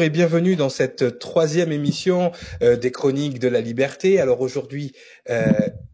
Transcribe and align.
et 0.00 0.10
bienvenue 0.10 0.56
dans 0.56 0.68
cette 0.68 1.18
troisième 1.18 1.72
émission 1.72 2.30
euh, 2.62 2.76
des 2.76 2.90
Chroniques 2.90 3.38
de 3.38 3.48
la 3.48 3.60
Liberté. 3.60 4.20
Alors 4.20 4.42
aujourd'hui, 4.42 4.92
euh, 5.30 5.52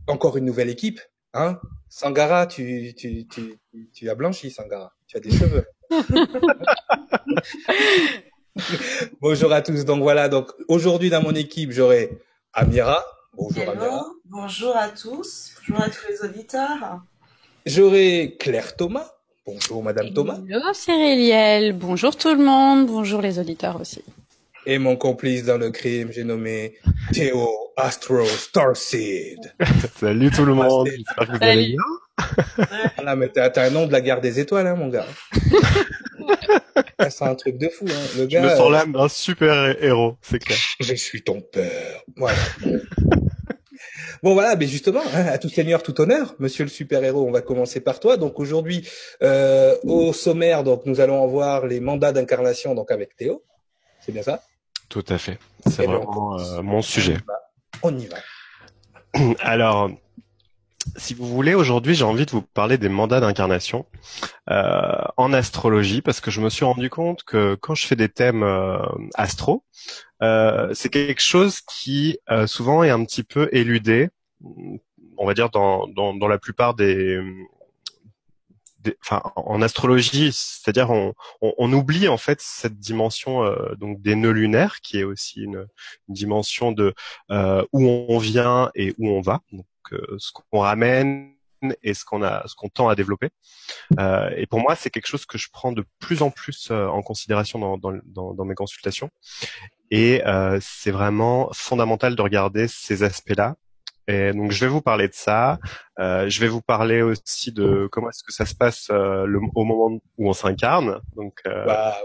encore 0.09 0.37
une 0.37 0.45
nouvelle 0.45 0.69
équipe. 0.69 1.01
Hein 1.35 1.61
Sangara, 1.89 2.47
tu, 2.47 2.95
tu, 2.97 3.29
tu, 3.29 3.59
tu 3.93 4.11
as 4.11 4.15
blanchi, 4.15 4.51
Sangara. 4.51 4.93
Tu 5.07 5.19
as 5.19 5.21
des 5.21 5.31
cheveux. 5.31 5.67
Bonjour 9.21 9.53
à 9.53 9.63
tous. 9.63 9.85
Donc 9.85 10.03
voilà, 10.03 10.29
donc 10.29 10.51
aujourd'hui 10.69 11.11
dans 11.11 11.23
mon 11.23 11.35
équipe, 11.35 11.71
j'aurai 11.71 12.11
Amira. 12.53 13.05
Bonjour 13.35 13.63
Hello. 13.63 13.73
Amira. 13.73 14.05
Bonjour 14.25 14.77
à 14.77 14.89
tous. 14.89 15.55
Bonjour 15.69 15.85
à 15.85 15.89
tous 15.89 16.09
les 16.09 16.29
auditeurs. 16.29 17.03
J'aurai 17.67 18.37
Claire 18.41 18.75
Thomas. 18.75 19.13
Bonjour 19.45 19.83
Madame 19.83 20.13
Thomas. 20.15 20.39
Hello 20.49 20.73
Cyrieliel, 20.73 21.73
bonjour 21.73 22.15
tout 22.17 22.33
le 22.33 22.45
monde, 22.45 22.87
bonjour 22.87 23.21
les 23.21 23.41
auditeurs 23.41 23.81
aussi. 23.81 24.03
Et 24.67 24.79
mon 24.79 24.95
complice 24.95 25.43
dans 25.45 25.59
le 25.59 25.71
crime, 25.71 26.11
j'ai 26.13 26.23
nommé 26.23 26.75
Théo 27.13 27.49
Astro 27.77 28.25
Starseed. 28.25 29.53
Salut 29.99 30.31
tout 30.31 30.45
le 30.45 30.55
monde, 30.55 30.87
j'espère 30.89 31.27
que 31.27 31.33
vous 31.33 31.43
allez 31.43 31.67
bien. 31.71 31.83
Ah 32.99 33.03
là, 33.03 33.17
mais 33.17 33.31
t'as 33.31 33.51
un 33.67 33.71
nom 33.71 33.87
de 33.87 33.93
la 33.93 34.01
guerre 34.01 34.21
des 34.21 34.39
étoiles, 34.39 34.67
hein, 34.67 34.77
mon 34.77 34.89
gars. 34.89 35.07
C'est 37.11 37.25
un 37.25 37.35
truc 37.35 37.59
de 37.59 37.69
fou, 37.69 37.87
hein. 37.89 38.01
Le 38.17 38.23
Je 38.23 38.27
gars, 38.27 38.43
me 38.43 38.49
euh, 38.49 38.57
sens 38.57 38.71
l'âme 38.71 38.93
d'un 38.93 39.09
super 39.09 39.83
héros, 39.83 40.17
c'est 40.23 40.39
clair. 40.39 40.59
je 40.81 40.95
suis 40.95 41.23
ton 41.23 41.41
père. 41.41 42.03
Voilà. 42.17 42.39
Bon 44.23 44.35
voilà, 44.35 44.55
mais 44.55 44.69
justement, 44.69 45.03
hein, 45.15 45.27
à 45.27 45.39
tout 45.39 45.49
seigneur, 45.49 45.83
tout 45.83 46.01
honneur, 46.01 46.37
monsieur 46.39 46.63
le 46.63 46.71
super-héros, 46.71 47.27
on 47.27 47.33
va 47.33 47.43
commencer 47.43 47.81
par 47.81 47.99
toi. 47.99 48.17
Donc 48.17 48.39
aujourd'hui, 48.39 48.89
euh, 49.23 49.77
au 49.83 50.13
sommaire, 50.13 50.63
donc 50.63 50.87
nous 50.87 51.01
allons 51.01 51.25
avoir 51.25 51.67
les 51.67 51.81
mandats 51.81 52.13
d'incarnation 52.13 52.77
donc 52.77 52.93
avec 52.93 53.17
Théo. 53.17 53.43
C'est 54.01 54.13
bien 54.13 54.23
ça? 54.23 54.43
Tout 54.89 55.05
à 55.09 55.19
fait, 55.19 55.39
c'est 55.67 55.87
vraiment 55.87 56.39
euh, 56.39 56.63
mon 56.63 56.83
sujet. 56.83 57.17
On 57.83 57.99
y 57.99 58.07
va. 58.07 58.19
Alors, 59.41 59.91
si 60.97 61.15
vous 61.15 61.27
voulez, 61.27 61.55
aujourd'hui 61.55 61.95
j'ai 61.95 62.05
envie 62.05 62.27
de 62.27 62.31
vous 62.31 62.43
parler 62.43 62.79
des 62.79 62.89
mandats 62.89 63.21
d'incarnation 63.21 63.87
euh, 64.51 64.93
en 65.17 65.33
astrologie, 65.33 66.03
parce 66.03 66.21
que 66.21 66.31
je 66.31 66.41
me 66.41 66.51
suis 66.51 66.65
rendu 66.65 66.91
compte 66.91 67.23
que 67.25 67.55
quand 67.55 67.75
je 67.75 67.87
fais 67.87 67.97
des 67.97 68.09
thèmes 68.09 68.43
euh, 68.43 68.79
astro, 69.15 69.65
euh, 70.23 70.73
c'est 70.75 70.89
quelque 70.89 71.23
chose 71.23 71.61
qui 71.61 72.19
euh, 72.31 72.47
souvent 72.47 72.83
est 72.83 72.91
un 72.91 73.05
petit 73.05 73.23
peu 73.25 73.49
éludé, 73.53 74.09
on 75.17 75.27
va 75.27 75.35
dire 75.35 75.51
dans, 75.51 75.87
dans, 75.89 76.15
dans 76.15 76.29
la 76.29 76.39
plupart 76.39 76.75
des, 76.75 77.21
des- 78.81 78.97
enfin 79.01 79.23
en 79.37 79.63
astrologie, 79.63 80.31
c'est-à-dire 80.33 80.91
on, 80.91 81.15
on, 81.41 81.73
oublie 81.73 82.09
en 82.09 82.17
fait 82.17 82.41
cette 82.41 82.79
dimension 82.79 83.45
euh, 83.45 83.75
donc 83.77 84.01
des 84.03 84.15
nœuds 84.17 84.33
lunaires, 84.33 84.81
qui 84.81 84.99
est 84.99 85.05
aussi 85.05 85.43
une, 85.43 85.67
une 86.09 86.15
dimension 86.15 86.73
de 86.73 86.95
euh, 87.31 87.65
où 87.73 87.87
on 87.87 88.19
vient 88.19 88.71
et 88.75 88.95
où 88.99 89.09
on 89.11 89.21
va, 89.21 89.41
ce 90.19 90.31
qu'on 90.33 90.61
ramène 90.61 91.33
et 91.83 91.95
ce 91.95 92.05
qu'on 92.05 92.23
a, 92.25 92.43
ce 92.47 92.55
qu'on 92.57 92.69
tend 92.69 92.89
à 92.89 92.95
développer. 92.97 93.29
Euh, 94.01 94.31
et 94.37 94.47
pour 94.47 94.59
moi, 94.61 94.75
c'est 94.75 94.91
quelque 94.91 95.07
chose 95.07 95.27
que 95.27 95.39
je 95.39 95.49
prends 95.53 95.71
de 95.73 95.85
plus 96.01 96.23
en 96.23 96.31
plus 96.31 96.71
euh, 96.71 96.89
en 96.89 97.03
considération 97.03 97.59
dans, 97.61 97.79
dans, 97.79 97.93
dans, 98.05 98.35
dans 98.35 98.45
mes 98.45 98.57
consultations. 98.57 99.11
Et 99.91 100.27
euh, 100.27 100.59
c'est 100.61 100.91
vraiment 100.91 101.51
fondamental 101.53 102.17
de 102.17 102.23
regarder 102.23 102.67
ces 102.67 103.03
aspects-là. 103.05 103.55
Et 104.09 104.33
donc, 104.33 104.51
je 104.51 104.65
vais 104.65 104.71
vous 104.71 104.83
parler 104.83 105.07
de 105.07 105.15
ça. 105.15 105.59
Euh, 106.01 106.29
je 106.29 106.41
vais 106.41 106.49
vous 106.49 106.63
parler 106.63 107.03
aussi 107.03 107.53
de 107.53 107.89
comment 107.93 108.09
est-ce 108.11 108.25
que 108.25 108.33
ça 108.33 108.45
se 108.47 108.55
passe 108.57 108.89
euh, 108.91 109.25
le- 109.27 109.39
au 109.55 109.65
moment 109.65 110.01
où 110.19 110.29
on 110.29 110.33
s'incarne. 110.33 111.01
Donc, 111.15 111.41
euh, 111.47 111.65
Bah, 111.67 111.97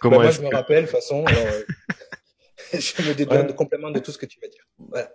comment 0.00 0.16
bah, 0.16 0.22
moi, 0.24 0.30
je 0.32 0.40
me 0.40 0.48
rappelle, 0.48 0.86
de 0.86 0.90
toute 0.90 0.96
façon, 0.96 1.24
alors, 1.24 1.46
euh, 1.46 1.62
je 2.72 3.02
me 3.08 3.14
dédouane 3.14 3.54
complètement 3.54 3.90
de 3.92 4.00
tout 4.00 4.10
ce 4.10 4.18
que 4.18 4.26
tu 4.26 4.40
vas 4.40 4.48
dire. 4.48 4.64
Voilà. 4.78 5.12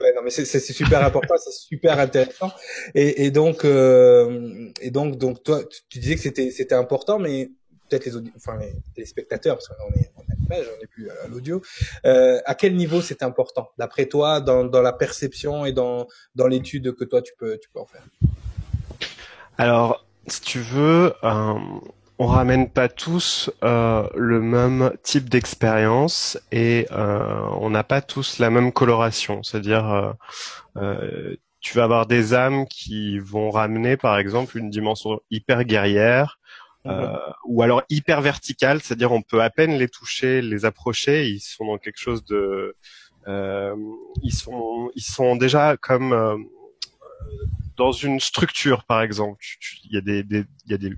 Ouais, 0.00 0.12
non, 0.14 0.22
mais 0.22 0.30
c'est 0.30 0.44
super 0.60 1.04
important, 1.04 1.34
c'est 1.38 1.52
super 1.52 1.98
intéressant. 1.98 2.50
Et, 2.94 3.24
et 3.26 3.30
donc, 3.30 3.64
euh, 3.64 4.70
et 4.80 4.90
donc, 4.90 5.16
donc, 5.18 5.42
toi, 5.42 5.62
tu- 5.88 5.98
disais 5.98 6.14
que 6.16 6.20
c'était 6.20 6.50
c'était 6.50 6.74
important, 6.74 7.18
mais 7.18 7.50
peut-être 7.88 8.06
les, 8.06 8.30
enfin, 8.36 8.58
les 8.58 8.72
téléspectateurs, 8.94 9.56
parce 9.56 9.68
qu'on 9.68 9.92
est 9.98 10.10
on 10.16 10.22
est 10.22 10.32
à 10.32 10.36
l'image, 10.40 10.66
on 10.76 10.80
n'est 10.80 10.86
plus 10.86 11.10
à 11.10 11.28
l'audio. 11.28 11.62
Euh, 12.04 12.40
à 12.44 12.54
quel 12.54 12.74
niveau 12.74 13.00
c'est 13.00 13.22
important, 13.22 13.68
d'après 13.78 14.06
toi, 14.06 14.40
dans, 14.40 14.64
dans 14.64 14.82
la 14.82 14.92
perception 14.92 15.64
et 15.66 15.72
dans 15.72 16.06
dans 16.34 16.46
l'étude 16.48 16.94
que 16.94 17.04
toi 17.04 17.22
tu 17.22 17.32
peux 17.38 17.58
tu 17.58 17.68
peux 17.70 17.80
en 17.80 17.86
faire? 17.86 18.02
Alors, 19.58 20.04
si 20.26 20.40
tu 20.40 20.58
veux, 20.60 21.14
euh, 21.24 21.54
on 22.18 22.26
ramène 22.26 22.70
pas 22.70 22.88
tous 22.88 23.50
euh, 23.62 24.08
le 24.16 24.40
même 24.40 24.92
type 25.02 25.28
d'expérience 25.28 26.38
et 26.50 26.86
euh, 26.90 27.40
on 27.60 27.68
n'a 27.70 27.84
pas 27.84 28.00
tous 28.00 28.38
la 28.38 28.48
même 28.50 28.72
coloration. 28.72 29.42
C'est-à-dire, 29.42 29.86
euh, 29.92 30.12
euh, 30.78 31.36
tu 31.60 31.76
vas 31.76 31.84
avoir 31.84 32.06
des 32.06 32.34
âmes 32.34 32.66
qui 32.68 33.18
vont 33.18 33.50
ramener, 33.50 33.96
par 33.96 34.18
exemple, 34.18 34.58
une 34.58 34.70
dimension 34.70 35.20
hyper 35.30 35.64
guerrière. 35.64 36.38
euh, 36.88 37.06
ou 37.46 37.62
alors 37.62 37.82
hyper 37.90 38.20
verticale, 38.22 38.80
c'est-à-dire 38.82 39.12
on 39.12 39.22
peut 39.22 39.42
à 39.42 39.50
peine 39.50 39.78
les 39.78 39.88
toucher, 39.88 40.42
les 40.42 40.64
approcher, 40.66 41.28
ils 41.28 41.40
sont 41.40 41.66
dans 41.66 41.78
quelque 41.78 41.98
chose 41.98 42.24
de, 42.24 42.76
euh, 43.28 43.76
ils 44.22 44.32
sont, 44.34 44.90
ils 44.96 45.02
sont 45.02 45.36
déjà 45.36 45.76
comme 45.78 46.12
euh, 46.12 46.36
dans 47.76 47.92
une 47.92 48.20
structure, 48.20 48.84
par 48.84 49.02
exemple. 49.02 49.44
Il 49.84 49.94
y 49.94 49.98
a 49.98 50.00
des, 50.00 50.22
des- 50.22 50.44
il 50.66 50.70
y 50.70 50.74
a 50.74 50.78
des, 50.78 50.92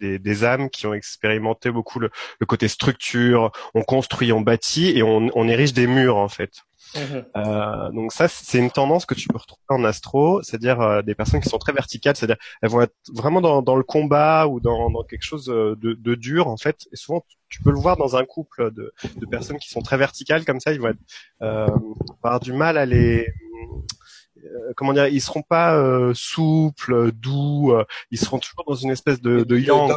des, 0.00 0.18
des 0.18 0.44
âmes 0.44 0.70
qui 0.70 0.86
ont 0.86 0.94
expérimenté 0.94 1.70
beaucoup 1.70 1.98
le, 1.98 2.10
le 2.40 2.46
côté 2.46 2.68
structure. 2.68 3.52
On 3.74 3.82
construit, 3.82 4.32
on 4.32 4.40
bâtit 4.40 4.96
et 4.96 5.02
on, 5.02 5.30
on 5.34 5.48
érige 5.48 5.72
des 5.72 5.86
murs 5.86 6.16
en 6.16 6.28
fait. 6.28 6.50
Euh, 6.96 7.90
donc 7.90 8.12
ça, 8.12 8.26
c'est 8.28 8.58
une 8.58 8.70
tendance 8.70 9.04
que 9.04 9.14
tu 9.14 9.28
peux 9.28 9.36
retrouver 9.36 9.60
en 9.68 9.84
astro, 9.84 10.40
c'est-à-dire 10.42 10.80
euh, 10.80 11.02
des 11.02 11.14
personnes 11.14 11.40
qui 11.40 11.48
sont 11.48 11.58
très 11.58 11.72
verticales, 11.72 12.16
c'est-à-dire 12.16 12.38
elles 12.62 12.70
vont 12.70 12.80
être 12.80 12.94
vraiment 13.12 13.40
dans, 13.40 13.60
dans 13.60 13.76
le 13.76 13.82
combat 13.82 14.46
ou 14.46 14.60
dans, 14.60 14.88
dans 14.90 15.02
quelque 15.02 15.24
chose 15.24 15.50
euh, 15.50 15.74
de, 15.76 15.94
de 15.94 16.14
dur 16.14 16.46
en 16.46 16.56
fait. 16.56 16.86
Et 16.92 16.96
souvent, 16.96 17.22
tu 17.48 17.60
peux 17.62 17.70
le 17.70 17.78
voir 17.78 17.96
dans 17.96 18.16
un 18.16 18.24
couple 18.24 18.70
de, 18.72 18.94
de 19.16 19.26
personnes 19.26 19.58
qui 19.58 19.68
sont 19.68 19.82
très 19.82 19.98
verticales 19.98 20.44
comme 20.44 20.60
ça, 20.60 20.72
ils 20.72 20.80
vont 20.80 20.88
être, 20.88 20.98
euh, 21.42 21.66
avoir 22.22 22.40
du 22.40 22.52
mal 22.52 22.78
à 22.78 22.86
les 22.86 23.26
comment 24.76 24.92
dire, 24.92 25.06
ils 25.06 25.20
seront 25.20 25.42
pas 25.42 25.76
euh, 25.76 26.12
souples, 26.14 27.12
doux, 27.12 27.72
euh, 27.72 27.84
ils 28.10 28.18
seront 28.18 28.38
toujours 28.38 28.64
dans 28.66 28.74
une 28.74 28.90
espèce 28.90 29.20
de, 29.20 29.44
de 29.44 29.58
yang, 29.58 29.92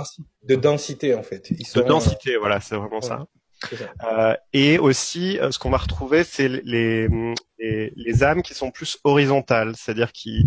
de 0.47 0.55
densité 0.55 1.15
en 1.15 1.23
fait. 1.23 1.49
Ils 1.51 1.59
de 1.59 1.63
sont, 1.63 1.81
densité, 1.81 2.37
voilà, 2.37 2.59
c'est 2.59 2.75
vraiment 2.75 2.95
ouais. 2.95 3.01
ça. 3.01 3.25
Euh, 4.09 4.35
et 4.53 4.79
aussi, 4.79 5.37
euh, 5.39 5.51
ce 5.51 5.59
qu'on 5.59 5.69
va 5.69 5.77
retrouver, 5.77 6.23
c'est 6.23 6.47
les, 6.47 7.09
les, 7.59 7.91
les 7.95 8.23
âmes 8.23 8.41
qui 8.41 8.53
sont 8.53 8.71
plus 8.71 8.97
horizontales, 9.03 9.73
c'est-à-dire 9.75 10.13
qui, 10.13 10.45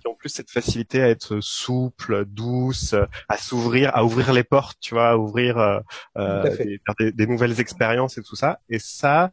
qui 0.00 0.06
ont 0.06 0.14
plus 0.14 0.28
cette 0.28 0.50
facilité 0.50 1.02
à 1.02 1.08
être 1.08 1.40
souples, 1.40 2.26
douces, 2.26 2.94
à 3.28 3.38
s'ouvrir, 3.38 3.96
à 3.96 4.04
ouvrir 4.04 4.34
les 4.34 4.44
portes, 4.44 4.78
tu 4.80 4.94
vois, 4.94 5.10
à 5.10 5.16
ouvrir 5.16 5.56
euh, 5.56 5.80
euh, 6.18 6.78
des, 6.98 7.12
des 7.12 7.26
nouvelles 7.26 7.60
expériences 7.60 8.18
et 8.18 8.22
tout 8.22 8.36
ça. 8.36 8.60
Et 8.68 8.78
ça, 8.78 9.30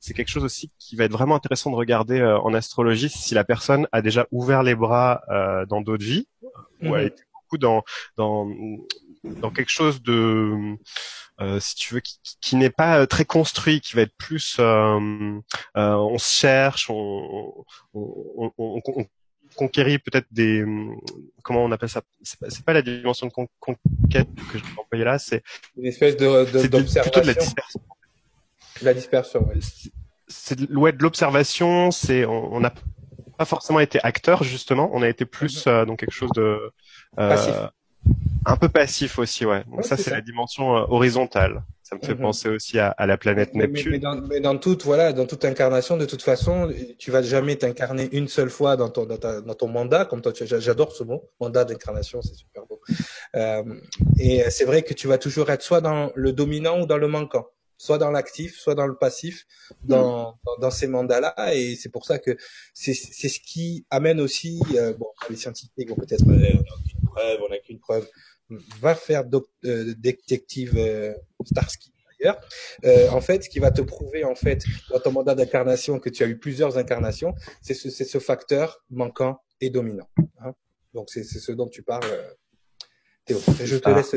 c'est 0.00 0.14
quelque 0.14 0.28
chose 0.30 0.44
aussi 0.44 0.70
qui 0.78 0.96
va 0.96 1.04
être 1.04 1.12
vraiment 1.12 1.34
intéressant 1.36 1.70
de 1.70 1.76
regarder 1.76 2.20
euh, 2.20 2.38
en 2.40 2.54
astrologie 2.54 3.08
si 3.08 3.34
la 3.34 3.44
personne 3.44 3.86
a 3.92 4.02
déjà 4.02 4.26
ouvert 4.30 4.62
les 4.62 4.74
bras 4.74 5.22
euh, 5.30 5.66
dans 5.66 5.80
d'autres 5.80 6.04
vies 6.04 6.26
ou 6.82 6.94
a 6.94 7.00
Mhm. 7.00 7.06
été 7.06 7.22
beaucoup 7.32 7.58
dans 7.58 7.82
dans 8.16 8.48
dans 9.40 9.50
quelque 9.50 9.70
chose 9.70 10.02
de 10.02 10.76
euh, 11.40 11.58
si 11.60 11.74
tu 11.74 11.94
veux 11.94 12.00
qui, 12.40 12.56
n'est 12.56 12.70
pas 12.70 13.06
très 13.06 13.24
construit 13.24 13.80
qui 13.80 13.96
va 13.96 14.02
être 14.02 14.16
plus 14.16 14.56
euh, 14.60 15.38
euh, 15.76 15.94
on 15.94 16.18
se 16.18 16.32
cherche 16.32 16.88
on 16.90 17.64
on, 17.94 18.04
on, 18.48 18.52
on- 18.58 18.82
on 18.96 19.06
conquérit 19.56 19.98
peut-être 20.00 20.26
des 20.32 20.64
comment 21.42 21.64
on 21.64 21.70
appelle 21.70 21.88
ça? 21.88 22.02
C'est 22.22 22.40
pas, 22.40 22.50
c'est 22.50 22.64
pas 22.64 22.72
la 22.72 22.82
dimension 22.82 23.26
de 23.28 23.32
con- 23.32 23.46
conquête 23.60 24.28
que 24.48 24.58
je 24.58 24.64
vais 24.64 24.70
employer 24.76 25.04
là 25.04 25.18
c'est 25.18 25.42
Une 25.76 25.86
espèce 25.86 26.16
de, 26.16 26.26
de 26.50 26.58
c'est 26.58 26.68
de- 26.68 27.00
plutôt 27.02 27.20
de 27.20 27.26
la 27.26 27.34
dispersion 27.34 27.80
La 28.82 28.94
dispersion, 28.94 29.46
c'est 30.28 30.58
de, 30.58 30.76
ouais, 30.76 30.92
de 30.92 31.02
l'observation. 31.02 31.90
C'est 31.90 32.24
on 32.24 32.60
n'a 32.60 32.72
pas 33.38 33.44
forcément 33.44 33.80
été 33.80 33.98
acteur 34.02 34.42
justement. 34.42 34.90
On 34.92 35.02
a 35.02 35.08
été 35.08 35.24
plus 35.24 35.66
euh, 35.66 35.84
dans 35.84 35.96
quelque 35.96 36.12
chose 36.12 36.30
de 36.34 36.42
euh, 37.18 37.28
Passif. 37.28 37.54
un 38.46 38.56
peu 38.56 38.68
passif 38.68 39.18
aussi. 39.18 39.44
Ouais. 39.46 39.64
Donc 39.64 39.78
Ouais, 39.78 39.82
ça 39.82 39.96
c'est 39.96 40.10
la 40.10 40.20
dimension 40.20 40.76
euh, 40.76 40.84
horizontale. 40.88 41.62
Ça 41.82 41.96
me 41.96 42.00
fait 42.00 42.14
Mhm. 42.14 42.22
penser 42.22 42.48
aussi 42.48 42.78
à, 42.78 42.88
à 42.88 43.06
la 43.06 43.18
planète 43.18 43.50
mais- 43.54 43.66
Neptune. 43.66 43.90
mais 43.92 43.98
dans, 43.98 44.16
mais 44.22 44.40
dans 44.40 44.56
toute 44.56 44.84
voilà, 44.84 45.12
dans 45.12 45.26
toute 45.26 45.44
incarnation, 45.44 45.98
de 45.98 46.06
toute 46.06 46.22
façon, 46.22 46.72
tu 46.98 47.10
vas 47.10 47.20
jamais 47.22 47.56
t'incarner 47.56 48.08
une 48.12 48.26
seule 48.26 48.48
fois 48.48 48.76
dans 48.76 48.88
ton 48.88 49.04
dans, 49.04 49.18
ta- 49.18 49.42
dans 49.42 49.54
ton 49.54 49.68
mandat. 49.68 50.06
Comme 50.06 50.22
toi, 50.22 50.32
j'adore 50.34 50.92
ce 50.92 51.04
mot, 51.04 51.28
mandat 51.40 51.64
d'incarnation, 51.64 52.22
c'est 52.22 52.34
super 52.34 52.64
beau. 52.66 52.80
Euh, 53.36 53.62
et 54.18 54.48
c'est 54.50 54.64
vrai 54.64 54.82
que 54.82 54.94
tu 54.94 55.06
vas 55.08 55.18
toujours 55.18 55.50
être 55.50 55.62
soit 55.62 55.82
dans 55.82 56.10
le 56.14 56.32
dominant 56.32 56.80
ou 56.80 56.86
dans 56.86 56.96
le 56.98 57.06
manquant, 57.06 57.46
soit 57.76 57.98
dans 57.98 58.10
l'actif, 58.10 58.56
soit 58.58 58.74
dans 58.74 58.86
le 58.86 58.96
passif, 58.96 59.46
dans 59.84 60.38
dans, 60.44 60.56
dans 60.60 60.70
ces 60.70 60.86
mandats-là. 60.86 61.54
Et 61.54 61.76
c'est 61.76 61.90
pour 61.90 62.04
ça 62.04 62.18
que 62.18 62.36
c'est 62.72 62.94
c'est 62.94 63.28
ce 63.28 63.40
qui 63.40 63.84
amène 63.90 64.20
aussi, 64.20 64.60
euh, 64.74 64.92
bon, 64.94 65.08
les 65.30 65.36
scientifiques 65.36 65.88
vont 65.88 65.96
peut-être, 65.96 66.24
euh, 66.28 66.32
on 66.32 66.38
n'a 66.38 66.76
aucune 66.76 67.00
preuve, 67.06 67.40
on 67.42 67.48
n'a 67.48 67.58
qu'une 67.58 67.80
preuve. 67.80 68.08
Va 68.80 68.94
faire 68.94 69.24
euh, 69.64 69.94
détective 69.96 70.74
euh, 70.76 71.14
Starsky. 71.46 71.92
d'ailleurs. 72.20 72.40
Euh, 72.84 73.08
en 73.08 73.20
fait, 73.20 73.44
ce 73.44 73.48
qui 73.48 73.58
va 73.58 73.70
te 73.70 73.80
prouver 73.82 74.24
en 74.24 74.34
fait 74.34 74.62
dans 74.90 75.00
ton 75.00 75.12
mandat 75.12 75.34
d'incarnation 75.34 75.98
que 75.98 76.10
tu 76.10 76.22
as 76.22 76.26
eu 76.26 76.38
plusieurs 76.38 76.76
incarnations, 76.78 77.34
c'est 77.62 77.74
ce, 77.74 77.90
ce 77.90 78.18
facteur 78.18 78.84
manquant 78.90 79.38
et 79.60 79.70
dominant. 79.70 80.08
Hein. 80.40 80.52
Donc 80.92 81.10
c'est 81.10 81.24
ce 81.24 81.52
dont 81.52 81.68
tu 81.68 81.82
parles, 81.82 82.04
euh, 82.04 82.30
Théo. 83.24 83.40
je 83.64 83.76
te 83.76 83.88
laisse 83.88 84.14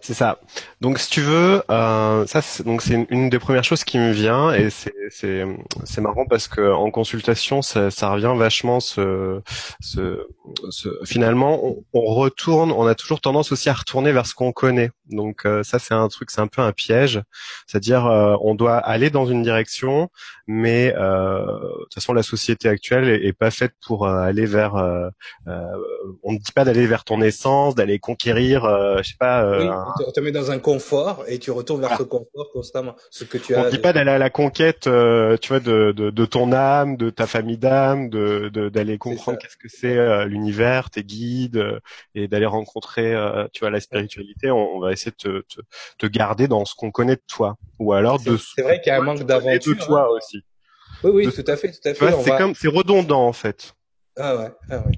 c'est 0.00 0.14
ça. 0.14 0.38
Donc 0.80 0.98
si 0.98 1.10
tu 1.10 1.20
veux, 1.20 1.62
euh, 1.70 2.26
ça 2.26 2.40
donc 2.64 2.80
c'est 2.80 3.06
une, 3.10 3.28
des 3.28 3.38
premières 3.38 3.64
choses 3.64 3.84
qui 3.84 3.98
me 3.98 4.12
vient 4.12 4.52
et 4.52 4.70
c'est 4.70 4.94
c'est 5.10 5.44
c'est 5.84 6.00
marrant 6.00 6.24
parce 6.24 6.48
que 6.48 6.72
en 6.72 6.90
consultation 6.90 7.60
ça, 7.60 7.90
ça 7.90 8.10
revient 8.10 8.32
vachement 8.36 8.80
ce, 8.80 9.42
ce, 9.80 10.26
ce 10.70 10.88
finalement 11.04 11.76
on, 11.92 12.00
retourne, 12.00 12.72
on 12.72 12.86
a 12.86 12.94
toujours 12.94 13.20
tendance 13.20 13.52
aussi 13.52 13.68
à 13.68 13.74
retourner 13.74 14.12
vers 14.12 14.26
ce 14.26 14.34
qu'on 14.34 14.52
connaît. 14.52 14.90
Donc 15.10 15.44
euh, 15.44 15.62
ça 15.62 15.78
c'est 15.78 15.94
un 15.94 16.08
truc, 16.08 16.30
c'est 16.30 16.40
un 16.40 16.46
peu 16.46 16.62
un 16.62 16.72
piège, 16.72 17.20
c'est-à-dire 17.66 18.06
euh, 18.06 18.36
on 18.40 18.54
doit 18.54 18.76
aller 18.76 19.10
dans 19.10 19.26
une 19.26 19.42
direction, 19.42 20.08
mais 20.46 20.94
euh, 20.96 21.44
de 21.44 21.82
toute 21.84 21.94
façon 21.94 22.14
la 22.14 22.22
société 22.22 22.68
actuelle 22.68 23.08
est, 23.08 23.32
pas 23.38 23.50
faite 23.50 23.74
pour 23.86 24.08
aller 24.08 24.46
vers. 24.46 24.74
on 24.76 26.32
ne 26.32 26.38
dit 26.38 26.52
pas 26.52 26.64
d'aller 26.64 26.86
vers 26.86 27.04
ton 27.04 27.20
essence, 27.20 27.74
d'aller 27.74 27.98
conquérir, 27.98 28.64
je 28.98 29.02
sais 29.02 29.16
pas 29.18 29.57
oui, 29.58 30.04
on 30.06 30.10
te 30.10 30.20
met 30.20 30.32
dans 30.32 30.50
un 30.50 30.58
confort 30.58 31.24
et 31.28 31.38
tu 31.38 31.50
retournes 31.50 31.80
vers 31.80 31.96
ce 31.96 32.02
confort 32.02 32.50
constamment. 32.52 32.94
Ce 33.10 33.24
que 33.24 33.38
tu 33.38 33.54
on 33.54 33.64
ne 33.64 33.70
dit 33.70 33.78
pas 33.78 33.92
d'aller 33.92 34.10
à 34.10 34.18
la 34.18 34.30
conquête, 34.30 34.86
euh, 34.86 35.36
tu 35.36 35.48
vois, 35.48 35.60
de, 35.60 35.92
de, 35.92 36.10
de, 36.10 36.24
ton 36.26 36.52
âme, 36.52 36.96
de 36.96 37.10
ta 37.10 37.26
famille 37.26 37.58
d'âme, 37.58 38.08
de 38.08 38.48
d'aller 38.68 38.98
comprendre 38.98 39.38
qu'est-ce 39.38 39.56
que 39.56 39.68
c'est 39.68 39.96
euh, 39.96 40.24
l'univers, 40.24 40.90
tes 40.90 41.02
guides, 41.02 41.56
euh, 41.56 41.80
et 42.14 42.28
d'aller 42.28 42.46
rencontrer, 42.46 43.14
tu 43.52 43.60
vois, 43.60 43.70
la 43.70 43.80
spiritualité. 43.80 44.50
On, 44.50 44.80
va 44.80 44.92
essayer 44.92 45.10
de 45.10 45.16
te, 45.16 45.56
te, 45.56 45.60
te, 45.98 46.06
garder 46.06 46.48
dans 46.48 46.64
ce 46.64 46.74
qu'on 46.74 46.90
connaît 46.90 47.16
de 47.16 47.22
toi, 47.26 47.56
ou 47.78 47.92
alors 47.92 48.20
de. 48.22 48.36
C'est 48.36 48.62
vrai 48.62 48.80
qu'il 48.80 48.92
y 48.92 48.94
a 48.94 48.98
un 48.98 49.02
manque 49.02 49.24
d'aventure. 49.24 49.74
de 49.74 49.80
toi 49.80 50.02
hein. 50.02 50.16
aussi. 50.16 50.42
Oui, 51.04 51.10
oui, 51.14 51.32
tout 51.32 51.44
à 51.46 51.56
fait, 51.56 51.70
tout 51.70 51.88
à 51.88 51.94
fait. 51.94 52.12
C'est 52.22 52.36
comme, 52.36 52.54
c'est 52.54 52.68
redondant 52.68 53.26
en 53.26 53.32
fait. 53.32 53.74
Ah 54.16 54.36
ouais, 54.36 54.50
ah 54.70 54.78
ouais. 54.78 54.92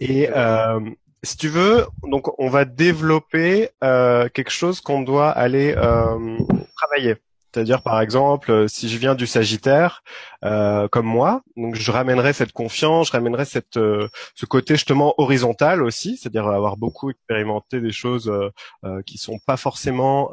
Et 0.00 0.28
euh, 0.30 0.80
si 1.22 1.36
tu 1.36 1.48
veux, 1.48 1.86
donc 2.02 2.28
on 2.38 2.48
va 2.48 2.64
développer 2.64 3.70
euh, 3.84 4.28
quelque 4.28 4.50
chose 4.50 4.80
qu'on 4.80 5.02
doit 5.02 5.30
aller 5.30 5.74
euh, 5.76 6.38
travailler. 6.76 7.16
C'est-à-dire, 7.52 7.82
par 7.82 8.00
exemple, 8.00 8.50
euh, 8.50 8.66
si 8.68 8.88
je 8.88 8.96
viens 8.96 9.14
du 9.14 9.26
Sagittaire, 9.26 10.02
euh, 10.42 10.88
comme 10.88 11.04
moi, 11.04 11.42
donc 11.56 11.74
je 11.74 11.90
ramènerai 11.90 12.32
cette 12.32 12.52
confiance, 12.52 13.08
je 13.08 13.12
ramènerai 13.12 13.44
cette, 13.44 13.76
euh, 13.76 14.08
ce 14.34 14.46
côté 14.46 14.74
justement 14.74 15.14
horizontal 15.18 15.82
aussi, 15.82 16.16
c'est-à-dire 16.16 16.46
avoir 16.48 16.78
beaucoup 16.78 17.10
expérimenté 17.10 17.80
des 17.82 17.92
choses 17.92 18.28
euh, 18.30 18.50
euh 18.84 19.02
qui 19.02 19.18
sont 19.18 19.38
pas 19.46 19.58
forcément 19.58 20.30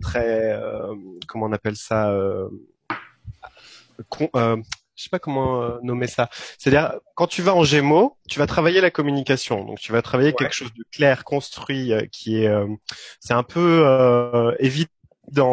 très, 0.00 0.60
comment 1.26 1.46
on 1.46 1.52
appelle 1.52 1.76
ça, 1.76 2.12
je 4.96 5.04
sais 5.04 5.10
pas 5.10 5.18
comment 5.18 5.62
euh, 5.62 5.78
nommer 5.82 6.06
ça. 6.06 6.28
C'est-à-dire 6.58 6.98
quand 7.14 7.26
tu 7.26 7.42
vas 7.42 7.54
en 7.54 7.64
Gémeaux, 7.64 8.16
tu 8.28 8.38
vas 8.38 8.46
travailler 8.46 8.80
la 8.80 8.90
communication. 8.90 9.64
Donc 9.64 9.78
tu 9.78 9.92
vas 9.92 10.02
travailler 10.02 10.32
quelque 10.32 10.54
chose 10.54 10.72
de 10.72 10.84
clair, 10.90 11.24
construit, 11.24 11.92
euh, 11.92 12.06
qui 12.10 12.42
est, 12.42 12.48
euh, 12.48 12.66
c'est 13.20 13.34
un 13.34 13.42
peu 13.42 14.54
évident. 14.58 14.88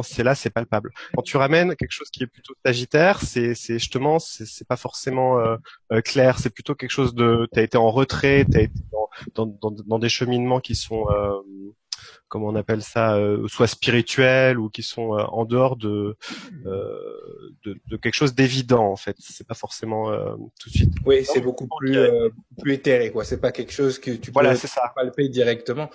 C'est 0.04 0.24
là, 0.24 0.36
c'est 0.36 0.52
palpable. 0.52 0.92
Quand 1.16 1.24
tu 1.24 1.36
ramènes 1.36 1.76
quelque 1.76 1.92
chose 1.92 2.10
qui 2.12 2.24
est 2.24 2.28
plutôt 2.28 2.54
sagittaire, 2.64 3.20
c'est, 3.22 3.56
c'est 3.56 3.80
justement, 3.80 4.20
c'est, 4.20 4.46
c'est 4.46 4.68
pas 4.68 4.78
forcément 4.78 5.40
clair. 6.06 6.38
C'est 6.38 6.52
plutôt 6.52 6.76
quelque 6.76 6.92
chose 6.92 7.16
de, 7.16 7.48
t'as 7.52 7.64
été 7.64 7.78
en 7.78 7.90
retrait, 7.90 8.46
t'as 8.50 8.62
été 8.62 8.74
dans, 8.92 9.48
dans, 9.48 9.72
dans, 9.72 9.76
dans 9.86 10.00
des 10.00 10.10
cheminements 10.10 10.60
qui 10.60 10.76
sont 10.76 11.08
comment 12.28 12.48
on 12.48 12.56
appelle 12.56 12.82
ça, 12.82 13.16
euh, 13.16 13.48
soit 13.48 13.68
spirituels 13.68 14.58
ou 14.60 14.70
qui 14.70 14.84
sont 14.84 15.14
euh, 15.14 15.24
en 15.24 15.46
dehors 15.46 15.76
de, 15.76 16.18
euh, 16.66 17.54
de, 17.64 17.78
de 17.88 17.98
quelque 17.98 18.16
chose 18.16 18.34
d'évident 18.34 18.86
en 18.86 18.96
fait. 18.96 19.16
C'est 19.20 19.48
pas 19.48 19.54
forcément 19.54 20.12
tout 20.60 20.70
de 20.70 20.74
suite. 20.74 20.94
Oui, 21.06 21.26
c'est 21.26 21.42
beaucoup 21.42 21.68
plus 21.78 21.98
plus 22.62 22.74
éthéré 22.74 23.12
quoi. 23.12 23.24
C'est 23.24 23.40
pas 23.40 23.52
quelque 23.52 23.74
chose 23.74 24.00
que 24.00 24.12
tu 24.12 24.32
peux 24.32 24.34
voilà, 24.34 24.56
ça. 24.56 24.92
palper 24.96 25.30
directement. 25.30 25.90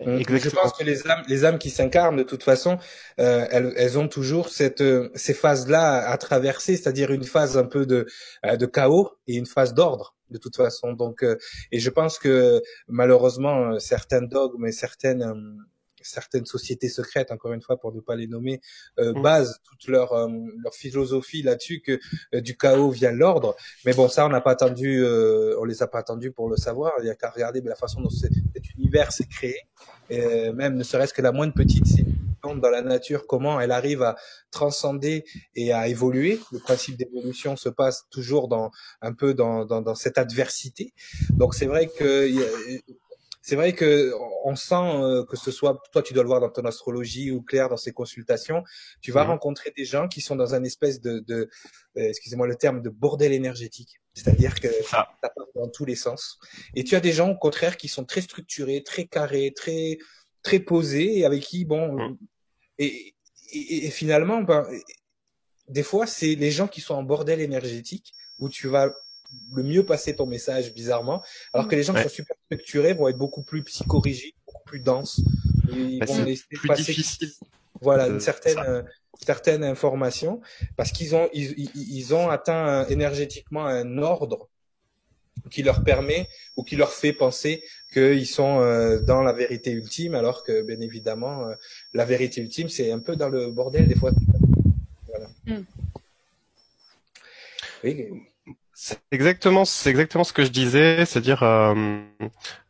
Je 0.00 0.50
pense 0.50 0.72
que 0.72 0.84
les 0.84 1.06
âmes, 1.06 1.22
les 1.28 1.44
âmes 1.44 1.58
qui 1.58 1.70
s'incarnent 1.70 2.16
de 2.16 2.24
toute 2.24 2.42
façon, 2.42 2.78
euh, 3.20 3.46
elles, 3.50 3.72
elles, 3.76 3.98
ont 3.98 4.08
toujours 4.08 4.48
cette, 4.48 4.82
ces 5.14 5.34
phases-là 5.34 6.08
à 6.08 6.18
traverser, 6.18 6.76
c'est-à-dire 6.76 7.12
une 7.12 7.22
phase 7.22 7.56
un 7.56 7.64
peu 7.64 7.86
de, 7.86 8.06
de 8.44 8.66
chaos 8.66 9.10
et 9.28 9.36
une 9.36 9.46
phase 9.46 9.72
d'ordre 9.72 10.14
de 10.34 10.38
toute 10.38 10.56
façon. 10.56 10.92
Donc, 10.92 11.24
et 11.72 11.78
je 11.78 11.90
pense 11.90 12.18
que 12.18 12.60
malheureusement 12.88 13.78
certains 13.78 14.22
dogmes 14.22 14.66
et 14.66 14.72
certaines 14.72 15.24
certaines 16.04 16.46
sociétés 16.46 16.88
secrètes, 16.88 17.32
encore 17.32 17.52
une 17.52 17.62
fois 17.62 17.78
pour 17.78 17.92
ne 17.92 18.00
pas 18.00 18.14
les 18.14 18.26
nommer, 18.26 18.60
euh, 18.98 19.12
mm. 19.14 19.22
basent 19.22 19.60
toute 19.64 19.88
leur 19.88 20.12
euh, 20.12 20.28
leur 20.62 20.74
philosophie 20.74 21.42
là-dessus 21.42 21.80
que 21.80 21.98
euh, 22.34 22.40
du 22.40 22.56
chaos 22.56 22.90
vient 22.90 23.12
l'ordre. 23.12 23.56
Mais 23.84 23.94
bon, 23.94 24.08
ça 24.08 24.26
on 24.26 24.28
n'a 24.28 24.40
pas 24.40 24.52
attendu, 24.52 25.02
euh, 25.02 25.56
on 25.58 25.64
les 25.64 25.82
a 25.82 25.86
pas 25.86 25.98
attendus 25.98 26.30
pour 26.30 26.48
le 26.48 26.56
savoir. 26.56 26.92
Il 27.00 27.06
y 27.06 27.10
a 27.10 27.14
qu'à 27.14 27.30
regarder 27.30 27.60
la 27.62 27.76
façon 27.76 28.00
dont 28.00 28.10
cet 28.10 28.32
univers 28.76 29.12
s'est 29.12 29.26
créé, 29.26 29.56
et 30.10 30.52
même 30.52 30.76
ne 30.76 30.82
serait-ce 30.82 31.14
que 31.14 31.22
la 31.22 31.32
moindre 31.32 31.54
petite 31.54 31.86
dans 32.54 32.70
la 32.70 32.82
nature, 32.82 33.26
comment 33.26 33.60
elle 33.60 33.72
arrive 33.72 34.02
à 34.02 34.16
transcender 34.50 35.24
et 35.54 35.72
à 35.72 35.88
évoluer. 35.88 36.40
Le 36.52 36.58
principe 36.58 36.96
d'évolution 36.96 37.56
se 37.56 37.68
passe 37.68 38.06
toujours 38.10 38.48
dans 38.48 38.70
un 39.00 39.12
peu 39.12 39.34
dans, 39.34 39.64
dans, 39.64 39.80
dans 39.80 39.94
cette 39.94 40.18
adversité. 40.18 40.92
Donc 41.30 41.54
c'est 41.54 41.66
vrai 41.66 41.86
que 41.88 42.28
c'est 43.44 43.56
vrai 43.56 43.74
que 43.74 44.14
on 44.44 44.56
sent 44.56 44.74
euh, 44.74 45.22
que 45.26 45.36
ce 45.36 45.50
soit 45.50 45.78
toi 45.92 46.02
tu 46.02 46.14
dois 46.14 46.22
le 46.22 46.28
voir 46.28 46.40
dans 46.40 46.48
ton 46.48 46.64
astrologie 46.64 47.30
ou 47.30 47.42
Claire 47.42 47.68
dans 47.68 47.76
ses 47.76 47.92
consultations, 47.92 48.64
tu 49.02 49.12
vas 49.12 49.24
mhm. 49.24 49.32
rencontrer 49.32 49.70
des 49.76 49.84
gens 49.84 50.08
qui 50.08 50.22
sont 50.22 50.34
dans 50.34 50.54
un 50.54 50.64
espèce 50.64 51.02
de, 51.02 51.18
de 51.18 51.50
euh, 51.98 52.08
excusez-moi 52.08 52.46
le 52.46 52.54
terme 52.56 52.80
de 52.80 52.88
bordel 52.88 53.32
énergétique, 53.32 54.00
c'est-à-dire 54.14 54.58
que 54.58 54.68
ça 54.84 55.08
part 55.20 55.30
dans 55.54 55.68
tous 55.68 55.84
les 55.84 55.94
sens. 55.94 56.38
Et 56.74 56.84
tu 56.84 56.96
as 56.96 57.00
des 57.00 57.12
gens 57.12 57.28
au 57.28 57.36
contraire 57.36 57.76
qui 57.76 57.88
sont 57.88 58.06
très 58.06 58.22
structurés, 58.22 58.82
très 58.82 59.04
carrés, 59.04 59.52
très 59.54 59.98
très 60.42 60.58
posés 60.58 61.18
et 61.18 61.26
avec 61.26 61.42
qui 61.42 61.66
bon 61.66 61.92
mhm. 61.92 62.16
Et, 62.78 63.14
et, 63.52 63.86
et, 63.86 63.90
finalement 63.90 64.42
ben 64.42 64.66
des 65.68 65.82
fois 65.82 66.06
c'est 66.06 66.34
les 66.34 66.50
gens 66.50 66.68
qui 66.68 66.80
sont 66.80 66.94
en 66.94 67.02
bordel 67.02 67.40
énergétique 67.40 68.12
où 68.38 68.48
tu 68.48 68.68
vas 68.68 68.92
le 69.52 69.62
mieux 69.62 69.84
passer 69.84 70.14
ton 70.14 70.26
message 70.26 70.72
bizarrement, 70.74 71.22
alors 71.52 71.68
que 71.68 71.74
les 71.74 71.82
gens 71.82 71.94
qui 71.94 72.02
sont 72.02 72.08
super 72.08 72.36
structurés 72.46 72.94
vont 72.94 73.08
être 73.08 73.18
beaucoup 73.18 73.42
plus 73.42 73.62
psychorigides, 73.64 74.34
beaucoup 74.46 74.62
plus 74.64 74.80
denses. 74.80 75.20
Ils 75.72 75.98
bah, 75.98 76.06
vont 76.06 76.24
laisser 76.24 76.44
plus 76.48 76.68
passer, 76.68 76.82
difficile. 76.82 77.30
Voilà, 77.80 78.06
une 78.06 78.20
certaine 78.20 78.58
euh, 78.58 78.82
certaine 79.22 79.64
information 79.64 80.40
parce 80.76 80.92
qu'ils 80.92 81.14
ont 81.14 81.28
ils, 81.32 81.70
ils, 81.74 82.14
ont 82.14 82.28
atteint 82.30 82.86
énergétiquement 82.86 83.66
un 83.66 83.98
ordre 83.98 84.48
qui 85.50 85.62
leur 85.62 85.82
permet 85.84 86.28
ou 86.56 86.62
qui 86.62 86.76
leur 86.76 86.92
fait 86.92 87.12
penser 87.12 87.62
qu'ils 87.92 88.26
sont 88.26 88.60
euh, 88.60 88.98
dans 89.00 89.22
la 89.22 89.32
vérité 89.32 89.72
ultime, 89.72 90.14
alors 90.14 90.42
que 90.42 90.62
bien 90.62 90.80
évidemment 90.80 91.48
euh, 91.48 91.54
la 91.94 92.04
vérité 92.04 92.40
ultime 92.40 92.68
c'est 92.68 92.90
un 92.92 92.98
peu 92.98 93.16
dans 93.16 93.28
le 93.28 93.50
bordel 93.50 93.88
des 93.88 93.94
fois. 93.94 94.10
Voilà. 95.08 95.28
Mm. 95.46 95.64
Oui. 97.84 98.06
C'est 98.72 98.98
exactement, 99.12 99.64
c'est 99.64 99.90
exactement 99.90 100.24
ce 100.24 100.32
que 100.32 100.44
je 100.44 100.50
disais, 100.50 101.04
c'est-à-dire 101.06 101.42
euh, 101.44 102.02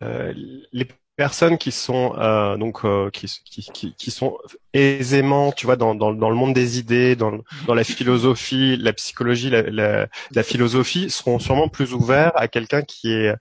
euh, 0.02 0.34
les 0.72 0.86
personnes 1.16 1.56
qui 1.56 1.72
sont 1.72 2.14
euh, 2.18 2.56
donc 2.56 2.84
euh, 2.84 3.10
qui, 3.10 3.26
qui, 3.44 3.94
qui, 3.96 4.10
sont 4.10 4.36
aisément, 4.72 5.52
tu 5.52 5.66
vois, 5.66 5.76
dans, 5.76 5.94
dans, 5.94 6.12
dans 6.12 6.28
le 6.28 6.36
monde 6.36 6.52
des 6.52 6.78
idées, 6.78 7.16
dans, 7.16 7.38
dans 7.66 7.74
la 7.74 7.84
philosophie, 7.84 8.76
la 8.76 8.92
psychologie, 8.92 9.48
la, 9.50 9.62
la, 9.62 10.08
la 10.32 10.42
philosophie, 10.42 11.08
seront 11.10 11.38
sûrement 11.38 11.68
plus 11.68 11.94
ouverts 11.94 12.32
à 12.34 12.48
quelqu'un 12.48 12.82
qui 12.82 13.12
est 13.12 13.34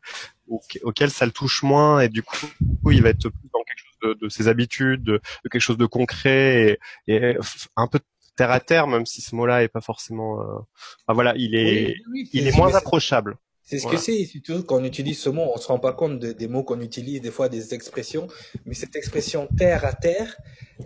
auquel 0.84 1.10
ça 1.10 1.26
le 1.26 1.32
touche 1.32 1.64
moins 1.64 2.00
et 2.02 2.10
du 2.10 2.22
coup 2.22 2.48
il 2.92 3.02
va 3.02 3.10
être 3.10 3.30
plus 3.30 3.50
dans 3.54 3.64
quelque 3.64 3.80
chose 3.80 3.93
de, 4.04 4.14
de 4.14 4.30
ses 4.30 4.48
habitudes, 4.48 5.04
de, 5.04 5.22
de, 5.44 5.50
quelque 5.50 5.62
chose 5.62 5.78
de 5.78 5.86
concret 5.86 6.80
et, 7.08 7.14
et 7.16 7.38
un 7.76 7.88
peu 7.88 8.00
terre 8.36 8.52
à 8.52 8.60
terre, 8.60 8.88
même 8.88 9.06
si 9.06 9.22
ce 9.22 9.36
mot-là 9.36 9.64
est 9.64 9.68
pas 9.68 9.82
forcément. 9.82 10.42
Euh... 10.42 11.14
voilà, 11.14 11.34
il 11.38 11.56
est, 11.56 11.96
il 12.34 12.48
est, 12.48 12.58
moins 12.58 12.74
approchable. 12.76 13.38
C'est 13.64 13.80
ce 13.80 13.88
que 13.88 13.98
c'est, 13.98 14.26
surtout 14.26 14.64
quand 14.64 14.82
on 14.82 14.84
utilise 14.84 15.20
ce 15.20 15.30
mot, 15.30 15.50
on 15.54 15.58
se 15.58 15.68
rend 15.68 15.80
pas 15.80 15.94
compte 15.94 16.20
des 16.20 16.48
mots 16.48 16.64
qu'on 16.64 16.82
utilise, 16.82 17.22
des 17.22 17.32
fois 17.32 17.48
des 17.48 17.74
expressions, 17.74 18.28
mais 18.66 18.74
cette 18.74 18.96
expression 18.96 19.48
terre 19.58 19.86
à 19.86 19.94
terre, 19.94 20.36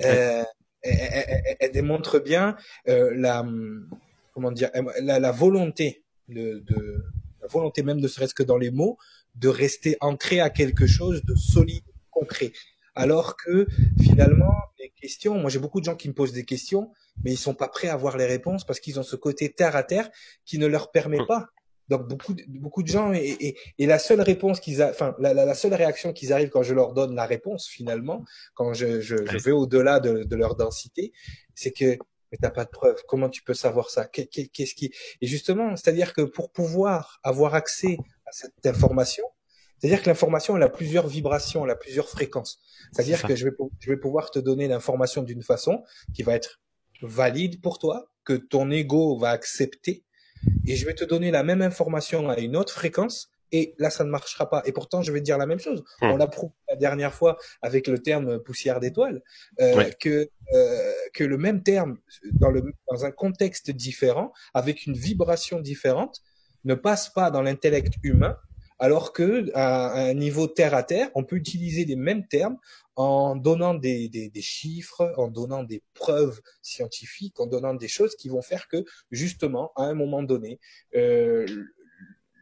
euh, 0.04 0.44
elle, 0.84 1.72
démontre 1.72 2.20
bien 2.20 2.56
euh, 2.88 3.12
la, 3.16 3.44
comment 4.34 4.52
dire, 4.52 4.70
la, 5.02 5.20
la 5.20 5.32
volonté 5.32 6.04
de, 6.30 6.64
de, 6.70 7.04
la 7.42 7.48
volonté 7.48 7.82
même, 7.82 8.00
ne 8.00 8.08
serait-ce 8.08 8.36
que 8.36 8.44
dans 8.44 8.58
les 8.58 8.70
mots, 8.70 8.98
de 9.36 9.48
rester 9.48 9.98
ancré 10.00 10.40
à 10.40 10.50
quelque 10.52 10.86
chose 10.86 11.24
de 11.24 11.36
solide, 11.36 11.84
concret. 12.12 12.52
Alors 12.98 13.38
que 13.38 13.68
finalement, 14.02 14.54
les 14.80 14.90
questions, 14.90 15.36
moi 15.36 15.50
j'ai 15.50 15.60
beaucoup 15.60 15.80
de 15.80 15.86
gens 15.86 15.96
qui 15.96 16.08
me 16.10 16.14
posent 16.14 16.34
des 16.34 16.46
questions, 16.46 16.92
mais 17.24 17.32
ils 17.32 17.38
sont 17.38 17.54
pas 17.54 17.68
prêts 17.68 17.88
à 17.88 17.94
avoir 17.94 18.18
les 18.18 18.26
réponses 18.26 18.66
parce 18.66 18.80
qu'ils 18.80 19.00
ont 19.00 19.04
ce 19.04 19.16
côté 19.16 19.52
terre 19.52 19.76
à 19.76 19.84
terre 19.84 20.10
qui 20.46 20.58
ne 20.58 20.66
leur 20.66 20.92
permet 20.92 21.24
pas. 21.28 21.50
Donc 21.90 22.08
beaucoup, 22.08 22.34
de, 22.34 22.44
beaucoup 22.48 22.84
de 22.84 22.88
gens 22.88 23.14
et, 23.14 23.56
et, 23.78 23.86
la 23.86 23.98
seule 23.98 24.20
réponse 24.20 24.60
qu'ils, 24.60 24.84
enfin 24.84 25.16
la, 25.20 25.34
la, 25.34 25.54
seule 25.54 25.74
réaction 25.74 26.12
qu'ils 26.12 26.34
arrivent 26.34 26.50
quand 26.50 26.64
je 26.64 26.74
leur 26.74 26.92
donne 26.94 27.16
la 27.16 27.26
réponse 27.26 27.68
finalement, 27.68 28.26
quand 28.56 28.74
je, 28.74 29.00
je, 29.00 29.16
je 29.26 29.38
vais 29.38 29.52
au-delà 29.52 30.02
de, 30.02 30.24
de, 30.24 30.36
leur 30.36 30.56
densité, 30.56 31.14
c'est 31.56 31.72
que 31.72 31.98
mais 32.32 32.38
t'as 32.42 32.50
pas 32.50 32.66
de 32.66 32.70
preuve. 32.70 33.02
Comment 33.08 33.30
tu 33.30 33.42
peux 33.42 33.54
savoir 33.54 33.90
ça? 33.90 34.06
Qu'est-ce 34.06 34.76
qui 34.76 34.92
Et 35.22 35.28
justement, 35.28 35.78
c'est-à-dire 35.78 36.14
que 36.14 36.24
pour 36.24 36.52
pouvoir 36.52 37.20
avoir 37.24 37.56
accès 37.56 37.98
à 38.26 38.32
cette 38.34 38.66
information, 38.66 39.24
c'est-à-dire 39.80 40.02
que 40.02 40.10
l'information 40.10 40.58
elle 40.58 40.64
a 40.64 40.70
plusieurs 40.70 41.08
vibrations, 41.08 41.66
elle 41.66 41.72
a 41.72 41.76
plusieurs 41.76 42.10
fréquences. 42.10 42.60
C'est-à-dire 42.92 43.22
que 43.24 43.36
je 43.36 43.46
vais, 43.46 43.56
je 43.80 43.90
vais 43.90 43.98
pouvoir 43.98 44.32
te 44.32 44.40
donner 44.40 44.68
l'information 44.68 45.24
d'une 45.24 45.44
façon 45.44 45.84
qui 46.14 46.24
va 46.24 46.34
être 46.34 46.62
valide 47.02 47.62
pour 47.62 47.80
toi, 47.80 48.10
que 48.26 48.34
ton 48.34 48.72
ego 48.72 49.18
va 49.18 49.30
accepter, 49.30 50.04
et 50.66 50.76
je 50.76 50.86
vais 50.86 50.94
te 50.94 51.04
donner 51.04 51.32
la 51.32 51.44
même 51.44 51.62
information 51.62 52.30
à 52.30 52.40
une 52.40 52.56
autre 52.56 52.74
fréquence, 52.74 53.30
et 53.52 53.76
là 53.78 53.90
ça 53.90 54.04
ne 54.04 54.10
marchera 54.10 54.50
pas. 54.50 54.62
Et 54.66 54.72
pourtant 54.72 55.02
je 55.02 55.12
vais 55.12 55.20
te 55.20 55.26
dire 55.26 55.38
la 55.38 55.46
même 55.46 55.60
chose. 55.60 55.84
Hmm. 56.02 56.12
On 56.12 56.18
l'a 56.18 56.28
prouvé 56.28 56.54
la 56.68 56.76
dernière 56.76 57.14
fois 57.14 57.38
avec 57.62 57.88
le 57.88 58.00
terme 58.00 58.40
poussière 58.40 58.80
d'étoile, 58.80 59.22
euh, 59.62 59.90
que 60.00 60.30
euh, 60.54 60.94
que 61.14 61.24
le 61.24 61.38
même 61.38 61.64
terme 61.64 61.98
dans 62.32 62.50
le 62.50 62.64
dans 62.92 63.06
un 63.06 63.12
contexte 63.12 63.72
différent, 63.72 64.34
avec 64.54 64.86
une 64.86 64.96
vibration 64.96 65.60
différente, 65.60 66.22
ne 66.64 66.76
passe 66.76 67.10
pas 67.10 67.32
dans 67.32 67.42
l'intellect 67.42 67.94
humain 68.04 68.38
alors 68.80 69.14
que 69.14 69.52
à 69.54 69.92
un 69.94 70.14
niveau 70.14 70.48
terre 70.48 70.74
à 70.74 70.84
terre, 70.84 71.10
on 71.16 71.24
peut 71.24 71.36
utiliser 71.36 71.86
les 71.86 71.96
mêmes 71.96 72.28
termes 72.28 72.58
en 72.96 73.36
donnant 73.36 73.76
des, 73.76 74.10
des, 74.10 74.30
des, 74.30 74.42
chiffres, 74.42 75.14
en 75.18 75.28
donnant 75.28 75.64
des 75.64 75.84
preuves 75.94 76.42
scientifiques, 76.62 77.40
en 77.40 77.46
donnant 77.46 77.76
des 77.76 77.88
choses 77.88 78.16
qui 78.16 78.30
vont 78.30 78.42
faire 78.42 78.68
que 78.68 78.84
justement, 79.12 79.72
à 79.76 79.84
un 79.84 79.94
moment 79.94 80.24
donné, 80.24 80.60
euh, 80.96 81.46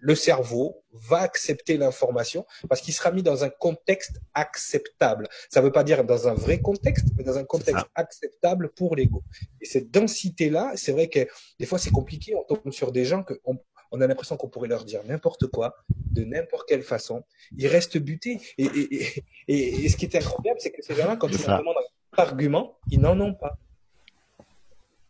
le 0.06 0.14
cerveau 0.14 0.84
va 0.92 1.22
accepter 1.22 1.78
l'information 1.78 2.46
parce 2.70 2.82
qu'il 2.82 2.94
sera 2.94 3.12
mis 3.12 3.24
dans 3.24 3.44
un 3.44 3.50
contexte 3.50 4.22
acceptable. 4.36 5.28
Ça 5.50 5.62
ne 5.62 5.66
veut 5.66 5.72
pas 5.72 5.84
dire 5.84 6.04
dans 6.04 6.28
un 6.28 6.36
vrai 6.36 6.62
contexte, 6.62 7.08
mais 7.18 7.24
dans 7.24 7.40
un 7.40 7.44
contexte 7.44 7.88
acceptable 7.96 8.70
pour 8.70 8.96
l'ego. 8.96 9.24
Et 9.62 9.66
cette 9.66 9.90
densité-là, 9.90 10.74
c'est 10.76 10.92
vrai 10.92 11.10
que 11.10 11.28
des 11.60 11.66
fois 11.66 11.80
c'est 11.80 11.90
compliqué, 11.90 12.36
on 12.36 12.44
tombe 12.44 12.72
sur 12.72 12.92
des 12.92 13.04
gens 13.04 13.24
que 13.24 13.34
on 13.92 14.02
a 14.02 14.08
l'impression 14.08 14.38
qu'on 14.38 14.50
pourrait 14.50 14.68
leur 14.68 14.86
dire 14.86 15.02
n'importe 15.06 15.48
quoi, 15.48 15.76
de 16.12 16.24
n'importe 16.24 16.68
quelle 16.68 16.84
façon. 16.84 17.24
Ils 17.58 17.68
restent 17.68 17.98
butés. 17.98 18.40
Et, 18.58 18.66
et, 18.66 19.24
et, 19.48 19.86
et 19.86 19.90
ce 19.90 19.98
qui 19.98 20.06
est 20.06 20.16
incroyable, 20.16 20.60
c'est 20.62 20.72
que 20.72 20.82
ces 20.82 20.96
gens-là, 20.96 21.16
quand 21.16 21.30
tu 21.30 21.38
leur 21.46 21.60
demandes 21.60 21.76
un 22.18 22.22
argument, 22.22 22.78
ils 22.92 23.00
n'en 23.00 23.20
ont 23.20 23.34
pas. 23.34 23.58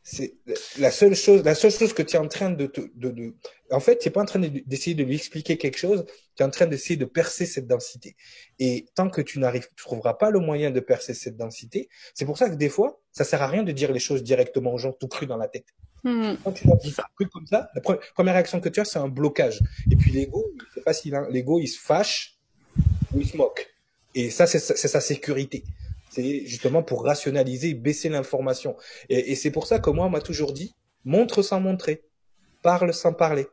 C'est 0.08 0.36
la 0.77 0.91
seule 0.91 1.15
chose, 1.15 1.44
la 1.44 1.55
seule 1.55 1.72
chose 1.72 1.91
que 1.91 2.03
tu 2.03 2.15
es 2.15 2.20
en 2.20 2.27
train 2.27 2.51
de, 2.51 2.72
de, 2.96 3.10
de, 3.10 3.34
en 3.72 3.79
fait, 3.79 3.98
tu 3.98 4.08
n'es 4.08 4.12
pas 4.12 4.22
en 4.22 4.25
train 4.25 4.38
d'essayer 4.39 4.96
de 4.96 5.03
lui 5.03 5.15
expliquer 5.15 5.58
quelque 5.58 5.79
chose, 5.79 6.05
tu 6.36 6.44
es 6.44 6.46
en 6.46 6.51
train 6.51 6.67
d'essayer 6.67 6.96
de 6.96 7.05
percer 7.05 7.48
cette 7.48 7.65
densité. 7.65 8.15
Et 8.60 8.86
tant 8.94 9.10
que 9.10 9.22
tu 9.22 9.39
n'arrives, 9.39 9.67
tu 9.75 9.84
trouveras 9.84 10.13
pas 10.13 10.29
le 10.29 10.39
moyen 10.39 10.70
de 10.70 10.79
percer 10.79 11.15
cette 11.15 11.38
densité, 11.38 11.89
c'est 12.13 12.25
pour 12.25 12.38
ça 12.38 12.51
que 12.51 12.55
des 12.55 12.70
fois, 12.70 13.01
ça 13.12 13.24
sert 13.24 13.41
à 13.41 13.48
rien 13.48 13.63
de 13.63 13.72
dire 13.72 13.91
les 13.91 14.00
choses 14.00 14.22
directement 14.22 14.75
aux 14.75 14.77
gens 14.77 14.91
tout 14.91 15.08
cru 15.08 15.25
dans 15.25 15.38
la 15.38 15.48
tête. 15.48 15.74
Hmm. 16.05 16.35
Quand 16.43 16.51
tu 16.51 16.67
leur 16.67 16.77
dis 16.77 16.93
truc 17.15 17.29
comme 17.31 17.47
ça, 17.47 17.71
la 17.74 17.81
première 17.81 18.35
réaction 18.35 18.62
que 18.62 18.69
tu 18.69 18.79
as, 18.79 18.85
c'est 18.85 19.00
un 19.00 19.09
blocage. 19.09 19.59
Et 19.91 19.95
puis 19.95 20.12
l'ego, 20.12 20.45
c'est 20.74 20.83
facile, 20.83 21.15
hein. 21.15 21.27
l'ego, 21.31 21.59
il 21.59 21.67
se 21.67 21.79
fâche 21.79 22.38
ou 23.12 23.19
il 23.19 23.27
se 23.27 23.35
moque. 23.35 23.74
Et 24.13 24.29
ça, 24.29 24.45
c'est 24.45 24.59
sa 24.59 25.01
sécurité. 25.01 25.63
C'est 26.12 26.45
justement 26.45 26.83
pour 26.83 27.03
rationaliser, 27.03 27.74
baisser 27.74 28.07
l'information. 28.09 28.77
Et, 29.09 29.31
et 29.31 29.35
c'est 29.35 29.50
pour 29.50 29.65
ça 29.65 29.79
que 29.79 29.89
moi, 29.89 30.05
on 30.05 30.09
m'a 30.09 30.21
toujours 30.21 30.53
dit, 30.53 30.75
montre 31.05 31.41
sans 31.41 31.59
montrer, 31.59 32.03
parle 32.62 32.93
sans 32.93 33.12
parler, 33.12 33.47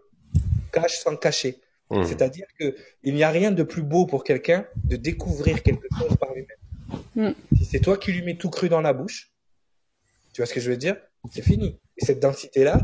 cache 0.73 0.99
sans 0.99 1.17
cacher. 1.17 1.59
Hmm. 1.89 2.05
C'est-à-dire 2.05 2.47
que 2.59 2.77
il 3.03 3.15
n'y 3.15 3.23
a 3.23 3.31
rien 3.31 3.51
de 3.51 3.63
plus 3.63 3.83
beau 3.83 4.05
pour 4.05 4.25
quelqu'un 4.25 4.67
de 4.85 4.97
découvrir 4.97 5.63
quelque 5.63 5.87
chose 5.99 6.17
par 6.19 6.35
lui-même. 6.35 7.33
Hmm. 7.33 7.57
Si 7.57 7.65
c'est 7.65 7.81
toi 7.81 7.97
qui 7.97 8.13
lui 8.13 8.23
mets 8.23 8.37
tout 8.37 8.51
cru 8.51 8.69
dans 8.69 8.83
la 8.83 8.93
bouche, 8.93 9.31
tu 10.35 10.43
vois 10.43 10.47
ce 10.47 10.55
que 10.55 10.61
je 10.61 10.71
veux 10.71 10.77
dire? 10.77 10.97
C'est 11.31 11.43
fini. 11.43 11.79
Et 11.99 12.05
cette 12.05 12.21
densité-là, 12.21 12.81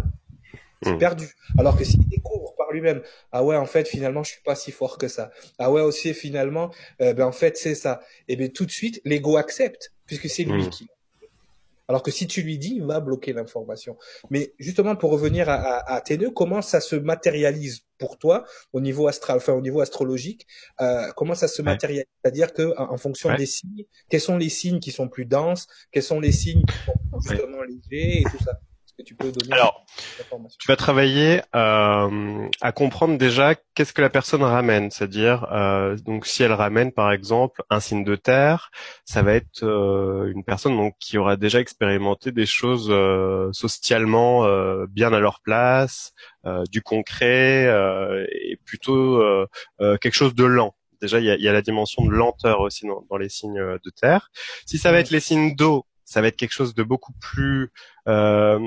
c'est 0.83 0.93
hmm. 0.93 0.99
perdu. 0.99 1.27
Alors 1.59 1.77
que 1.77 1.85
s'il 1.85 2.07
découvre 2.09 2.55
par 2.57 2.71
lui-même, 2.73 3.03
ah 3.33 3.43
ouais, 3.43 3.57
en 3.57 3.67
fait, 3.67 3.89
finalement, 3.89 4.23
je 4.23 4.33
suis 4.33 4.43
pas 4.43 4.55
si 4.55 4.71
fort 4.71 4.99
que 4.99 5.09
ça. 5.09 5.31
Ah 5.59 5.71
ouais, 5.73 5.83
aussi, 5.83 6.15
finalement, 6.15 6.71
euh, 7.01 7.15
ben 7.15 7.27
en 7.27 7.33
fait, 7.33 7.57
c'est 7.57 7.75
ça. 7.75 8.01
Et 8.29 8.37
bien 8.37 8.49
tout 8.49 8.67
de 8.67 8.71
suite, 8.71 9.01
l'ego 9.05 9.37
accepte, 9.37 9.93
puisque 10.07 10.29
c'est 10.29 10.45
lui 10.45 10.65
hmm. 10.65 10.71
qui. 10.71 10.89
Alors 11.89 12.03
que 12.03 12.11
si 12.11 12.27
tu 12.27 12.43
lui 12.43 12.59
dis, 12.59 12.75
il 12.77 12.85
va 12.85 13.01
bloquer 13.01 13.33
l'information. 13.33 13.97
Mais 14.29 14.53
justement, 14.59 14.95
pour 14.95 15.11
revenir 15.11 15.49
à, 15.49 15.55
à, 15.55 15.95
à 15.95 16.01
tes 16.03 16.19
comment 16.35 16.61
ça 16.61 16.81
se 16.81 16.95
matérialise 16.97 17.87
pour 17.97 18.19
toi 18.19 18.45
au 18.75 18.81
niveau 18.81 19.09
astral, 19.09 19.39
enfin 19.39 19.55
au 19.55 19.63
niveau 19.63 19.81
astrologique 19.81 20.47
euh, 20.83 21.11
Comment 21.17 21.35
ça 21.35 21.49
se 21.49 21.63
matérialise? 21.63 22.05
C'est-à-dire 22.23 22.53
que 22.53 22.75
en, 22.79 22.99
fonction 22.99 23.35
des 23.35 23.47
signes, 23.47 23.85
quels 24.11 24.21
sont 24.21 24.37
les 24.37 24.51
signes 24.51 24.81
qui 24.81 24.93
sont 24.93 25.09
plus 25.09 25.25
denses 25.25 25.67
Quels 25.91 26.03
sont 26.03 26.21
les 26.21 26.31
signes 26.31 26.63
qui 26.63 26.77
sont 26.85 27.21
justement 27.21 27.63
légers 27.63 28.21
et 28.21 28.25
tout 28.25 28.45
ça? 28.45 28.61
Tu 29.05 29.15
peux 29.15 29.31
donner 29.31 29.53
Alors, 29.53 29.85
tu 30.59 30.69
vas 30.69 30.77
travailler 30.77 31.41
euh, 31.55 32.49
à 32.61 32.73
comprendre 32.73 33.17
déjà 33.17 33.55
qu'est-ce 33.75 33.93
que 33.93 34.03
la 34.03 34.11
personne 34.11 34.43
ramène, 34.43 34.91
c'est-à-dire 34.91 35.47
euh, 35.53 35.97
donc 36.05 36.27
si 36.27 36.43
elle 36.43 36.53
ramène 36.53 36.93
par 36.93 37.13
exemple 37.13 37.63
un 37.71 37.81
signe 37.81 38.05
de 38.05 38.17
terre, 38.17 38.71
ça 39.05 39.23
va 39.23 39.35
être 39.35 39.63
euh, 39.63 40.33
une 40.35 40.45
personne 40.45 40.77
donc 40.77 40.95
qui 40.99 41.17
aura 41.19 41.37
déjà 41.37 41.61
expérimenté 41.61 42.33
des 42.33 42.47
choses 42.47 42.89
euh, 42.91 43.51
socialement 43.53 44.45
euh, 44.45 44.87
bien 44.89 45.13
à 45.13 45.21
leur 45.21 45.41
place, 45.41 46.13
euh, 46.45 46.65
du 46.71 46.83
concret 46.83 47.67
et 48.33 48.59
plutôt 48.65 49.23
quelque 49.79 50.15
chose 50.15 50.35
de 50.35 50.45
lent. 50.45 50.75
Déjà, 51.01 51.21
il 51.21 51.27
y 51.27 51.31
a, 51.31 51.37
y 51.37 51.49
a, 51.49 51.53
la 51.53 51.63
dimension 51.63 52.05
de 52.05 52.11
lenteur 52.11 52.61
aussi 52.61 52.87
dans, 52.87 53.05
dans 53.09 53.17
les 53.17 53.29
signes 53.29 53.61
de 53.61 53.91
terre. 53.91 54.31
Si 54.67 54.79
ça 54.79 54.91
va 54.91 54.99
être 54.99 55.11
les 55.11 55.21
signes 55.21 55.55
d'eau, 55.55 55.87
ça 56.09 56.23
va 56.23 56.29
être 56.29 56.37
quelque 56.37 56.55
chose 56.55 56.75
de 56.75 56.83
beaucoup 56.83 57.13
plus. 57.21 57.71
Euh, 58.09 58.59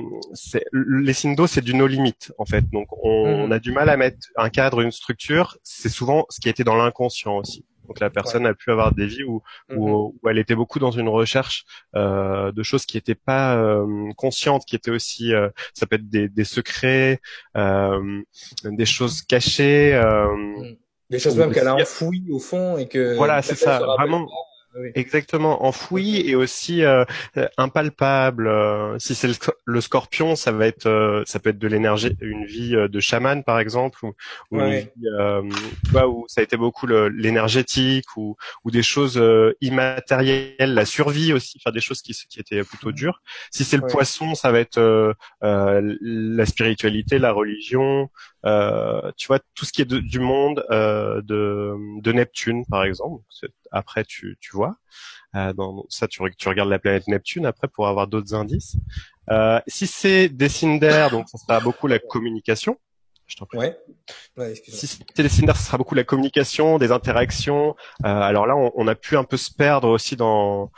les 0.72 1.14
signes 1.14 1.36
d'eau, 1.36 1.48
c'est 1.48 1.62
du 1.62 1.74
no 1.74 1.88
limite 1.88 2.32
en 2.38 2.46
fait. 2.46 2.70
Donc 2.70 2.88
on, 3.04 3.48
mhm. 3.48 3.52
a 3.52 3.58
du 3.58 3.72
mal 3.72 3.90
à 3.90 3.98
mettre 3.98 4.28
un 4.36 4.50
cadre, 4.50 4.82
une 4.82 4.92
structure. 4.92 5.58
C'est 5.64 5.90
souvent 5.90 6.28
ce 6.30 6.40
qui 6.40 6.50
était 6.50 6.64
dans 6.64 6.76
l'inconscient 6.76 7.36
aussi. 7.38 7.66
Donc 7.88 8.00
la 8.00 8.12
personne 8.12 8.46
a 8.46 8.54
pu 8.54 8.70
avoir 8.70 8.94
des 8.94 9.08
vies 9.08 9.24
où, 9.24 9.42
où, 9.76 10.14
mhm. 10.24 10.30
elle 10.30 10.38
était 10.38 10.54
beaucoup 10.54 10.78
dans 10.78 10.92
une 10.92 11.10
recherche 11.10 11.66
euh, 11.96 12.52
de 12.52 12.62
choses 12.62 12.86
qui 12.86 12.98
n'étaient 12.98 13.16
pas 13.16 13.56
euh, 13.58 14.12
conscientes, 14.18 14.64
qui 14.68 14.76
étaient 14.76 14.92
aussi, 14.92 15.34
euh, 15.34 15.50
ça 15.74 15.88
peut 15.88 15.96
être 15.96 16.10
des, 16.10 16.30
des 16.30 16.44
secrets, 16.44 17.22
euh, 17.58 18.22
des 18.66 18.86
choses 18.86 19.24
cachées. 19.24 20.00
Mhm. 20.00 20.78
des 21.10 21.18
choses 21.18 21.36
même 21.38 21.52
qu'elle 21.52 21.68
a 21.68 21.74
enfouies 21.74 22.28
au 22.30 22.40
fond 22.40 22.78
et 22.78 22.88
que. 22.88 23.16
Voilà, 23.16 23.42
c'est 23.42 23.56
ça. 23.56 23.80
Vraiment. 23.80 24.28
Exactement, 24.96 25.66
enfoui 25.66 26.28
et 26.30 26.36
aussi 26.36 26.84
euh, 26.84 27.04
impalpable. 27.58 28.48
Euh, 28.48 28.98
si 29.00 29.16
c'est 29.16 29.30
le, 29.66 29.82
scorpion, 29.82 30.36
ça 30.38 30.52
va 30.52 30.66
être, 30.68 30.86
euh, 30.86 31.24
ça 31.26 31.40
peut 31.40 31.50
être 31.50 31.60
de 31.60 31.68
l'énergie, 31.68 32.16
une 32.22 32.46
vie 32.46 32.72
de 32.72 33.00
chaman 33.00 33.44
par 33.44 33.60
exemple, 33.60 34.00
ou, 34.06 34.14
ou 34.52 34.60
où 34.62 36.26
ça 36.28 36.42
a 36.42 36.44
été 36.44 36.56
beaucoup 36.56 36.88
l'énergétique 36.88 38.06
ou, 38.16 38.38
ou 38.64 38.72
des 38.72 38.84
choses 38.84 39.22
immatérielles, 39.60 40.74
la 40.74 40.86
survie 40.86 41.34
aussi, 41.34 41.60
faire 41.60 41.74
des 41.74 41.82
choses 41.82 42.02
qui, 42.02 42.14
qui 42.30 42.40
étaient 42.40 42.64
plutôt 42.64 42.92
dures. 42.92 43.22
Si 43.52 43.66
c'est 43.66 43.78
le 43.78 43.88
poisson, 43.88 44.36
ça 44.36 44.52
va 44.52 44.60
être 44.60 45.16
la 45.42 46.46
spiritualité, 46.46 47.20
la 47.20 47.34
religion, 47.34 48.10
tu 48.44 49.28
vois, 49.28 49.40
tout 49.56 49.66
ce 49.66 49.72
qui 49.72 49.82
est 49.82 49.86
du 49.86 50.20
monde 50.20 50.66
de, 50.70 52.02
de 52.02 52.12
Neptune 52.12 52.66
par 52.66 52.84
exemple 52.84 53.24
après 53.72 54.04
tu, 54.04 54.38
tu 54.40 54.56
vois. 54.56 54.78
Euh, 55.36 55.54
dans 55.54 55.86
ça, 55.90 56.08
tu, 56.08 56.22
tu 56.38 56.50
regardes 56.50 56.70
la 56.70 56.80
planète 56.80 57.08
Neptune 57.08 57.46
après 57.46 57.68
pour 57.68 57.88
avoir 57.88 58.08
d'autres 58.08 58.36
indices. 58.36 58.76
Euh, 59.30 59.60
si 59.68 59.88
c'est 59.88 60.30
des 60.30 60.50
d'air, 60.80 61.10
donc 61.10 61.30
ça 61.30 61.38
sera 61.38 61.60
beaucoup 61.60 61.88
la 61.88 62.00
communication. 62.00 62.78
Je 63.28 63.38
t'en 63.38 63.46
prie. 63.46 63.60
Ouais. 63.60 64.56
si 64.56 64.88
c'est 64.88 65.06
des 65.16 65.46
d'air, 65.46 65.56
ça 65.56 65.64
sera 65.64 65.78
beaucoup 65.78 65.96
la 65.96 66.04
communication, 66.04 66.78
des 66.78 66.92
interactions. 66.92 67.76
Euh, 68.04 68.08
alors 68.08 68.46
là, 68.46 68.58
on, 68.58 68.72
on, 68.76 68.88
a 68.90 68.96
pu 68.96 69.16
un 69.16 69.24
peu 69.24 69.38
se 69.38 69.54
perdre 69.54 69.88
aussi 69.88 70.18
dans 70.18 70.70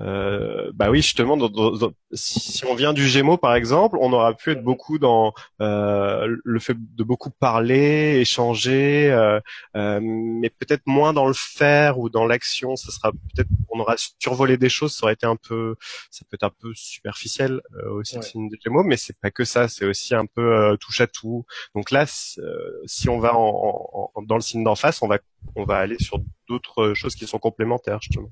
euh, 0.00 0.70
bah 0.74 0.90
oui, 0.90 1.02
justement, 1.02 1.36
dans, 1.36 1.48
dans, 1.48 1.92
si, 2.12 2.64
on 2.66 2.74
vient 2.74 2.92
du 2.92 3.06
Gémeaux, 3.06 3.36
par 3.36 3.54
exemple, 3.54 3.98
on 4.00 4.12
aura 4.12 4.34
pu 4.34 4.52
être 4.52 4.62
beaucoup 4.62 4.98
dans 4.98 5.34
euh, 5.60 6.36
le 6.42 6.60
fait 6.60 6.76
de 6.78 7.04
beaucoup 7.04 7.30
parler, 7.30 8.18
échanger, 8.20 9.10
euh, 9.12 9.38
euh, 9.76 10.00
mais 10.02 10.50
peut-être 10.50 10.86
moins 10.86 11.12
dans 11.12 11.26
le 11.26 11.34
faire 11.34 11.98
ou 11.98 12.08
dans 12.08 12.26
l'action. 12.26 12.76
Ça 12.76 12.90
sera 12.90 13.12
peut-être, 13.12 13.48
on 13.70 13.80
aura 13.80 13.96
survolé 14.18 14.56
des 14.56 14.68
choses, 14.70 14.94
ça 14.94 15.04
aurait 15.04 15.14
été 15.14 15.26
un 15.26 15.36
peu, 15.36 15.76
ça 16.10 16.24
peut 16.28 16.36
être 16.36 16.44
un 16.44 16.52
peu 16.60 16.72
superficiel 16.74 17.60
euh, 17.76 17.90
aussi 17.90 18.16
le 18.16 18.22
signe 18.22 18.48
du 18.48 18.58
Gémeaux, 18.62 18.84
mais 18.84 18.96
c'est 18.96 19.18
pas 19.18 19.30
que 19.30 19.44
ça, 19.44 19.68
c'est 19.68 19.84
aussi 19.84 20.14
un 20.14 20.26
peu 20.26 20.56
euh, 20.56 20.76
touche 20.76 21.00
à 21.00 21.06
tout. 21.06 21.44
Donc 21.74 21.90
là, 21.90 22.06
si 22.06 23.08
on 23.08 23.18
va 23.18 23.36
en, 23.36 24.10
en, 24.14 24.22
dans 24.22 24.36
le 24.36 24.40
signe 24.40 24.64
d'en 24.64 24.74
face, 24.74 25.02
on 25.02 25.08
va 25.08 25.18
on 25.56 25.64
va 25.64 25.78
aller 25.78 25.96
sur 25.98 26.18
d'autres 26.48 26.94
choses 26.94 27.14
qui 27.14 27.26
sont 27.26 27.38
complémentaires 27.38 28.00
justement. 28.00 28.30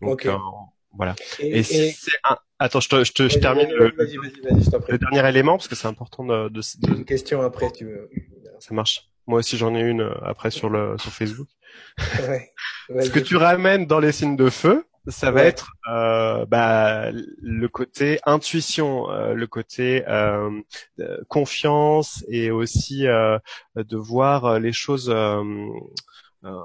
Donc, 0.00 0.28
voilà. 0.96 1.16
Et, 1.40 1.62
c'est 1.64 1.92
un... 2.24 2.36
Attends, 2.60 2.80
je, 2.80 2.88
te, 2.88 3.04
je, 3.04 3.12
te, 3.12 3.28
je 3.28 3.38
termine 3.38 3.68
le, 3.70 3.92
le, 4.88 4.98
dernier 4.98 5.28
élément 5.28 5.56
parce 5.56 5.66
que 5.68 5.74
c'est 5.74 5.88
important 5.88 6.24
de, 6.24 6.48
de, 6.48 6.62
Une 6.88 7.04
question 7.04 7.42
après, 7.42 7.70
tu 7.72 7.84
veux. 7.84 8.08
ça 8.60 8.72
marche. 8.74 9.08
Moi 9.26 9.40
aussi, 9.40 9.56
j'en 9.56 9.74
ai 9.74 9.80
une 9.80 10.02
euh, 10.02 10.14
après 10.22 10.50
sur 10.50 10.68
le 10.68 10.96
sur 10.98 11.10
Facebook. 11.12 11.48
Ouais. 12.90 13.02
Ce 13.02 13.10
que 13.10 13.18
tu 13.18 13.36
ramènes 13.36 13.86
dans 13.86 13.98
les 13.98 14.12
signes 14.12 14.36
de 14.36 14.50
feu, 14.50 14.84
ça 15.08 15.30
va 15.32 15.40
Ouais. 15.40 15.46
être 15.48 15.72
euh, 15.90 16.44
bah, 16.46 17.10
le 17.10 17.66
côté 17.68 18.20
intuition, 18.26 19.10
euh, 19.10 19.32
le 19.34 19.46
côté 19.46 20.04
euh, 20.06 20.50
euh, 21.00 21.18
confiance 21.28 22.24
et 22.28 22.50
aussi 22.50 23.06
euh, 23.08 23.38
de 23.74 23.96
voir 23.96 24.44
euh, 24.44 24.58
les 24.60 24.72
choses. 24.72 25.12
Euh, 26.44 26.62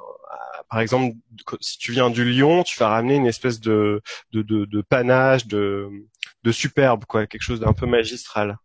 par 0.70 0.80
exemple, 0.82 1.16
si 1.62 1.78
tu 1.78 1.92
viens 1.94 2.10
du 2.10 2.26
lion, 2.26 2.64
tu 2.64 2.80
vas 2.80 2.90
ramener 2.90 3.16
une 3.16 3.28
espèce 3.28 3.60
de 3.60 4.02
de, 4.32 4.42
de, 4.44 4.66
de 4.66 4.82
panache, 4.82 5.48
de, 5.48 5.90
de 6.44 6.52
superbe, 6.52 7.06
quoi, 7.06 7.28
quelque 7.28 7.42
chose 7.44 7.60
d'un 7.62 7.74
peu 7.74 7.86
magistral. 7.88 8.58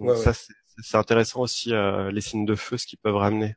Donc 0.00 0.10
Ouais, 0.10 0.16
ça, 0.16 0.32
ouais. 0.32 0.34
c'est 0.34 0.54
c'est 0.82 0.96
intéressant 0.98 1.40
aussi 1.42 1.74
euh, 1.74 2.10
les 2.12 2.20
signes 2.22 2.46
de 2.46 2.54
feu, 2.56 2.78
ce 2.78 2.86
qu'ils 2.86 2.98
peuvent 3.00 3.16
ramener. 3.16 3.56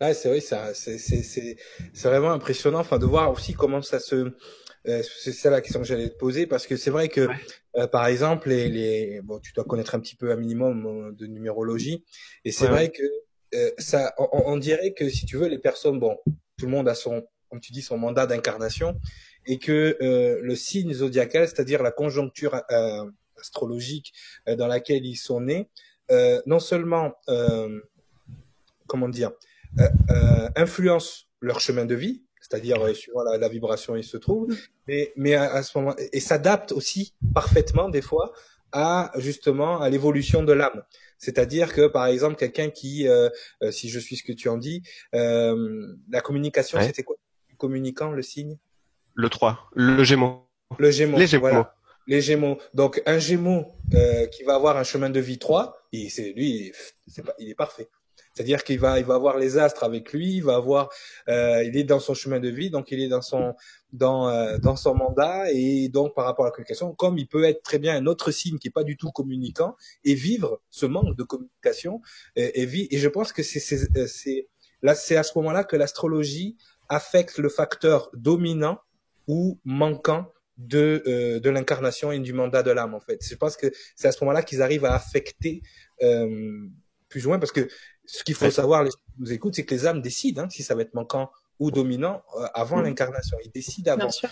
Ouais, 0.00 0.12
c'est 0.12 0.28
vrai, 0.28 0.40
ça, 0.40 0.74
c'est, 0.74 0.98
c'est, 0.98 1.22
c'est, 1.22 1.56
c'est 1.92 2.08
vraiment 2.08 2.32
impressionnant, 2.32 2.80
enfin, 2.80 2.98
de 2.98 3.06
voir 3.06 3.30
aussi 3.30 3.54
comment 3.54 3.80
ça 3.80 4.00
se, 4.00 4.16
euh, 4.88 5.02
c'est 5.20 5.32
ça 5.32 5.50
la 5.50 5.60
question 5.60 5.80
que 5.80 5.86
j'allais 5.86 6.10
te 6.10 6.16
poser, 6.16 6.46
parce 6.48 6.66
que 6.66 6.76
c'est 6.76 6.90
vrai 6.90 7.08
que, 7.08 7.28
Ouais. 7.28 7.38
euh, 7.76 7.86
par 7.86 8.06
exemple, 8.06 8.48
les, 8.48 8.68
les, 8.68 9.20
bon, 9.22 9.38
tu 9.38 9.52
dois 9.54 9.64
connaître 9.64 9.94
un 9.94 10.00
petit 10.00 10.16
peu 10.16 10.32
un 10.32 10.36
minimum 10.36 10.86
euh, 11.10 11.12
de 11.12 11.26
numérologie, 11.26 12.04
et 12.44 12.50
c'est 12.52 12.66
Ouais, 12.66 12.68
vrai 12.68 12.90
que 12.90 13.02
euh, 13.54 13.70
ça, 13.78 14.14
on, 14.18 14.28
on 14.32 14.56
dirait 14.56 14.92
que 14.92 15.08
si 15.08 15.26
tu 15.26 15.36
veux, 15.36 15.48
les 15.48 15.58
personnes, 15.58 15.98
bon, 15.98 16.18
tout 16.58 16.66
le 16.66 16.72
monde 16.72 16.88
a 16.88 16.94
son, 16.94 17.26
comme 17.50 17.60
tu 17.60 17.72
dis, 17.72 17.82
son 17.82 17.98
mandat 17.98 18.26
d'incarnation, 18.26 19.00
et 19.46 19.58
que 19.58 19.96
euh, 20.00 20.40
le 20.42 20.56
signe 20.56 20.92
zodiacal, 20.92 21.46
c'est-à-dire 21.46 21.82
la 21.82 21.90
conjoncture 21.90 22.62
euh, 22.70 23.04
astrologique 23.38 24.12
dans 24.46 24.66
laquelle 24.66 25.04
ils 25.04 25.16
sont 25.16 25.40
nés, 25.40 25.68
non 26.46 26.60
seulement, 26.60 27.12
comment 28.86 29.08
dire, 29.08 29.32
influence 30.56 31.28
leur 31.40 31.60
chemin 31.60 31.84
de 31.84 31.94
vie, 31.94 32.22
c'est-à-dire 32.40 32.94
suivant 32.94 33.22
la, 33.22 33.36
la 33.36 33.48
vibration 33.48 33.94
où 33.94 33.96
ils 33.96 34.04
se 34.04 34.16
trouvent, 34.16 34.54
mais, 34.86 35.12
mais 35.16 35.34
à, 35.34 35.52
à 35.52 35.62
ce 35.62 35.76
moment 35.76 35.94
et 35.98 36.20
s'adapte 36.20 36.72
aussi 36.72 37.14
parfaitement 37.34 37.88
des 37.88 38.02
fois 38.02 38.32
à 38.72 39.12
justement 39.16 39.80
à 39.80 39.88
l'évolution 39.90 40.42
de 40.42 40.52
l'âme. 40.52 40.82
C'est-à-dire 41.18 41.72
que 41.72 41.86
par 41.86 42.06
exemple 42.06 42.36
quelqu'un 42.36 42.70
qui, 42.70 43.08
euh, 43.08 43.28
euh, 43.62 43.70
si 43.70 43.88
je 43.88 43.98
suis 43.98 44.16
ce 44.16 44.22
que 44.22 44.32
tu 44.32 44.48
en 44.48 44.58
dis, 44.58 44.82
euh, 45.14 45.94
la 46.10 46.20
communication, 46.20 46.78
Ouais. 46.78 46.86
c'était 46.86 47.02
quoi? 47.02 47.16
Communicant, 47.56 48.10
le 48.10 48.22
signe? 48.22 48.58
Le 49.14 49.28
3, 49.28 49.70
le 49.74 50.02
Gémeaux. 50.04 50.48
Le 50.78 50.90
Gémeaux. 50.90 51.18
Les 51.18 51.26
Gémeaux. 51.26 51.42
Voilà. 51.48 51.74
Les 52.06 52.20
Gémeaux. 52.20 52.58
Donc 52.74 53.00
un 53.06 53.18
Gémeaux 53.18 53.72
euh, 53.94 54.26
qui 54.26 54.42
va 54.42 54.56
avoir 54.56 54.76
un 54.76 54.82
chemin 54.84 55.08
de 55.08 55.20
vie 55.20 55.38
3, 55.38 55.76
et 55.92 56.10
c'est 56.10 56.32
lui, 56.32 56.50
il 56.50 56.66
est, 56.68 56.72
c'est 57.06 57.22
pas, 57.24 57.34
il 57.38 57.48
est 57.48 57.54
parfait. 57.54 57.88
C'est-à-dire 58.34 58.64
qu'il 58.64 58.78
va, 58.80 58.98
il 58.98 59.04
va 59.04 59.14
avoir 59.14 59.38
les 59.38 59.58
astres 59.58 59.84
avec 59.84 60.12
lui, 60.12 60.34
il 60.36 60.42
va 60.42 60.56
avoir, 60.56 60.88
euh, 61.28 61.62
il 61.64 61.76
est 61.76 61.84
dans 61.84 62.00
son 62.00 62.14
chemin 62.14 62.40
de 62.40 62.48
vie, 62.48 62.70
donc 62.70 62.90
il 62.90 63.00
est 63.00 63.08
dans 63.08 63.22
son, 63.22 63.54
dans, 63.92 64.28
euh, 64.28 64.58
dans 64.58 64.76
son 64.76 64.94
mandat, 64.94 65.50
et 65.52 65.88
donc 65.88 66.14
par 66.14 66.24
rapport 66.24 66.44
à 66.44 66.48
la 66.48 66.52
communication, 66.52 66.94
comme 66.94 67.16
il 67.18 67.28
peut 67.28 67.44
être 67.44 67.62
très 67.62 67.78
bien 67.78 67.94
un 67.96 68.06
autre 68.06 68.30
signe 68.32 68.58
qui 68.58 68.68
est 68.68 68.72
pas 68.72 68.84
du 68.84 68.96
tout 68.96 69.10
communicant 69.12 69.76
et 70.04 70.14
vivre 70.14 70.60
ce 70.70 70.86
manque 70.86 71.16
de 71.16 71.22
communication 71.22 72.00
et, 72.36 72.62
et, 72.62 72.66
vi- 72.66 72.88
et 72.90 72.98
je 72.98 73.08
pense 73.08 73.32
que 73.32 73.42
c'est, 73.42 73.60
c'est, 73.60 73.88
euh, 73.96 74.06
c'est 74.06 74.48
là, 74.82 74.94
c'est 74.94 75.16
à 75.16 75.22
ce 75.22 75.32
moment-là 75.38 75.64
que 75.64 75.76
l'astrologie 75.76 76.56
affecte 76.88 77.38
le 77.38 77.48
facteur 77.48 78.10
dominant 78.14 78.78
ou 79.26 79.58
manquant 79.64 80.26
de, 80.58 81.02
euh, 81.06 81.40
de 81.40 81.50
l'incarnation 81.50 82.12
et 82.12 82.18
du 82.18 82.32
mandat 82.32 82.62
de 82.62 82.70
l'âme, 82.70 82.94
en 82.94 83.00
fait. 83.00 83.18
Je 83.26 83.34
pense 83.34 83.56
que 83.56 83.66
c'est 83.96 84.08
à 84.08 84.12
ce 84.12 84.22
moment-là 84.24 84.42
qu'ils 84.42 84.62
arrivent 84.62 84.84
à 84.84 84.94
affecter 84.94 85.62
euh, 86.02 86.66
plus 87.08 87.26
ou 87.26 87.30
moins, 87.30 87.38
parce 87.38 87.52
que 87.52 87.68
ce 88.06 88.22
qu'il 88.24 88.34
faut 88.34 88.44
Ouais. 88.46 88.50
savoir, 88.50 88.82
les 88.84 88.90
gens 88.90 88.96
qui 89.14 89.20
nous 89.20 89.32
écoutent, 89.32 89.54
c'est 89.54 89.64
que 89.64 89.74
les 89.74 89.86
âmes 89.86 90.02
décident 90.02 90.42
hein, 90.42 90.48
si 90.50 90.62
ça 90.62 90.74
va 90.74 90.82
être 90.82 90.94
manquant 90.94 91.30
ou 91.58 91.70
dominant 91.70 92.22
euh, 92.38 92.46
avant 92.54 92.78
Mhm. 92.78 92.84
l'incarnation. 92.84 93.36
Ils 93.44 93.50
décident 93.50 93.92
avant. 93.92 94.02
Bien 94.04 94.10
sûr. 94.10 94.28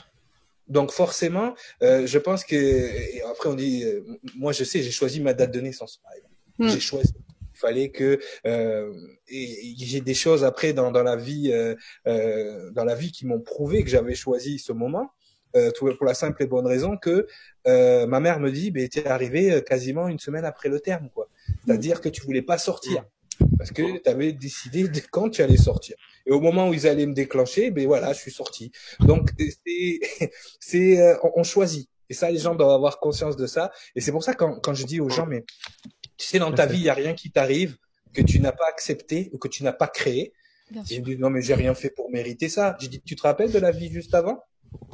Donc 0.68 0.92
forcément, 0.92 1.54
euh, 1.82 2.06
je 2.06 2.18
pense 2.18 2.44
que 2.44 2.54
et 2.56 3.22
après 3.22 3.48
on 3.48 3.54
dit, 3.54 3.84
euh, 3.84 4.00
moi 4.36 4.52
je 4.52 4.64
sais, 4.64 4.82
j'ai 4.82 4.90
choisi 4.90 5.20
ma 5.20 5.34
date 5.34 5.50
de 5.52 5.60
naissance. 5.60 6.00
Mm. 6.58 6.68
J'ai 6.68 6.80
choisi. 6.80 7.12
Il 7.54 7.58
fallait 7.58 7.90
que 7.90 8.18
euh, 8.46 8.92
et, 9.28 9.70
et 9.70 9.74
j'ai 9.78 10.00
des 10.00 10.14
choses 10.14 10.42
après 10.44 10.72
dans, 10.72 10.90
dans 10.90 11.02
la 11.02 11.16
vie, 11.16 11.50
euh, 11.52 11.74
euh, 12.06 12.70
dans 12.70 12.84
la 12.84 12.94
vie 12.94 13.12
qui 13.12 13.26
m'ont 13.26 13.40
prouvé 13.40 13.82
que 13.84 13.90
j'avais 13.90 14.14
choisi 14.14 14.58
ce 14.58 14.72
moment. 14.72 15.10
Euh, 15.54 15.70
pour 15.98 16.06
la 16.06 16.14
simple 16.14 16.42
et 16.42 16.46
bonne 16.46 16.66
raison 16.66 16.96
que 16.96 17.26
euh, 17.66 18.06
ma 18.06 18.20
mère 18.20 18.40
me 18.40 18.50
dit, 18.50 18.70
ben 18.70 18.88
t'es 18.88 19.06
arrivé 19.06 19.62
quasiment 19.62 20.08
une 20.08 20.18
semaine 20.18 20.46
après 20.46 20.70
le 20.70 20.80
terme, 20.80 21.10
quoi. 21.14 21.28
C'est-à-dire 21.66 22.00
que 22.00 22.08
tu 22.08 22.22
voulais 22.22 22.40
pas 22.40 22.56
sortir 22.56 23.04
parce 23.62 23.70
que 23.70 23.98
tu 24.02 24.10
avais 24.10 24.32
décidé 24.32 24.88
de 24.88 25.00
quand 25.12 25.30
tu 25.30 25.40
allais 25.40 25.56
sortir. 25.56 25.94
Et 26.26 26.32
au 26.32 26.40
moment 26.40 26.68
où 26.68 26.74
ils 26.74 26.88
allaient 26.88 27.06
me 27.06 27.14
déclencher, 27.14 27.70
ben 27.70 27.86
voilà, 27.86 28.12
je 28.12 28.18
suis 28.18 28.32
sorti. 28.32 28.72
Donc 28.98 29.30
c'est 29.38 30.00
c'est 30.60 31.00
euh, 31.00 31.16
on, 31.36 31.44
choisit. 31.44 31.88
Et 32.10 32.14
ça, 32.14 32.28
les 32.28 32.38
gens 32.38 32.56
doivent 32.56 32.70
avoir 32.74 32.98
conscience 32.98 33.36
de 33.36 33.46
ça. 33.46 33.70
Et 33.94 34.00
c'est 34.00 34.10
pour 34.10 34.24
ça 34.24 34.34
quand 34.34 34.58
quand 34.58 34.74
je 34.74 34.84
dis 34.84 35.00
aux 35.00 35.08
gens, 35.08 35.26
mais 35.26 35.44
tu 36.16 36.26
sais, 36.26 36.40
dans 36.40 36.52
ta 36.52 36.66
vie, 36.66 36.78
il 36.78 36.84
y 36.84 36.88
a 36.90 36.94
rien 36.94 37.14
qui 37.14 37.30
t'arrive 37.30 37.76
que 38.12 38.20
tu 38.22 38.40
n'as 38.40 38.52
pas 38.52 38.66
accepté 38.68 39.30
ou 39.32 39.38
que 39.38 39.48
tu 39.48 39.62
n'as 39.62 39.72
pas 39.72 39.86
créé. 39.86 40.32
Bien 40.70 40.82
Et 40.82 40.86
sûr. 40.86 40.96
ils 40.96 41.00
me 41.00 41.06
disent 41.06 41.18
non 41.18 41.30
mais 41.30 41.42
j'ai 41.42 41.54
rien 41.54 41.74
fait 41.74 41.90
pour 41.90 42.10
mériter 42.10 42.48
ça. 42.48 42.76
J'ai 42.80 42.88
dit 42.88 43.00
tu 43.00 43.14
te 43.14 43.22
rappelles 43.22 43.52
de 43.52 43.58
la 43.60 43.70
vie 43.70 43.92
juste 43.92 44.14
avant? 44.14 44.42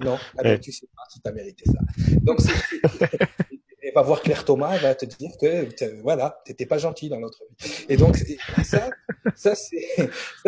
Non. 0.00 0.18
Ah 0.36 0.42
ben, 0.42 0.50
Ouais. 0.50 0.60
tu 0.60 0.72
sais 0.72 0.88
pas 0.94 1.04
si 1.10 1.22
tu 1.22 1.28
as 1.28 1.32
mérité 1.32 1.64
ça. 1.64 1.80
Donc 2.22 2.38
c'est 2.40 2.52
va 4.00 4.06
voir 4.06 4.22
Claire 4.22 4.44
Thomas, 4.44 4.76
va 4.78 4.94
te 4.94 5.04
dire 5.04 5.30
que 5.40 5.68
voilà, 6.02 6.40
t'étais 6.44 6.66
pas 6.66 6.78
gentil 6.78 7.08
dans 7.08 7.18
l'autre 7.18 7.42
vie. 7.48 7.86
Et 7.88 7.96
donc 7.96 8.16
ça, 8.64 8.90
ça 9.36 9.54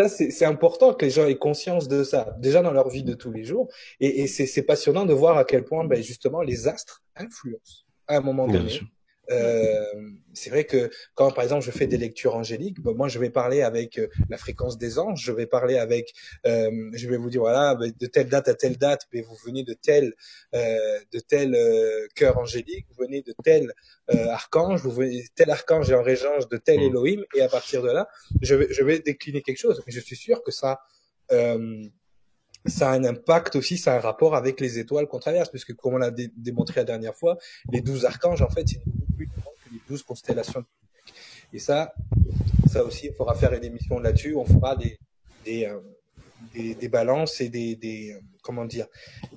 c'est 0.08 0.44
important 0.44 0.94
que 0.94 1.04
les 1.04 1.10
gens 1.10 1.26
aient 1.26 1.36
conscience 1.38 1.88
de 1.88 2.04
ça 2.04 2.34
déjà 2.38 2.62
dans 2.62 2.72
leur 2.72 2.88
vie 2.88 3.02
de 3.02 3.14
tous 3.14 3.30
les 3.32 3.44
jours. 3.44 3.68
Et, 4.00 4.22
et 4.22 4.26
c'est 4.26 4.46
c'est 4.46 4.62
passionnant 4.62 5.06
de 5.06 5.14
voir 5.14 5.36
à 5.38 5.44
quel 5.44 5.64
point 5.64 5.84
ben, 5.84 6.02
justement 6.02 6.42
les 6.42 6.68
astres 6.68 7.02
influencent 7.16 7.84
à 8.06 8.16
un 8.16 8.20
moment 8.20 8.46
Bien 8.46 8.58
donné. 8.60 8.70
sûr. 8.70 8.86
Euh, 9.30 9.84
c'est 10.34 10.50
vrai 10.50 10.64
que 10.64 10.90
quand 11.14 11.30
par 11.30 11.44
exemple 11.44 11.64
je 11.64 11.70
fais 11.70 11.86
des 11.86 11.98
lectures 11.98 12.34
angéliques, 12.34 12.80
ben, 12.80 12.92
moi 12.94 13.08
je 13.08 13.18
vais 13.18 13.30
parler 13.30 13.62
avec 13.62 13.98
euh, 13.98 14.08
la 14.28 14.36
fréquence 14.36 14.76
des 14.76 14.98
anges, 14.98 15.22
je 15.22 15.32
vais 15.32 15.46
parler 15.46 15.76
avec, 15.78 16.12
euh, 16.46 16.90
je 16.94 17.08
vais 17.08 17.16
vous 17.16 17.30
dire 17.30 17.42
voilà 17.42 17.74
ben, 17.76 17.92
de 17.98 18.06
telle 18.06 18.28
date 18.28 18.48
à 18.48 18.54
telle 18.54 18.76
date, 18.76 19.02
ben, 19.12 19.22
vous 19.22 19.36
venez 19.46 19.62
de 19.62 19.74
tel 19.74 20.14
euh, 20.54 20.98
de 21.12 21.20
tel 21.20 21.54
euh, 21.54 22.06
cœur 22.14 22.38
angélique, 22.38 22.86
vous 22.90 23.04
venez 23.04 23.22
de 23.22 23.34
tel 23.44 23.72
euh, 24.12 24.28
archange, 24.30 24.82
vous 24.82 24.90
venez 24.90 25.24
tel 25.34 25.50
archange 25.50 25.90
est 25.90 25.94
en 25.94 26.02
régence 26.02 26.48
de 26.48 26.56
tel 26.56 26.80
Mm. 26.80 26.82
Elohim, 26.82 27.22
et 27.36 27.42
à 27.42 27.48
partir 27.48 27.82
de 27.82 27.90
là, 27.90 28.08
je 28.42 28.54
vais 28.54 28.66
je 28.72 28.82
vais 28.82 28.98
décliner 29.00 29.42
quelque 29.42 29.58
chose. 29.58 29.82
Mais 29.86 29.92
je 29.92 30.00
suis 30.00 30.16
sûr 30.16 30.42
que 30.42 30.50
ça 30.50 30.80
euh, 31.32 31.84
ça 32.66 32.90
a 32.90 32.92
un 32.94 33.04
impact 33.04 33.56
aussi, 33.56 33.78
ça 33.78 33.94
a 33.94 33.96
un 33.96 34.00
rapport 34.00 34.34
avec 34.36 34.60
les 34.60 34.78
étoiles 34.78 35.06
qu'on 35.06 35.18
traverse, 35.18 35.48
puisque 35.48 35.74
comme 35.74 35.94
on 35.94 35.98
l'a 35.98 36.10
dé- 36.10 36.30
démontré 36.36 36.80
la 36.80 36.84
dernière 36.84 37.14
fois, 37.14 37.38
les 37.72 37.80
douze 37.80 38.04
archanges, 38.04 38.42
en 38.42 38.50
fait, 38.50 38.66
c'est 38.68 38.80
les 39.72 39.80
douze 39.88 40.02
constellations. 40.02 40.64
Et 41.52 41.58
ça, 41.58 41.92
ça 42.70 42.84
aussi, 42.84 43.06
il 43.06 43.14
faudra 43.14 43.34
faire 43.34 43.52
une 43.52 43.64
émission 43.64 43.98
là-dessus. 43.98 44.34
On 44.36 44.44
fera 44.44 44.76
des, 44.76 44.98
des, 45.44 45.64
euh, 45.66 45.80
des, 46.54 46.74
des 46.74 46.88
balances 46.88 47.40
et 47.40 47.48
des, 47.48 47.76
des 47.76 48.12
euh, 48.12 48.20
comment 48.42 48.64
dire, 48.64 48.86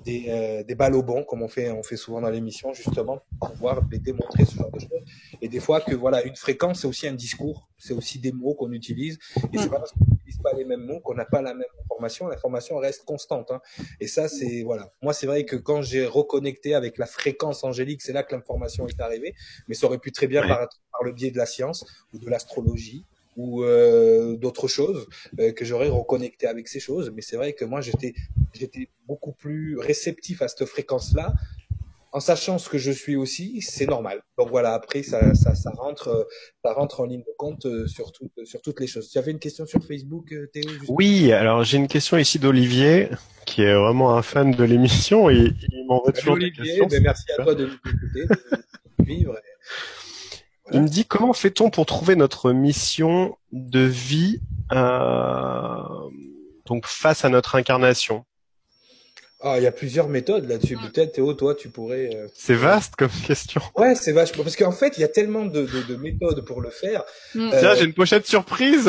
des, 0.04 0.26
euh, 0.28 0.62
des 0.64 0.74
balles 0.74 0.94
au 0.94 1.02
bon, 1.02 1.24
comme 1.24 1.42
on 1.42 1.48
fait, 1.48 1.70
on 1.70 1.82
fait 1.82 1.96
souvent 1.96 2.20
dans 2.20 2.30
l'émission, 2.30 2.72
justement, 2.72 3.20
pour 3.38 3.52
pouvoir 3.52 3.80
les 3.90 3.98
démontrer 3.98 4.44
ce 4.44 4.56
genre 4.56 4.70
de 4.70 4.80
choses. 4.80 4.88
Et 5.42 5.48
des 5.48 5.60
fois 5.60 5.80
que 5.80 5.94
voilà, 5.94 6.22
une 6.24 6.36
fréquence, 6.36 6.80
c'est 6.80 6.86
aussi 6.86 7.06
un 7.06 7.12
discours, 7.12 7.68
c'est 7.78 7.92
aussi 7.92 8.18
des 8.18 8.32
mots 8.32 8.54
qu'on 8.54 8.72
utilise. 8.72 9.18
Et 9.52 9.58
c'est 9.58 9.68
pas 9.68 9.78
parce 9.78 9.92
qu'on 9.92 10.04
n'utilise 10.10 10.38
pas 10.42 10.52
les 10.56 10.64
mêmes 10.64 10.84
mots 10.86 11.00
qu'on 11.00 11.14
n'a 11.14 11.26
pas 11.26 11.42
la 11.42 11.52
même 11.54 11.66
information. 11.84 12.28
L'information 12.28 12.76
reste 12.78 13.04
constante. 13.04 13.50
Hein. 13.50 13.60
Et 14.00 14.06
ça, 14.06 14.28
c'est 14.28 14.62
voilà. 14.62 14.92
Moi, 15.02 15.12
c'est 15.12 15.26
vrai 15.26 15.44
que 15.44 15.56
quand 15.56 15.82
j'ai 15.82 16.06
reconnecté 16.06 16.74
avec 16.74 16.96
la 16.98 17.06
fréquence 17.06 17.62
angélique, 17.64 18.00
c'est 18.02 18.12
là 18.14 18.22
que 18.22 18.34
l'information 18.34 18.86
est 18.88 19.00
arrivée. 19.00 19.34
Mais 19.68 19.74
ça 19.74 19.86
aurait 19.86 19.98
pu 19.98 20.12
très 20.12 20.26
bien 20.26 20.42
Ouais. 20.42 20.48
paraître 20.48 20.80
par 20.92 21.04
le 21.04 21.12
biais 21.12 21.30
de 21.30 21.38
la 21.38 21.46
science 21.46 21.84
ou 22.12 22.18
de 22.18 22.28
l'astrologie 22.28 23.04
ou 23.36 23.62
euh, 23.64 24.36
d'autres 24.36 24.68
choses 24.68 25.06
euh, 25.40 25.52
que 25.52 25.64
j'aurais 25.64 25.88
reconnecté 25.88 26.46
avec 26.46 26.68
ces 26.68 26.80
choses. 26.80 27.12
Mais 27.14 27.22
c'est 27.22 27.36
vrai 27.36 27.52
que 27.52 27.64
moi, 27.64 27.80
j'étais 27.80 28.14
j'étais 28.52 28.88
beaucoup 29.06 29.32
plus 29.32 29.78
réceptif 29.78 30.42
à 30.42 30.48
cette 30.48 30.64
fréquence-là. 30.66 31.32
En 32.12 32.20
sachant 32.20 32.58
ce 32.58 32.68
que 32.68 32.78
je 32.78 32.92
suis 32.92 33.16
aussi, 33.16 33.60
c'est 33.60 33.86
normal. 33.86 34.22
Donc 34.38 34.48
voilà, 34.48 34.74
après 34.74 35.02
ça, 35.02 35.34
ça, 35.34 35.56
ça 35.56 35.72
rentre, 35.72 36.28
ça 36.64 36.72
rentre 36.72 37.00
en 37.00 37.06
ligne 37.06 37.22
de 37.22 37.34
compte 37.36 37.66
euh, 37.66 37.88
sur, 37.88 38.12
tout, 38.12 38.30
sur 38.44 38.62
toutes 38.62 38.78
les 38.78 38.86
choses. 38.86 39.10
Tu 39.10 39.18
avais 39.18 39.32
une 39.32 39.40
question 39.40 39.66
sur 39.66 39.84
Facebook, 39.84 40.32
euh, 40.32 40.46
Théo 40.52 40.70
Oui, 40.86 41.32
alors 41.32 41.64
j'ai 41.64 41.76
une 41.76 41.88
question 41.88 42.16
ici 42.16 42.38
d'Olivier, 42.38 43.08
qui 43.46 43.62
est 43.62 43.74
vraiment 43.74 44.16
un 44.16 44.22
fan 44.22 44.52
de 44.52 44.62
l'émission 44.62 45.28
et 45.28 45.50
il 45.72 45.86
m'envoie 45.88 46.12
toujours 46.12 46.38
des 46.38 46.44
Olivier, 46.44 46.62
questions. 46.62 46.86
ben 46.86 47.02
merci 47.02 47.24
à 47.36 47.42
toi 47.42 47.54
de 47.56 47.66
nous 47.66 47.72
écouter, 47.72 48.26
de 48.28 49.24
nous 49.24 49.32
Il 50.72 50.82
me 50.82 50.88
dit 50.88 51.04
comment 51.04 51.32
fait-on 51.32 51.70
pour 51.70 51.84
trouver 51.86 52.16
notre 52.16 52.52
mission 52.52 53.36
de 53.52 53.80
vie 53.80 54.40
euh, 54.72 55.78
donc 56.66 56.86
face 56.86 57.24
à 57.24 57.28
notre 57.28 57.54
incarnation? 57.56 58.24
Ah, 59.46 59.58
il 59.58 59.62
y 59.62 59.66
a 59.66 59.72
plusieurs 59.72 60.08
méthodes 60.08 60.48
là-dessus. 60.48 60.78
Peut-être, 60.78 61.12
Théo, 61.12 61.34
toi, 61.34 61.54
tu 61.54 61.68
pourrais. 61.68 62.08
euh, 62.16 62.28
C'est 62.34 62.54
vaste 62.54 62.96
comme 62.96 63.10
question. 63.26 63.60
Ouais, 63.76 63.94
c'est 63.94 64.12
vachement. 64.12 64.42
Parce 64.42 64.56
qu'en 64.56 64.72
fait, 64.72 64.96
il 64.96 65.02
y 65.02 65.04
a 65.04 65.08
tellement 65.08 65.44
de, 65.44 65.66
de, 65.66 65.82
de 65.82 65.96
méthodes 65.96 66.46
pour 66.46 66.62
le 66.62 66.70
faire. 66.70 67.02
Mm. 67.34 67.50
Euh, 67.52 67.60
Tiens, 67.60 67.74
j'ai 67.74 67.84
une 67.84 67.92
pochette 67.92 68.26
surprise. 68.26 68.88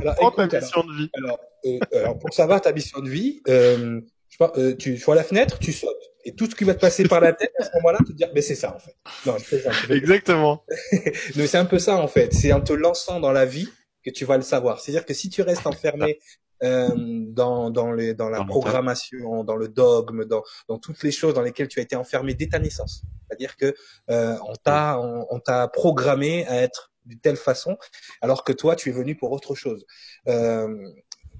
Alors, 0.00 0.14
Prends 0.16 0.30
ta 0.32 0.42
alors, 0.42 0.62
mission 0.62 0.82
de 0.82 0.92
vie. 0.96 1.10
alors, 1.14 1.38
euh, 1.66 1.78
alors, 1.92 2.18
pour 2.18 2.34
savoir 2.34 2.60
ta 2.60 2.72
mission 2.72 2.98
de 2.98 3.08
vie, 3.08 3.40
euh, 3.48 4.00
je 4.30 4.36
sais 4.36 4.38
pas, 4.38 4.52
euh, 4.56 4.74
tu 4.76 4.96
vois 4.96 5.14
la 5.14 5.22
fenêtre, 5.22 5.60
tu 5.60 5.72
sautes. 5.72 5.92
Et 6.24 6.34
tout 6.34 6.46
ce 6.46 6.54
qui 6.54 6.64
va 6.64 6.74
te 6.74 6.80
passer 6.80 7.06
par 7.06 7.20
la 7.20 7.32
tête 7.32 7.52
à 7.58 7.64
ce 7.64 7.70
moment-là, 7.76 7.98
te 8.06 8.12
dire, 8.12 8.30
mais 8.34 8.42
c'est 8.42 8.54
ça 8.54 8.74
en 8.74 8.78
fait. 8.78 8.96
Non, 9.26 9.36
je 9.38 9.44
plaisante. 9.44 9.74
Exactement. 9.90 10.64
Mais 11.36 11.46
c'est 11.46 11.58
un 11.58 11.66
peu 11.66 11.78
ça 11.78 11.96
en 11.96 12.08
fait. 12.08 12.32
C'est 12.32 12.52
en 12.52 12.60
te 12.60 12.72
lançant 12.72 13.20
dans 13.20 13.32
la 13.32 13.44
vie 13.44 13.68
que 14.04 14.10
tu 14.10 14.24
vas 14.24 14.36
le 14.36 14.42
savoir. 14.42 14.80
C'est-à-dire 14.80 15.04
que 15.04 15.14
si 15.14 15.28
tu 15.28 15.42
restes 15.42 15.66
enfermé 15.66 16.18
euh, 16.62 16.88
dans 16.96 17.70
dans 17.70 17.92
les 17.92 18.14
dans 18.14 18.30
la 18.30 18.38
Dans 18.38 18.46
programmation, 18.46 19.44
dans 19.44 19.56
le 19.56 19.68
dogme, 19.68 20.24
dans 20.24 20.42
dans 20.68 20.78
toutes 20.78 21.02
les 21.02 21.10
choses 21.10 21.34
dans 21.34 21.42
lesquelles 21.42 21.68
tu 21.68 21.80
as 21.80 21.82
été 21.82 21.96
enfermé 21.96 22.34
dès 22.34 22.48
ta 22.48 22.58
naissance. 22.58 23.02
C'est-à-dire 23.28 23.56
que 23.56 23.74
euh, 24.10 24.36
on 24.46 24.54
t'a 24.54 24.98
on, 25.00 25.26
on 25.30 25.40
t'a 25.40 25.68
programmé 25.68 26.46
à 26.46 26.62
être 26.62 26.92
d'une 27.04 27.20
telle 27.20 27.36
façon, 27.36 27.76
alors 28.22 28.44
que 28.44 28.52
toi 28.52 28.76
tu 28.76 28.88
es 28.88 28.92
venu 28.92 29.16
pour 29.16 29.32
autre 29.32 29.54
chose. 29.54 29.84
Euh, 30.28 30.88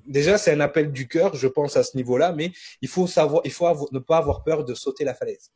déjà 0.07 0.39
c'est 0.39 0.53
un 0.53 0.61
appel 0.61 0.93
du 0.93 1.09
cœur, 1.09 1.35
je 1.35 1.49
pense 1.49 1.77
à 1.77 1.83
ce 1.83 1.97
niveau-là, 1.97 2.33
mais 2.33 2.53
il 2.81 2.89
faut 2.89 3.07
savoir, 3.07 3.43
il 3.45 3.53
faut 3.53 3.67
avoir- 3.67 3.93
ne 3.93 3.99
pas 3.99 4.19
avoir 4.19 4.43
peur 4.43 4.65
de 4.65 4.75
sauter 4.75 5.05
la 5.05 5.15
falaise. 5.15 5.51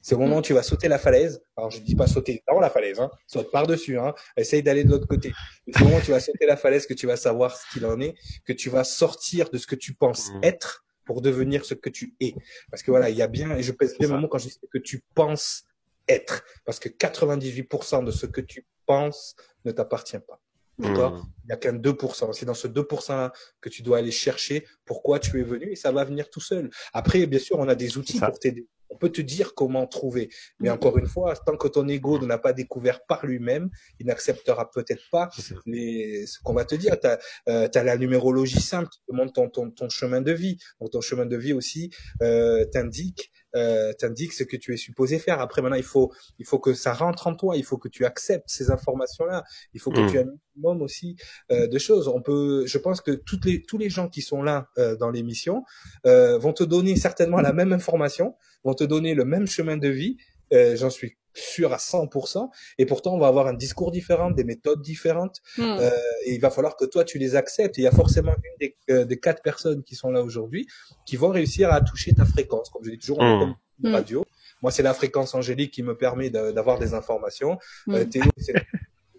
C'est 0.00 0.14
au 0.14 0.18
moment 0.18 0.38
où 0.38 0.42
tu 0.42 0.52
vas 0.52 0.62
sauter 0.62 0.86
la 0.88 0.98
falaise. 0.98 1.40
Alors, 1.56 1.70
je 1.70 1.78
dis 1.80 1.94
pas 1.94 2.06
sauter 2.06 2.42
dans 2.46 2.60
la 2.60 2.68
falaise, 2.68 3.00
hein. 3.00 3.10
Saute 3.26 3.50
par-dessus, 3.50 3.98
hein. 3.98 4.14
Essaye 4.36 4.62
d'aller 4.62 4.84
de 4.84 4.90
l'autre 4.90 5.06
côté. 5.06 5.32
C'est 5.72 5.80
au 5.80 5.84
moment 5.86 5.96
où 5.96 6.02
tu 6.02 6.10
vas 6.10 6.20
sauter 6.20 6.44
la 6.44 6.58
falaise 6.58 6.86
que 6.86 6.92
tu 6.92 7.06
vas 7.06 7.16
savoir 7.16 7.56
ce 7.56 7.64
qu'il 7.72 7.86
en 7.86 7.98
est, 8.02 8.14
que 8.44 8.52
tu 8.52 8.68
vas 8.68 8.84
sortir 8.84 9.48
de 9.48 9.56
ce 9.56 9.66
que 9.66 9.74
tu 9.76 9.94
penses 9.94 10.30
Mhm. 10.34 10.40
être 10.44 10.84
pour 11.06 11.22
devenir 11.22 11.64
ce 11.64 11.72
que 11.72 11.88
tu 11.88 12.14
es. 12.20 12.34
Parce 12.70 12.82
que 12.82 12.90
voilà, 12.90 13.08
il 13.08 13.16
y 13.16 13.22
a 13.22 13.28
bien, 13.28 13.56
et 13.56 13.62
je 13.62 13.72
pèse 13.72 13.96
bien 13.98 14.08
mon 14.08 14.18
mot 14.18 14.28
quand 14.28 14.36
je 14.36 14.48
dis 14.48 14.50
ce 14.62 14.66
que 14.70 14.78
tu 14.78 15.02
penses 15.14 15.64
être. 16.06 16.44
Parce 16.66 16.78
que 16.78 16.90
98% 16.90 18.02
de 18.02 18.10
ce 18.10 18.26
que 18.26 18.42
tu 18.42 18.66
penses 18.84 19.34
ne 19.64 19.72
t'appartient 19.72 20.18
pas. 20.18 20.38
D'accord? 20.78 21.12
Mm. 21.12 21.24
Il 21.44 21.46
n'y 21.46 21.52
a 21.52 21.56
qu'un 21.56 21.74
2%. 21.74 22.32
C'est 22.32 22.46
dans 22.46 22.54
ce 22.54 22.68
2%-là 22.68 23.32
que 23.60 23.68
tu 23.68 23.82
dois 23.82 23.98
aller 23.98 24.10
chercher 24.10 24.66
pourquoi 24.84 25.18
tu 25.18 25.38
es 25.40 25.42
venu 25.42 25.70
et 25.72 25.76
ça 25.76 25.92
va 25.92 26.04
venir 26.04 26.30
tout 26.30 26.40
seul. 26.40 26.70
Après, 26.92 27.26
bien 27.26 27.38
sûr, 27.38 27.58
on 27.58 27.68
a 27.68 27.74
des 27.74 27.98
outils 27.98 28.18
pour 28.18 28.38
t'aider. 28.38 28.66
On 28.90 28.96
peut 28.96 29.10
te 29.10 29.20
dire 29.20 29.54
comment 29.54 29.86
trouver. 29.86 30.28
Mais 30.60 30.70
encore 30.70 30.98
une 30.98 31.06
fois, 31.06 31.34
tant 31.34 31.56
que 31.56 31.66
ton 31.66 31.88
ego 31.88 32.18
ne 32.20 32.26
l'a 32.26 32.38
pas 32.38 32.52
découvert 32.52 33.04
par 33.06 33.26
lui-même, 33.26 33.70
il 33.98 34.06
n'acceptera 34.06 34.70
peut-être 34.70 35.02
pas 35.10 35.30
les, 35.66 36.26
ce 36.26 36.38
qu'on 36.40 36.54
va 36.54 36.64
te 36.64 36.76
dire. 36.76 36.96
Tu 37.00 37.08
as, 37.46 37.82
la 37.82 37.96
numérologie 37.96 38.60
simple 38.60 38.88
qui 38.90 39.00
te 39.08 39.12
montre 39.12 39.32
ton, 39.32 39.48
ton, 39.48 39.70
ton 39.70 39.88
chemin 39.88 40.20
de 40.20 40.32
vie. 40.32 40.58
Donc 40.80 40.92
ton 40.92 41.00
chemin 41.00 41.26
de 41.26 41.36
vie 41.36 41.52
aussi 41.52 41.90
euh, 42.22 42.64
t'indique 42.66 43.32
euh, 43.54 43.92
t'indique 43.92 44.32
ce 44.32 44.44
que 44.44 44.56
tu 44.56 44.72
es 44.74 44.76
supposé 44.76 45.18
faire. 45.18 45.40
Après 45.40 45.62
maintenant, 45.62 45.76
il 45.76 45.82
faut 45.84 46.12
il 46.38 46.46
faut 46.46 46.58
que 46.58 46.74
ça 46.74 46.92
rentre 46.92 47.26
en 47.26 47.34
toi. 47.34 47.56
Il 47.56 47.64
faut 47.64 47.78
que 47.78 47.88
tu 47.88 48.04
acceptes 48.04 48.48
ces 48.48 48.70
informations-là. 48.70 49.44
Il 49.74 49.80
faut 49.80 49.90
que 49.90 50.00
Mm. 50.00 50.10
tu 50.10 50.16
aies 50.16 50.20
un 50.22 50.32
minimum 50.56 50.82
aussi 50.82 51.16
euh, 51.52 51.66
de 51.66 51.78
choses. 51.78 52.08
On 52.08 52.20
peut, 52.22 52.64
je 52.66 52.78
pense 52.78 53.00
que 53.00 53.12
toutes 53.12 53.44
les 53.44 53.62
tous 53.62 53.78
les 53.78 53.90
gens 53.90 54.08
qui 54.08 54.22
sont 54.22 54.42
là 54.42 54.68
euh, 54.78 54.96
dans 54.96 55.10
l'émission 55.10 55.64
euh, 56.06 56.38
vont 56.38 56.52
te 56.52 56.64
donner 56.64 56.96
certainement 56.96 57.40
la 57.40 57.52
même 57.52 57.72
information, 57.72 58.34
vont 58.64 58.74
te 58.74 58.84
donner 58.84 59.14
le 59.14 59.24
même 59.24 59.46
chemin 59.46 59.76
de 59.76 59.88
vie. 59.88 60.16
Euh, 60.52 60.76
J'en 60.76 60.90
suis 60.90 61.16
sûr 61.34 61.72
à 61.72 61.76
100%. 61.78 62.48
Et 62.78 62.86
pourtant, 62.86 63.14
on 63.14 63.18
va 63.18 63.26
avoir 63.26 63.46
un 63.48 63.54
discours 63.54 63.90
différent, 63.90 64.30
des 64.30 64.44
méthodes 64.44 64.80
différentes. 64.80 65.40
Mm. 65.58 65.62
Euh, 65.62 65.90
et 66.26 66.34
il 66.34 66.40
va 66.40 66.50
falloir 66.50 66.76
que 66.76 66.84
toi, 66.84 67.04
tu 67.04 67.18
les 67.18 67.34
acceptes. 67.36 67.76
Et 67.78 67.82
il 67.82 67.84
y 67.84 67.88
a 67.88 67.90
forcément 67.92 68.32
une 68.32 68.56
des, 68.60 68.76
euh, 68.90 69.04
des 69.04 69.18
quatre 69.18 69.42
personnes 69.42 69.82
qui 69.82 69.94
sont 69.96 70.10
là 70.10 70.22
aujourd'hui 70.22 70.66
qui 71.06 71.16
vont 71.16 71.28
réussir 71.30 71.72
à 71.72 71.80
toucher 71.80 72.12
ta 72.14 72.24
fréquence. 72.24 72.70
Comme 72.70 72.84
je 72.84 72.90
dis 72.90 72.98
toujours, 72.98 73.18
on 73.20 73.24
est 73.24 73.36
Mm. 73.36 73.40
comme 73.40 73.54
une 73.82 73.90
Mm. 73.90 73.94
radio. 73.94 74.24
Moi, 74.62 74.70
c'est 74.70 74.82
la 74.82 74.94
fréquence 74.94 75.34
angélique 75.34 75.72
qui 75.72 75.82
me 75.82 75.96
permet 75.96 76.30
de- 76.30 76.52
d'avoir 76.52 76.78
des 76.78 76.94
informations. 76.94 77.58
Euh. 77.90 78.04
Théo, 78.04 78.22
c'est 78.38 78.52
la 78.54 78.62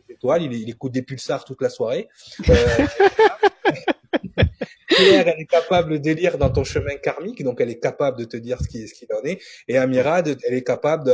étoile, 0.10 0.42
il, 0.44 0.54
il 0.54 0.70
écoute 0.70 0.94
des 0.94 1.02
pulsars 1.04 1.44
toute 1.46 1.62
la 1.62 1.70
soirée. 1.70 2.08
Claire, 4.96 5.28
elle 5.28 5.42
est 5.42 5.46
capable 5.46 6.00
de 6.02 6.12
lire 6.12 6.38
dans 6.38 6.50
ton 6.50 6.64
chemin 6.64 6.96
karmique, 6.96 7.44
donc 7.44 7.60
elle 7.62 7.70
est 7.70 7.80
capable 7.80 8.18
de 8.18 8.26
te 8.26 8.38
dire 8.38 8.60
ce 8.62 8.68
qui 8.68 8.88
ce 8.88 8.94
qu'il 8.94 9.08
en 9.14 9.24
est. 9.24 9.40
Et 9.68 9.78
Amira, 9.78 10.22
de- 10.22 10.38
elle 10.46 10.54
est 10.54 10.64
capable, 10.64 11.04
de, 11.06 11.12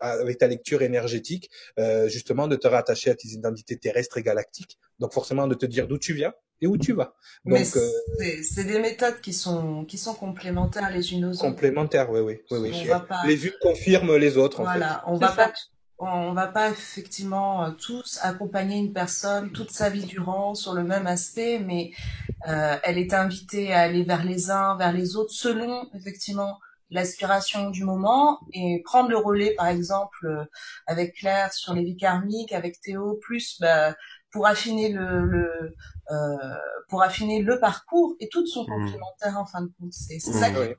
avec 0.00 0.38
ta 0.38 0.46
lecture 0.46 0.82
énergétique, 0.82 1.50
euh, 1.78 2.08
justement, 2.08 2.46
de 2.48 2.56
te 2.56 2.68
rattacher 2.68 3.10
à 3.10 3.14
tes 3.14 3.28
identités 3.28 3.76
terrestres 3.76 4.18
et 4.18 4.22
galactiques. 4.22 4.78
Donc 5.00 5.12
forcément, 5.12 5.46
de 5.48 5.54
te 5.54 5.66
dire 5.66 5.86
d'où 5.88 5.98
tu 5.98 6.12
viens 6.14 6.32
et 6.60 6.66
où 6.66 6.78
tu 6.78 6.92
vas. 6.92 7.14
Donc 7.44 7.54
Mais 7.58 7.66
euh, 7.76 7.88
c'est 8.18 8.42
c'est 8.42 8.64
des 8.64 8.78
méthodes 8.78 9.20
qui 9.20 9.32
sont, 9.32 9.84
qui 9.84 9.98
sont 9.98 10.14
complémentaires 10.14 10.90
les 10.90 11.12
unes 11.12 11.24
aux 11.26 11.30
autres. 11.32 11.40
complémentaires, 11.40 12.10
oui, 12.10 12.20
oui, 12.20 12.40
oui, 12.52 12.58
oui. 12.72 12.88
Pas- 13.08 13.22
Les 13.26 13.46
unes 13.46 13.58
confirment 13.60 14.16
les 14.16 14.36
autres. 14.36 14.60
En 14.60 14.64
Voilà, 14.64 15.02
on 15.08 15.16
va 15.16 15.28
ça. 15.28 15.34
pas, 15.36 15.52
on 15.98 16.32
va 16.34 16.48
pas 16.48 16.70
effectivement 16.70 17.64
euh, 17.64 17.70
tous 17.72 18.18
accompagner 18.22 18.78
une 18.78 18.92
personne 18.92 19.52
toute 19.52 19.70
sa 19.70 19.90
vie 19.90 20.04
durant 20.06 20.54
sur 20.54 20.74
le 20.74 20.84
même 20.84 21.06
aspect, 21.06 21.58
mais 21.60 21.92
euh, 22.48 22.76
elle 22.84 22.98
est 22.98 23.14
invitée 23.14 23.72
à 23.74 23.80
aller 23.82 24.04
vers 24.04 24.24
les 24.24 24.50
uns, 24.50 24.76
vers 24.76 24.92
les 24.92 25.16
autres, 25.16 25.32
selon 25.32 25.88
effectivement 25.94 26.58
l'aspiration 26.90 27.70
du 27.70 27.84
moment 27.84 28.40
et 28.52 28.82
prendre 28.84 29.10
le 29.10 29.18
relais, 29.18 29.54
par 29.56 29.66
exemple, 29.68 30.26
euh, 30.26 30.44
avec 30.86 31.14
Claire 31.16 31.52
sur 31.52 31.74
les 31.74 31.84
vies 31.84 31.96
karmiques, 31.96 32.52
avec 32.52 32.80
Théo, 32.80 33.18
plus 33.22 33.58
bah, 33.60 33.94
pour 34.32 34.46
affiner 34.46 34.90
le, 34.90 35.24
le 35.24 35.74
euh, 36.10 36.36
pour 36.88 37.02
affiner 37.02 37.42
le 37.42 37.58
parcours 37.60 38.14
et 38.20 38.28
toutes 38.28 38.48
sont 38.48 38.66
complémentaires 38.66 39.38
en 39.38 39.46
fin 39.46 39.62
de 39.62 39.70
compte. 39.78 39.92
C'est 39.92 40.18
c'est 40.20 40.32
Mm. 40.32 40.38
ça 40.40 40.50
qui. 40.50 40.76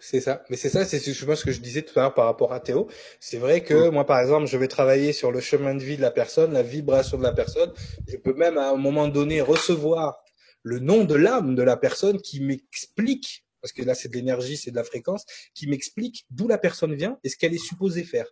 C'est 0.00 0.20
ça. 0.20 0.44
Mais 0.48 0.56
c'est 0.56 0.68
ça, 0.68 0.84
c'est 0.84 1.00
je 1.00 1.24
pense 1.24 1.40
ce 1.40 1.44
que 1.44 1.50
je 1.50 1.60
disais 1.60 1.82
tout 1.82 1.98
à 1.98 2.02
l'heure 2.02 2.14
par 2.14 2.26
rapport 2.26 2.52
à 2.52 2.60
Théo. 2.60 2.88
C'est 3.18 3.38
vrai 3.38 3.64
que 3.64 3.88
moi, 3.88 4.06
par 4.06 4.20
exemple, 4.20 4.46
je 4.46 4.56
vais 4.56 4.68
travailler 4.68 5.12
sur 5.12 5.32
le 5.32 5.40
chemin 5.40 5.74
de 5.74 5.82
vie 5.82 5.96
de 5.96 6.02
la 6.02 6.12
personne, 6.12 6.52
la 6.52 6.62
vibration 6.62 7.18
de 7.18 7.24
la 7.24 7.32
personne. 7.32 7.72
Je 8.06 8.16
peux 8.16 8.32
même 8.32 8.58
à 8.58 8.70
un 8.70 8.76
moment 8.76 9.08
donné 9.08 9.40
recevoir 9.40 10.22
le 10.62 10.78
nom 10.78 11.04
de 11.04 11.14
l'âme 11.14 11.56
de 11.56 11.62
la 11.62 11.76
personne 11.76 12.20
qui 12.20 12.40
m'explique, 12.40 13.44
parce 13.60 13.72
que 13.72 13.82
là 13.82 13.94
c'est 13.94 14.08
de 14.08 14.14
l'énergie, 14.14 14.56
c'est 14.56 14.70
de 14.70 14.76
la 14.76 14.84
fréquence, 14.84 15.24
qui 15.54 15.66
m'explique 15.66 16.26
d'où 16.30 16.46
la 16.46 16.58
personne 16.58 16.94
vient 16.94 17.18
et 17.24 17.28
ce 17.28 17.36
qu'elle 17.36 17.54
est 17.54 17.58
supposée 17.58 18.04
faire. 18.04 18.26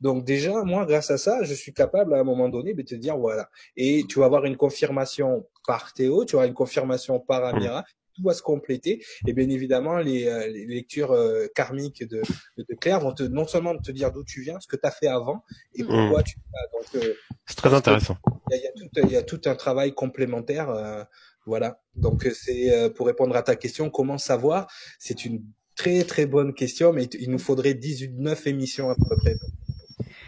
Donc 0.00 0.24
déjà, 0.24 0.62
moi, 0.62 0.84
grâce 0.86 1.10
à 1.10 1.18
ça, 1.18 1.42
je 1.42 1.54
suis 1.54 1.72
capable 1.72 2.14
à 2.14 2.18
un 2.18 2.24
moment 2.24 2.48
donné 2.48 2.74
de 2.74 2.82
te 2.82 2.94
dire 2.94 3.16
voilà. 3.16 3.48
Et 3.76 4.04
tu 4.08 4.20
vas 4.20 4.26
avoir 4.26 4.44
une 4.44 4.56
confirmation 4.56 5.48
par 5.66 5.92
Théo, 5.92 6.24
tu 6.24 6.36
auras 6.36 6.46
une 6.46 6.54
confirmation 6.54 7.18
par 7.18 7.44
Amira, 7.44 7.84
tout 8.18 8.24
va 8.24 8.34
se 8.34 8.42
compléter. 8.42 9.02
Et 9.26 9.32
bien 9.32 9.48
évidemment, 9.48 9.98
les, 9.98 10.26
euh, 10.26 10.46
les 10.48 10.66
lectures 10.66 11.12
euh, 11.12 11.46
karmiques 11.54 12.02
de, 12.08 12.20
de, 12.56 12.64
de 12.68 12.74
Claire 12.74 13.00
vont 13.00 13.12
te, 13.12 13.22
non 13.22 13.46
seulement 13.46 13.76
te 13.78 13.92
dire 13.92 14.10
d'où 14.12 14.24
tu 14.24 14.42
viens, 14.42 14.58
ce 14.60 14.66
que 14.66 14.76
tu 14.76 14.86
as 14.86 14.90
fait 14.90 15.06
avant 15.08 15.44
et 15.74 15.84
pourquoi 15.84 16.22
tu 16.22 16.36
vas. 16.52 16.78
Donc 16.78 17.04
euh, 17.04 17.14
C'est 17.46 17.56
très 17.56 17.72
intéressant. 17.72 18.16
il 18.50 18.56
y 18.56 18.66
a, 18.66 18.70
y 18.74 18.88
tout, 18.90 19.00
il 19.06 19.12
y 19.12 19.16
a 19.16 19.22
tout 19.22 19.40
un 19.46 19.54
travail 19.54 19.94
complémentaire. 19.94 20.68
euh, 20.70 21.02
voilà. 21.46 21.80
Donc 21.94 22.28
c'est 22.34 22.90
pour 22.94 23.06
répondre 23.06 23.34
à 23.36 23.42
ta 23.42 23.56
question, 23.56 23.88
comment 23.90 24.18
savoir? 24.18 24.66
C'est 24.98 25.24
une 25.24 25.42
très 25.76 26.02
très 26.04 26.26
bonne 26.26 26.52
question, 26.52 26.92
mais 26.92 27.04
il 27.04 27.30
nous 27.30 27.38
faudrait 27.38 27.72
18, 27.74 28.12
9 28.18 28.46
émissions 28.48 28.90
à 28.90 28.94
peu 28.96 29.16
près. 29.16 29.36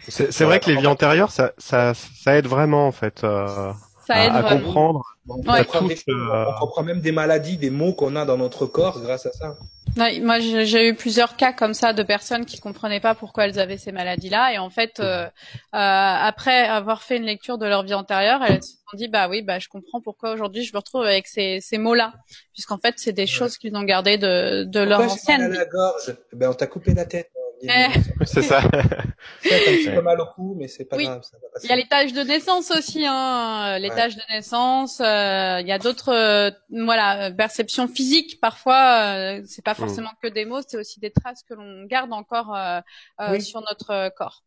C'est 0.07 0.31
c'est 0.31 0.45
vrai 0.45 0.59
que 0.59 0.71
les 0.71 0.77
vies 0.77 0.87
antérieures, 0.87 1.31
ça, 1.31 1.53
ça, 1.59 1.93
ça 1.93 2.37
aide 2.37 2.47
vraiment 2.47 2.87
en 2.87 2.91
fait 2.91 3.23
euh, 3.23 3.71
Ça 4.07 4.15
à, 4.15 4.25
aide 4.25 4.35
à 4.35 4.41
vraiment. 4.41 4.61
comprendre. 4.61 5.03
On, 5.29 5.35
Ouais. 5.51 5.63
comprend 5.65 5.85
des 5.87 5.95
euh, 6.09 6.45
on 6.47 6.53
comprend 6.59 6.83
même 6.83 7.01
des 7.01 7.11
maladies, 7.11 7.57
des 7.57 7.69
mots 7.69 7.93
qu'on 7.93 8.15
a 8.15 8.25
dans 8.25 8.37
notre 8.37 8.65
corps 8.65 8.99
grâce 8.99 9.25
à 9.25 9.31
ça. 9.31 9.55
Ouais, 9.97 10.19
moi, 10.21 10.39
j'ai 10.39 10.87
eu 10.87 10.95
plusieurs 10.95 11.35
cas 11.35 11.51
comme 11.51 11.73
ça 11.73 11.91
de 11.91 12.01
personnes 12.01 12.45
qui 12.45 12.59
comprenaient 12.59 13.01
pas 13.01 13.13
pourquoi 13.13 13.45
elles 13.45 13.59
avaient 13.59 13.77
ces 13.77 13.91
maladies-là, 13.91 14.53
et 14.53 14.57
en 14.57 14.69
fait, 14.69 14.99
euh, 15.01 15.25
euh, 15.25 15.29
après 15.73 16.65
avoir 16.65 17.03
fait 17.03 17.17
une 17.17 17.25
lecture 17.25 17.57
de 17.57 17.65
leur 17.65 17.83
vie 17.83 17.93
antérieure, 17.93 18.41
elles 18.41 18.63
se 18.63 18.69
sont 18.71 18.95
dit 18.97 19.09
bah 19.09 19.27
oui, 19.27 19.41
bah 19.41 19.59
je 19.59 19.67
comprends 19.67 19.99
pourquoi 19.99 20.31
aujourd'hui 20.33 20.63
je 20.63 20.71
me 20.73 20.77
retrouve 20.77 21.01
avec 21.03 21.27
ces, 21.27 21.59
ces 21.61 21.77
mots-là, 21.77 22.13
puisqu'en 22.53 22.77
fait, 22.77 22.95
c'est 22.97 23.11
des 23.11 23.27
choses 23.27 23.57
qu'ils 23.57 23.75
ont 23.75 23.83
gardées 23.83 24.17
de, 24.17 24.63
de 24.63 24.79
leur 24.79 25.01
j'ai 25.01 25.05
mal 25.07 25.13
ancienne 25.13 25.41
à 25.41 25.47
la 25.49 25.65
gorge? 25.65 26.15
Eh 26.31 26.35
Ben 26.37 26.49
on 26.49 26.53
t'a 26.53 26.67
coupé 26.67 26.93
la 26.93 27.05
tête. 27.05 27.29
Eh. 27.63 28.25
C'est 28.25 28.41
ça. 28.41 28.61
Peut-être 28.61 29.67
un 29.69 29.75
petit 29.77 29.89
peu 29.95 30.01
mal 30.01 30.19
au 30.21 30.25
cou, 30.35 30.55
mais 30.57 30.67
c'est 30.67 30.85
pas 30.85 30.97
Oui. 30.97 31.05
grave, 31.05 31.21
ça 31.23 31.37
va 31.41 31.47
passer. 31.53 31.67
Il 31.67 31.69
y 31.69 31.73
a 31.73 31.75
les 31.75 31.87
tâches 31.87 32.13
de 32.13 32.21
naissance 32.21 32.71
aussi, 32.71 33.03
hein. 33.05 33.77
Les 33.79 33.89
Ouais. 33.89 33.95
tâches 33.95 34.15
de 34.15 34.21
naissance. 34.33 34.99
euh, 35.01 35.59
il 35.61 35.67
y 35.67 35.71
a 35.71 35.79
d'autres, 35.79 36.09
euh, 36.13 36.51
voilà, 36.85 37.31
perceptions 37.31 37.87
physiques. 37.87 38.39
Parfois, 38.41 39.37
euh, 39.39 39.41
c'est 39.45 39.63
pas 39.63 39.75
forcément 39.75 40.11
que 40.21 40.27
des 40.27 40.45
mots, 40.45 40.61
c'est 40.67 40.77
aussi 40.77 40.99
des 40.99 41.11
traces 41.11 41.43
que 41.47 41.53
l'on 41.53 41.85
garde 41.85 42.11
encore 42.13 42.55
euh, 42.55 42.79
euh, 43.21 43.31
Oui. 43.33 43.41
sur 43.41 43.61
notre 43.61 44.09
corps. 44.15 44.43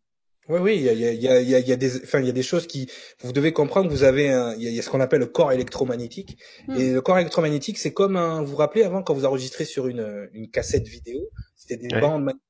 Oui, 0.46 0.58
oui, 0.60 0.76
il 0.76 0.82
y 0.82 0.88
a, 0.90 0.92
il 0.92 1.00
y 1.00 1.06
a, 1.06 1.12
il 1.40 1.48
y 1.48 1.54
a, 1.54 1.58
il 1.58 1.66
y 1.68 1.72
a- 1.72 1.76
des, 1.76 2.02
enfin, 2.02 2.20
il 2.20 2.26
y 2.26 2.28
a 2.28 2.32
des 2.32 2.42
choses 2.42 2.66
qui, 2.66 2.86
vous 3.22 3.32
devez 3.32 3.54
comprendre 3.54 3.88
que 3.88 3.92
vous 3.94 4.02
avez 4.04 4.28
un, 4.30 4.52
il 4.56 4.62
y 4.62 4.66
a, 4.66 4.70
il 4.70 4.76
y 4.76 4.78
a 4.78 4.82
ce 4.82 4.90
qu'on 4.90 5.00
appelle 5.00 5.20
le 5.20 5.26
corps 5.26 5.52
électromagnétique. 5.52 6.36
Hmm. 6.68 6.76
Et 6.78 6.92
le 6.92 7.00
corps 7.00 7.18
électromagnétique, 7.18 7.78
c'est 7.78 7.94
comme 7.94 8.16
un, 8.16 8.42
vous 8.42 8.48
vous 8.50 8.56
rappelez 8.56 8.84
avant 8.84 9.02
quand 9.02 9.14
vous 9.14 9.24
enregistrez 9.24 9.64
sur 9.64 9.86
une, 9.86 10.28
une 10.34 10.50
cassette 10.50 10.86
vidéo, 10.86 11.18
c'était 11.56 11.78
des 11.78 11.94
Ouais. 11.94 12.00
bandes 12.02 12.24
magnétiques. 12.24 12.42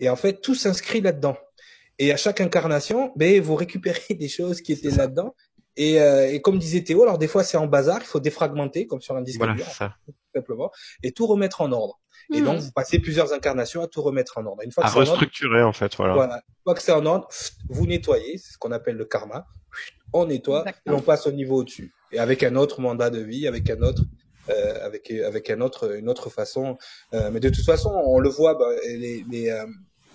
Et 0.00 0.08
en 0.08 0.16
fait, 0.16 0.40
tout 0.40 0.54
s'inscrit 0.54 1.00
là-dedans. 1.00 1.36
Et 1.98 2.12
à 2.12 2.16
chaque 2.16 2.40
incarnation, 2.40 3.12
ben, 3.16 3.40
vous 3.40 3.54
récupérez 3.54 4.14
des 4.14 4.28
choses 4.28 4.60
qui 4.60 4.72
étaient 4.72 4.90
là-dedans. 4.90 5.34
Et, 5.76 6.00
euh, 6.00 6.30
et 6.30 6.42
comme 6.42 6.58
disait 6.58 6.82
Théo, 6.82 7.02
alors 7.02 7.16
des 7.16 7.28
fois 7.28 7.44
c'est 7.44 7.56
en 7.56 7.66
bazar, 7.66 8.00
il 8.02 8.06
faut 8.06 8.20
défragmenter, 8.20 8.86
comme 8.86 9.00
sur 9.00 9.16
un 9.16 9.22
disque 9.22 9.38
Voilà, 9.38 9.54
dur, 9.54 9.64
c'est 9.66 9.72
ça. 9.72 9.96
tout 10.04 10.12
simplement, 10.34 10.70
et 11.02 11.12
tout 11.12 11.26
remettre 11.26 11.62
en 11.62 11.72
ordre. 11.72 11.98
Et 12.34 12.40
donc, 12.40 12.60
vous 12.60 12.72
passez 12.72 12.98
plusieurs 12.98 13.32
incarnations 13.32 13.82
à 13.82 13.88
tout 13.88 14.02
remettre 14.02 14.38
en 14.38 14.46
ordre. 14.46 14.62
Une 14.62 14.70
fois 14.70 14.84
que 14.84 14.88
à 14.88 14.92
restructurer, 14.92 15.62
en, 15.62 15.72
fait, 15.72 15.94
voilà. 15.96 16.14
Voilà. 16.14 16.34
Une 16.36 16.62
fois 16.64 16.74
que 16.74 16.82
c'est 16.82 16.92
en 16.92 17.04
ordre, 17.04 17.28
vous 17.68 17.86
nettoyez, 17.86 18.38
c'est 18.38 18.52
ce 18.52 18.58
qu'on 18.58 18.72
appelle 18.72 18.96
le 18.96 19.04
karma. 19.04 19.46
On 20.12 20.26
nettoie 20.26 20.64
et 20.86 20.90
on 20.90 21.00
passe 21.00 21.26
au 21.26 21.32
niveau 21.32 21.56
au-dessus. 21.56 21.92
Et 22.10 22.18
avec 22.18 22.42
un 22.42 22.56
autre 22.56 22.80
mandat 22.80 23.10
de 23.10 23.20
vie, 23.20 23.46
avec 23.46 23.68
un 23.70 23.80
autre, 23.80 24.02
euh, 24.02 24.06
avec 24.48 25.10
avec 25.10 25.50
un 25.50 25.60
autre, 25.60 25.96
une 25.96 26.08
autre 26.08 26.30
façon. 26.30 26.78
Euh, 27.14 27.30
mais 27.32 27.40
de 27.40 27.48
toute 27.48 27.64
façon, 27.64 27.90
on 27.90 28.18
le 28.18 28.28
voit, 28.28 28.54
bah, 28.54 28.66
les, 28.84 29.24
les 29.30 29.50
euh, 29.50 29.66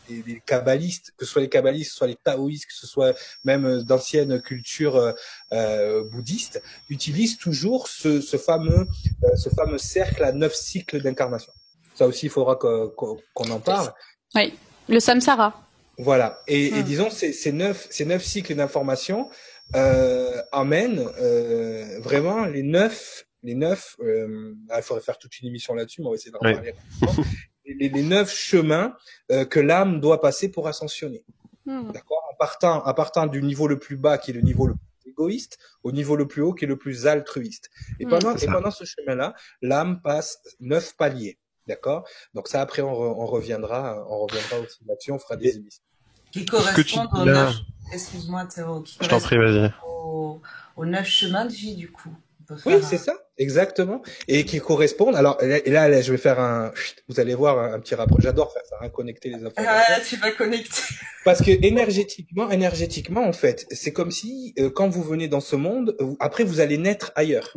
les, 0.10 0.42
kabbalistes, 0.46 1.14
que 1.18 1.26
ce 1.26 1.32
soit 1.32 1.42
les 1.42 1.50
kabbalistes, 1.50 1.90
que 1.90 1.92
ce 1.92 1.98
soit 1.98 2.08
les 2.08 2.18
taoïstes, 2.24 2.66
que 2.66 2.74
ce 2.74 2.88
soit 2.88 3.16
même 3.44 3.66
euh, 3.66 3.84
d'anciennes 3.84 4.42
cultures 4.42 4.96
euh, 4.96 5.12
euh, 5.54 6.04
bouddhistes, 6.10 6.62
utilisent 6.90 7.38
toujours 7.38 7.88
ce, 7.88 8.22
ce 8.22 8.38
fameux, 8.38 8.88
euh, 9.24 9.36
ce 9.36 9.50
fameux 9.50 9.78
cercle 9.78 10.24
à 10.24 10.32
neuf 10.32 10.56
cycles 10.56 11.02
d'incarnation. 11.02 11.52
Ça 11.96 12.08
aussi, 12.08 12.28
il 12.28 12.30
faudra 12.30 12.56
qu'on 12.56 13.52
en 13.52 13.60
parle. 13.60 13.92
Oui, 14.36 14.54
le 14.88 15.00
samsara. 15.00 15.62
Voilà. 15.98 16.42
Et, 16.48 16.68
et 16.68 16.72
hmm. 16.72 16.84
disons, 16.84 17.10
ces, 17.10 17.34
ces, 17.34 17.52
neuf, 17.52 17.88
ces 17.90 18.06
neuf 18.06 18.24
cycles 18.24 18.54
d'information 18.56 19.30
euh, 19.76 20.42
amènent 20.52 21.10
euh, 21.20 22.00
vraiment 22.00 22.46
les 22.46 22.64
neuf 22.64 23.26
les 23.44 23.56
neuf, 23.56 23.96
euh, 24.00 24.54
il 24.76 24.82
faudrait 24.82 25.04
faire 25.04 25.18
toute 25.18 25.40
une 25.40 25.48
émission 25.48 25.74
là-dessus, 25.74 26.02
mais 26.02 26.08
on 26.08 26.12
va 26.12 26.16
essayer 26.16 26.32
d'en 26.32 26.40
parler 26.40 26.74
les, 27.66 27.90
les, 27.90 28.04
neuf 28.04 28.34
chemins 28.34 28.96
euh, 29.32 29.46
que 29.46 29.60
l'âme 29.60 30.00
doit 30.00 30.22
passer 30.22 30.50
pour 30.50 30.68
ascensionner. 30.68 31.24
Hmm. 31.66 31.92
D'accord? 31.92 32.24
En 32.32 32.36
partant, 32.36 32.86
en 32.86 32.94
partant 32.94 33.28
du 33.28 33.44
niveau 33.44 33.68
le 33.68 33.78
plus 33.78 33.98
bas, 33.98 34.18
qui 34.18 34.32
est 34.32 34.34
le 34.34 34.42
niveau 34.42 34.68
le 34.68 34.74
plus 34.74 35.12
égoïste, 35.12 35.58
au 35.84 35.92
niveau 35.92 36.16
le 36.16 36.28
plus 36.28 36.42
haut, 36.42 36.54
qui 36.54 36.66
est 36.66 36.68
le 36.68 36.78
plus 36.78 37.08
altruiste. 37.08 37.70
Et 38.00 38.06
hmm. 38.06 38.10
pendant, 38.10 38.36
et 38.36 38.46
pendant 38.48 38.72
ce 38.72 38.86
chemin-là, 38.86 39.36
l'âme 39.62 40.02
passe 40.02 40.40
neuf 40.60 40.96
paliers. 40.96 41.38
D'accord? 41.68 42.08
Donc 42.34 42.48
ça, 42.48 42.62
après, 42.62 42.82
on, 42.82 42.92
on, 42.92 43.26
reviendra, 43.26 44.06
on 44.10 44.20
reviendra 44.20 44.60
aussi 44.60 44.80
là-dessus, 44.86 45.12
on 45.12 45.20
fera 45.20 45.36
des 45.36 45.58
émissions. 45.58 45.84
Qui 46.32 46.46
correspondent 46.46 47.10
aux 47.14 47.26
neuf, 47.26 47.56
excuse-moi 47.92 48.46
Théo, 48.46 48.82
qui 48.82 48.98
Je 49.02 49.08
t'en 49.08 49.20
prie, 49.20 49.38
vas-y. 49.38 49.74
aux 49.84 50.86
neuf 50.86 51.08
chemins 51.08 51.46
de 51.46 51.52
vie, 51.52 51.76
du 51.76 51.92
coup. 51.92 52.14
Oui, 52.66 52.82
c'est 52.82 52.98
ça, 52.98 53.14
exactement, 53.38 54.02
et 54.28 54.46
qui 54.46 54.60
correspondent. 54.60 55.16
Alors, 55.16 55.38
là, 55.42 55.88
là, 55.88 56.02
je 56.02 56.12
vais 56.12 56.18
faire 56.18 56.40
un. 56.40 56.72
Vous 57.08 57.20
allez 57.20 57.36
voir 57.36 57.60
un, 57.60 57.80
petit 57.80 57.96
rapport. 57.96 58.20
J'adore 58.20 58.54
faire 58.54 58.66
ça, 58.66 58.78
hein, 58.82 58.90
connecter 58.90 59.30
les 59.30 59.44
informations. 59.44 59.84
Ah, 59.88 60.00
tu 60.02 60.16
vas 60.18 60.32
connecter. 60.32 60.82
Parce 61.24 61.42
que 61.42 61.52
énergétiquement, 61.66 62.50
énergétiquement, 62.50 63.24
en 63.26 63.34
fait, 63.34 63.66
c'est 63.72 63.94
comme 63.94 64.12
si 64.12 64.54
euh, 64.60 64.70
quand 64.70 64.90
vous 64.90 65.04
venez 65.04 65.28
dans 65.28 65.42
ce 65.42 65.56
monde, 65.56 65.96
après 66.20 66.44
vous 66.44 66.60
allez 66.60 66.78
naître 66.78 67.12
ailleurs. 67.16 67.54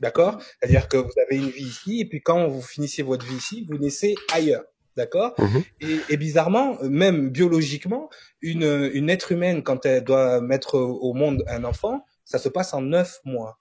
D'accord? 0.00 0.40
C'est-à-dire 0.60 0.88
que 0.88 0.96
vous 0.96 1.12
avez 1.26 1.36
une 1.36 1.50
vie 1.50 1.64
ici, 1.64 2.00
et 2.00 2.04
puis 2.04 2.20
quand 2.20 2.46
vous 2.46 2.62
finissez 2.62 3.02
votre 3.02 3.26
vie 3.26 3.36
ici, 3.36 3.66
vous 3.68 3.78
naissez 3.78 4.14
ailleurs. 4.32 4.64
D'accord? 4.96 5.34
Mhm. 5.38 5.62
et, 5.80 5.96
et, 6.08 6.16
bizarrement, 6.16 6.76
même 6.82 7.30
biologiquement, 7.30 8.10
une, 8.40 8.90
une 8.92 9.10
être 9.10 9.30
humaine, 9.30 9.62
quand 9.62 9.86
elle 9.86 10.02
doit 10.02 10.40
mettre 10.40 10.76
au 10.76 11.14
monde 11.14 11.44
un 11.46 11.62
enfant, 11.62 12.04
ça 12.24 12.38
se 12.38 12.48
passe 12.48 12.74
en 12.74 12.80
neuf 12.80 13.20
mois. 13.24 13.58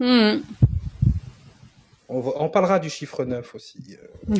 Hmm. 0.00 0.40
On, 2.08 2.48
parlera 2.48 2.78
du 2.78 2.88
chiffre 2.88 3.24
9 3.24 3.54
aussi. 3.54 3.98
Euh. 4.30 4.34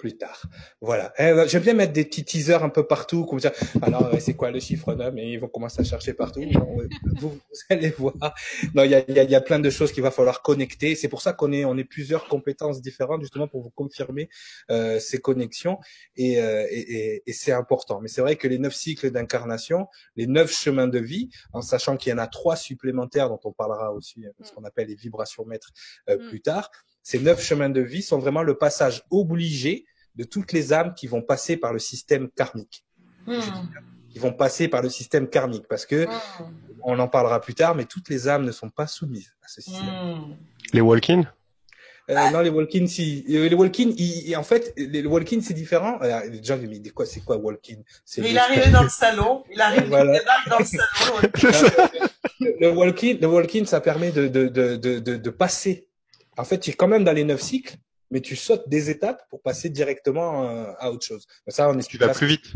Plus 0.00 0.16
tard. 0.16 0.42
Voilà. 0.80 1.12
Eh, 1.18 1.32
bah, 1.34 1.46
j'aime 1.46 1.62
bien 1.62 1.74
mettre 1.74 1.92
des 1.92 2.04
petits 2.04 2.24
teasers 2.24 2.64
un 2.64 2.70
peu 2.70 2.86
partout, 2.86 3.26
comme 3.26 3.38
ça. 3.38 3.52
Alors, 3.82 4.10
c'est 4.18 4.34
quoi 4.34 4.50
le 4.50 4.58
chiffre 4.58 4.94
9 4.94 5.14
Et 5.18 5.32
ils 5.32 5.38
vont 5.38 5.48
commencer 5.48 5.80
à 5.82 5.84
chercher 5.84 6.14
partout. 6.14 6.42
vous, 7.18 7.38
allez 7.68 7.90
voir. 7.90 8.14
Non, 8.74 8.84
il 8.84 8.90
y 8.90 8.94
a, 8.94 9.10
y, 9.10 9.18
a, 9.18 9.24
y 9.24 9.34
a, 9.34 9.40
plein 9.40 9.60
de 9.60 9.68
choses 9.68 9.92
qu'il 9.92 10.02
va 10.02 10.10
falloir 10.10 10.40
connecter. 10.40 10.94
C'est 10.94 11.08
pour 11.08 11.20
ça 11.20 11.34
qu'on 11.34 11.52
est, 11.52 11.66
on 11.66 11.76
est 11.76 11.84
plusieurs 11.84 12.26
compétences 12.28 12.80
différentes, 12.80 13.20
justement, 13.20 13.46
pour 13.46 13.62
vous 13.62 13.70
confirmer 13.70 14.30
euh, 14.70 14.98
ces 14.98 15.18
connexions. 15.18 15.78
Et, 16.16 16.40
euh, 16.40 16.66
et, 16.70 16.80
et, 16.80 17.22
et 17.26 17.32
c'est 17.32 17.52
important. 17.52 18.00
Mais 18.00 18.08
c'est 18.08 18.22
vrai 18.22 18.36
que 18.36 18.48
les 18.48 18.58
neuf 18.58 18.74
cycles 18.74 19.10
d'incarnation, 19.10 19.86
les 20.16 20.26
neuf 20.26 20.50
chemins 20.50 20.88
de 20.88 20.98
vie, 20.98 21.28
en 21.52 21.60
sachant 21.60 21.96
qu'il 21.96 22.10
y 22.10 22.14
en 22.14 22.18
a 22.18 22.26
trois 22.26 22.56
supplémentaires 22.56 23.28
dont 23.28 23.40
on 23.44 23.52
parlera 23.52 23.92
aussi, 23.92 24.24
euh, 24.24 24.30
ce 24.42 24.52
qu'on 24.52 24.64
appelle 24.64 24.88
les 24.88 24.94
vibrations 24.94 25.44
maîtres 25.44 25.72
euh, 26.08 26.18
mm. 26.18 26.28
plus 26.28 26.40
tard, 26.40 26.70
ces 27.02 27.18
neuf 27.18 27.42
chemins 27.42 27.70
de 27.70 27.80
vie 27.80 28.02
sont 28.02 28.18
vraiment 28.18 28.42
le 28.42 28.56
passage 28.56 29.02
obligé 29.10 29.86
de 30.16 30.24
toutes 30.24 30.52
les 30.52 30.72
âmes 30.72 30.94
qui 30.94 31.06
vont 31.06 31.22
passer 31.22 31.56
par 31.56 31.72
le 31.72 31.78
système 31.78 32.28
karmique. 32.30 32.84
Hmm. 33.26 33.40
Qui 34.10 34.18
vont 34.18 34.32
passer 34.32 34.68
par 34.68 34.82
le 34.82 34.88
système 34.88 35.28
karmique 35.28 35.66
parce 35.68 35.86
que 35.86 36.06
hmm. 36.06 36.44
on 36.82 36.98
en 36.98 37.08
parlera 37.08 37.40
plus 37.40 37.54
tard, 37.54 37.74
mais 37.74 37.84
toutes 37.84 38.08
les 38.08 38.28
âmes 38.28 38.44
ne 38.44 38.52
sont 38.52 38.70
pas 38.70 38.86
soumises 38.86 39.32
à 39.42 39.48
ce 39.48 39.60
système. 39.60 39.86
Hmm. 39.86 40.36
Les 40.72 40.80
walk-in 40.80 41.24
euh, 42.10 42.30
non, 42.30 42.40
les 42.40 42.50
walk-in, 42.50 42.86
si. 42.86 43.24
Euh, 43.28 43.48
les 43.48 43.54
walk-in, 43.54 43.90
en 44.36 44.42
fait, 44.42 44.72
les 44.76 45.06
walk-in, 45.06 45.40
c'est 45.42 45.54
différent. 45.54 45.98
Euh, 46.02 46.20
les 46.28 46.42
gens 46.42 46.56
me 46.56 46.66
disent 46.66 46.92
quoi, 46.92 47.06
c'est 47.06 47.20
quoi 47.20 47.36
walk-in 47.36 47.76
Il 48.16 48.36
arrive 48.36 48.70
dans 48.72 48.82
le 48.82 48.88
salon, 48.88 49.44
il 49.52 49.60
arrive 49.60 49.86
voilà. 49.88 50.18
dans 50.48 50.58
le 50.58 50.64
salon. 50.64 51.28
le 52.60 52.70
walk-in, 52.76 53.16
le 53.20 53.26
walk-in, 53.28 53.64
ça 53.64 53.80
permet 53.80 54.10
de, 54.10 54.26
de, 54.26 54.48
de, 54.48 54.76
de, 54.76 54.98
de 54.98 55.30
passer. 55.30 55.86
En 56.36 56.44
fait, 56.44 56.58
tu 56.58 56.70
es 56.70 56.72
quand 56.72 56.88
même 56.88 57.04
dans 57.04 57.12
les 57.12 57.24
neuf 57.24 57.42
cycles, 57.42 57.76
mais 58.10 58.20
tu 58.20 58.36
sautes 58.36 58.68
des 58.68 58.90
étapes 58.90 59.22
pour 59.30 59.42
passer 59.42 59.68
directement 59.68 60.48
euh, 60.48 60.72
à 60.78 60.90
autre 60.90 61.04
chose. 61.04 61.26
Ça, 61.48 61.68
on 61.68 61.78
tu 61.78 61.98
vas 61.98 62.08
plus 62.08 62.26
vite. 62.26 62.52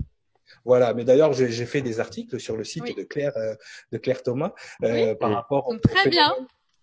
Voilà, 0.65 0.95
mais 0.95 1.05
d'ailleurs 1.05 1.33
j'ai 1.33 1.67
fait 1.67 1.83
des 1.83 2.01
articles 2.01 2.41
sur 2.41 2.57
le 2.57 2.65
site 2.65 2.97
de 2.97 3.03
Claire 3.03 3.33
euh, 3.37 3.55
de 3.93 3.99
Claire 3.99 4.23
Thomas 4.23 4.53
euh, 4.83 5.15
par 5.15 5.31
rapport 5.33 5.69
au 5.69 5.77
très 5.77 6.09
bien. 6.09 6.33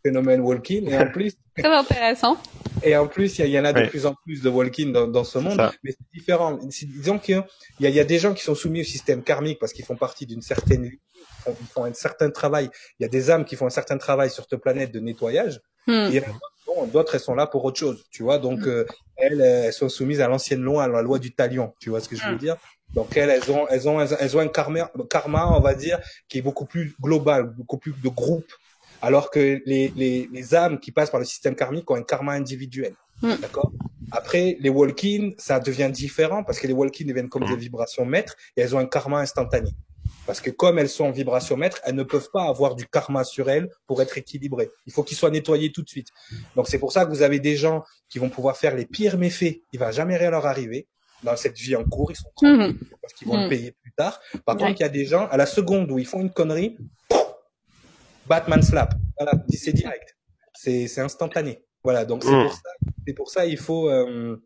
phénomène 0.04 0.42
walking 0.42 0.88
et 0.88 0.98
en 0.98 1.10
plus 1.10 1.34
très 1.58 1.74
intéressant. 1.74 2.38
Et 2.84 2.96
en 2.96 3.08
plus 3.08 3.40
il 3.40 3.48
y, 3.48 3.60
en 3.60 3.66
a 3.66 3.74
de 3.74 3.88
plus 3.88 4.06
en 4.06 4.14
plus 4.24 4.42
de 4.42 4.50
walking 4.50 4.92
dans, 4.92 5.08
dans 5.08 5.24
ce 5.24 5.40
monde, 5.40 5.58
mais 5.84 5.92
c'est 5.92 6.20
différent. 6.20 6.60
Disons 6.64 7.18
qu'il 7.18 7.44
y 7.80 7.88
a, 7.88 7.90
y 7.90 8.00
a 8.00 8.04
des 8.04 8.20
gens 8.20 8.34
qui 8.34 8.44
sont 8.44 8.56
soumis 8.56 8.82
au 8.82 8.86
système 8.86 9.24
karmique 9.24 9.58
parce 9.60 9.74
qu'ils 9.74 9.86
font 9.86 9.96
partie 9.98 10.26
d'une 10.26 10.42
certaine 10.42 10.92
ils 11.48 11.68
font 11.68 11.86
un 11.86 11.94
certain 11.94 12.30
travail. 12.30 12.70
Il 13.00 13.04
y 13.04 13.06
a 13.06 13.10
des 13.10 13.32
âmes 13.32 13.46
qui 13.46 13.56
font 13.56 13.66
un 13.66 13.72
certain 13.72 13.98
travail 13.98 14.30
sur 14.30 14.46
cette 14.50 14.60
planète 14.62 14.92
de 14.92 15.00
nettoyage. 15.00 15.60
Hmm. 15.88 16.10
Et 16.14 16.22
d'autres, 16.92 17.16
elles 17.16 17.22
sont 17.22 17.36
là 17.36 17.48
pour 17.48 17.64
autre 17.66 17.80
chose, 17.80 18.04
tu 18.12 18.24
vois. 18.24 18.38
Donc, 18.38 18.60
hmm. 18.60 18.70
euh, 18.70 18.86
elles, 19.18 19.42
elles 19.42 19.74
sont 19.74 19.90
soumises 19.90 20.22
à 20.22 20.28
l'ancienne 20.28 20.62
loi, 20.62 20.84
à 20.84 20.88
la 20.88 21.02
loi 21.02 21.20
du 21.20 21.32
talion, 21.32 21.74
tu 21.80 21.90
vois 21.90 22.02
ce 22.02 22.10
que 22.10 22.16
je 22.16 22.26
veux 22.26 22.36
hmm. 22.36 22.40
dire. 22.40 22.58
Donc 22.94 23.16
elles, 23.16 23.30
elles 23.30 23.50
ont, 23.52 23.68
elles 23.70 23.88
ont, 23.88 24.02
elles 24.02 24.38
ont 24.38 24.40
un 24.42 24.48
karma, 24.48 24.92
karma, 25.10 25.50
on 25.56 25.62
va 25.62 25.74
dire, 25.74 26.00
qui 26.28 26.40
est 26.40 26.42
beaucoup 26.42 26.66
plus 26.66 26.94
global, 27.02 27.46
beaucoup 27.46 27.78
plus 27.78 27.94
de 27.94 28.10
groupe, 28.10 28.52
alors 29.02 29.32
que 29.32 29.62
les, 29.66 29.94
les, 29.96 30.30
les 30.32 30.56
âmes 30.56 30.80
qui 30.80 30.92
passent 30.92 31.10
par 31.10 31.20
le 31.20 31.26
système 31.26 31.56
karmique 31.56 31.90
ont 31.90 31.96
un 31.96 32.04
karma 32.04 32.34
individuel. 32.34 32.94
D'accord? 33.22 33.72
Après, 34.12 34.58
les 34.60 34.70
walk-in, 34.70 35.32
ça 35.38 35.60
devient 35.60 35.90
différent 35.92 36.44
parce 36.44 36.60
que 36.60 36.68
les 36.68 36.74
walk-in 36.74 37.06
deviennent 37.06 37.30
comme 37.30 37.46
des 37.46 37.56
vibrations 37.56 38.06
maîtres 38.06 38.36
et 38.58 38.62
elles 38.62 38.76
ont 38.76 38.80
un 38.80 38.88
karma 38.88 39.20
instantané. 39.20 39.70
Parce 40.32 40.40
que 40.40 40.50
comme 40.50 40.80
elles 40.80 40.88
sont 40.88 41.04
en 41.04 41.12
vibration 41.12 41.58
maître, 41.58 41.82
elles 41.84 41.94
ne 41.94 42.04
peuvent 42.04 42.30
pas 42.32 42.44
avoir 42.44 42.76
du 42.76 42.88
karma 42.88 43.26
sur 43.26 43.50
elles 43.50 43.70
pour 43.86 44.02
être 44.02 44.18
équilibrées. 44.18 44.72
Il 44.86 44.94
faut 44.94 45.04
qu'ils 45.04 45.18
soient 45.18 45.30
nettoyés 45.30 45.74
tout 45.74 45.82
de 45.82 45.90
suite. 45.90 46.08
Donc 46.56 46.70
c'est 46.70 46.80
pour 46.80 46.94
ça 46.94 47.04
que 47.04 47.10
vous 47.10 47.22
avez 47.22 47.42
des 47.42 47.58
gens 47.58 47.84
qui 48.08 48.18
vont 48.18 48.30
pouvoir 48.30 48.56
faire 48.56 48.74
les 48.74 48.86
pires 48.86 49.18
méfaits. 49.18 49.60
Il 49.74 49.80
va 49.82 49.92
jamais 49.92 50.16
rien 50.16 50.30
leur 50.30 50.46
arriver 50.46 50.88
dans 51.22 51.36
cette 51.36 51.58
vie 51.58 51.76
en 51.76 51.84
cours. 51.84 52.14
Ils 52.14 52.16
sont 52.16 52.30
tranquilles 52.34 52.76
mhm. 52.76 52.80
parce 53.02 53.14
qu'ils 53.14 53.28
vont 53.28 53.36
le 53.36 53.44
mhm. 53.44 53.50
payer 53.50 53.72
plus 53.74 53.92
tard. 53.92 54.22
Par 54.46 54.56
contre, 54.56 54.80
il 54.80 54.84
y 54.84 54.86
a 54.86 54.90
des 54.90 55.04
gens 55.04 55.28
à 55.28 55.36
la 55.36 55.46
seconde 55.46 55.92
où 55.92 56.00
ils 56.00 56.08
font 56.08 56.22
une 56.22 56.32
connerie, 56.32 56.78
Batman 58.26 58.62
slap. 58.62 58.94
Voilà, 59.20 59.34
c'est 59.50 59.74
direct. 59.74 60.16
C'est 60.54 61.00
instantané. 61.00 61.62
Voilà. 61.84 62.06
Donc 62.06 62.24
c'est 62.24 62.32
mhm. 62.32 62.44
pour 62.44 62.54
ça. 62.54 62.70
C'est 63.06 63.14
pour 63.14 63.30
ça 63.30 63.46
il 63.46 63.58
faut. 63.58 63.90
Euh, 63.90 64.42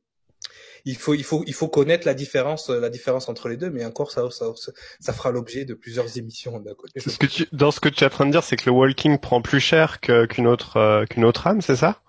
il 0.85 0.95
faut, 0.95 1.15
il 1.15 1.23
faut, 1.23 1.43
il 1.47 1.53
faut 1.53 1.67
connaître 1.67 2.05
la 2.05 2.13
différence, 2.13 2.69
la 2.69 2.89
différence 2.89 3.27
entre 3.27 3.49
les 3.49 3.57
deux, 3.57 3.71
mais 3.71 3.83
encore 3.83 4.11
ça, 4.11 4.29
ça, 4.29 4.53
ça 4.99 5.13
fera 5.13 5.31
l'objet 5.31 5.65
de 5.65 5.73
plusieurs 5.73 6.17
émissions 6.17 6.59
d'un 6.59 6.75
côté. 6.75 6.99
Ce 6.99 7.17
que 7.17 7.25
tu, 7.25 7.47
dans 7.51 7.71
ce 7.71 7.79
que 7.79 7.89
tu 7.89 8.03
es 8.03 8.07
en 8.07 8.11
train 8.11 8.25
de 8.27 8.31
dire, 8.31 8.43
c'est 8.43 8.55
que 8.55 8.69
le 8.69 8.71
walking 8.71 9.17
prend 9.17 9.41
plus 9.41 9.59
cher 9.59 9.99
qu'une 9.99 10.47
autre, 10.47 10.77
euh, 10.77 11.05
qu'une 11.05 11.25
autre 11.25 11.47
âme, 11.47 11.61
c'est 11.61 11.75
ça? 11.75 12.01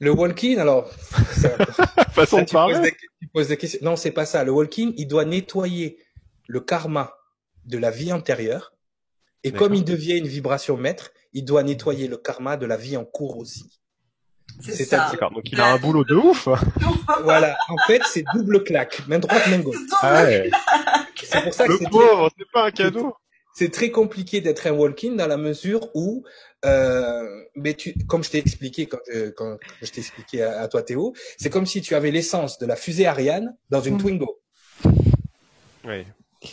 Le 0.00 0.10
walking, 0.10 0.58
alors, 0.58 0.90
façon 2.12 2.42
de 2.42 2.50
parler. 2.50 2.74
Poses 2.74 2.90
tu 3.20 3.28
poses 3.28 3.48
des 3.48 3.56
questions. 3.56 3.80
Non, 3.82 3.96
c'est 3.96 4.10
pas 4.10 4.26
ça. 4.26 4.44
Le 4.44 4.52
walking, 4.52 4.92
il 4.96 5.06
doit 5.06 5.24
nettoyer 5.24 5.98
le 6.48 6.60
karma 6.60 7.14
de 7.64 7.78
la 7.78 7.90
vie 7.90 8.12
antérieure, 8.12 8.74
et 9.44 9.52
comme 9.52 9.74
il 9.74 9.84
devient 9.84 10.18
une 10.18 10.26
vibration 10.26 10.76
maître, 10.76 11.12
il 11.32 11.44
doit 11.44 11.62
nettoyer 11.62 12.08
le 12.08 12.16
karma 12.16 12.56
de 12.56 12.66
la 12.66 12.76
vie 12.76 12.96
en 12.96 13.04
cours 13.04 13.38
aussi. 13.38 13.80
C'est 14.60 14.84
ça. 14.84 15.10
Donc 15.20 15.50
il 15.52 15.60
a 15.60 15.72
un 15.72 15.78
boulot 15.78 16.04
de 16.04 16.14
ouf. 16.14 16.48
voilà. 17.24 17.56
En 17.68 17.76
fait, 17.86 18.02
c'est 18.04 18.24
double 18.34 18.64
claque, 18.64 19.02
main 19.06 19.18
droite, 19.18 19.46
main 19.48 19.58
gauche. 19.58 19.76
Ah 20.02 20.24
ouais. 20.24 20.50
C'est 21.22 21.42
pour 21.42 21.54
ça 21.54 21.66
que 21.66 21.76
c'est 21.78 21.90
pauvre, 21.90 22.30
c'est 22.36 22.50
pas 22.52 22.66
un 22.66 22.70
cadeau. 22.70 23.14
C'est 23.54 23.72
très 23.72 23.90
compliqué 23.90 24.42
d'être 24.42 24.66
un 24.66 24.72
walk-in 24.72 25.12
dans 25.12 25.26
la 25.26 25.38
mesure 25.38 25.88
où, 25.94 26.24
euh, 26.66 27.24
mais 27.54 27.72
tu, 27.72 27.94
comme 28.06 28.22
je 28.22 28.30
t'ai 28.30 28.38
expliqué 28.38 28.84
quand, 28.84 28.98
euh, 29.14 29.32
quand 29.34 29.56
je 29.80 29.90
t'ai 29.90 30.00
expliqué 30.00 30.42
à, 30.42 30.68
toi 30.68 30.82
Théo, 30.82 31.14
c'est 31.38 31.48
comme 31.48 31.64
si 31.64 31.80
tu 31.80 31.94
avais 31.94 32.10
l'essence 32.10 32.58
de 32.58 32.66
la 32.66 32.76
fusée 32.76 33.06
Ariane 33.06 33.56
dans 33.70 33.80
une 33.80 33.94
mm. 33.94 33.98
Twingo. 33.98 34.42
Oui. 35.84 36.04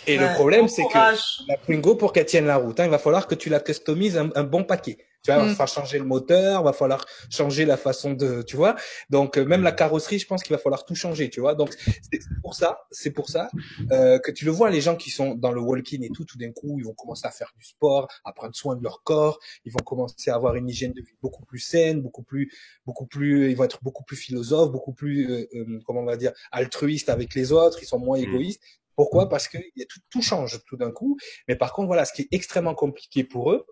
Et 0.07 0.17
le 0.17 0.33
problème, 0.33 0.69
c'est 0.69 0.83
que 0.83 0.97
la 0.97 1.57
Twingo, 1.65 1.95
pour 1.95 2.13
qu'elle 2.13 2.25
tienne 2.25 2.45
la 2.45 2.55
route, 2.55 2.79
hein, 2.79 2.85
il 2.85 2.89
va 2.89 2.99
falloir 2.99 3.27
que 3.27 3.35
tu 3.35 3.49
la 3.49 3.59
customises 3.59 4.17
un 4.17 4.43
bon 4.43 4.63
paquet. 4.63 4.97
Tu 5.23 5.31
vois, 5.31 5.41
il 5.41 5.45
va 5.45 5.51
mm. 5.51 5.55
falloir 5.55 5.67
changer 5.69 5.99
le 5.99 6.03
moteur, 6.03 6.63
va 6.63 6.73
falloir 6.73 7.05
changer 7.29 7.63
la 7.63 7.77
façon 7.77 8.13
de, 8.13 8.41
tu 8.41 8.57
vois. 8.57 8.75
Donc 9.09 9.37
euh, 9.37 9.45
même 9.45 9.63
la 9.63 9.71
carrosserie, 9.71 10.19
je 10.19 10.27
pense 10.27 10.43
qu'il 10.43 10.53
va 10.53 10.61
falloir 10.61 10.83
tout 10.83 10.95
changer, 10.95 11.29
tu 11.29 11.39
vois. 11.39 11.55
Donc 11.55 11.73
c'est 11.77 12.19
pour 12.41 12.55
ça, 12.55 12.79
c'est 12.91 13.11
pour 13.11 13.29
ça 13.29 13.49
euh, 13.91 14.19
que 14.19 14.31
tu 14.31 14.43
le 14.43 14.51
vois, 14.51 14.69
les 14.69 14.81
gens 14.81 14.97
qui 14.97 15.11
sont 15.11 15.33
dans 15.35 15.53
le 15.53 15.61
walk-in 15.61 16.01
et 16.01 16.09
tout, 16.09 16.25
tout 16.25 16.37
d'un 16.37 16.51
coup, 16.51 16.77
ils 16.77 16.83
vont 16.83 16.93
commencer 16.93 17.25
à 17.25 17.31
faire 17.31 17.53
du 17.57 17.63
sport, 17.63 18.09
à 18.25 18.33
prendre 18.33 18.53
soin 18.53 18.75
de 18.75 18.83
leur 18.83 19.01
corps, 19.03 19.39
ils 19.63 19.71
vont 19.71 19.83
commencer 19.85 20.29
à 20.29 20.35
avoir 20.35 20.55
une 20.55 20.67
hygiène 20.67 20.91
de 20.91 21.01
vie 21.01 21.15
beaucoup 21.21 21.45
plus 21.45 21.59
saine, 21.59 22.01
beaucoup 22.01 22.23
plus, 22.23 22.51
beaucoup 22.85 23.05
plus, 23.05 23.49
ils 23.49 23.55
vont 23.55 23.63
être 23.63 23.81
beaucoup 23.81 24.03
plus 24.03 24.17
philosophes, 24.17 24.71
beaucoup 24.73 24.93
plus, 24.93 25.31
euh, 25.31 25.47
euh 25.55 25.79
comment 25.85 26.01
on 26.01 26.05
va 26.05 26.17
dire, 26.17 26.33
altruistes 26.51 27.07
avec 27.07 27.33
les 27.33 27.53
autres, 27.53 27.79
ils 27.81 27.87
sont 27.87 27.99
moins 27.99 28.19
mm. 28.19 28.23
égoïstes. 28.23 28.61
Pourquoi? 28.97 29.29
Parce 29.29 29.47
que 29.47 29.57
tout, 29.57 29.99
tout 30.09 30.21
change 30.21 30.59
tout 30.67 30.77
d'un 30.77 30.91
coup. 30.91 31.17
Mais 31.47 31.55
par 31.55 31.73
contre, 31.73 31.87
voilà, 31.87 32.05
ce 32.05 32.13
qui 32.13 32.23
est 32.23 32.27
extrêmement 32.31 32.75
compliqué 32.75 33.23
pour 33.23 33.51
eux, 33.51 33.65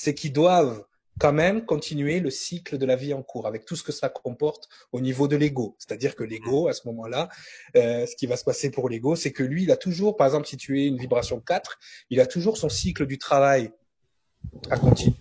c'est 0.00 0.14
qu'ils 0.14 0.32
doivent 0.32 0.84
quand 1.18 1.32
même 1.32 1.64
continuer 1.64 2.20
le 2.20 2.30
cycle 2.30 2.78
de 2.78 2.86
la 2.86 2.96
vie 2.96 3.12
en 3.12 3.22
cours 3.22 3.46
avec 3.46 3.64
tout 3.64 3.76
ce 3.76 3.82
que 3.82 3.92
ça 3.92 4.08
comporte 4.08 4.68
au 4.92 5.00
niveau 5.00 5.26
de 5.26 5.36
l'ego. 5.36 5.74
C'est-à-dire 5.78 6.14
que 6.14 6.22
l'ego, 6.22 6.68
à 6.68 6.72
ce 6.72 6.86
moment-là, 6.86 7.28
euh, 7.76 8.06
ce 8.06 8.14
qui 8.14 8.26
va 8.26 8.36
se 8.36 8.44
passer 8.44 8.70
pour 8.70 8.88
l'ego, 8.88 9.16
c'est 9.16 9.32
que 9.32 9.42
lui, 9.42 9.64
il 9.64 9.70
a 9.72 9.76
toujours, 9.76 10.16
par 10.16 10.28
exemple, 10.28 10.46
si 10.46 10.56
tu 10.56 10.80
es 10.80 10.86
une 10.86 10.96
vibration 10.96 11.40
4, 11.40 11.78
il 12.10 12.20
a 12.20 12.26
toujours 12.26 12.56
son 12.56 12.68
cycle 12.68 13.06
du 13.06 13.18
travail 13.18 13.72
à 14.70 14.78
continuer. 14.78 15.16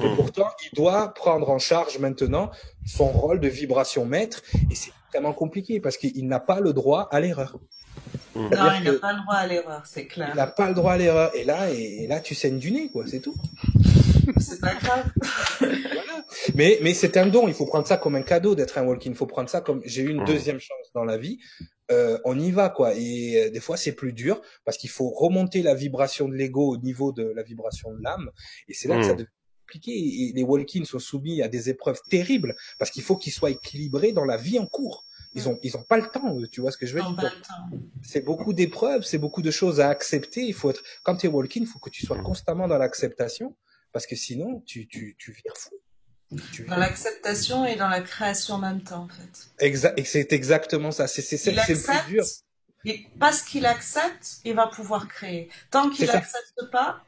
Et 0.00 0.08
hmm. 0.08 0.16
pourtant, 0.16 0.48
il 0.70 0.76
doit 0.76 1.12
prendre 1.14 1.50
en 1.50 1.58
charge 1.58 1.98
maintenant 1.98 2.50
son 2.86 3.08
rôle 3.08 3.40
de 3.40 3.48
vibration 3.48 4.06
maître 4.06 4.42
et 4.70 4.74
c'est 4.74 4.92
vraiment 5.12 5.32
compliqué 5.32 5.80
parce 5.80 5.96
qu'il 5.96 6.26
n'a 6.28 6.40
pas 6.40 6.60
le 6.60 6.72
droit 6.72 7.08
à 7.10 7.20
l'erreur. 7.20 7.58
Non, 8.34 8.48
il 8.78 8.84
n'a 8.84 8.92
pas 8.94 9.12
le 9.12 9.20
droit 9.20 9.34
à 9.34 9.46
l'erreur, 9.46 9.82
c'est 9.84 10.06
clair. 10.06 10.30
Il 10.32 10.36
n'a 10.36 10.46
pas 10.46 10.68
le 10.68 10.74
droit 10.74 10.92
à 10.92 10.96
l'erreur. 10.96 11.34
Et 11.34 11.44
là, 11.44 11.70
et 11.70 12.06
là, 12.06 12.20
tu 12.20 12.34
saignes 12.34 12.58
du 12.58 12.72
nez, 12.72 12.88
quoi, 12.90 13.04
c'est 13.06 13.20
tout. 13.20 13.34
C'est 14.42 14.60
pas 14.60 14.74
grave. 14.74 15.12
Mais, 16.54 16.78
mais 16.82 16.94
c'est 16.94 17.16
un 17.16 17.26
don. 17.26 17.46
Il 17.46 17.54
faut 17.54 17.66
prendre 17.66 17.86
ça 17.86 17.96
comme 17.96 18.14
un 18.14 18.22
cadeau 18.22 18.54
d'être 18.54 18.78
un 18.78 18.84
walk-in. 18.84 19.10
Il 19.10 19.16
faut 19.16 19.26
prendre 19.26 19.48
ça 19.48 19.60
comme 19.60 19.82
j'ai 19.84 20.02
eu 20.02 20.10
une 20.10 20.24
deuxième 20.24 20.58
chance 20.58 20.90
dans 20.94 21.04
la 21.04 21.18
vie. 21.18 21.38
Euh, 21.90 22.18
on 22.24 22.38
y 22.38 22.50
va, 22.50 22.70
quoi. 22.70 22.94
Et 22.94 23.36
euh, 23.36 23.50
des 23.50 23.60
fois, 23.60 23.76
c'est 23.76 23.92
plus 23.92 24.12
dur 24.12 24.40
parce 24.64 24.78
qu'il 24.78 24.90
faut 24.90 25.10
remonter 25.10 25.62
la 25.62 25.74
vibration 25.74 26.28
de 26.28 26.34
l'ego 26.34 26.74
au 26.74 26.76
niveau 26.78 27.12
de 27.12 27.32
la 27.36 27.42
vibration 27.42 27.92
de 27.92 28.02
l'âme. 28.02 28.30
Et 28.68 28.74
c'est 28.74 28.88
là 28.88 28.96
que 28.98 29.04
ça 29.04 29.14
devient 29.14 29.28
compliqué. 29.66 29.92
Et 29.92 30.32
les 30.34 30.42
walk-in 30.42 30.84
sont 30.84 30.98
soumis 30.98 31.42
à 31.42 31.48
des 31.48 31.70
épreuves 31.70 32.00
terribles 32.08 32.54
parce 32.78 32.90
qu'il 32.90 33.02
faut 33.02 33.16
qu'ils 33.16 33.32
soient 33.32 33.50
équilibrés 33.50 34.12
dans 34.12 34.24
la 34.24 34.36
vie 34.36 34.58
en 34.58 34.66
cours. 34.66 35.04
Ils 35.34 35.48
ont, 35.48 35.58
ils 35.62 35.76
ont 35.78 35.82
pas 35.82 35.96
le 35.96 36.06
temps, 36.08 36.36
tu 36.50 36.60
vois 36.60 36.70
ce 36.70 36.76
que 36.76 36.84
je 36.84 36.94
veux 36.94 37.00
dire? 37.00 37.42
C'est 38.02 38.20
beaucoup 38.20 38.52
d'épreuves, 38.52 39.02
c'est 39.02 39.16
beaucoup 39.16 39.40
de 39.40 39.50
choses 39.50 39.80
à 39.80 39.88
accepter. 39.88 40.42
Il 40.42 40.52
faut 40.52 40.68
être, 40.68 40.82
quand 41.04 41.16
tu 41.16 41.26
es 41.26 41.30
walk-in, 41.30 41.60
il 41.62 41.66
faut 41.66 41.78
que 41.78 41.88
tu 41.88 42.04
sois 42.04 42.18
constamment 42.18 42.68
dans 42.68 42.76
l'acceptation 42.76 43.56
parce 43.92 44.06
que 44.06 44.16
sinon, 44.16 44.62
tu, 44.66 44.86
tu, 44.86 45.16
tu 45.18 45.32
vires 45.32 45.56
fou. 45.56 45.74
dans 46.66 46.76
l'acceptation 46.76 47.64
et 47.66 47.76
dans 47.76 47.88
la 47.88 48.00
création 48.00 48.54
en 48.54 48.58
même 48.58 48.82
temps, 48.82 49.04
en 49.04 49.08
fait. 49.08 49.48
Exact, 49.58 49.98
et 49.98 50.04
c'est 50.04 50.32
exactement 50.32 50.90
ça. 50.90 51.06
C'est 51.06 51.22
c'est 51.22 51.52
le 51.52 51.62
plus 51.62 52.10
dur. 52.10 52.24
Et 52.84 53.06
parce 53.20 53.42
qu'il 53.42 53.66
accepte, 53.66 54.40
il 54.44 54.54
va 54.54 54.66
pouvoir 54.66 55.06
créer. 55.08 55.48
Tant 55.70 55.88
qu'il 55.88 56.06
n'accepte 56.06 56.70
pas, 56.72 57.04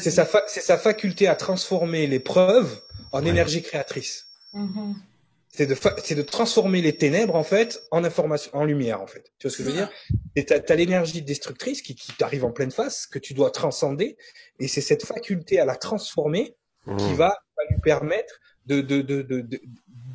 c'est 0.00 0.10
sa, 0.10 0.26
c'est 0.46 0.62
sa 0.62 0.78
faculté 0.78 1.28
à 1.28 1.36
transformer 1.36 2.06
l'épreuve 2.06 2.80
en 3.12 3.24
énergie 3.24 3.62
créatrice. 3.62 4.26
Mm-hmm 4.54 4.94
c'est 5.56 5.66
de 5.66 5.76
c'est 6.02 6.16
de 6.16 6.22
transformer 6.22 6.82
les 6.82 6.96
ténèbres 6.96 7.36
en 7.36 7.44
fait 7.44 7.80
en 7.92 8.02
information 8.02 8.50
en 8.54 8.64
lumière 8.64 9.00
en 9.00 9.06
fait. 9.06 9.32
Tu 9.38 9.46
vois 9.46 9.52
ce 9.52 9.58
que 9.58 9.62
je 9.62 9.68
veux 9.68 9.74
dire? 9.74 9.90
Et 10.34 10.44
t'as 10.44 10.58
as, 10.68 10.74
l'énergie 10.74 11.22
destructrice 11.22 11.80
qui, 11.80 11.94
qui 11.94 12.12
t'arrive 12.12 12.44
en 12.44 12.50
pleine 12.50 12.72
face 12.72 13.06
que 13.06 13.20
tu 13.20 13.34
dois 13.34 13.52
transcender 13.52 14.16
et 14.58 14.66
c'est 14.66 14.80
cette 14.80 15.04
faculté 15.06 15.60
à 15.60 15.64
la 15.64 15.76
transformer 15.76 16.56
qui 16.84 17.12
mmh. 17.12 17.14
va, 17.14 17.38
lui 17.70 17.80
permettre 17.82 18.34
de 18.66 18.80
de 18.80 19.00
de, 19.00 19.22
de, 19.22 19.60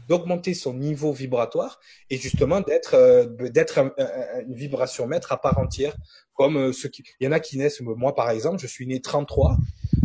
d'augmenter 0.10 0.54
son 0.54 0.74
niveau 0.74 1.14
vibratoire 1.14 1.80
et 2.10 2.18
justement 2.18 2.60
d'être 2.60 2.96
euh, 2.96 3.26
d'être 3.50 3.80
une 4.46 4.56
vibration 4.56 5.08
maître 5.08 5.32
à 5.32 5.40
part 5.40 5.58
entière 5.58 5.96
comme 6.34 6.58
euh, 6.58 6.74
ceux 6.74 6.90
qui 6.90 7.04
il 7.22 7.26
y 7.26 7.28
en 7.28 7.32
a 7.32 7.40
qui 7.40 7.58
naissent 7.58 7.80
moi 7.82 8.14
par 8.14 8.30
exemple 8.30 8.60
je 8.60 8.68
suis 8.68 8.86
né 8.88 9.00
33 9.00 9.58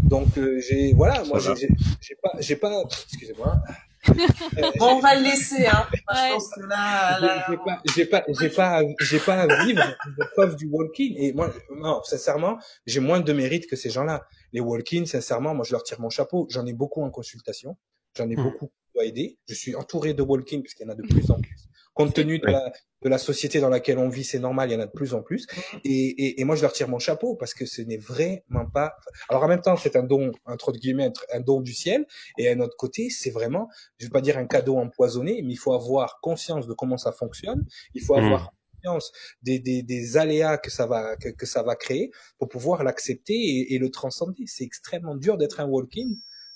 donc 0.05 0.39
euh, 0.39 0.61
j'ai 0.61 0.93
voilà 0.93 1.25
moi 1.25 1.41
j'ai 1.41 2.15
pas 2.23 2.33
j'ai 2.39 2.57
pas 2.57 2.85
excusez-moi 2.85 3.61
bon, 4.79 4.97
on 4.97 5.01
va 5.01 5.15
le 5.17 5.23
laisser, 5.23 5.67
hein. 5.67 5.87
je 5.93 6.33
pense 6.33 6.49
que 6.55 6.61
là, 6.67 7.47
J'ai 7.95 8.07
pas, 8.07 8.25
j'ai 8.29 8.49
pas, 8.51 8.83
j'ai 9.01 9.19
pas, 9.19 9.43
à 9.43 9.65
vivre 9.65 9.83
de 9.83 10.25
preuve 10.33 10.57
du 10.57 10.67
walking. 10.67 11.15
Et 11.17 11.33
moi, 11.33 11.53
non, 11.71 12.03
sincèrement, 12.05 12.59
j'ai 12.87 13.01
moins 13.01 13.21
de 13.21 13.33
mérite 13.33 13.67
que 13.67 13.77
ces 13.77 13.91
gens-là. 13.91 14.27
Les 14.53 14.61
walk-in, 14.61 15.07
sincèrement, 15.07 15.55
moi, 15.55 15.65
je 15.65 15.73
leur 15.73 15.83
tire 15.83 16.01
mon 16.01 16.11
chapeau. 16.11 16.47
J'en 16.51 16.67
ai 16.67 16.73
beaucoup 16.73 17.03
en 17.03 17.11
consultation. 17.11 17.77
J'en 18.17 18.29
ai 18.29 18.37
hmm. 18.37 18.43
beaucoup 18.43 18.67
qui 18.67 18.93
doivent 18.95 19.07
aider. 19.07 19.39
Je 19.49 19.55
suis 19.55 19.75
entouré 19.75 20.15
de 20.15 20.23
walk-in 20.23 20.61
parce 20.61 20.75
qu'il 20.75 20.87
y 20.87 20.89
en 20.89 20.93
a 20.93 20.97
de 20.97 21.03
plus 21.03 21.31
en 21.31 21.41
plus. 21.41 21.69
Compte 21.95 22.13
tenu 22.13 22.41
de 22.41 22.47
la, 22.47 22.73
de 23.03 23.09
la 23.09 23.19
société 23.19 23.61
dans 23.61 23.69
laquelle 23.69 23.99
on 23.99 24.09
vit, 24.09 24.25
c'est 24.25 24.41
normal, 24.41 24.69
il 24.69 24.73
y 24.73 24.77
en 24.77 24.81
a 24.81 24.87
de 24.87 24.91
plus 24.91 25.15
en 25.15 25.23
plus. 25.23 25.47
Et, 25.85 25.91
et, 25.91 26.41
et 26.41 26.45
moi, 26.45 26.57
je 26.57 26.63
leur 26.63 26.73
tire 26.73 26.89
mon 26.89 26.99
chapeau 26.99 27.37
parce 27.37 27.55
que 27.55 27.67
ce 27.67 27.83
n'est 27.83 27.99
vraiment 27.99 28.67
pas. 28.67 28.97
Alors 29.29 29.45
en 29.45 29.49
même 29.49 29.61
temps, 29.61 29.77
c'est 29.77 29.95
un 29.95 30.03
don 30.03 30.33
entre 30.45 30.73
guillemets, 30.73 31.13
un 31.33 31.41
don 31.41 31.61
du 31.61 31.73
ciel. 31.73 32.05
Et 32.37 32.49
à 32.49 32.55
notre 32.57 32.77
côté, 32.77 33.11
c'est 33.11 33.31
vraiment, 33.31 33.69
je 33.99 34.07
veux 34.07 34.11
pas 34.11 34.21
dire 34.21 34.39
un 34.39 34.47
cadeau 34.47 34.77
empoisonné, 34.77 35.43
mais 35.43 35.53
il 35.53 35.57
faut 35.57 35.73
avoir 35.73 36.19
conscience 36.21 36.67
de 36.67 36.75
comment 36.75 36.99
ça 36.99 37.13
fonctionne. 37.13 37.65
Il 37.95 38.03
faut 38.03 38.17
mmh. 38.17 38.25
avoir 38.25 38.51
conscience 38.83 39.13
des, 39.43 39.61
des, 39.61 39.83
des, 39.83 40.17
aléas 40.17 40.59
que 40.59 40.71
ça 40.71 40.87
va 40.87 41.17
que, 41.17 41.29
que 41.29 41.47
ça 41.47 41.63
va 41.63 41.77
créer 41.77 42.11
pour 42.39 42.49
pouvoir 42.49 42.83
l'accepter 42.83 43.35
et, 43.35 43.75
et, 43.75 43.79
le 43.79 43.91
transcender. 43.91 44.45
C'est 44.47 44.65
extrêmement 44.65 45.15
dur 45.15 45.39
d'être 45.39 45.61
un 45.61 45.67
walk-in 45.67 46.09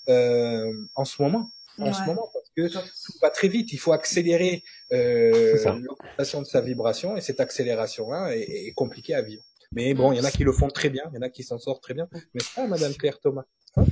euh, 0.09 0.73
en 0.97 1.05
ce 1.05 1.23
moment 1.23 1.51
en 1.81 1.93
ce 1.93 2.03
moment 2.05 2.29
parce 2.33 2.48
que 2.63 2.73
tout 2.73 3.19
va 3.23 3.31
très 3.31 3.49
vite. 3.49 3.73
Il 3.73 3.79
faut 3.79 3.93
accélérer 3.93 4.63
euh, 4.93 5.57
l'augmentation 5.65 6.43
de 6.43 6.47
sa 6.47 6.61
vibration 6.61 7.17
et 7.17 7.21
cette 7.21 7.41
accélération-là 7.41 8.37
est, 8.37 8.69
est 8.69 8.73
compliquée 8.73 9.15
à 9.15 9.23
vivre. 9.23 9.43
Mais 9.73 9.95
bon, 9.95 10.13
il 10.13 10.19
y 10.19 10.21
en 10.21 10.25
a 10.25 10.31
qui 10.31 10.45
le 10.45 10.53
font 10.53 10.69
très 10.69 10.89
bien, 10.89 11.03
il 11.13 11.17
y 11.17 11.19
en 11.19 11.23
a 11.23 11.29
qui 11.29 11.43
s'en 11.43 11.59
sortent 11.59 11.83
très 11.83 11.95
bien. 11.95 12.09
Mais 12.35 12.41
ça, 12.41 12.67
Madame 12.67 12.95
Claire 12.95 13.19
Thomas. 13.21 13.45
ouais, 13.77 13.85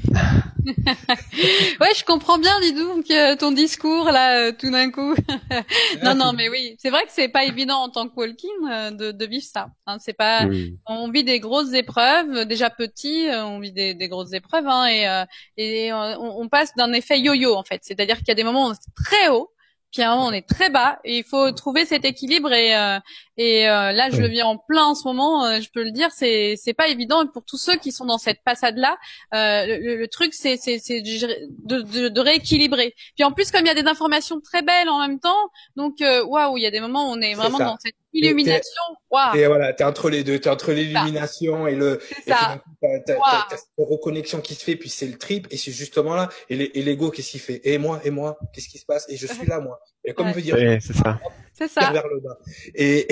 je 1.94 2.04
comprends 2.04 2.38
bien, 2.38 2.58
dis 2.60 2.72
donc, 2.72 3.10
euh, 3.10 3.36
ton 3.36 3.52
discours 3.52 4.06
là, 4.06 4.38
euh, 4.38 4.52
tout 4.58 4.70
d'un 4.70 4.90
coup. 4.90 5.14
non, 6.02 6.14
non, 6.14 6.32
mais 6.32 6.48
oui, 6.48 6.76
c'est 6.78 6.90
vrai 6.90 7.02
que 7.04 7.12
c'est 7.12 7.28
pas 7.28 7.44
évident 7.44 7.76
en 7.76 7.90
tant 7.90 8.08
que 8.08 8.14
walking 8.16 8.50
euh, 8.70 8.90
de, 8.90 9.12
de, 9.12 9.26
vivre 9.26 9.44
ça. 9.44 9.68
Hein, 9.86 9.98
c'est 10.00 10.14
pas, 10.14 10.48
on 10.86 11.10
vit 11.10 11.24
des 11.24 11.40
grosses 11.40 11.74
épreuves, 11.74 12.46
déjà 12.46 12.70
petit, 12.70 13.28
on 13.30 13.60
vit 13.60 13.72
des, 13.72 13.94
des 13.94 14.08
grosses 14.08 14.32
épreuves, 14.32 14.66
hein, 14.66 14.88
et, 14.88 15.26
et 15.56 15.92
on, 15.92 16.40
on 16.40 16.48
passe 16.48 16.74
d'un 16.76 16.92
effet 16.92 17.20
yo-yo 17.20 17.54
en 17.54 17.64
fait. 17.64 17.80
C'est-à-dire 17.82 18.16
qu'il 18.18 18.28
y 18.28 18.32
a 18.32 18.34
des 18.34 18.44
moments 18.44 18.66
où 18.66 18.70
on 18.70 18.72
est 18.72 18.94
très 19.04 19.28
haut, 19.28 19.50
puis 19.92 20.02
à 20.02 20.10
un 20.10 20.16
moment 20.16 20.28
on 20.28 20.32
est 20.32 20.46
très 20.46 20.70
bas 20.70 20.98
et 21.04 21.18
il 21.18 21.24
faut 21.24 21.50
trouver 21.52 21.86
cet 21.86 22.04
équilibre 22.04 22.52
et 22.52 22.76
euh, 22.76 22.98
et 23.36 23.68
euh, 23.68 23.92
là 23.92 24.08
je 24.10 24.20
le 24.20 24.28
vis 24.28 24.42
en 24.42 24.56
plein 24.56 24.84
en 24.84 24.94
ce 24.94 25.06
moment 25.06 25.44
euh, 25.44 25.60
je 25.60 25.68
peux 25.70 25.82
le 25.82 25.90
dire 25.90 26.08
c'est 26.10 26.54
c'est 26.56 26.74
pas 26.74 26.88
évident. 26.88 27.22
Et 27.22 27.28
pour 27.32 27.44
tous 27.44 27.58
ceux 27.58 27.76
qui 27.76 27.92
sont 27.92 28.06
dans 28.06 28.18
cette 28.18 28.42
passade 28.44 28.76
là 28.76 28.96
le, 29.32 29.96
le, 29.96 30.08
truc 30.08 30.32
c'est 30.34 30.56
c'est 30.56 30.78
c'est 30.78 31.02
de, 31.02 31.82
de, 31.82 32.08
de, 32.08 32.20
rééquilibrer. 32.20 32.94
Puis 33.14 33.24
en 33.24 33.32
plus 33.32 33.50
comme 33.50 33.62
il 33.62 33.68
y 33.68 33.70
a 33.70 33.80
des 33.80 33.88
informations 33.88 34.40
très 34.40 34.62
belles 34.62 34.88
en 34.88 35.00
même 35.00 35.20
temps 35.20 35.50
donc 35.76 35.96
waouh 36.00 36.56
il 36.56 36.62
y 36.62 36.66
a 36.66 36.70
des 36.70 36.80
moments 36.80 37.10
où 37.10 37.14
on 37.14 37.20
est 37.20 37.34
vraiment 37.34 37.58
dans 37.58 37.76
cette 37.78 37.94
illumination. 38.12 38.82
Waouh. 39.10 39.36
et 39.36 39.46
voilà 39.46 39.72
t'es 39.72 39.84
entre 39.84 40.10
les 40.10 40.24
deux 40.24 40.38
t'es 40.38 40.50
entre 40.50 40.72
l'illumination 40.72 41.66
et 41.66 41.74
le 41.74 42.00
et 42.26 42.30
t'as, 42.30 42.58
t'as, 43.06 43.44
cette 43.50 43.68
reconnexion 43.78 44.40
qui 44.40 44.54
se 44.54 44.64
fait 44.64 44.76
puis 44.76 44.88
c'est 44.88 45.06
le 45.06 45.18
trip 45.18 45.46
et 45.50 45.56
c'est 45.56 45.72
justement 45.72 46.14
là 46.14 46.28
et 46.48 46.82
l'ego 46.82 47.10
qu'est-ce 47.10 47.32
qu'il 47.32 47.40
fait? 47.40 47.60
Et 47.64 47.78
moi 47.78 48.00
et 48.04 48.10
moi 48.10 48.38
qu'est-ce 48.52 48.68
qui 48.68 48.78
se 48.78 48.86
passe? 48.86 49.06
Et 49.08 49.16
je 49.16 49.26
suis 49.26 49.46
là 49.46 49.60
moi. 49.60 49.78
Et 50.04 50.12
comme 50.14 50.30
veut 50.32 50.42
dire 50.42 50.56
c'est 50.80 50.94
ça 50.94 51.18
c'est 51.56 51.68
ça. 51.68 51.90
Vers 51.90 52.06
le 52.08 52.20
bas. 52.20 52.38
Et, 52.74 53.08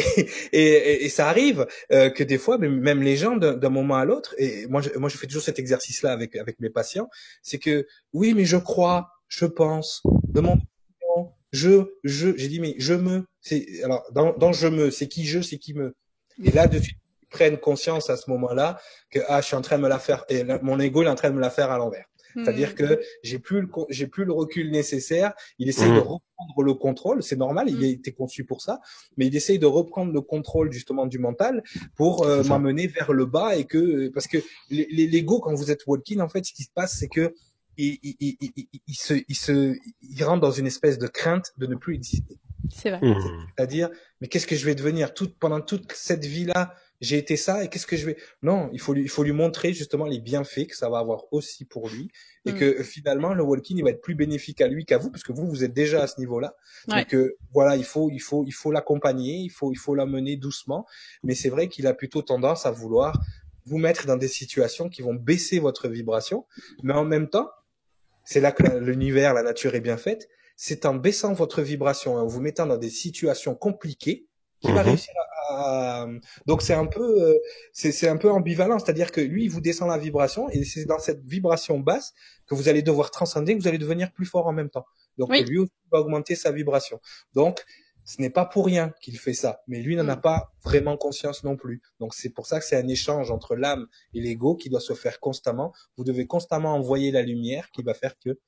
et, 0.53 1.05
et, 1.05 1.09
ça 1.09 1.29
arrive 1.29 1.67
euh, 1.93 2.11
que 2.11 2.23
des 2.23 2.37
fois, 2.37 2.59
même 2.59 3.03
les 3.03 3.17
gens, 3.17 3.37
d'un 3.37 3.69
moment 3.71 3.97
à 3.97 4.05
l'autre, 4.05 4.35
et 4.37 4.67
moi 4.67 4.83
je, 4.83 4.91
moi 4.99 5.09
je 5.09 5.17
fais 5.17 5.27
toujours 5.27 5.43
cet 5.43 5.59
exercice-là 5.59 6.13
avec 6.13 6.37
avec 6.37 6.61
mes 6.61 6.69
patients, 6.69 7.09
c'est 7.43 7.59
que 7.59 7.87
oui, 8.13 8.35
mais 8.35 8.45
je 8.45 8.59
crois, 8.59 9.09
je 9.29 9.47
pense, 9.47 10.03
de 10.29 10.41
mon 10.41 10.59
je, 11.53 11.95
je, 12.03 12.37
j'ai 12.37 12.49
dit 12.49 12.61
mais 12.61 12.75
je 12.79 12.95
me, 12.95 13.25
c'est 13.41 13.65
alors 13.85 14.05
dans, 14.13 14.37
dans 14.37 14.53
je 14.53 14.67
me, 14.67 14.91
c'est 14.91 15.09
qui 15.09 15.25
je, 15.25 15.41
c'est 15.41 15.59
qui 15.59 15.73
me. 15.73 15.95
Et 16.43 16.51
là 16.51 16.67
de 16.67 16.81
suite, 16.81 16.99
ils 17.23 17.29
prennent 17.29 17.59
conscience 17.59 18.11
à 18.11 18.17
ce 18.17 18.29
moment-là 18.31 18.81
que 19.11 19.21
ah, 19.29 19.41
je 19.41 19.47
suis 19.47 19.57
en 19.57 19.63
train 19.63 19.79
de 19.79 19.83
me 19.83 19.89
la 19.89 20.01
faire, 20.01 20.25
et 20.29 20.45
mon 20.63 20.79
ego 20.81 21.03
est 21.03 21.09
en 21.09 21.15
train 21.15 21.31
de 21.31 21.37
me 21.37 21.41
la 21.41 21.51
faire 21.51 21.71
à 21.71 21.79
l'envers. 21.79 22.07
C'est-à-dire 22.35 22.71
hmm. 22.71 22.75
que 22.75 23.01
j'ai 23.23 23.39
plus 23.39 23.61
le 23.61 23.69
j'ai 23.91 24.07
plus 24.07 24.25
le 24.25 24.33
recul 24.33 24.71
nécessaire. 24.71 25.35
Il 25.59 25.69
essaye 25.69 25.91
de 25.91 25.97
hmm. 25.97 25.99
reprendre 25.99 26.63
le 26.65 26.75
contrôle, 26.75 27.23
c'est 27.23 27.37
normal, 27.37 27.69
il 27.69 27.77
a 27.77 27.89
hmm. 27.89 27.93
été 27.93 28.13
conçu 28.13 28.45
pour 28.45 28.61
ça, 28.63 28.81
mais 29.17 29.27
il 29.27 29.37
essaye 29.37 29.59
de 29.59 29.67
reprendre 29.67 30.13
le 30.13 30.21
contrôle 30.21 30.73
justement 30.73 31.07
du 31.07 31.19
mental 31.19 31.63
pour 31.97 32.25
euh, 32.25 32.43
m'amener 32.45 32.87
vers 32.87 33.13
le 33.13 33.27
bas 33.27 33.57
et 33.57 33.65
que 33.65 34.09
parce 34.09 34.27
que 34.27 34.39
l'ego 34.71 35.41
quand 35.41 35.55
vous 35.55 35.71
êtes 35.71 35.87
walking 35.87 36.21
en 36.21 36.29
fait, 36.29 36.45
ce 36.45 36.53
qui 36.53 36.65
se 36.65 36.71
passe 36.75 36.97
c'est 36.99 37.09
que 37.09 37.35
il, 37.77 37.99
il, 38.03 38.37
il, 38.41 38.51
il, 38.87 38.95
se, 38.95 39.15
il 39.29 39.35
se, 39.35 39.77
il 40.03 40.25
rentre 40.25 40.41
dans 40.41 40.53
une 40.53 40.67
espèce 40.67 40.99
de 40.99 41.09
crainte 41.09 41.53
de 41.59 41.67
ne 41.67 41.75
plus 41.75 41.95
exister. 41.95 42.39
C'est 42.71 42.91
vrai. 42.91 43.01
C'est-à-dire, 43.57 43.91
mais 44.21 44.29
qu'est-ce 44.29 44.47
que 44.47 44.57
je 44.57 44.65
vais 44.65 44.75
devenir? 44.75 45.13
Toute 45.13 45.37
pendant 45.39 45.61
toute 45.61 45.93
cette 45.93 46.25
vie-là 46.25 46.75
j'ai 47.01 47.19
été 47.19 47.37
ça 47.37 47.65
et 47.65 47.69
qu'est-ce 47.69 47.87
que 47.87 47.97
je 47.97 48.07
vais 48.07 48.17
Non, 48.43 48.71
il 48.73 48.81
faut 48.81 48.95
lui, 48.95 49.03
il 49.03 49.09
faut 49.09 49.23
lui 49.23 49.33
montrer 49.33 49.73
justement 49.73 50.07
les 50.07 50.21
bienfaits 50.21 50.67
que 50.69 50.77
ça 50.77 50.89
va 50.89 50.99
avoir 50.99 51.25
aussi 51.33 51.65
pour 51.65 51.89
lui 51.89 52.11
et 52.47 52.53
mm. 52.53 52.59
que 52.59 52.83
finalement 52.83 53.35
le 53.35 53.43
walking 53.43 53.77
il 53.79 53.85
va 53.85 53.91
être 53.91 54.01
plus 54.01 54.15
bénéfique 54.15 54.61
à 54.61 54.69
lui 54.69 54.85
qu'à 54.85 54.99
vous 54.99 55.11
parce 55.11 55.23
que 55.23 55.33
vous 55.33 55.47
vous 55.47 55.65
êtes 55.65 55.73
déjà 55.73 56.03
à 56.03 56.07
ce 56.07 56.19
niveau-là. 56.21 56.57
Donc 56.89 57.15
euh, 57.15 57.37
voilà, 57.53 57.77
il 57.77 57.85
faut 57.85 58.11
il 58.11 58.21
faut 58.21 58.45
il 58.47 58.53
faut 58.53 58.71
l'accompagner, 58.71 59.37
il 59.37 59.51
faut 59.51 59.73
il 59.73 59.79
faut 59.79 59.95
l'amener 59.95 60.37
doucement, 60.37 60.87
mais 61.23 61.35
c'est 61.35 61.51
vrai 61.51 61.69
qu'il 61.69 61.87
a 61.87 61.95
plutôt 61.95 62.23
tendance 62.23 62.67
à 62.67 62.71
vouloir 62.71 63.21
vous 63.67 63.79
mettre 63.79 64.07
dans 64.07 64.17
des 64.17 64.29
situations 64.29 64.89
qui 64.89 65.03
vont 65.03 65.15
baisser 65.15 65.59
votre 65.59 65.89
vibration, 65.89 66.45
mais 66.83 66.93
en 66.93 67.05
même 67.05 67.29
temps, 67.29 67.49
c'est 68.25 68.41
là 68.41 68.53
que 68.53 68.63
l'univers, 68.79 69.35
la 69.35 69.43
nature 69.43 69.75
est 69.75 69.81
bien 69.81 69.97
faite, 69.97 70.29
c'est 70.57 70.87
en 70.87 70.95
baissant 70.95 71.33
votre 71.33 71.63
vibration, 71.63 72.17
en 72.17 72.27
vous 72.27 72.41
mettant 72.41 72.67
dans 72.67 72.77
des 72.77 72.91
situations 72.91 73.55
compliquées, 73.55 74.27
qu'il 74.61 74.73
va 74.73 74.83
mhm. 74.83 74.89
réussir 74.89 75.15
à, 75.55 76.07
donc 76.47 76.63
c'est 76.63 76.75
un 76.75 76.87
peu 76.87 77.23
euh, 77.23 77.39
c'est 77.73 78.09
un 78.09 78.17
peu 78.17 78.31
ambivalent 78.31 78.79
c'est-à-dire 78.79 79.13
que 79.13 79.21
lui 79.21 79.45
il 79.45 79.51
vous 79.51 79.61
descend 79.61 79.89
la 79.89 79.99
vibration 79.99 80.49
et 80.51 80.65
c'est 80.65 80.85
dans 80.85 80.99
cette 80.99 81.25
vibration 81.25 81.79
basse 81.79 82.13
que 82.47 82.55
vous 82.55 82.69
allez 82.69 82.83
devoir 82.83 83.11
transcender 83.11 83.57
que 83.57 83.63
vous 83.63 83.69
allez 83.69 83.79
devenir 83.79 84.13
plus 84.13 84.27
fort 84.27 84.47
en 84.47 84.53
même 84.53 84.71
temps 84.71 84.87
donc 85.19 85.31
lui 85.31 85.59
aussi 85.59 85.73
va 85.91 86.01
augmenter 86.01 86.35
sa 86.35 86.53
vibration 86.53 87.01
donc 87.35 87.65
ce 88.05 88.21
n'est 88.21 88.31
pas 88.31 88.45
pour 88.45 88.67
rien 88.67 88.93
qu'il 89.01 89.19
fait 89.19 89.33
ça, 89.33 89.63
mais 89.67 89.81
lui 89.81 89.97
n'en 89.97 90.09
a 90.09 90.17
mm. 90.17 90.21
pas 90.21 90.53
vraiment 90.63 90.97
conscience 90.97 91.43
non 91.43 91.57
plus. 91.57 91.83
Donc 92.01 92.15
c'est 92.15 92.31
pour 92.31 92.47
ça 92.47 92.59
que 92.61 92.67
c'est 92.67 92.77
un 92.77 92.89
échange 92.89 93.31
entre 93.31 93.57
l'âme 93.57 93.87
et 94.13 94.21
l'ego 94.21 94.57
qui 94.57 94.69
doit 94.69 94.81
se 94.81 94.93
faire 94.93 95.21
constamment. 95.21 95.73
Vous 95.97 96.05
devez 96.05 96.27
constamment 96.27 96.75
envoyer 96.75 97.11
la 97.11 97.23
lumière 97.23 97.71
qui 97.71 97.83
va 97.83 97.95
faire 97.95 98.19
que 98.19 98.39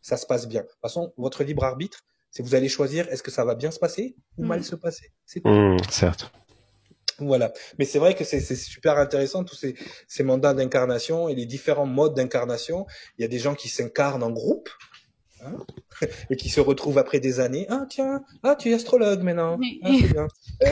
ça 0.00 0.16
se 0.16 0.26
passe 0.26 0.48
bien. 0.48 0.62
De 0.62 0.66
toute 0.66 0.80
façon, 0.80 1.12
votre 1.16 1.44
libre 1.44 1.64
arbitre, 1.64 2.00
c'est 2.30 2.42
vous 2.42 2.54
allez 2.54 2.68
choisir 2.68 3.08
est-ce 3.08 3.22
que 3.22 3.30
ça 3.30 3.44
va 3.44 3.54
bien 3.54 3.70
se 3.70 3.78
passer 3.78 4.16
ou 4.36 4.44
mal 4.44 4.60
mm. 4.60 4.64
se 4.64 4.76
passer? 4.76 5.12
C'est 5.26 5.44
mmh, 5.44 5.78
certes. 5.90 6.30
Voilà. 7.18 7.52
Mais 7.78 7.84
c'est 7.84 7.98
vrai 7.98 8.14
que 8.14 8.24
c'est 8.24 8.40
super 8.40 8.96
intéressant 8.96 9.42
tous 9.42 9.56
ces, 9.56 9.74
ces 10.06 10.22
mandats 10.22 10.54
d'incarnation 10.54 11.28
et 11.28 11.34
les 11.34 11.46
différents 11.46 11.86
modes 11.86 12.14
d'incarnation. 12.14 12.86
Il 13.18 13.22
y 13.22 13.24
a 13.24 13.28
des 13.28 13.40
gens 13.40 13.54
qui 13.54 13.68
s'incarnent 13.68 14.22
en 14.22 14.30
groupe, 14.30 14.68
Hein 15.44 15.56
et 16.30 16.36
qui 16.36 16.48
se 16.48 16.60
retrouvent 16.60 16.98
après 16.98 17.20
des 17.20 17.40
années. 17.40 17.66
Ah 17.68 17.86
tiens, 17.88 18.22
ah 18.42 18.56
tu 18.56 18.70
es 18.70 18.74
astrologue 18.74 19.22
maintenant. 19.22 19.58
Ah, 19.82 19.90
bien. 19.90 20.28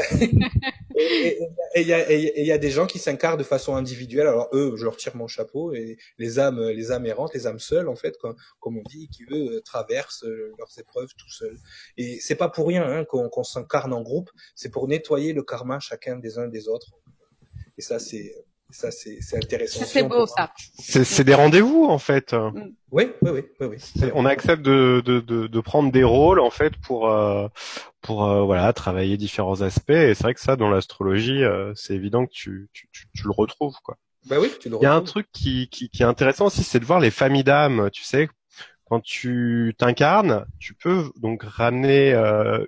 et 0.97 1.39
il 1.77 1.87
y 1.87 1.93
a, 1.93 2.13
y 2.13 2.53
a 2.53 2.59
des 2.59 2.71
gens 2.71 2.87
qui 2.87 2.99
s'incarnent 2.99 3.39
de 3.39 3.45
façon 3.45 3.75
individuelle. 3.77 4.27
Alors 4.27 4.49
eux, 4.53 4.75
je 4.77 4.85
leur 4.85 4.97
tire 4.97 5.17
mon 5.17 5.27
chapeau. 5.27 5.73
Et 5.73 5.99
les 6.19 6.39
âmes, 6.39 6.61
les 6.61 6.93
âmes 6.93 7.07
errantes, 7.07 7.35
les 7.35 7.47
âmes 7.47 7.59
seules 7.59 7.89
en 7.89 7.97
fait, 7.97 8.17
comme, 8.19 8.37
comme 8.61 8.79
on 8.79 8.83
dit, 8.89 9.09
qui 9.09 9.25
eux 9.31 9.61
traversent 9.65 10.25
leurs 10.59 10.79
épreuves 10.79 11.15
tout 11.17 11.31
seuls. 11.31 11.59
Et 11.97 12.19
c'est 12.21 12.37
pas 12.37 12.49
pour 12.49 12.69
rien 12.69 12.85
hein, 12.85 13.05
qu'on 13.05 13.45
s'incarne 13.45 13.93
en 13.93 14.03
groupe. 14.03 14.31
C'est 14.55 14.71
pour 14.71 14.89
nettoyer 14.89 15.33
le 15.33 15.43
karma 15.43 15.81
chacun 15.81 16.17
des 16.17 16.39
uns 16.39 16.49
des 16.49 16.69
autres. 16.69 16.93
Et 17.79 17.83
ça 17.83 17.99
c'est 17.99 18.33
ça, 18.71 18.91
c'est 18.91 19.21
intéressant. 19.37 19.85
C'est 19.85 20.03
beau, 20.03 20.27
ça. 20.27 20.53
C'est 20.79 21.25
des 21.25 21.35
rendez-vous, 21.35 21.85
en 21.85 21.99
fait. 21.99 22.33
Mm. 22.33 22.73
Oui, 22.91 23.13
oui, 23.23 23.31
oui, 23.31 23.43
oui. 23.61 23.77
oui. 23.97 24.11
On 24.15 24.27
accepte 24.27 24.63
de, 24.63 25.03
de, 25.05 25.21
de, 25.21 25.47
de, 25.47 25.61
prendre 25.61 25.93
des 25.93 26.03
rôles, 26.03 26.41
en 26.41 26.51
fait, 26.51 26.77
pour, 26.79 27.09
euh, 27.09 27.49
pour 28.01 28.25
euh, 28.25 28.43
voilà, 28.43 28.73
travailler 28.73 29.17
différents 29.17 29.63
aspects. 29.63 29.91
Et 29.91 30.15
c'est 30.15 30.23
vrai 30.25 30.35
que 30.35 30.41
ça, 30.41 30.57
dans 30.57 30.69
l'astrologie, 30.69 31.45
euh, 31.45 31.73
c'est 31.75 31.95
évident 31.95 32.27
que 32.27 32.33
tu, 32.33 32.69
tu, 32.73 32.89
tu, 32.93 33.07
tu, 33.15 33.25
le 33.25 33.31
retrouves, 33.31 33.77
quoi. 33.85 33.97
Bah 34.27 34.39
oui, 34.41 34.51
tu 34.61 34.69
le 34.69 34.77
retrouves. 34.77 34.83
Il 34.83 34.91
y 34.91 34.93
a 34.93 34.95
un 34.95 35.03
truc 35.03 35.29
qui, 35.33 35.69
qui, 35.69 35.89
qui 35.89 36.03
est 36.03 36.07
intéressant 36.07 36.47
aussi, 36.47 36.65
c'est 36.65 36.81
de 36.81 36.85
voir 36.85 36.99
les 36.99 37.13
familles 37.13 37.45
d'âmes. 37.45 37.91
Tu 37.93 38.03
sais, 38.03 38.29
quand 38.87 39.01
tu 39.01 39.77
t'incarnes, 39.79 40.45
tu 40.59 40.75
peux 40.75 41.13
donc 41.17 41.45
ramener 41.45 42.13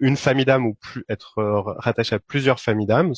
une 0.01 0.17
famille 0.17 0.45
d'âmes 0.45 0.67
ou 0.67 0.75
plus 0.75 1.05
être 1.09 1.43
rattaché 1.79 2.15
à 2.15 2.21
plusieurs 2.21 2.61
familles 2.61 2.87
d'âmes 2.87 3.15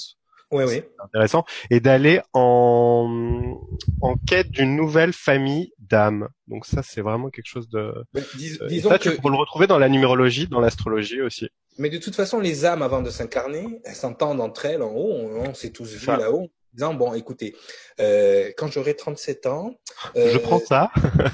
oui, 0.51 0.65
oui. 0.67 0.83
Intéressant. 1.05 1.45
Et 1.71 1.81
d'aller 1.81 2.21
en, 2.33 3.59
en 4.01 4.17
quête 4.17 4.51
d'une 4.51 4.77
nouvelle 4.77 5.13
famille 5.13 5.73
d'âmes. 5.79 6.29
Donc 6.49 6.67
ça, 6.67 6.83
c'est 6.83 7.01
vraiment 7.01 7.31
quelque 7.31 7.47
chose 7.47 7.69
de. 7.69 7.79
Euh, 7.79 8.23
disons 8.69 8.91
ça, 8.91 8.99
tu 8.99 9.11
peux 9.17 9.31
le 9.31 9.37
retrouver 9.37 9.67
dans 9.67 9.79
la 9.79 9.89
numérologie, 9.89 10.47
dans 10.47 10.61
l'astrologie 10.61 11.23
aussi. 11.23 11.49
Mais 11.79 11.89
de 11.89 11.99
toute 11.99 12.15
façon, 12.15 12.41
les 12.41 12.65
âmes, 12.65 12.83
avant 12.83 13.01
de 13.01 13.11
s'incarner, 13.11 13.81
elles 13.85 13.95
s'entendent 13.95 14.41
entre 14.41 14.67
elles 14.67 14.83
en 14.83 14.93
haut. 14.93 15.13
On, 15.13 15.55
s'est 15.55 15.71
tous 15.71 15.95
vus 15.95 16.07
là-haut 16.07 16.51
disant 16.73 16.95
bon 16.95 17.15
écoutez 17.15 17.57
euh, 18.01 18.51
quand 18.57 18.69
j'aurai 18.69 18.95
37 18.95 19.47
ans 19.47 19.75
euh, 20.17 20.31
je 20.33 20.39
prends 20.39 20.61
ça. 20.61 20.91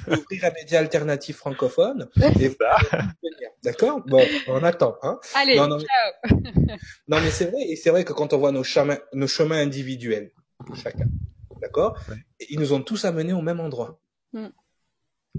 ouvrir 0.08 0.44
un 0.44 0.50
média 0.52 0.78
alternatif 0.78 1.36
francophone 1.36 2.08
et 2.40 2.56
d'accord? 3.62 4.00
Bon 4.06 4.22
on 4.48 4.62
attend 4.62 4.96
hein. 5.02 5.18
Allez 5.34 5.56
non, 5.56 5.78
ciao. 5.78 6.38
non 7.08 7.20
mais 7.20 7.30
c'est 7.30 7.46
vrai 7.46 7.62
et 7.62 7.76
c'est 7.76 7.90
vrai 7.90 8.04
que 8.04 8.12
quand 8.12 8.32
on 8.32 8.38
voit 8.38 8.52
nos 8.52 8.64
chemins 8.64 8.98
nos 9.12 9.26
chemins 9.26 9.58
individuels 9.58 10.30
chacun 10.74 11.06
d'accord? 11.60 11.98
Ils 12.48 12.60
nous 12.60 12.72
ont 12.72 12.82
tous 12.82 13.04
amenés 13.04 13.32
au 13.32 13.42
même 13.42 13.60
endroit. 13.60 14.00
Mm. 14.32 14.48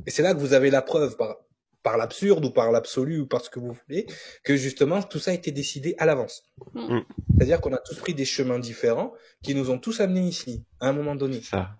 et 0.05 0.11
c'est 0.11 0.23
là 0.23 0.33
que 0.33 0.39
vous 0.39 0.53
avez 0.53 0.69
la 0.69 0.81
preuve 0.81 1.17
par 1.17 1.35
par 1.87 1.95
l'absurde 1.95 2.43
ou 2.43 2.49
par 2.51 2.69
l'absolu 2.69 3.21
ou 3.21 3.27
par 3.27 3.39
ce 3.39 3.49
que 3.49 3.61
vous 3.61 3.71
voulez, 3.71 4.07
que 4.43 4.57
justement 4.57 5.01
tout 5.01 5.19
ça 5.19 5.31
a 5.31 5.33
été 5.33 5.51
décidé 5.51 5.95
à 5.99 6.05
l'avance. 6.05 6.43
Mm. 6.73 6.99
C'est-à-dire 7.37 7.61
qu'on 7.61 7.71
a 7.71 7.77
tous 7.77 7.95
pris 7.95 8.13
des 8.13 8.25
chemins 8.25 8.59
différents 8.59 9.13
qui 9.41 9.55
nous 9.55 9.69
ont 9.69 9.77
tous 9.77 10.01
amenés 10.01 10.27
ici 10.27 10.65
à 10.81 10.89
un 10.89 10.91
moment 10.91 11.15
donné. 11.15 11.39
Ça. 11.39 11.77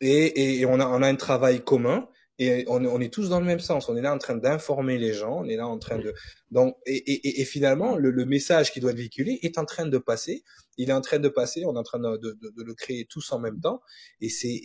Et, 0.00 0.60
et 0.60 0.64
on, 0.64 0.80
a, 0.80 0.86
on 0.86 1.02
a 1.02 1.06
un 1.06 1.16
travail 1.16 1.62
commun 1.62 2.08
et 2.42 2.64
on, 2.68 2.84
on, 2.84 3.00
est 3.00 3.12
tous 3.12 3.28
dans 3.28 3.40
le 3.40 3.46
même 3.46 3.60
sens. 3.60 3.88
On 3.88 3.96
est 3.96 4.02
là 4.02 4.12
en 4.12 4.18
train 4.18 4.36
d'informer 4.36 4.98
les 4.98 5.12
gens, 5.12 5.40
on 5.40 5.44
est 5.44 5.56
là 5.56 5.66
en 5.66 5.78
train 5.78 5.98
de 5.98 6.14
donc 6.50 6.76
et, 6.86 6.96
et, 6.96 7.40
et 7.40 7.44
finalement 7.44 7.96
le, 7.96 8.10
le, 8.10 8.24
message 8.24 8.72
qui 8.72 8.80
doit 8.80 8.90
être 8.90 8.96
véhiculé 8.96 9.38
est 9.42 9.58
en 9.58 9.64
train 9.64 9.86
de 9.86 9.98
passer. 9.98 10.44
Il 10.78 10.90
est 10.90 10.92
en 10.92 11.00
train 11.00 11.18
de 11.18 11.28
passer. 11.28 11.64
On 11.66 11.74
est 11.74 11.78
en 11.78 11.82
train 11.82 11.98
de, 11.98 12.16
de, 12.16 12.32
de 12.40 12.62
le 12.62 12.74
créer 12.74 13.06
tous 13.06 13.32
en 13.32 13.38
même 13.38 13.60
temps. 13.60 13.80
Et 14.20 14.28
c'est 14.28 14.60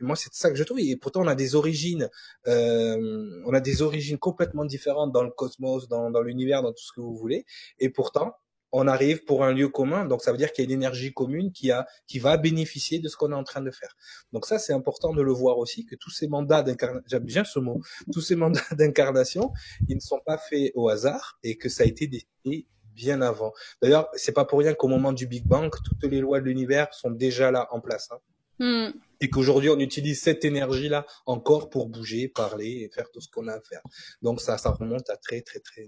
moi 0.00 0.16
c'est 0.16 0.32
ça 0.32 0.50
que 0.50 0.56
je 0.56 0.64
trouve. 0.64 0.80
Et 0.80 0.96
pourtant 0.96 1.22
on 1.22 1.28
a 1.28 1.34
des 1.34 1.54
origines, 1.54 2.08
euh, 2.46 3.42
on 3.44 3.54
a 3.54 3.60
des 3.60 3.82
origines 3.82 4.18
complètement 4.18 4.64
différentes 4.64 5.12
dans 5.12 5.22
le 5.24 5.30
cosmos, 5.30 5.88
dans, 5.88 6.10
dans 6.10 6.22
l'univers, 6.22 6.62
dans 6.62 6.72
tout 6.72 6.84
ce 6.84 6.92
que 6.92 7.00
vous 7.00 7.16
voulez. 7.16 7.44
Et 7.78 7.90
pourtant 7.90 8.34
on 8.78 8.86
arrive 8.88 9.24
pour 9.24 9.42
un 9.42 9.52
lieu 9.52 9.68
commun. 9.68 10.04
Donc 10.04 10.22
ça 10.22 10.32
veut 10.32 10.38
dire 10.38 10.52
qu'il 10.52 10.64
y 10.64 10.66
a 10.66 10.70
une 10.70 10.76
énergie 10.76 11.12
commune 11.12 11.50
qui 11.50 11.70
a, 11.70 11.86
qui 12.06 12.18
va 12.18 12.36
bénéficier 12.36 12.98
de 12.98 13.08
ce 13.08 13.16
qu'on 13.16 13.32
est 13.32 13.36
en 13.36 13.44
train 13.44 13.62
de 13.62 13.70
faire. 13.70 13.96
Donc 14.32 14.44
ça, 14.44 14.58
c'est 14.58 14.74
important 14.74 15.14
de 15.14 15.22
le 15.22 15.32
voir 15.32 15.56
aussi, 15.58 15.86
que 15.86 15.96
tous 15.96 16.10
ces 16.10 16.28
mandats 16.28 16.62
d'incarnation, 16.62 17.02
j'aime 17.06 17.24
bien 17.24 17.44
ce 17.44 17.58
mot, 17.58 17.80
tous 18.12 18.20
ces 18.20 18.36
mandats 18.36 18.60
d'incarnation, 18.72 19.52
ils 19.88 19.96
ne 19.96 20.00
sont 20.00 20.20
pas 20.24 20.36
faits 20.36 20.72
au 20.74 20.88
hasard 20.88 21.38
et 21.42 21.56
que 21.56 21.70
ça 21.70 21.84
a 21.84 21.86
été 21.86 22.06
décidé 22.06 22.66
bien 22.94 23.22
avant. 23.22 23.52
D'ailleurs, 23.82 24.08
c'est 24.14 24.32
pas 24.32 24.44
pour 24.44 24.58
rien 24.58 24.74
qu'au 24.74 24.88
moment 24.88 25.12
du 25.12 25.26
Big 25.26 25.46
Bang, 25.46 25.70
toutes 25.84 26.10
les 26.10 26.20
lois 26.20 26.40
de 26.40 26.46
l'univers 26.46 26.92
sont 26.92 27.10
déjà 27.10 27.50
là 27.50 27.68
en 27.70 27.80
place. 27.80 28.08
Hein. 28.10 28.18
Hmm. 28.58 28.98
Et 29.20 29.30
qu'aujourd'hui, 29.30 29.70
on 29.70 29.78
utilise 29.78 30.20
cette 30.20 30.44
énergie-là 30.44 31.06
encore 31.24 31.70
pour 31.70 31.88
bouger, 31.88 32.28
parler 32.28 32.82
et 32.82 32.90
faire 32.94 33.10
tout 33.10 33.20
ce 33.20 33.28
qu'on 33.28 33.48
a 33.48 33.54
à 33.54 33.60
faire. 33.60 33.82
Donc 34.20 34.40
ça, 34.40 34.58
ça 34.58 34.70
remonte 34.70 35.08
à 35.08 35.16
très, 35.16 35.40
très, 35.40 35.60
très 35.60 35.84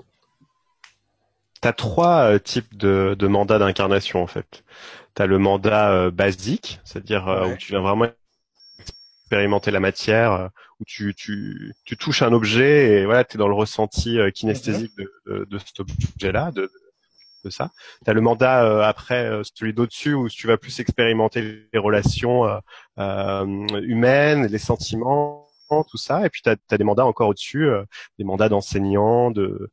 T'as 1.61 1.73
trois 1.73 2.33
euh, 2.33 2.39
types 2.39 2.77
de, 2.77 3.17
de 3.19 3.27
mandats 3.27 3.59
d'incarnation 3.59 4.23
en 4.23 4.27
fait. 4.27 4.65
T'as 5.15 5.27
le 5.27 5.39
mandat 5.39 5.91
euh, 5.91 6.11
basique, 6.11 6.81
c'est-à-dire 6.85 7.29
euh, 7.29 7.49
où 7.49 7.57
tu 7.57 7.73
viens 7.73 7.81
vraiment 7.81 8.07
expérimenter 8.79 9.71
la 9.71 9.81
matière, 9.81 10.51
où 10.81 10.85
tu, 10.87 11.15
tu, 11.15 11.75
tu 11.85 11.97
touches 11.97 12.23
un 12.23 12.33
objet 12.33 13.01
et 13.01 13.05
voilà, 13.05 13.25
tu 13.25 13.37
es 13.37 13.39
dans 13.39 13.49
le 13.49 13.55
ressenti 13.55 14.19
kinesthésique 14.35 14.97
de, 14.97 15.11
de, 15.27 15.45
de, 15.45 15.59
cet 15.59 15.81
objet-là, 15.81 16.51
de, 16.53 16.71
de 17.45 17.51
ça. 17.51 17.71
Tu 18.05 18.11
as 18.11 18.15
le 18.15 18.21
mandat 18.21 18.87
après, 18.87 19.43
celui 19.55 19.75
d'au-dessus, 19.75 20.15
où 20.15 20.31
tu 20.31 20.47
vas 20.47 20.57
plus 20.57 20.81
expérimenter 20.81 21.69
les 21.73 21.79
relations 21.79 22.47
humaines, 22.97 24.47
les 24.47 24.59
sentiments, 24.59 25.47
tout 25.91 25.99
ça. 25.99 26.25
Et 26.25 26.31
puis 26.31 26.41
tu 26.41 26.49
as, 26.49 26.79
des 26.79 26.85
mandats 26.85 27.05
encore 27.05 27.29
au-dessus, 27.29 27.69
des 28.19 28.25
mandats 28.25 28.49
d'enseignant, 28.49 29.31
de, 29.31 29.71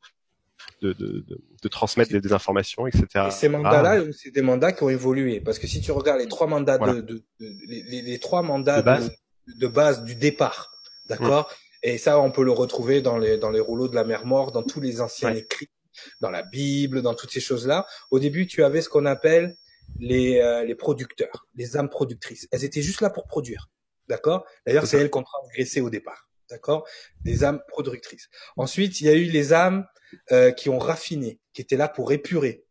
de, 0.82 0.93
de, 0.93 1.24
de, 1.61 1.68
transmettre 1.68 2.11
des, 2.11 2.34
informations, 2.34 2.88
etc. 2.88 3.26
Et 3.28 3.32
ces 3.32 3.49
mandats-là, 3.49 4.01
ah. 4.01 4.11
c'est 4.11 4.32
des 4.32 4.41
mandats 4.41 4.72
qui 4.72 4.84
ont 4.84 4.89
évolué. 4.89 5.39
Parce 5.41 5.59
que 5.59 5.68
si 5.68 5.82
tu 5.82 5.91
regardes 5.91 6.20
les 6.20 6.28
trois 6.28 6.47
mandats 6.47 6.78
de, 6.78 7.01
de, 7.01 7.24
les, 7.39 8.01
les, 8.01 8.20
trois 8.20 8.41
mandats 8.41 8.82
de 8.82 9.68
base, 9.68 10.03
du 10.03 10.16
départ, 10.16 10.72
d'accord 11.07 11.49
mm. 11.49 11.55
Et 11.88 11.99
ça, 11.99 12.20
on 12.20 12.32
peut 12.32 12.43
le 12.43 12.51
retrouver 12.51 13.01
dans 13.01 13.20
les 13.20 13.38
dans 13.38 13.51
les 13.51 13.59
rouleaux 13.59 13.88
de 13.88 13.93
la 13.93 14.03
mer 14.03 14.26
morte, 14.26 14.55
dans 14.55 14.63
tous 14.63 14.82
les 14.82 15.01
anciens 15.01 15.36
écrits, 15.36 15.70
dans 16.20 16.32
la 16.32 16.41
Bible, 16.41 17.03
dans 17.03 17.13
toutes 17.13 17.30
ces 17.30 17.39
choses-là. 17.39 17.86
Au 18.09 18.18
début, 18.18 18.47
tu 18.47 18.63
avais 18.63 18.82
ce 18.82 18.89
qu'on 18.89 19.05
appelle 19.05 19.55
les 19.99 20.39
euh, 20.39 20.63
les 20.63 20.74
producteurs, 20.74 21.45
les 21.53 21.78
âmes 21.78 21.89
productrices. 21.89 22.47
Elles 22.51 22.63
étaient 22.63 22.82
juste 22.82 23.01
là 23.01 23.11
pour 23.11 23.28
produire, 23.28 23.70
d'accord? 24.07 24.45
D'ailleurs, 24.66 24.88
c'est 24.88 24.97
elles 24.97 25.11
qu'on 25.11 25.22
transgressait 25.22 25.82
au 25.82 25.91
départ 25.91 26.28
d'accord? 26.49 26.87
Des 27.23 27.43
âmes 27.43 27.61
productrices. 27.67 28.29
Ensuite, 28.57 29.01
il 29.01 29.07
y 29.07 29.09
a 29.09 29.13
eu 29.13 29.25
les 29.25 29.53
âmes 29.53 29.85
euh, 30.31 30.51
qui 30.51 30.69
ont 30.69 30.79
raffiné, 30.79 31.39
qui 31.53 31.61
étaient 31.61 31.77
là 31.77 31.87
pour 31.87 32.11
épurer, 32.11 32.65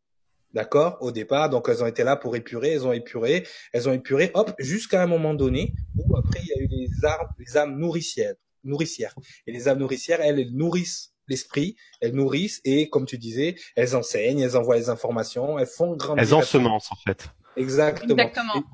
d'accord? 0.53 0.99
Au 1.01 1.11
départ, 1.11 1.51
donc 1.51 1.69
elles 1.69 1.83
ont 1.83 1.87
été 1.87 2.05
là 2.05 2.17
pour 2.17 2.37
épurer, 2.37 2.73
elles 2.73 2.87
ont 2.87 2.93
épuré, 2.93 3.47
elles 3.73 3.89
ont 3.89 3.93
épuré, 3.93 4.31
hop, 4.35 4.53
jusqu'à 4.59 5.03
un 5.03 5.07
moment 5.07 5.35
donné 5.35 5.75
où 5.97 6.17
après 6.17 6.41
il 6.43 6.49
y 6.49 6.53
a 6.53 6.59
eu 6.59 6.69
les 6.71 7.05
âmes, 7.05 7.27
les 7.39 7.57
âmes 7.57 7.79
nourricières, 7.79 8.35
nourricières. 8.63 9.15
Et 9.47 9.53
les 9.53 9.69
âmes 9.69 9.79
nourricières, 9.79 10.21
elles, 10.21 10.39
elles 10.39 10.55
nourrissent 10.55 11.13
l'esprit, 11.29 11.77
elles 12.01 12.15
nourrissent 12.15 12.61
et 12.65 12.89
comme 12.89 13.07
tu 13.07 13.19
disais, 13.19 13.57
elles 13.77 13.97
enseignent, 13.97 14.41
elles 14.41 14.57
envoient 14.57 14.77
les 14.77 14.91
informations, 14.91 15.59
elles 15.59 15.67
font 15.67 15.97
grandir. 15.97 16.23
Elles 16.23 16.35
ensemencent 16.35 16.93
en 16.93 16.97
fait. 16.97 17.31
Exactement. 17.57 18.15
Exactement. 18.15 18.65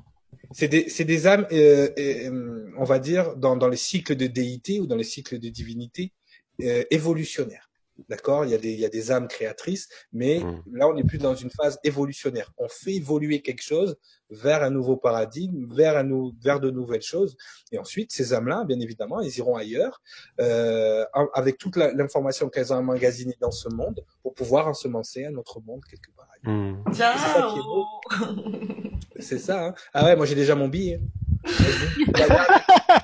C'est 0.53 0.67
des, 0.67 0.89
c'est 0.89 1.05
des 1.05 1.27
âmes, 1.27 1.47
euh, 1.51 1.89
euh, 1.97 2.71
on 2.77 2.83
va 2.83 2.99
dire, 2.99 3.35
dans, 3.37 3.55
dans 3.55 3.69
les 3.69 3.77
cycles 3.77 4.15
de 4.15 4.27
déité 4.27 4.79
ou 4.79 4.87
dans 4.87 4.95
les 4.97 5.03
cycles 5.03 5.39
de 5.39 5.49
divinité 5.49 6.13
euh, 6.61 6.83
évolutionnaires. 6.91 7.67
D'accord? 8.09 8.45
Il 8.45 8.51
y 8.51 8.55
a 8.55 8.57
des 8.57 8.71
il 8.71 8.79
y 8.79 8.85
a 8.85 8.89
des 8.89 9.11
âmes 9.11 9.27
créatrices, 9.27 9.87
mais 10.11 10.39
Mm. 10.39 10.63
là 10.77 10.87
on 10.87 10.93
n'est 10.95 11.03
plus 11.03 11.19
dans 11.19 11.35
une 11.35 11.51
phase 11.51 11.77
évolutionnaire. 11.83 12.51
On 12.57 12.67
fait 12.67 12.95
évoluer 12.95 13.41
quelque 13.41 13.61
chose 13.61 13.95
vers 14.31 14.63
un 14.63 14.71
nouveau 14.71 14.97
paradigme, 14.97 15.71
vers 15.71 15.97
un 15.97 16.03
nou- 16.03 16.33
vers 16.41 16.59
de 16.59 16.71
nouvelles 16.71 17.03
choses. 17.03 17.35
Et 17.71 17.77
ensuite 17.77 18.11
ces 18.11 18.33
âmes-là, 18.33 18.63
bien 18.65 18.79
évidemment, 18.79 19.21
elles 19.21 19.37
iront 19.37 19.55
ailleurs 19.55 20.01
euh, 20.39 21.05
avec 21.35 21.57
toute 21.59 21.75
l'information 21.75 22.49
qu'elles 22.49 22.73
ont 22.73 22.77
emmagasinée 22.77 23.37
dans 23.39 23.51
ce 23.51 23.69
monde 23.69 24.03
pour 24.23 24.33
pouvoir 24.33 24.67
ensemencer 24.67 25.25
un 25.25 25.35
autre 25.35 25.59
monde 25.61 25.81
quelque 25.87 26.09
part. 26.15 26.30
Tiens, 26.43 26.83
C'est 26.93 27.33
ça 27.33 27.47
qui 27.53 27.59
est 27.59 27.63
beau. 27.63 27.85
C'est 29.19 29.37
ça. 29.39 29.65
Hein 29.67 29.75
ah 29.93 30.05
ouais, 30.05 30.15
moi 30.15 30.25
j'ai 30.25 30.35
déjà 30.35 30.55
mon 30.55 30.67
billet. 30.67 30.99
Vas-y. 31.43 32.29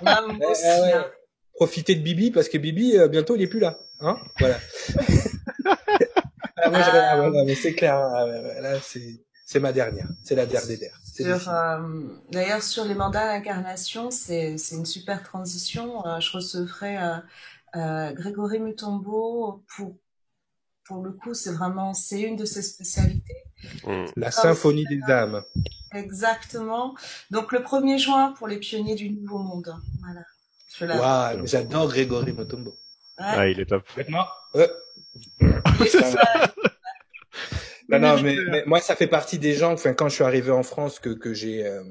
Ah, 0.06 0.24
Ouais, 0.28 0.94
hein. 0.94 1.06
Profitez 1.56 1.96
de 1.96 2.02
Bibi 2.02 2.32
parce 2.32 2.50
que 2.50 2.58
Bibi 2.58 2.98
euh, 2.98 3.08
bientôt 3.08 3.36
il 3.36 3.42
est 3.42 3.48
plus 3.48 3.60
là, 3.60 3.78
hein 4.00 4.18
Voilà. 4.40 4.58
ah, 5.66 6.70
moi, 6.70 6.80
ah 6.84 7.20
ouais, 7.22 7.30
non, 7.32 7.46
mais 7.46 7.56
c'est 7.56 7.74
clair. 7.74 7.96
hein. 7.96 8.12
Ah 8.58 8.62
là 8.62 8.80
c'est 8.82 9.22
c'est 9.46 9.60
ma 9.60 9.72
dernière, 9.72 10.08
c'est 10.24 10.36
la 10.36 10.46
dernière 10.46 10.68
des 10.68 10.78
dernières. 10.78 11.00
C'est 11.04 11.24
Sur, 11.40 11.50
euh, 11.54 11.80
D'ailleurs, 12.32 12.62
sur 12.62 12.84
les 12.86 12.94
mandats 12.96 13.26
d'incarnation, 13.28 14.12
c'est 14.12 14.58
c'est 14.58 14.76
une 14.76 14.86
super 14.86 15.24
transition. 15.24 16.06
Euh, 16.06 16.20
je 16.20 16.32
recevrai 16.34 16.98
euh, 16.98 17.16
euh, 17.76 18.12
Grégory 18.14 18.60
Mutombo 18.60 19.64
pour 19.76 19.96
pour 20.88 21.04
le 21.04 21.12
coup, 21.12 21.34
c'est 21.34 21.52
vraiment 21.52 21.94
c'est 21.94 22.22
une 22.22 22.36
de 22.36 22.46
ses 22.46 22.62
spécialités. 22.62 23.44
Hmm. 23.84 24.06
La 24.16 24.32
symphonie 24.32 24.86
des 24.86 25.02
âmes. 25.12 25.44
Exactement. 25.94 26.96
Donc 27.32 27.52
le 27.52 27.60
1er 27.60 27.98
juin 27.98 28.34
pour 28.38 28.48
les 28.48 28.58
pionniers 28.58 28.96
du 28.96 29.10
Nouveau 29.10 29.40
Monde. 29.40 29.74
Voilà. 30.80 31.34
Waouh, 31.34 31.46
j'adore 31.46 31.88
Grégory 31.90 32.34
Motombo. 32.34 32.72
Ouais. 33.20 33.26
Ah, 33.26 33.48
il 33.48 33.60
est 33.60 33.66
top. 33.66 33.84
Maintenant, 33.98 34.28
euh, 34.56 34.68
non, 37.90 38.00
non, 38.00 38.22
mais, 38.22 38.36
mais 38.50 38.64
moi 38.66 38.80
ça 38.80 38.96
fait 38.96 39.08
partie 39.08 39.40
des 39.40 39.54
gens. 39.54 39.74
Enfin, 39.74 39.94
quand 39.94 40.08
je 40.08 40.16
suis 40.16 40.24
arrivé 40.24 40.52
en 40.52 40.64
France, 40.64 41.00
que 41.00 41.10
que 41.10 41.34
j'ai 41.34 41.66
euh, 41.66 41.84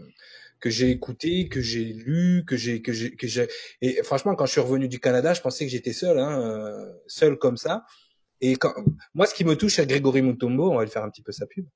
que 0.61 0.71
j'ai 0.71 0.91
écouté, 0.91 1.49
que 1.49 1.61
j'ai 1.61 1.85
lu, 1.85 2.45
que 2.47 2.57
j'ai 2.57 2.81
que 2.81 2.93
j'ai 2.93 3.17
que 3.17 3.27
j'ai 3.27 3.49
et 3.83 4.03
franchement 4.05 4.37
quand 4.37 4.47
je 4.47 4.53
suis 4.53 4.61
revenu 4.61 4.89
du 4.89 5.01
Canada, 5.01 5.35
je 5.35 5.41
pensais 5.41 5.65
que 5.65 5.71
j'étais 5.71 5.93
seul, 5.93 6.19
hein, 6.19 6.41
euh, 6.41 6.93
seul 7.09 7.39
comme 7.39 7.57
ça. 7.57 7.85
Et 8.41 8.57
quand 8.57 8.73
moi, 9.15 9.27
ce 9.27 9.35
qui 9.35 9.45
me 9.45 9.57
touche 9.57 9.79
à 9.79 9.85
Grégory 9.87 10.23
Mutombo, 10.23 10.71
on 10.73 10.77
va 10.77 10.85
lui 10.85 10.91
faire 10.91 11.05
un 11.05 11.11
petit 11.11 11.23
peu 11.23 11.33
sa 11.33 11.47
pub. 11.47 11.67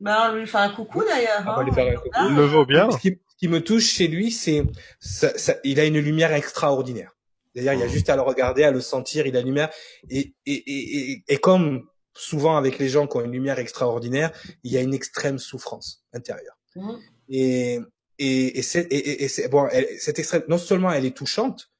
Ben, 0.00 0.30
on 0.30 0.36
lui 0.36 0.46
fait 0.46 0.58
un 0.58 0.70
coucou 0.70 1.02
d'ailleurs. 1.04 1.40
On 1.42 1.44
va 1.44 1.56
hein. 1.58 1.64
lui 1.64 1.72
faire 1.72 1.92
un 1.92 1.96
coucou. 2.00 2.10
Il 2.30 2.36
le 2.36 2.44
vaut 2.44 2.64
bien. 2.66 2.90
Ce 2.90 2.98
qui, 2.98 3.08
ce 3.28 3.36
qui 3.36 3.48
me 3.48 3.62
touche 3.62 3.86
chez 3.86 4.08
lui, 4.08 4.30
c'est 4.30 4.62
ça, 5.00 5.36
ça- 5.38 5.56
il 5.64 5.80
a 5.80 5.84
une 5.84 5.98
lumière 5.98 6.32
extraordinaire. 6.32 7.12
D'ailleurs, 7.54 7.74
il 7.74 7.80
y 7.80 7.82
a 7.82 7.86
Mhm. 7.86 7.92
juste 7.92 8.08
à 8.10 8.14
le 8.16 8.22
regarder, 8.22 8.62
à 8.62 8.70
le 8.70 8.80
sentir, 8.80 9.26
il 9.26 9.36
a 9.36 9.40
une 9.40 9.46
lumière. 9.46 9.70
Et, 10.10 10.34
et, 10.46 10.52
et, 10.52 11.10
et, 11.12 11.24
et 11.28 11.36
comme 11.38 11.88
souvent 12.14 12.56
avec 12.56 12.78
les 12.78 12.88
gens 12.88 13.06
qui 13.06 13.16
ont 13.16 13.24
une 13.24 13.32
lumière 13.32 13.58
extraordinaire, 13.58 14.30
il 14.64 14.72
y 14.72 14.76
a 14.76 14.80
une 14.80 14.94
extrême 14.94 15.38
souffrance 15.38 16.04
intérieure. 16.12 16.56
Mhm. 16.76 16.98
Et, 17.30 17.80
et, 18.20 18.58
et, 18.58 18.62
c'est, 18.62 18.82
et, 18.92 18.96
et- 18.96 19.24
et 19.24 19.28
c'est, 19.28 19.48
bon, 19.48 19.66
elle, 19.72 19.86
cette 19.98 20.18
extrême, 20.18 20.42
non 20.48 20.58
seulement 20.58 20.92
elle 20.92 21.04
est 21.06 21.16
touchante, 21.16 21.70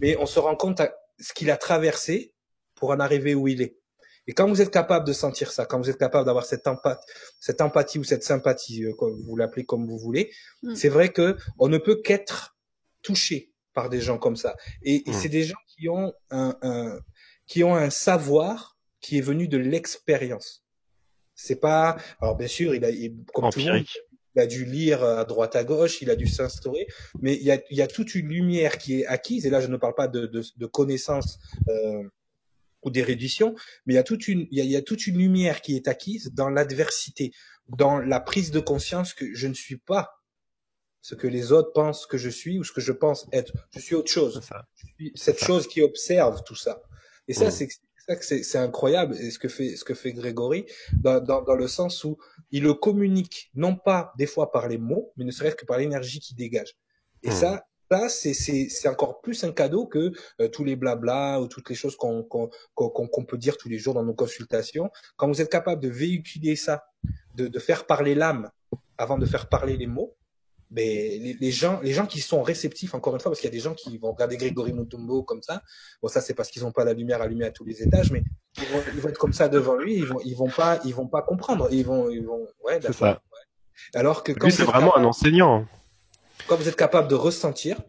mais 0.00 0.16
on 0.18 0.26
se 0.26 0.38
rend 0.38 0.54
compte 0.56 0.80
à 0.80 0.92
ce 1.18 1.32
qu'il 1.32 1.50
a 1.50 1.56
traversé 1.56 2.32
pour 2.78 2.90
en 2.90 3.00
arriver 3.00 3.34
où 3.34 3.48
il 3.48 3.62
est. 3.62 3.76
Et 4.26 4.32
quand 4.34 4.46
vous 4.46 4.60
êtes 4.60 4.70
capable 4.70 5.06
de 5.06 5.12
sentir 5.14 5.50
ça, 5.50 5.64
quand 5.64 5.78
vous 5.78 5.88
êtes 5.88 5.96
capable 5.98 6.26
d'avoir 6.26 6.44
cette 6.44 6.66
empathie, 6.66 7.00
cette 7.40 7.60
empathie 7.62 7.98
ou 7.98 8.04
cette 8.04 8.22
sympathie, 8.22 8.84
euh, 8.84 8.92
comme 8.92 9.18
vous 9.22 9.36
l'appelez 9.36 9.64
comme 9.64 9.86
vous 9.86 9.98
voulez, 9.98 10.30
Mm. 10.62 10.74
c'est 10.74 10.88
vrai 10.90 11.08
que 11.10 11.36
on 11.58 11.68
ne 11.68 11.78
peut 11.78 12.00
qu'être 12.02 12.56
touché 13.02 13.52
par 13.72 13.88
des 13.88 14.00
gens 14.00 14.18
comme 14.18 14.36
ça. 14.36 14.56
Et, 14.82 15.08
et 15.08 15.12
Mm. 15.12 15.14
c'est 15.14 15.28
des 15.30 15.44
gens 15.44 15.56
qui 15.66 15.88
ont 15.88 16.12
un, 16.30 16.56
un- 16.62 16.98
qui 17.46 17.64
ont 17.64 17.74
un 17.74 17.88
savoir 17.90 18.76
qui 19.00 19.16
est 19.18 19.22
venu 19.22 19.48
de 19.48 19.56
l'expérience. 19.56 20.62
C'est 21.34 21.60
pas, 21.60 21.96
alors 22.20 22.36
bien 22.36 22.48
sûr, 22.48 22.74
il 22.74 22.84
a, 22.84 22.90
il- 22.90 23.24
comme 23.32 23.48
tout 23.50 23.60
le 23.60 23.72
monde, 23.72 23.84
il 24.34 24.40
a 24.42 24.46
dû 24.46 24.64
lire 24.66 25.02
à 25.02 25.24
droite 25.24 25.56
à 25.56 25.64
gauche, 25.64 26.02
il 26.02 26.10
a 26.10 26.16
dû 26.16 26.26
s'instaurer, 26.26 26.86
mais 27.22 27.34
il 27.34 27.42
y 27.44 27.50
a, 27.50 27.58
il 27.70 27.76
y 27.78 27.82
a 27.82 27.86
toute 27.86 28.14
une 28.14 28.28
lumière 28.28 28.76
qui 28.76 29.00
est 29.00 29.06
acquise, 29.06 29.46
et 29.46 29.50
là 29.50 29.60
je 29.62 29.68
ne 29.68 29.76
parle 29.78 29.94
pas 29.94 30.06
de, 30.08 30.26
de, 30.26 30.42
de 30.56 30.66
connaissances 30.66 31.38
euh, 31.68 32.02
ou 32.88 32.90
d'érudition, 32.90 33.54
mais 33.86 33.94
il 33.94 33.96
y, 33.96 34.00
a 34.00 34.02
toute 34.02 34.26
une, 34.28 34.46
il, 34.50 34.58
y 34.58 34.60
a, 34.60 34.64
il 34.64 34.70
y 34.70 34.76
a 34.76 34.82
toute 34.82 35.06
une 35.06 35.18
lumière 35.18 35.60
qui 35.62 35.76
est 35.76 35.88
acquise 35.88 36.30
dans 36.32 36.48
l'adversité, 36.48 37.32
dans 37.68 37.98
la 37.98 38.20
prise 38.20 38.50
de 38.50 38.60
conscience 38.60 39.14
que 39.14 39.34
je 39.34 39.46
ne 39.46 39.54
suis 39.54 39.76
pas 39.78 40.10
ce 41.00 41.14
que 41.14 41.26
les 41.26 41.52
autres 41.52 41.72
pensent 41.72 42.06
que 42.06 42.18
je 42.18 42.28
suis 42.28 42.58
ou 42.58 42.64
ce 42.64 42.72
que 42.72 42.80
je 42.80 42.92
pense 42.92 43.26
être. 43.32 43.52
Je 43.74 43.80
suis 43.80 43.94
autre 43.94 44.10
chose. 44.10 44.40
Je 44.74 44.86
suis 44.96 45.12
cette 45.14 45.42
chose 45.42 45.68
qui 45.68 45.80
observe 45.82 46.42
tout 46.44 46.56
ça. 46.56 46.82
Et 47.28 47.34
ça, 47.34 47.48
Mm. 47.48 47.50
c'est 47.50 47.68
c'est 48.42 48.56
incroyable 48.58 49.14
et 49.16 49.30
ce 49.30 49.38
que 49.38 49.48
fait 49.48 49.76
ce 49.76 49.84
que 49.84 49.92
fait 49.92 50.14
Grégory 50.14 50.64
dans, 50.94 51.20
dans, 51.20 51.42
dans 51.42 51.54
le 51.54 51.68
sens 51.68 52.04
où 52.04 52.16
il 52.50 52.62
le 52.62 52.72
communique 52.72 53.50
non 53.54 53.76
pas 53.76 54.14
des 54.16 54.26
fois 54.26 54.50
par 54.50 54.66
les 54.66 54.78
mots 54.78 55.12
mais 55.16 55.26
ne 55.26 55.30
serait-ce 55.30 55.56
que 55.56 55.66
par 55.66 55.76
l'énergie 55.76 56.18
qu'il 56.18 56.34
dégage 56.34 56.72
et 57.22 57.28
Mm. 57.28 57.32
ça 57.32 57.67
ça 57.90 58.08
c'est 58.08 58.88
encore 58.88 59.20
plus 59.20 59.44
un 59.44 59.52
cadeau 59.52 59.86
que 59.86 60.12
euh, 60.40 60.48
tous 60.48 60.64
les 60.64 60.76
blabla 60.76 61.40
ou 61.40 61.48
toutes 61.48 61.68
les 61.70 61.74
choses 61.74 61.96
qu'on 61.96 62.22
qu'on 62.22 62.50
qu'on 62.74 62.90
qu'on 62.90 63.24
peut 63.24 63.38
dire 63.38 63.56
tous 63.56 63.68
les 63.68 63.78
jours 63.78 63.94
dans 63.94 64.04
nos 64.04 64.14
consultations 64.14 64.90
quand 65.16 65.28
vous 65.28 65.40
êtes 65.40 65.50
capable 65.50 65.82
de 65.82 65.88
véhiculer 65.88 66.56
ça 66.56 66.84
de 67.34 67.48
de 67.48 67.58
faire 67.58 67.86
parler 67.86 68.14
l'âme 68.14 68.50
avant 68.98 69.18
de 69.18 69.26
faire 69.26 69.48
parler 69.48 69.76
les 69.76 69.86
mots 69.86 70.14
mais 70.70 71.18
les, 71.18 71.36
les 71.40 71.50
gens, 71.50 71.80
les 71.82 71.92
gens 71.92 72.06
qui 72.06 72.20
sont 72.20 72.42
réceptifs, 72.42 72.94
encore 72.94 73.14
une 73.14 73.20
fois, 73.20 73.30
parce 73.30 73.40
qu'il 73.40 73.48
y 73.48 73.52
a 73.52 73.56
des 73.56 73.62
gens 73.62 73.74
qui 73.74 73.96
vont 73.96 74.12
regarder 74.12 74.36
Grégory 74.36 74.72
Mutombo 74.72 75.22
comme 75.22 75.42
ça. 75.42 75.62
Bon, 76.02 76.08
ça 76.08 76.20
c'est 76.20 76.34
parce 76.34 76.50
qu'ils 76.50 76.62
n'ont 76.62 76.72
pas 76.72 76.84
la 76.84 76.92
lumière 76.92 77.22
allumée 77.22 77.46
à 77.46 77.50
tous 77.50 77.64
les 77.64 77.82
étages, 77.82 78.10
mais 78.10 78.22
ils 78.58 78.64
vont, 78.64 78.82
ils 78.94 79.00
vont 79.00 79.08
être 79.08 79.18
comme 79.18 79.32
ça 79.32 79.48
devant 79.48 79.76
lui. 79.76 79.96
Ils 79.96 80.04
vont, 80.04 80.20
ils 80.24 80.36
vont 80.36 80.50
pas, 80.50 80.78
ils 80.84 80.94
vont 80.94 81.06
pas 81.06 81.22
comprendre. 81.22 81.68
Ils 81.72 81.84
vont, 81.84 82.10
ils 82.10 82.24
vont, 82.24 82.46
ouais, 82.64 82.80
C'est 82.82 82.92
ça. 82.92 83.20
Alors 83.94 84.24
que 84.24 84.32
quand 84.32 84.46
Lui, 84.46 84.52
c'est 84.52 84.64
vraiment 84.64 84.96
un 84.96 85.04
enseignant. 85.04 85.66
Quand 86.48 86.56
vous 86.56 86.68
êtes 86.68 86.76
capable 86.76 87.08
de 87.08 87.14
ressentir, 87.14 87.80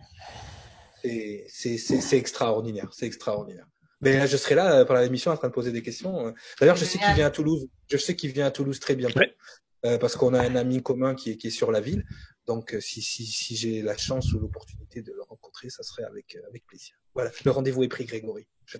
c'est, 1.01 1.45
c'est, 1.49 1.77
c'est, 1.77 2.01
c'est 2.01 2.17
extraordinaire. 2.17 2.89
C'est 2.91 3.05
extraordinaire. 3.05 3.65
Mais 4.01 4.17
là, 4.17 4.27
je 4.27 4.37
serai 4.37 4.55
là 4.55 4.79
euh, 4.79 4.85
pendant 4.85 5.01
l'émission 5.01 5.31
en 5.31 5.37
train 5.37 5.49
de 5.49 5.53
poser 5.53 5.71
des 5.71 5.81
questions. 5.81 6.33
D'ailleurs, 6.59 6.77
je 6.77 6.85
sais 6.85 6.97
qu'il 6.97 7.13
vient 7.15 7.27
à 7.27 7.31
Toulouse. 7.31 7.67
Je 7.89 7.97
sais 7.97 8.15
qu'il 8.15 8.31
vient 8.31 8.45
à 8.45 8.51
Toulouse 8.51 8.79
très 8.79 8.95
bientôt. 8.95 9.19
Ouais. 9.19 9.35
Euh, 9.85 9.97
parce 9.97 10.17
qu'on 10.17 10.33
a 10.33 10.41
un 10.41 10.55
ami 10.55 10.83
commun 10.83 11.15
qui 11.15 11.31
est, 11.31 11.37
qui 11.37 11.47
est 11.47 11.51
sur 11.51 11.71
la 11.71 11.79
ville. 11.79 12.05
Donc, 12.47 12.73
euh, 12.73 12.81
si, 12.81 13.01
si, 13.01 13.25
si 13.25 13.55
j'ai 13.55 13.81
la 13.81 13.95
chance 13.95 14.33
ou 14.33 14.39
l'opportunité 14.39 15.01
de 15.01 15.13
le 15.13 15.21
rencontrer, 15.21 15.69
ça 15.69 15.83
serait 15.83 16.03
avec, 16.03 16.35
euh, 16.35 16.47
avec 16.49 16.65
plaisir. 16.65 16.95
Voilà, 17.13 17.31
le 17.45 17.51
rendez-vous 17.51 17.83
est 17.83 17.87
pris, 17.87 18.05
Grégory. 18.05 18.47
Je 18.65 18.77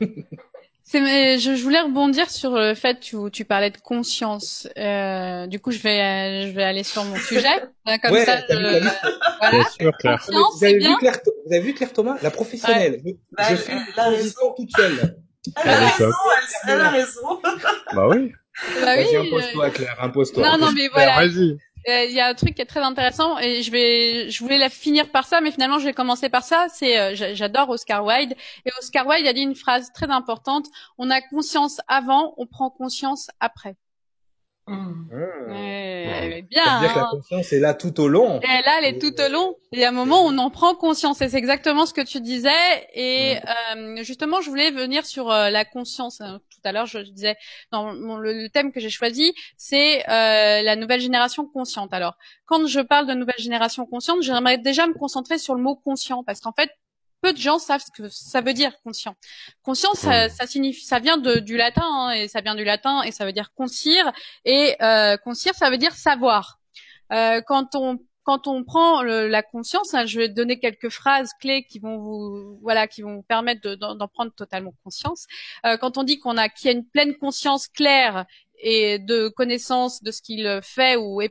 je, 0.98 1.54
je 1.56 1.62
voulais 1.62 1.80
rebondir 1.80 2.28
sur 2.30 2.52
le 2.52 2.74
fait 2.74 3.12
où 3.12 3.30
tu 3.30 3.44
parlais 3.44 3.70
de 3.70 3.76
conscience. 3.78 4.66
Euh, 4.76 5.46
du 5.46 5.60
coup, 5.60 5.70
je 5.70 5.78
vais, 5.78 6.00
euh, 6.00 6.46
je 6.48 6.52
vais 6.52 6.64
aller 6.64 6.82
sur 6.84 7.04
mon 7.04 7.16
sujet. 7.16 7.48
Hein, 7.86 7.96
Comme 7.98 8.12
Ouais, 8.12 8.24
ça, 8.26 8.36
je- 8.48 8.54
vu. 8.56 8.60
voilà. 8.62 9.50
Bien 9.50 9.64
sûr, 9.70 9.96
Claire. 9.98 10.18
Conscience, 10.18 10.52
vous, 10.52 10.58
c'est 10.58 10.66
avez 10.66 10.78
bien. 10.78 10.90
vu 10.90 10.96
Claire, 10.98 11.18
vous 11.46 11.52
avez 11.54 11.62
vu 11.62 11.74
Claire 11.74 11.92
Thomas, 11.92 12.16
la 12.22 12.30
professionnelle? 12.30 13.00
Je, 13.04 13.12
Bah, 13.32 13.44
je 13.48 13.70
une 13.70 13.78
a 13.78 13.80
raison. 13.80 13.92
transition 13.96 14.54
toute 14.56 14.70
seule. 14.76 15.16
Elle 15.56 15.70
a 15.70 15.78
raison, 15.88 16.10
elle, 16.66 16.70
elle 16.74 16.80
a 16.82 16.90
raison. 16.90 17.40
Bah 17.94 18.08
oui. 18.08 18.32
Bah 18.82 18.94
oui, 18.98 19.04
Vas-y, 19.04 19.16
euh, 19.16 19.22
impose-toi, 19.22 19.70
Claire, 19.70 19.96
impose-toi. 20.02 20.46
Non, 20.50 20.58
non, 20.66 20.72
mais 20.72 20.88
voilà. 20.88 21.16
Vas-y. 21.26 21.56
Euh, 21.88 22.04
Il 22.04 22.12
y 22.12 22.20
a 22.20 22.28
un 22.28 22.34
truc 22.34 22.54
qui 22.54 22.62
est 22.62 22.66
très 22.66 22.80
intéressant 22.80 23.38
et 23.38 23.62
je 23.62 23.70
vais, 23.70 24.30
je 24.30 24.40
voulais 24.40 24.58
la 24.58 24.68
finir 24.68 25.10
par 25.10 25.26
ça, 25.26 25.40
mais 25.40 25.50
finalement 25.50 25.78
je 25.78 25.84
vais 25.86 25.94
commencer 25.94 26.28
par 26.28 26.42
ça. 26.44 26.66
C'est, 26.72 26.98
euh, 27.00 27.14
j'a- 27.14 27.34
j'adore 27.34 27.70
Oscar 27.70 28.04
Wilde 28.04 28.34
et 28.66 28.70
Oscar 28.78 29.06
Wilde 29.06 29.26
a 29.26 29.32
dit 29.32 29.40
une 29.42 29.54
phrase 29.54 29.90
très 29.94 30.10
importante 30.10 30.66
on 30.98 31.10
a 31.10 31.20
conscience 31.22 31.80
avant, 31.88 32.34
on 32.36 32.46
prend 32.46 32.70
conscience 32.70 33.30
après. 33.40 33.76
Mmh. 34.72 35.08
Ouais, 35.48 36.46
Ça 36.54 36.70
veut 36.70 36.78
bien. 36.78 36.80
dire 36.80 36.92
que 36.94 36.98
la 36.98 37.04
hein. 37.04 37.08
confiance 37.10 37.52
est 37.52 37.58
là 37.60 37.74
tout 37.74 38.00
au 38.00 38.08
long. 38.08 38.40
Et 38.40 38.46
là, 38.46 38.78
elle 38.78 38.84
est 38.94 38.98
tout 39.00 39.20
au 39.20 39.28
long. 39.30 39.56
Il 39.72 39.80
y 39.80 39.84
a 39.84 39.88
un 39.88 39.92
moment 39.92 40.24
où 40.24 40.28
on 40.28 40.38
en 40.38 40.50
prend 40.50 40.74
conscience. 40.74 41.20
Et 41.22 41.28
c'est 41.28 41.38
exactement 41.38 41.86
ce 41.86 41.92
que 41.94 42.00
tu 42.02 42.20
disais. 42.20 42.50
Et 42.94 43.36
euh, 43.74 44.02
justement, 44.04 44.40
je 44.40 44.48
voulais 44.50 44.70
venir 44.70 45.04
sur 45.06 45.30
euh, 45.30 45.50
la 45.50 45.64
conscience. 45.64 46.20
Euh, 46.20 46.38
Tout 46.50 46.60
à 46.64 46.72
l'heure, 46.72 46.86
je 46.86 46.98
disais, 46.98 47.36
dans 47.72 47.94
mon- 47.94 48.16
le, 48.16 48.32
le 48.32 48.48
thème 48.48 48.70
que 48.72 48.80
j'ai 48.80 48.90
choisi, 48.90 49.32
c'est 49.56 50.08
euh, 50.08 50.62
la 50.62 50.76
nouvelle 50.76 51.00
génération 51.00 51.46
consciente. 51.46 51.92
Alors, 51.92 52.16
quand 52.46 52.66
je 52.66 52.80
parle 52.80 53.06
de 53.06 53.14
nouvelle 53.14 53.34
génération 53.38 53.86
consciente, 53.86 54.22
j'aimerais 54.22 54.58
déjà 54.58 54.86
me 54.86 54.94
concentrer 54.94 55.38
sur 55.38 55.54
le 55.54 55.62
mot 55.62 55.74
conscient, 55.76 56.22
parce 56.24 56.40
qu'en 56.40 56.52
fait, 56.52 56.70
peu 57.22 57.32
de 57.32 57.38
gens 57.38 57.58
savent 57.58 57.82
ce 57.82 57.90
que 58.02 58.08
ça 58.08 58.40
veut 58.40 58.54
dire 58.54 58.72
conscient. 58.82 59.14
Conscient, 59.62 59.94
ça, 59.94 60.28
ça 60.28 60.46
signifie, 60.46 60.84
ça 60.84 60.98
vient 60.98 61.18
de, 61.18 61.36
du 61.40 61.56
latin, 61.56 61.82
hein, 61.84 62.10
et 62.12 62.28
ça 62.28 62.40
vient 62.40 62.54
du 62.54 62.64
latin, 62.64 63.02
et 63.02 63.12
ça 63.12 63.24
veut 63.26 63.32
dire 63.32 63.52
concire, 63.54 64.12
et 64.44 64.76
euh, 64.82 65.16
concire, 65.18 65.54
ça 65.54 65.70
veut 65.70 65.78
dire 65.78 65.92
savoir. 65.94 66.58
Euh, 67.12 67.40
quand 67.46 67.74
on 67.74 67.98
quand 68.22 68.46
on 68.46 68.64
prend 68.64 69.02
le- 69.02 69.28
la 69.28 69.42
conscience, 69.42 69.94
hein, 69.94 70.04
je 70.06 70.18
vais 70.20 70.28
donner 70.28 70.58
quelques 70.60 70.90
phrases 70.90 71.30
clés 71.40 71.64
qui 71.64 71.78
vont 71.78 71.96
vous, 71.98 72.58
voilà, 72.62 72.86
qui 72.86 73.00
vont 73.02 73.16
vous 73.16 73.22
permettre 73.22 73.62
de- 73.62 73.74
d'en 73.74 73.94
d'en 73.96 74.08
prendre 74.08 74.30
totalement 74.34 74.74
conscience. 74.84 75.26
Euh, 75.66 75.76
quand 75.78 75.96
on 75.98 76.02
dit 76.04 76.18
qu'on 76.18 76.36
a, 76.36 76.48
qu'il 76.50 76.70
y 76.70 76.74
a 76.74 76.76
une 76.76 76.86
pleine 76.86 77.16
conscience 77.16 77.66
claire 77.66 78.26
et 78.62 78.98
de 78.98 79.28
connaissance 79.28 80.02
de 80.02 80.10
ce 80.12 80.20
qu'il 80.22 80.60
fait 80.62 80.96
ou 80.96 81.22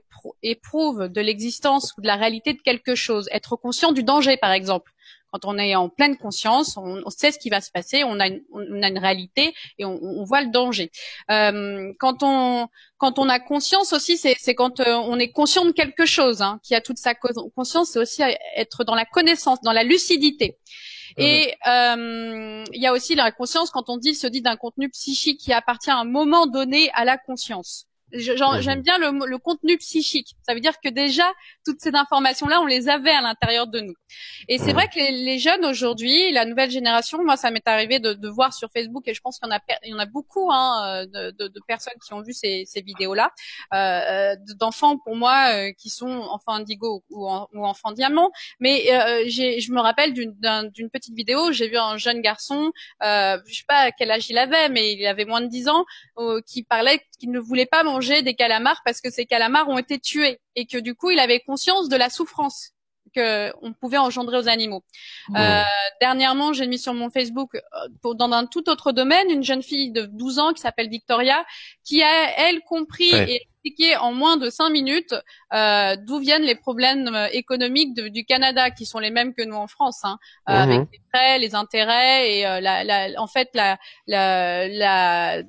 éprouve 0.42 1.10
de 1.10 1.22
l'existence 1.22 1.94
ou 1.98 2.02
de 2.02 2.08
la 2.08 2.16
réalité 2.16 2.54
de 2.54 2.62
quelque 2.62 2.96
chose, 2.96 3.30
être 3.32 3.56
conscient 3.56 3.92
du 3.92 4.04
danger 4.04 4.36
par 4.38 4.52
exemple. 4.52 4.92
Quand 5.32 5.46
on 5.46 5.58
est 5.58 5.76
en 5.76 5.90
pleine 5.90 6.18
conscience, 6.18 6.78
on, 6.78 7.10
sait 7.10 7.32
ce 7.32 7.40
qui 7.40 7.50
va 7.50 7.62
se 7.62 7.72
passer, 7.72 8.04
on 8.04 8.20
a 8.20 8.28
une, 8.28 8.42
on 8.52 8.84
a 8.84 8.88
une 8.88 8.98
réalité 8.98 9.54
et 9.78 9.86
on, 9.86 10.00
on, 10.02 10.24
voit 10.24 10.42
le 10.42 10.50
danger. 10.50 10.92
Euh, 11.32 11.94
quand 12.00 12.24
on 12.24 12.68
quand 12.98 13.18
on 13.18 13.30
a 13.30 13.40
conscience 13.40 13.94
aussi, 13.94 14.18
c'est 14.18 14.56
quand 14.56 14.82
euh, 14.82 14.94
on 14.94 15.18
est 15.20 15.32
conscient 15.32 15.64
de 15.64 15.72
quelque 15.72 16.06
chose, 16.06 16.42
hein, 16.42 16.60
qui 16.64 16.76
a 16.76 16.82
toute 16.82 16.98
sa 16.98 17.14
conscience, 17.16 17.92
c'est 17.92 18.00
aussi 18.00 18.22
être 18.58 18.84
dans 18.84 18.96
la 18.96 19.06
connaissance, 19.06 19.62
dans 19.62 19.72
la 19.72 19.84
lucidité. 19.84 20.58
Et 21.18 21.56
euh, 21.68 22.64
il 22.74 22.82
y 22.82 22.88
a 22.88 22.94
aussi 22.94 23.16
la 23.16 23.32
conscience 23.32 23.72
quand 23.72 23.90
on 23.90 23.98
dit 23.98 24.16
se 24.16 24.28
dit 24.28 24.42
d'un 24.42 24.58
contenu 24.58 24.90
psychique 24.90 25.40
qui 25.40 25.54
appartient 25.54 25.90
à 25.90 25.98
un 25.98 26.06
moment 26.06 26.46
donné 26.46 26.92
à 26.94 27.06
la 27.06 27.18
conscience. 27.18 27.89
Mhm. 28.14 28.62
J'aime 28.62 28.82
bien 28.82 28.98
le, 28.98 29.28
le, 29.28 29.38
contenu 29.38 29.78
psychique. 29.78 30.36
Ça 30.44 30.54
veut 30.54 30.60
dire 30.60 30.80
que 30.84 30.90
déjà 30.90 31.32
toutes 31.66 31.80
ces 31.82 31.94
informations-là, 31.94 32.62
on 32.62 32.66
les 32.66 32.90
avait 32.90 33.12
à 33.12 33.22
l'intérieur 33.22 33.68
de 33.68 33.82
nous. 33.82 33.94
Et 34.48 34.58
c'est 34.58 34.68
mhm. 34.68 34.74
vrai 34.74 34.88
que 34.88 34.96
les, 34.96 35.12
les 35.12 35.40
jeunes 35.40 35.66
aujourd'hui, 35.66 36.32
la 36.32 36.46
nouvelle 36.46 36.72
génération, 36.72 37.24
moi, 37.24 37.38
ça 37.38 37.52
m'est 37.52 37.68
arrivé 37.68 38.00
de, 38.00 38.14
de, 38.14 38.30
voir 38.30 38.54
sur 38.54 38.70
Facebook, 38.72 39.08
et 39.08 39.14
je 39.14 39.22
pense 39.22 39.40
qu'il 39.40 39.50
y 39.50 39.52
en 39.52 39.56
a, 39.56 39.60
il 39.84 39.92
y 39.92 39.94
en 39.94 40.00
a 40.00 40.06
beaucoup 40.06 40.52
hein, 40.52 41.06
de, 41.06 41.32
de, 41.32 41.48
de, 41.48 41.60
personnes 41.68 41.94
qui 42.06 42.14
ont 42.14 42.22
vu 42.22 42.34
ces, 42.34 42.64
ces 42.66 42.82
vidéos-là, 42.82 43.32
euh, 43.74 44.36
d'enfants 44.60 44.98
pour 44.98 45.16
moi 45.16 45.52
euh, 45.54 45.72
qui 45.78 45.90
sont 45.90 46.08
enfants 46.08 46.54
indigo 46.54 47.04
ou, 47.10 47.28
ou 47.28 47.66
enfants 47.66 47.92
diamant. 47.92 48.32
Mais 48.60 48.84
euh, 48.92 49.24
je 49.28 49.72
me 49.72 49.82
rappelle 49.82 50.14
d'une 50.14 50.90
petite 50.92 51.16
vidéo, 51.16 51.52
j'ai 51.52 51.68
vu 51.68 51.78
un 51.78 51.98
jeune 51.98 52.22
garçon, 52.22 52.72
euh, 53.04 53.38
je 53.48 53.56
sais 53.56 53.66
pas 53.68 53.92
quel 53.92 54.12
âge 54.12 54.30
il 54.30 54.38
avait, 54.38 54.70
mais 54.70 54.94
il 54.94 55.06
avait 55.06 55.26
moins 55.26 55.42
de 55.42 55.48
10 55.48 55.68
ans, 55.70 55.86
euh, 56.18 56.42
qui 56.46 56.64
parlait 56.64 57.02
qu'il 57.20 57.32
ne 57.32 57.40
voulait 57.40 57.66
pas 57.66 57.84
manger 57.84 57.99
des 58.00 58.34
calamars 58.34 58.82
parce 58.86 59.02
que 59.02 59.10
ces 59.10 59.26
calamars 59.26 59.70
ont 59.70 59.78
été 59.78 60.00
tués 60.00 60.40
et 60.56 60.66
que 60.66 60.78
du 60.78 60.96
coup 60.96 61.10
il 61.12 61.20
avait 61.20 61.40
conscience 61.40 61.90
de 61.90 61.96
la 61.96 62.10
souffrance 62.10 62.72
qu'on 63.14 63.74
pouvait 63.74 63.98
engendrer 63.98 64.38
aux 64.38 64.48
animaux. 64.48 64.84
Euh, 65.36 65.64
dernièrement, 66.00 66.54
j'ai 66.54 66.68
mis 66.68 66.78
sur 66.78 66.94
mon 66.94 67.10
Facebook, 67.10 67.56
euh, 67.56 68.14
dans 68.14 68.32
un 68.32 68.46
tout 68.46 68.70
autre 68.70 68.92
domaine, 68.92 69.30
une 69.30 69.44
jeune 69.44 69.64
fille 69.64 69.92
de 69.92 70.06
12 70.06 70.40
ans 70.40 70.54
qui 70.54 70.62
s'appelle 70.62 70.90
Victoria, 70.90 71.44
qui 71.84 72.04
a, 72.04 72.32
elle, 72.38 72.62
compris 72.62 73.10
et 73.10 73.48
en 74.00 74.14
moins 74.14 74.38
de 74.38 74.50
cinq 74.50 74.70
minutes 74.70 75.16
euh, 75.54 75.96
d'où 76.06 76.20
viennent 76.20 76.44
les 76.44 76.56
problèmes 76.56 77.08
euh, 77.08 77.28
économiques 77.32 77.96
de, 77.96 78.08
du 78.08 78.24
Canada, 78.24 78.70
qui 78.70 78.86
sont 78.86 79.00
les 79.00 79.10
mêmes 79.10 79.34
que 79.34 79.44
nous 79.44 79.56
en 79.56 79.68
France, 79.68 80.02
hein, 80.04 80.20
euh, 80.48 80.54
mhm. 80.54 80.60
avec 80.60 80.80
les 80.92 81.02
prêts, 81.12 81.40
les 81.40 81.56
intérêts 81.56 82.38
et 82.38 82.46
euh, 82.46 82.60
la, 82.60 82.84
la, 82.84 83.20
en 83.20 83.28
fait 83.28 83.50
la, 83.56 83.80
la, 84.08 85.42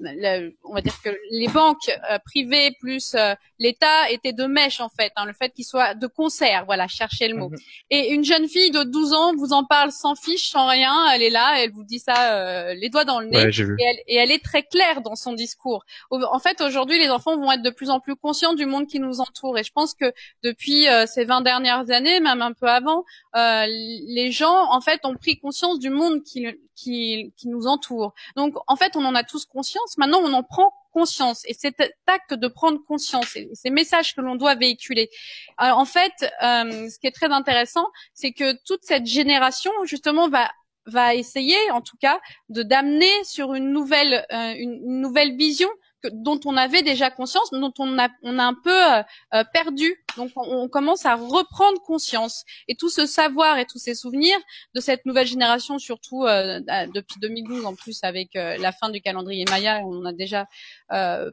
on 0.65 0.75
va 0.75 0.81
dire 0.81 0.95
que 1.05 1.11
les 1.33 1.49
banques 1.49 1.91
privées 2.25 2.75
plus 2.81 3.15
l'État 3.59 4.11
étaient 4.11 4.33
de 4.33 4.47
mèche 4.47 4.81
en 4.81 4.89
fait, 4.89 5.13
hein, 5.17 5.27
le 5.27 5.35
fait 5.35 5.51
qu'ils 5.51 5.67
soient 5.67 5.95
de 5.95 6.07
concert, 6.07 6.65
voilà, 6.65 6.89
cherchez 6.89 7.29
le 7.29 7.37
mot. 7.37 7.51
Mhm. 7.51 7.59
Et 7.91 8.13
une 8.13 8.25
jeune 8.25 8.49
fille 8.49 8.71
de 8.71 8.83
12 8.83 9.13
ans 9.13 9.35
vous 9.37 9.53
en 9.53 9.65
parle 9.65 9.93
sans 9.93 10.15
fiche, 10.15 10.49
sans 10.51 10.67
rien, 10.67 11.11
elle 11.13 11.23
est 11.23 11.31
là, 11.31 11.57
elle 11.59 11.73
vous 11.73 11.85
dit 11.85 11.99
ça 11.99 12.73
les 12.75 12.89
doigts 12.89 13.05
dans 13.05 13.21
le 13.21 13.27
nez, 13.27 13.39
et, 13.39 13.85
elle, 13.85 13.99
et 14.07 14.17
elle 14.17 14.31
est 14.31 14.43
très 14.43 14.63
claire 14.63 15.03
dans 15.03 15.15
son 15.15 15.35
discours. 15.35 15.85
En 16.11 16.39
fait, 16.39 16.61
aujourd'hui, 16.63 16.99
les 16.99 17.11
enfants 17.11 17.37
vont 17.37 17.53
être 17.53 17.63
de 17.63 17.71
plus 17.71 17.91
en 17.91 18.01
plus 18.01 18.10
conscients 18.17 18.55
du 18.55 18.67
monde 18.67 18.87
qui 18.87 19.01
nous 19.01 19.21
entoure, 19.21 19.59
et 19.59 19.65
je 19.65 19.73
pense 19.73 19.95
que 19.95 20.13
depuis 20.43 20.89
euh, 20.89 21.07
ces 21.07 21.25
20 21.25 21.43
dernières 21.43 21.91
années, 21.91 22.21
même 22.21 22.43
un 22.43 22.53
peu 22.53 22.69
avant, 22.69 23.05
euh, 23.37 23.65
les 23.67 24.31
gens 24.31 24.71
en 24.71 24.81
fait 24.81 25.01
ont 25.05 25.17
pris 25.17 25.39
conscience 25.39 25.79
du 25.79 25.91
monde 25.91 26.23
qui, 26.23 26.47
qui, 26.75 27.33
qui 27.37 27.49
nous 27.49 27.67
entoure. 27.67 28.15
Donc 28.37 28.55
en 28.67 28.77
fait, 28.77 28.97
on 28.97 29.05
en 29.05 29.15
a 29.15 29.25
tous 29.25 29.45
conscience. 29.47 29.99
Maintenant, 29.99 30.21
on 30.23 30.33
en 30.33 30.43
prend 30.43 30.73
conscience 30.93 31.43
et 31.47 31.55
cet 31.55 31.81
acte 32.07 32.35
de 32.35 32.49
prendre 32.49 32.79
conscience 32.87 33.37
et 33.37 33.49
ces 33.55 33.71
messages 33.71 34.15
que 34.15 34.21
l'on 34.21 34.37
doit 34.37 34.57
véhiculer. 34.57 35.09
Alors, 35.57 35.79
en 35.79 35.85
fait, 35.85 36.13
euh, 36.43 36.89
ce 36.89 36.99
qui 36.99 37.07
est 37.07 37.15
très 37.15 37.31
intéressant, 37.31 37.87
c'est 38.13 38.33
que 38.33 38.57
toute 38.65 38.83
cette 38.83 39.07
génération 39.07 39.73
justement 39.85 40.29
va 40.29 40.51
va 40.87 41.15
essayer, 41.15 41.57
en 41.73 41.83
tout 41.83 41.97
cas, 42.01 42.21
de 42.49 42.63
d'amener 42.63 43.13
sur 43.25 43.55
une 43.55 43.71
nouvelle 43.71 44.27
une 44.31 45.01
nouvelle 45.01 45.37
vision 45.37 45.69
dont 46.13 46.41
on 46.45 46.57
avait 46.57 46.83
déjà 46.83 47.11
conscience, 47.11 47.51
dont 47.51 47.73
on 47.79 47.99
a, 47.99 48.09
on 48.23 48.39
a 48.39 48.45
un 48.45 48.55
peu 48.55 48.71
euh, 48.71 49.03
euh, 49.35 49.45
perdu. 49.53 49.95
Donc 50.17 50.31
on, 50.37 50.69
commence 50.69 51.07
à 51.07 51.15
reprendre 51.15 51.81
conscience. 51.83 52.45
Et 52.69 52.75
tout 52.75 52.91
ce 52.91 53.07
savoir 53.07 53.59
et 53.59 53.67
tous 53.67 53.79
ces 53.79 53.95
souvenirs 53.95 54.39
de 54.75 54.81
cette 54.81 55.05
nouvelle 55.05 55.27
génération, 55.27 55.79
surtout 55.79 56.25
euh, 56.25 56.61
depuis 56.95 57.19
2012 57.21 57.65
en 57.65 57.75
plus 57.75 57.99
avec 58.03 58.31
la 58.35 58.73
fin 58.73 58.91
du 58.91 59.01
calendrier 59.01 59.45
Maya, 59.49 59.81
on 59.85 59.99
en 59.99 60.05
a 60.05 60.13
déjà 60.13 60.47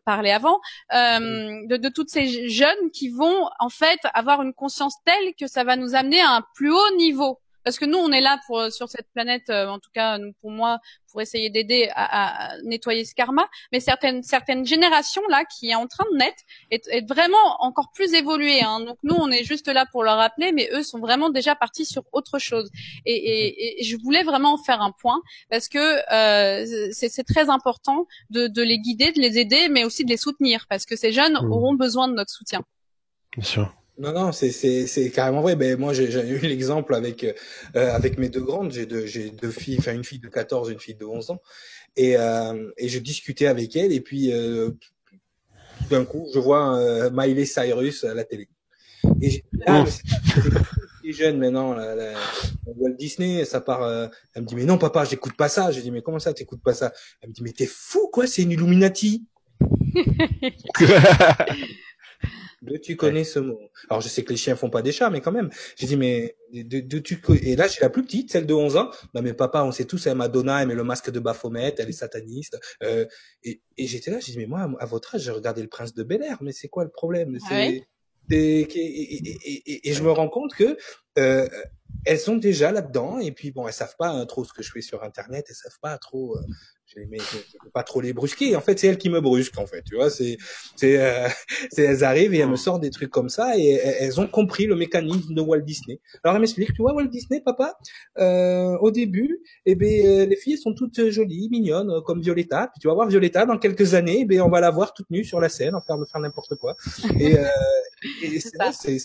parlé 0.05 0.31
avant, 0.31 0.59
de, 0.91 1.77
de 1.77 1.89
toutes 1.89 2.09
ces 2.09 2.49
jeunes 2.49 2.91
qui 2.93 3.09
vont 3.09 3.49
en 3.59 3.69
fait 3.69 3.99
avoir 4.13 4.41
une 4.41 4.53
conscience 4.53 4.95
telle 5.05 5.33
que 5.39 5.47
ça 5.47 5.63
va 5.63 5.75
nous 5.75 5.95
amener 5.95 6.21
à 6.21 6.31
un 6.31 6.43
plus 6.55 6.71
haut 6.71 6.95
niveau 6.97 7.39
parce 7.67 7.79
que 7.79 7.85
nous 7.85 7.97
on 7.97 8.13
est 8.13 8.21
là 8.21 8.39
pour 8.47 8.61
euh, 8.61 8.69
sur 8.69 8.87
cette 8.87 9.11
planète 9.13 9.49
euh, 9.49 9.67
en 9.67 9.77
tout 9.77 9.89
cas 9.93 10.17
pour 10.39 10.51
moi 10.51 10.79
pour 11.11 11.19
essayer 11.19 11.49
d'aider 11.49 11.89
à, 11.93 12.53
à, 12.53 12.57
nettoyer 12.61 13.03
ce 13.03 13.13
karma. 13.13 13.45
Mais 13.73 13.81
certaines 13.81 14.23
certaines 14.23 14.65
générations 14.65 15.21
là 15.27 15.43
qui 15.43 15.71
est 15.71 15.75
en 15.75 15.85
train 15.85 16.05
de 16.13 16.17
naître 16.17 16.41
est, 16.71 16.87
est 16.87 17.05
vraiment 17.05 17.57
encore 17.59 17.91
plus 17.93 18.13
évoluée 18.13 18.61
hein. 18.61 18.79
donc 18.79 18.97
nous 19.03 19.15
on 19.15 19.29
est 19.31 19.43
juste 19.43 19.67
là 19.67 19.85
pour 19.91 20.05
leur 20.05 20.15
rappeler 20.15 20.53
mais 20.53 20.69
eux 20.71 20.81
sont 20.81 20.99
vraiment 20.99 21.29
déjà 21.29 21.55
partis 21.55 21.83
sur 21.83 22.03
autre 22.13 22.39
chose. 22.39 22.69
Et, 23.05 23.11
et, 23.15 23.81
et 23.81 23.83
je 23.83 23.97
voulais 23.97 24.23
vraiment 24.23 24.57
faire 24.57 24.81
un 24.81 24.93
point 24.93 25.19
parce 25.49 25.67
que 25.67 25.77
euh, 26.13 26.89
c'est 26.93 27.25
très 27.25 27.49
important 27.49 28.07
de, 28.29 28.47
de 28.47 28.61
les 28.61 28.79
guider 28.79 29.11
de 29.11 29.19
les 29.19 29.39
aider 29.39 29.67
mais 29.67 29.83
aussi 29.83 30.05
de 30.05 30.09
les 30.09 30.15
soutenir 30.15 30.67
parce 30.69 30.85
que 30.85 30.95
ces 30.95 31.11
jeunes 31.11 31.33
mmh. 31.33 31.51
auront 31.51 31.73
besoin 31.73 32.07
de 32.07 32.13
notre 32.13 32.31
soutien. 32.31 32.61
Bien 33.33 33.43
sûr 33.43 33.73
non, 33.99 34.13
non, 34.13 34.31
c'est 34.31 34.51
c'est 34.51 35.09
carrément 35.09 35.41
vrai. 35.41 35.55
Ben 35.55 35.77
moi, 35.77 35.93
j'ai 35.93 36.05
eu 36.05 36.39
l'exemple 36.39 36.93
avec 36.93 37.23
euh, 37.23 37.33
avec 37.73 38.17
mes 38.17 38.29
deux 38.29 38.41
grandes. 38.41 38.71
J'ai 38.71 38.85
deux 38.85 39.05
j'ai 39.05 39.31
deux 39.31 39.51
filles, 39.51 39.77
enfin 39.79 39.93
une 39.93 40.03
fille 40.03 40.19
de 40.19 40.29
14, 40.29 40.69
une 40.69 40.79
fille 40.79 40.95
de 40.95 41.05
11 41.05 41.31
ans, 41.31 41.41
et 41.95 42.15
euh, 42.17 42.71
et 42.77 42.89
je 42.89 42.99
discutais 42.99 43.47
avec 43.47 43.75
elle. 43.75 43.91
Et 43.91 44.01
puis 44.01 44.31
euh, 44.31 44.71
d'un 45.89 46.05
coup, 46.05 46.27
je 46.33 46.39
vois 46.39 46.77
euh, 46.77 47.09
Miley 47.11 47.45
Cyrus 47.45 48.03
à 48.03 48.13
la 48.13 48.23
télé. 48.23 48.47
Et 49.21 49.29
j'ai 49.29 49.45
ah, 49.65 49.85
c'est 51.03 51.11
jeune 51.11 51.37
maintenant, 51.37 51.73
la, 51.73 51.95
la, 51.95 52.13
Walt 52.65 52.95
Disney, 52.97 53.45
ça 53.45 53.61
part. 53.61 53.83
Euh, 53.83 54.07
elle 54.33 54.43
me 54.43 54.47
dit 54.47 54.55
mais 54.55 54.65
non 54.65 54.77
papa, 54.77 55.05
j'écoute 55.05 55.35
pas 55.37 55.49
ça. 55.49 55.71
J'ai 55.71 55.81
dit 55.81 55.91
mais 55.91 56.01
comment 56.01 56.19
ça, 56.19 56.33
t'écoutes 56.33 56.61
pas 56.61 56.73
ça? 56.73 56.91
Elle 57.21 57.29
me 57.29 57.33
dit 57.33 57.43
mais 57.43 57.53
t'es 57.53 57.65
fou 57.65 58.09
quoi, 58.11 58.27
c'est 58.27 58.43
une 58.43 58.51
Illuminati. 58.51 59.25
tu 62.75 62.95
connais 62.95 63.23
ce 63.23 63.39
mot. 63.39 63.59
Alors 63.89 64.01
je 64.01 64.09
sais 64.09 64.23
que 64.23 64.29
les 64.29 64.37
chiens 64.37 64.55
font 64.55 64.69
pas 64.69 64.81
des 64.81 64.91
chats, 64.91 65.09
mais 65.09 65.21
quand 65.21 65.31
même. 65.31 65.49
J'ai 65.75 65.87
dit 65.87 65.97
mais 65.97 66.35
de, 66.53 66.99
tu 66.99 67.21
et 67.41 67.55
là 67.55 67.67
j'ai 67.67 67.79
la 67.81 67.89
plus 67.89 68.03
petite, 68.03 68.31
celle 68.31 68.45
de 68.45 68.53
11 68.53 68.77
ans. 68.77 68.91
Non 69.13 69.21
mais 69.21 69.33
papa, 69.33 69.63
on 69.63 69.71
sait 69.71 69.85
tous, 69.85 70.07
elle 70.07 70.17
Madonna, 70.17 70.61
elle 70.61 70.67
met 70.67 70.75
le 70.75 70.83
masque 70.83 71.11
de 71.11 71.19
Baphomet, 71.19 71.75
elle 71.77 71.89
est 71.89 71.93
sataniste. 71.93 72.59
Euh, 72.83 73.05
et, 73.43 73.61
et 73.77 73.87
j'étais 73.87 74.11
là, 74.11 74.19
j'ai 74.19 74.33
dit 74.33 74.37
mais 74.37 74.45
moi 74.45 74.69
à 74.79 74.85
votre 74.85 75.15
âge, 75.15 75.21
j'ai 75.21 75.31
regardé 75.31 75.61
le 75.61 75.69
Prince 75.69 75.93
de 75.93 76.03
Bel 76.03 76.23
Air, 76.23 76.37
mais 76.41 76.51
c'est 76.51 76.67
quoi 76.67 76.83
le 76.83 76.91
problème? 76.91 77.37
Ah 77.49 77.67
et, 78.29 78.61
et, 78.61 79.89
et, 79.89 79.93
je 79.93 80.03
me 80.03 80.11
rends 80.11 80.27
compte 80.27 80.53
que 80.53 80.77
euh, 81.17 81.47
elles 82.05 82.19
sont 82.19 82.35
déjà 82.35 82.71
là-dedans. 82.71 83.19
Et 83.19 83.31
puis 83.31 83.51
bon 83.51 83.67
elles 83.67 83.73
savent 83.73 83.95
pas 83.97 84.09
hein, 84.09 84.25
trop 84.25 84.43
ce 84.43 84.53
que 84.53 84.63
je 84.63 84.71
fais 84.71 84.81
sur 84.81 85.03
internet. 85.03 85.45
Elles 85.49 85.55
savent 85.55 85.79
pas 85.81 85.97
trop 85.97 86.37
euh, 86.37 86.41
je 86.95 87.01
ne 87.01 87.07
peux 87.07 87.69
pas 87.73 87.83
trop 87.83 88.01
les 88.01 88.13
brusquer. 88.13 88.55
En 88.55 88.61
fait, 88.61 88.79
c'est 88.79 88.87
elles 88.87 88.97
qui 88.97 89.09
me 89.09 89.19
brusquent, 89.19 89.57
en 89.59 89.67
fait. 89.67 89.83
Tu 89.83 89.95
vois, 89.95 90.09
c'est, 90.09 90.37
c'est, 90.75 90.97
euh, 90.97 91.27
elles 91.77 92.03
arrivent 92.03 92.33
et 92.33 92.39
elles 92.39 92.49
me 92.49 92.55
sortent 92.55 92.81
des 92.81 92.89
trucs 92.89 93.09
comme 93.09 93.29
ça 93.29 93.57
et 93.57 93.71
elles 93.71 94.19
ont 94.19 94.27
compris 94.27 94.65
le 94.65 94.75
mécanisme 94.75 95.33
de 95.33 95.41
Walt 95.41 95.61
Disney. 95.61 95.99
Alors 96.23 96.35
elles 96.35 96.41
m'expliquent, 96.41 96.73
tu 96.73 96.81
vois, 96.81 96.93
Walt 96.93 97.07
Disney, 97.07 97.41
papa, 97.41 97.77
euh, 98.19 98.77
au 98.77 98.91
début, 98.91 99.39
eh 99.65 99.75
ben, 99.75 100.05
euh, 100.05 100.25
les 100.25 100.35
filles 100.35 100.57
sont 100.57 100.73
toutes 100.73 101.09
jolies, 101.09 101.49
mignonnes, 101.51 101.91
euh, 101.91 102.01
comme 102.01 102.21
Violetta. 102.21 102.69
Puis 102.73 102.79
tu 102.79 102.87
vas 102.87 102.93
voir 102.93 103.07
Violetta 103.07 103.45
dans 103.45 103.57
quelques 103.57 103.93
années, 103.93 104.19
eh 104.21 104.25
ben, 104.25 104.41
on 104.41 104.49
va 104.49 104.61
la 104.61 104.71
voir 104.71 104.93
toute 104.93 105.09
nue 105.09 105.23
sur 105.23 105.39
la 105.39 105.49
scène, 105.49 105.75
en 105.75 105.81
faire, 105.81 105.97
faire 106.09 106.21
n'importe 106.21 106.55
quoi. 106.55 106.75
Et, 107.19 107.37
euh, 107.37 107.47
et 108.21 108.39
c'est, 108.39 108.97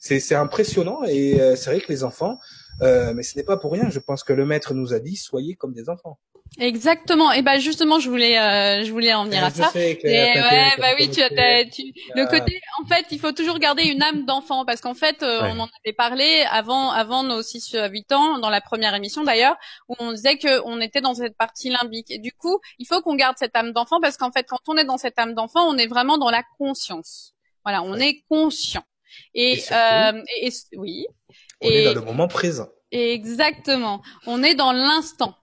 c'est, 0.00 0.20
c'est 0.20 0.34
impressionnant 0.34 1.04
et 1.04 1.38
c'est 1.56 1.70
vrai 1.70 1.80
que 1.80 1.88
les 1.88 2.02
enfants, 2.02 2.38
mais 2.80 3.22
ce 3.22 3.36
n'est 3.36 3.44
pas 3.44 3.56
pour 3.56 3.70
rien. 3.70 3.88
Je 3.90 4.00
pense 4.00 4.24
que 4.24 4.32
le 4.32 4.44
maître 4.44 4.74
nous 4.74 4.92
a 4.92 4.98
dit, 4.98 5.14
soyez 5.14 5.54
comme 5.54 5.72
des 5.72 5.88
enfants. 5.88 6.18
Exactement. 6.58 7.32
Et 7.32 7.42
ben 7.42 7.58
justement, 7.58 7.98
je 7.98 8.08
voulais, 8.08 8.38
euh, 8.38 8.84
je 8.84 8.92
voulais 8.92 9.12
en 9.12 9.24
venir 9.24 9.42
à 9.44 9.50
ça. 9.50 9.72
Et 9.74 9.98
ouais, 10.04 10.72
bah 10.78 10.94
oui, 10.98 11.10
tu 11.10 11.20
as, 11.20 11.64
tu, 11.64 11.82
le 12.14 12.26
côté. 12.26 12.60
En 12.80 12.86
fait, 12.86 13.06
il 13.10 13.18
faut 13.18 13.32
toujours 13.32 13.58
garder 13.58 13.82
une 13.84 14.02
âme 14.02 14.24
d'enfant 14.24 14.64
parce 14.64 14.80
qu'en 14.80 14.94
fait, 14.94 15.22
euh, 15.22 15.40
on 15.42 15.58
en 15.58 15.68
avait 15.84 15.92
parlé 15.92 16.44
avant, 16.48 16.90
avant 16.90 17.24
nos 17.24 17.42
6 17.42 17.74
à 17.74 17.88
8 17.88 18.12
ans, 18.12 18.38
dans 18.38 18.50
la 18.50 18.60
première 18.60 18.94
émission 18.94 19.24
d'ailleurs, 19.24 19.56
où 19.88 19.96
on 19.98 20.12
disait 20.12 20.38
que 20.38 20.62
on 20.64 20.80
était 20.80 21.00
dans 21.00 21.14
cette 21.14 21.36
partie 21.36 21.70
limbique. 21.70 22.10
Et 22.10 22.18
du 22.18 22.32
coup, 22.32 22.60
il 22.78 22.86
faut 22.86 23.00
qu'on 23.02 23.16
garde 23.16 23.36
cette 23.36 23.56
âme 23.56 23.72
d'enfant 23.72 24.00
parce 24.00 24.16
qu'en 24.16 24.30
fait, 24.30 24.46
quand 24.48 24.60
on 24.68 24.76
est 24.76 24.84
dans 24.84 24.98
cette 24.98 25.18
âme 25.18 25.34
d'enfant, 25.34 25.66
on 25.66 25.76
est 25.76 25.88
vraiment 25.88 26.18
dans 26.18 26.30
la 26.30 26.44
conscience. 26.58 27.34
Voilà, 27.64 27.82
on 27.82 27.96
est 27.96 28.22
conscient. 28.28 28.84
Et, 29.34 29.60
euh, 29.72 30.22
et, 30.40 30.50
oui. 30.76 31.06
On 31.60 31.68
est 31.68 31.84
dans 31.84 31.94
le 31.94 32.00
moment 32.06 32.28
présent. 32.28 32.68
Exactement. 32.90 34.02
On 34.26 34.42
est 34.42 34.54
dans 34.54 34.72
l'instant. 34.72 35.34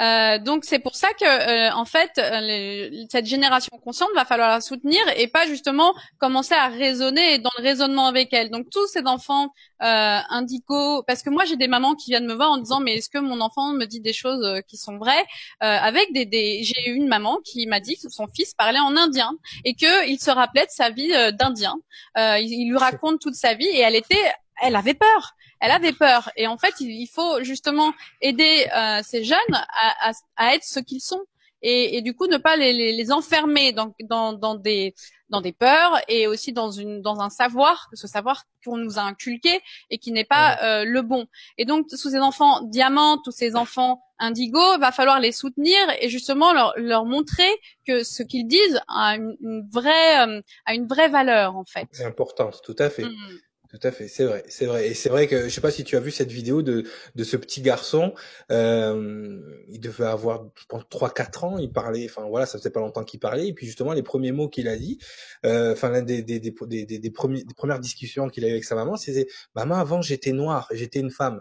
Euh, 0.00 0.38
donc 0.38 0.64
c'est 0.64 0.78
pour 0.78 0.96
ça 0.96 1.08
que 1.12 1.24
euh, 1.24 1.72
en 1.74 1.84
fait 1.84 2.12
euh, 2.18 3.04
cette 3.10 3.26
génération 3.26 3.76
consciente 3.82 4.10
va 4.14 4.24
falloir 4.24 4.50
la 4.50 4.60
soutenir 4.60 5.00
et 5.16 5.28
pas 5.28 5.46
justement 5.46 5.94
commencer 6.18 6.54
à 6.54 6.68
raisonner 6.68 7.38
dans 7.38 7.50
le 7.58 7.62
raisonnement 7.62 8.06
avec 8.06 8.32
elle. 8.32 8.50
Donc 8.50 8.68
tous 8.70 8.86
ces 8.88 9.02
enfants 9.06 9.52
euh, 9.82 10.18
indigos, 10.30 11.02
parce 11.06 11.22
que 11.22 11.30
moi 11.30 11.44
j'ai 11.44 11.56
des 11.56 11.68
mamans 11.68 11.94
qui 11.94 12.10
viennent 12.10 12.26
me 12.26 12.34
voir 12.34 12.50
en 12.50 12.58
disant 12.58 12.80
mais 12.80 12.94
est-ce 12.94 13.08
que 13.08 13.18
mon 13.18 13.40
enfant 13.40 13.72
me 13.72 13.84
dit 13.86 14.00
des 14.00 14.12
choses 14.12 14.60
qui 14.68 14.76
sont 14.76 14.98
vraies? 14.98 15.24
Avec 15.60 16.12
des, 16.12 16.24
des... 16.26 16.62
j'ai 16.62 16.90
eu 16.90 16.94
une 16.94 17.08
maman 17.08 17.38
qui 17.44 17.66
m'a 17.66 17.80
dit 17.80 17.96
que 17.96 18.08
son 18.08 18.26
fils 18.28 18.54
parlait 18.54 18.80
en 18.80 18.96
indien 18.96 19.32
et 19.64 19.74
que 19.74 20.08
il 20.08 20.18
se 20.18 20.30
rappelait 20.30 20.66
de 20.66 20.70
sa 20.70 20.90
vie 20.90 21.12
d'indien. 21.38 21.76
il, 22.16 22.48
il 22.48 22.70
lui 22.70 22.78
raconte 22.78 23.20
toute 23.20 23.34
sa 23.34 23.54
vie 23.54 23.66
et 23.66 23.80
elle 23.80 23.96
était 23.96 24.16
elle 24.62 24.76
avait 24.76 24.94
peur. 24.94 25.34
Elle 25.60 25.70
avait 25.70 25.92
peur. 25.92 26.30
Et 26.36 26.46
en 26.46 26.58
fait, 26.58 26.74
il, 26.80 27.06
faut 27.06 27.42
justement 27.42 27.92
aider 28.20 28.66
euh, 28.74 29.00
ces 29.02 29.24
jeunes 29.24 29.38
à, 29.52 30.10
à, 30.10 30.12
à 30.36 30.54
être 30.54 30.64
ce 30.64 30.80
qu'ils 30.80 31.00
sont. 31.02 31.22
Et, 31.62 31.98
et, 31.98 32.02
du 32.02 32.14
coup, 32.14 32.26
ne 32.26 32.38
pas 32.38 32.56
les, 32.56 32.72
les, 32.72 32.92
les 32.92 33.12
enfermer 33.12 33.72
dans, 33.72 33.94
dans, 34.04 34.32
dans, 34.32 34.54
des, 34.54 34.94
dans 35.28 35.42
des 35.42 35.52
peurs 35.52 36.00
et 36.08 36.26
aussi 36.26 36.52
dans, 36.52 36.70
une, 36.70 37.02
dans 37.02 37.20
un 37.20 37.28
savoir, 37.28 37.90
ce 37.92 38.06
savoir 38.06 38.44
qu'on 38.64 38.78
nous 38.78 38.98
a 38.98 39.02
inculqué 39.02 39.60
et 39.90 39.98
qui 39.98 40.12
n'est 40.12 40.24
pas 40.24 40.58
euh, 40.62 40.84
le 40.86 41.02
bon. 41.02 41.26
Et 41.58 41.66
donc, 41.66 41.86
tous 41.88 41.96
ces 41.96 42.18
enfants 42.18 42.62
diamants, 42.62 43.18
tous 43.18 43.32
ces 43.32 43.56
enfants 43.56 44.02
indigo, 44.18 44.78
va 44.78 44.90
falloir 44.90 45.20
les 45.20 45.32
soutenir 45.32 45.76
et 46.00 46.08
justement 46.08 46.54
leur, 46.54 46.72
leur 46.76 47.04
montrer 47.04 47.50
que 47.86 48.04
ce 48.04 48.22
qu'ils 48.22 48.46
disent 48.46 48.80
a 48.88 49.16
une, 49.16 49.36
une 49.40 49.68
vraie, 49.70 50.26
euh, 50.26 50.40
a 50.64 50.74
une 50.74 50.86
vraie 50.86 51.08
valeur 51.08 51.56
en 51.56 51.64
fait. 51.64 51.88
C'est 51.92 52.04
important, 52.04 52.50
tout 52.62 52.76
à 52.78 52.88
fait. 52.88 53.04
Mmh. 53.04 53.38
Tout 53.70 53.78
à 53.84 53.92
fait, 53.92 54.08
c'est 54.08 54.24
vrai, 54.24 54.42
c'est 54.48 54.66
vrai, 54.66 54.88
et 54.88 54.94
c'est 54.94 55.08
vrai 55.08 55.28
que 55.28 55.44
je 55.44 55.48
sais 55.48 55.60
pas 55.60 55.70
si 55.70 55.84
tu 55.84 55.96
as 55.96 56.00
vu 56.00 56.10
cette 56.10 56.32
vidéo 56.32 56.60
de 56.60 56.82
de 57.14 57.24
ce 57.24 57.36
petit 57.36 57.62
garçon, 57.62 58.14
euh, 58.50 59.40
il 59.68 59.78
devait 59.78 60.06
avoir 60.06 60.50
je 60.56 60.64
pense 60.66 60.82
trois 60.88 61.10
quatre 61.10 61.44
ans, 61.44 61.56
il 61.56 61.70
parlait, 61.70 62.04
enfin 62.10 62.26
voilà, 62.28 62.46
ça 62.46 62.58
faisait 62.58 62.70
pas 62.70 62.80
longtemps 62.80 63.04
qu'il 63.04 63.20
parlait, 63.20 63.46
et 63.46 63.52
puis 63.52 63.66
justement 63.66 63.92
les 63.92 64.02
premiers 64.02 64.32
mots 64.32 64.48
qu'il 64.48 64.66
a 64.66 64.76
dit, 64.76 64.98
euh, 65.46 65.74
enfin 65.74 65.88
l'un 65.88 66.02
des 66.02 66.20
des, 66.22 66.40
des 66.40 66.50
des, 66.50 67.10
premiers, 67.12 67.44
des 67.44 67.54
premières 67.54 67.78
discussions 67.78 68.28
qu'il 68.28 68.44
a 68.44 68.48
eu 68.48 68.52
avec 68.52 68.64
sa 68.64 68.74
maman, 68.74 68.96
c'était 68.96 69.28
maman 69.54 69.76
avant 69.76 70.02
j'étais 70.02 70.32
noire, 70.32 70.66
j'étais 70.72 70.98
une 70.98 71.12
femme 71.12 71.40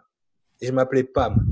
et 0.61 0.67
je 0.67 0.71
m'appelais 0.71 1.03
Pam. 1.03 1.43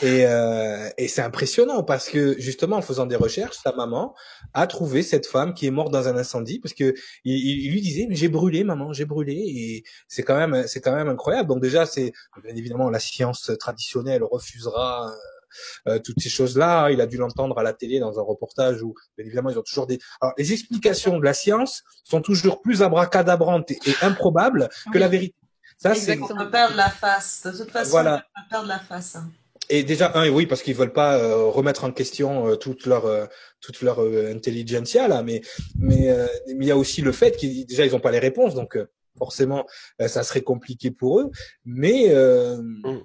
Et, 0.00 0.26
euh, 0.26 0.88
et 0.96 1.06
c'est 1.06 1.22
impressionnant 1.22 1.82
parce 1.82 2.08
que 2.08 2.40
justement 2.40 2.76
en 2.76 2.82
faisant 2.82 3.06
des 3.06 3.16
recherches, 3.16 3.56
sa 3.62 3.72
maman 3.72 4.14
a 4.54 4.66
trouvé 4.66 5.02
cette 5.02 5.26
femme 5.26 5.52
qui 5.52 5.66
est 5.66 5.70
morte 5.70 5.92
dans 5.92 6.08
un 6.08 6.16
incendie 6.16 6.58
parce 6.60 6.74
que 6.74 6.94
il, 7.24 7.66
il 7.66 7.70
lui 7.70 7.82
disait 7.82 8.06
mais 8.08 8.16
j'ai 8.16 8.28
brûlé 8.28 8.64
maman, 8.64 8.92
j'ai 8.92 9.04
brûlé 9.04 9.34
et 9.34 9.84
c'est 10.08 10.22
quand 10.22 10.36
même 10.36 10.66
c'est 10.66 10.80
quand 10.80 10.94
même 10.94 11.08
incroyable. 11.08 11.48
Donc 11.48 11.60
déjà 11.60 11.84
c'est 11.84 12.12
bien 12.42 12.56
évidemment 12.56 12.88
la 12.88 13.00
science 13.00 13.50
traditionnelle 13.58 14.22
refusera 14.24 15.12
euh, 15.86 15.98
toutes 15.98 16.20
ces 16.20 16.28
choses-là. 16.28 16.90
Il 16.90 17.00
a 17.00 17.06
dû 17.06 17.16
l'entendre 17.16 17.58
à 17.58 17.62
la 17.62 17.72
télé 17.72 18.00
dans 18.00 18.18
un 18.18 18.22
reportage 18.22 18.82
où, 18.82 18.94
bien 19.16 19.26
évidemment, 19.26 19.50
ils 19.50 19.58
ont 19.58 19.62
toujours 19.62 19.86
des. 19.86 19.98
Alors, 20.20 20.34
les 20.38 20.52
explications 20.52 21.18
de 21.18 21.24
la 21.24 21.34
science 21.34 21.82
sont 22.04 22.20
toujours 22.20 22.62
plus 22.62 22.82
abracadabrantes 22.82 23.70
et, 23.70 23.78
et 23.86 23.94
improbables 24.02 24.68
que 24.92 24.98
la 24.98 25.08
vérité. 25.08 25.36
Ça, 25.76 25.94
c'est. 25.94 26.18
On 26.20 26.28
peut 26.28 26.50
perdre 26.50 26.76
la 26.76 26.90
face. 26.90 27.42
De 27.44 27.50
toute 27.50 27.70
façon, 27.70 27.90
voilà. 27.90 28.24
on 28.36 28.40
peut 28.40 28.48
perdre 28.50 28.68
la 28.68 28.78
face. 28.78 29.18
Et 29.68 29.84
déjà 29.84 30.12
un 30.16 30.28
oui 30.28 30.46
parce 30.46 30.62
qu'ils 30.62 30.74
veulent 30.74 30.92
pas 30.92 31.18
euh, 31.18 31.46
remettre 31.46 31.84
en 31.84 31.92
question 31.92 32.48
euh, 32.48 32.56
toute 32.56 32.86
leur 32.86 33.06
euh, 33.06 33.26
toute 33.60 33.80
leur 33.82 34.00
intelligentsia 34.00 35.08
là 35.08 35.22
mais 35.22 35.40
mais 35.78 36.08
il 36.48 36.64
y 36.64 36.70
a 36.70 36.76
aussi 36.76 37.00
le 37.00 37.12
fait 37.12 37.36
qu'ils 37.36 37.64
déjà 37.64 37.86
ils 37.86 37.94
ont 37.94 38.00
pas 38.00 38.10
les 38.10 38.18
réponses 38.18 38.54
donc 38.54 38.76
forcément 39.16 39.66
ça 40.04 40.24
serait 40.24 40.42
compliqué 40.42 40.90
pour 40.90 41.20
eux 41.20 41.30
mais 41.64 42.12
mm. 42.12 43.00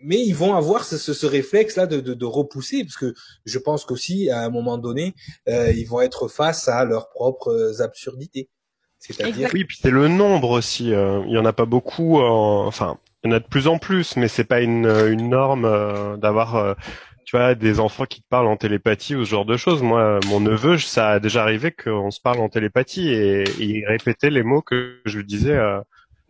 mais 0.00 0.20
ils 0.20 0.34
vont 0.34 0.54
avoir 0.54 0.84
ce, 0.84 0.98
ce, 0.98 1.12
ce 1.12 1.26
réflexe 1.26 1.76
là 1.76 1.86
de, 1.86 2.00
de, 2.00 2.14
de, 2.14 2.24
repousser 2.24 2.82
parce 2.82 2.96
que 2.96 3.14
je 3.44 3.58
pense 3.58 3.84
qu'aussi 3.84 4.30
à 4.30 4.40
un 4.40 4.50
moment 4.50 4.78
donné 4.78 5.14
ils 5.46 5.86
vont 5.86 6.00
être 6.00 6.26
face 6.26 6.66
à 6.66 6.84
leurs 6.84 7.08
propres 7.10 7.82
absurdités. 7.82 8.48
C'est-à-dire 8.98 9.48
oui, 9.54 9.64
puis 9.64 9.78
c'est 9.80 9.90
le 9.90 10.08
nombre 10.08 10.50
aussi. 10.50 10.88
il 10.88 11.32
y 11.32 11.38
en 11.38 11.44
a 11.44 11.52
pas 11.52 11.66
beaucoup. 11.66 12.20
enfin, 12.20 12.98
il 13.22 13.30
y 13.30 13.32
en 13.32 13.36
a 13.36 13.40
de 13.40 13.46
plus 13.46 13.66
en 13.66 13.78
plus, 13.78 14.16
mais 14.16 14.28
c'est 14.28 14.44
pas 14.44 14.60
une, 14.60 14.86
une 14.86 15.28
norme 15.28 15.64
euh, 15.64 16.16
d'avoir, 16.16 16.56
euh, 16.56 16.74
tu 17.24 17.36
vois, 17.36 17.54
des 17.54 17.78
enfants 17.78 18.06
qui 18.06 18.22
te 18.22 18.28
parlent 18.28 18.46
en 18.46 18.56
télépathie 18.56 19.14
ou 19.14 19.24
ce 19.24 19.30
genre 19.30 19.44
de 19.44 19.56
choses. 19.56 19.82
Moi, 19.82 20.20
mon 20.26 20.40
neveu, 20.40 20.78
ça 20.78 21.10
a 21.10 21.20
déjà 21.20 21.42
arrivé 21.42 21.70
qu'on 21.70 22.10
se 22.10 22.20
parle 22.20 22.40
en 22.40 22.48
télépathie 22.48 23.10
et, 23.10 23.44
il 23.58 23.84
répétait 23.86 24.30
les 24.30 24.42
mots 24.42 24.62
que 24.62 25.00
je 25.04 25.18
lui 25.18 25.26
disais 25.26 25.54
euh, 25.54 25.80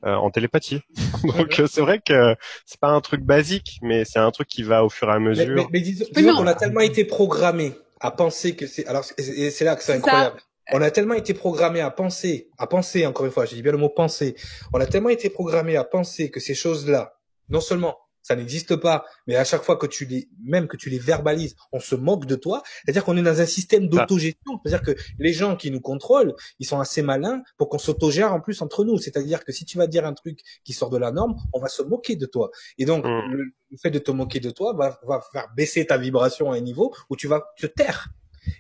en 0.03 0.31
télépathie. 0.31 0.81
Donc 1.25 1.63
c'est 1.67 1.81
vrai 1.81 2.01
que 2.05 2.35
c'est 2.67 2.81
pas 2.81 2.91
un 2.91 3.01
truc 3.01 3.23
basique, 3.23 3.79
mais 3.83 4.05
c'est 4.05 4.19
un 4.19 4.31
truc 4.33 4.49
qui 4.49 4.65
va 4.65 4.85
au 4.85 4.89
fur 4.89 5.09
et 5.11 5.13
à 5.13 5.19
mesure. 5.21 5.55
Mais, 5.55 5.67
mais, 5.73 5.81
disons, 5.81 6.07
qu'on 6.35 6.47
a 6.47 6.55
tellement 6.55 6.81
été 6.81 7.05
programmé 7.05 7.75
à 8.01 8.11
penser 8.11 8.57
que 8.57 8.67
c'est 8.67 8.87
alors 8.87 9.05
c'est 9.05 9.65
là 9.65 9.77
que 9.77 9.83
c'est 9.83 9.93
incroyable. 9.93 10.41
On 10.73 10.81
a 10.83 10.91
tellement 10.91 11.15
été 11.15 11.35
programmé 11.35 11.81
à 11.81 11.91
penser, 11.91 12.49
à 12.59 12.67
penser, 12.67 13.07
encore 13.07 13.27
une 13.27 13.33
fois, 13.33 13.45
je 13.45 13.55
dis 13.55 13.63
bien 13.63 13.73
le 13.73 13.79
mot 13.79 13.89
penser, 13.89 14.37
on 14.73 14.81
a 14.81 14.87
tellement 14.87 15.09
été 15.09 15.31
programmé 15.31 15.77
à 15.77 15.85
penser 15.85 16.31
que 16.31 16.41
ces 16.41 16.55
choses-là, 16.55 17.15
non 17.49 17.61
seulement 17.61 17.97
ça 18.23 18.37
n'existe 18.37 18.77
pas, 18.77 19.05
mais 19.27 19.37
à 19.37 19.45
chaque 19.45 19.63
fois 19.63 19.77
que 19.77 19.87
tu 19.87 20.05
les, 20.05 20.29
même 20.45 20.69
que 20.69 20.77
tu 20.77 20.91
les 20.91 20.99
verbalises, 20.99 21.57
on 21.73 21.81
se 21.81 21.95
moque 21.95 22.27
de 22.27 22.37
toi. 22.37 22.63
C'est-à-dire 22.85 23.05
qu'on 23.05 23.17
est 23.17 23.23
dans 23.23 23.41
un 23.41 23.47
système 23.47 23.89
d'autogestion. 23.89 24.61
C'est-à-dire 24.63 24.83
que 24.83 25.01
les 25.19 25.33
gens 25.33 25.57
qui 25.57 25.71
nous 25.71 25.81
contrôlent, 25.81 26.35
ils 26.59 26.67
sont 26.67 26.79
assez 26.79 27.03
malins 27.03 27.43
pour 27.57 27.69
qu'on 27.69 27.79
s'autogère 27.79 28.33
en 28.33 28.41
plus 28.41 28.61
entre 28.63 28.85
nous. 28.85 28.99
C'est-à-dire 28.99 29.45
que 29.45 29.53
si 29.53 29.65
tu 29.65 29.79
vas 29.79 29.87
dire 29.87 30.05
un 30.05 30.13
truc 30.13 30.41
qui 30.65 30.73
sort 30.73 30.91
de 30.91 30.99
la 30.99 31.13
norme, 31.13 31.35
on 31.53 31.61
va 31.61 31.69
se 31.69 31.83
moquer 31.83 32.17
de 32.17 32.27
toi. 32.27 32.51
Et 32.79 32.85
donc, 32.85 33.05
mmh. 33.05 33.33
le, 33.33 33.55
fait 33.81 33.91
de 33.91 33.99
te 33.99 34.11
moquer 34.11 34.41
de 34.41 34.51
toi 34.51 34.75
va, 34.75 35.01
va 35.07 35.23
faire 35.33 35.49
baisser 35.57 35.87
ta 35.87 35.97
vibration 35.97 36.53
à 36.53 36.57
un 36.57 36.61
niveau 36.61 36.95
où 37.09 37.17
tu 37.17 37.27
vas 37.27 37.43
te 37.57 37.67
taire. 37.67 38.09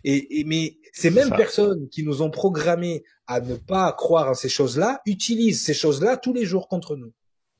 Et, 0.05 0.45
mais 0.47 0.78
ces 0.93 1.11
mêmes 1.11 1.31
personnes 1.31 1.89
qui 1.89 2.03
nous 2.03 2.22
ont 2.22 2.31
programmés 2.31 3.05
à 3.26 3.41
ne 3.41 3.57
pas 3.57 3.93
croire 3.93 4.28
en 4.28 4.35
ces 4.35 4.49
choses-là 4.49 5.01
utilisent 5.07 5.62
ces 5.62 5.74
choses-là 5.74 6.16
tous 6.16 6.33
les 6.33 6.45
jours 6.45 6.68
contre 6.68 6.97
nous. 6.97 7.12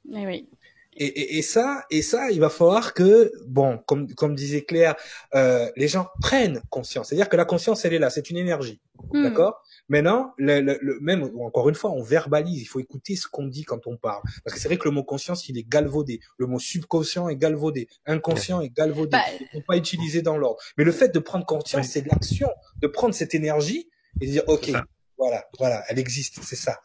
Mais 0.05 0.27
oui. 0.27 0.49
Et, 0.97 1.07
et, 1.07 1.39
et, 1.39 1.43
ça, 1.43 1.85
et 1.91 2.03
ça, 2.03 2.31
il 2.31 2.41
va 2.41 2.51
falloir 2.51 2.95
que, 2.95 3.33
bon, 3.47 3.79
comme, 3.87 4.13
comme 4.15 4.35
disait 4.35 4.63
Claire, 4.63 4.97
euh, 5.35 5.71
les 5.77 5.89
gens 5.89 6.09
prennent 6.21 6.61
conscience. 6.69 7.09
C'est-à-dire 7.09 7.29
que 7.29 7.37
la 7.37 7.45
conscience, 7.45 7.85
elle 7.85 7.95
est 7.95 7.99
là, 7.99 8.11
c'est 8.11 8.29
une 8.29 8.37
énergie, 8.37 8.81
hmm. 9.13 9.23
d'accord? 9.23 9.63
Maintenant, 9.89 10.35
le, 10.37 10.61
le, 10.61 10.79
le, 10.81 10.99
même 11.01 11.31
encore 11.41 11.69
une 11.69 11.75
fois, 11.75 11.91
on 11.91 12.03
verbalise. 12.03 12.63
Il 12.63 12.67
faut 12.67 12.79
écouter 12.79 13.17
ce 13.17 13.27
qu'on 13.29 13.47
dit 13.47 13.65
quand 13.65 13.87
on 13.87 13.97
parle, 13.97 14.23
parce 14.45 14.55
que 14.55 14.61
c'est 14.61 14.69
vrai 14.69 14.79
que 14.79 14.85
le 14.85 14.93
mot 14.93 15.03
conscience, 15.03 15.49
il 15.49 15.59
est 15.59 15.69
galvaudé. 15.69 16.21
Le 16.39 16.47
mot 16.47 16.59
subconscient 16.59 17.29
est 17.29 17.37
galvaudé. 17.37 17.89
Inconscient 18.07 18.61
est 18.61 18.69
galvaudé. 18.69 19.11
Bah, 19.11 19.25
il 19.39 19.45
ne 19.45 19.61
faut 19.61 19.67
pas 19.67 19.77
utiliser 19.77 20.23
dans 20.23 20.37
l'ordre. 20.37 20.61
Mais 20.77 20.85
le 20.85 20.93
fait 20.93 21.15
de 21.15 21.19
prendre 21.19 21.45
conscience, 21.45 21.89
c'est 21.89 22.07
l'action, 22.07 22.51
de 22.81 22.87
prendre 22.87 23.15
cette 23.15 23.35
énergie 23.35 23.89
et 24.21 24.27
de 24.27 24.31
dire, 24.31 24.45
ok, 24.47 24.71
voilà, 25.19 25.45
voilà, 25.59 25.83
elle 25.89 25.99
existe, 25.99 26.41
c'est 26.43 26.57
ça. 26.57 26.79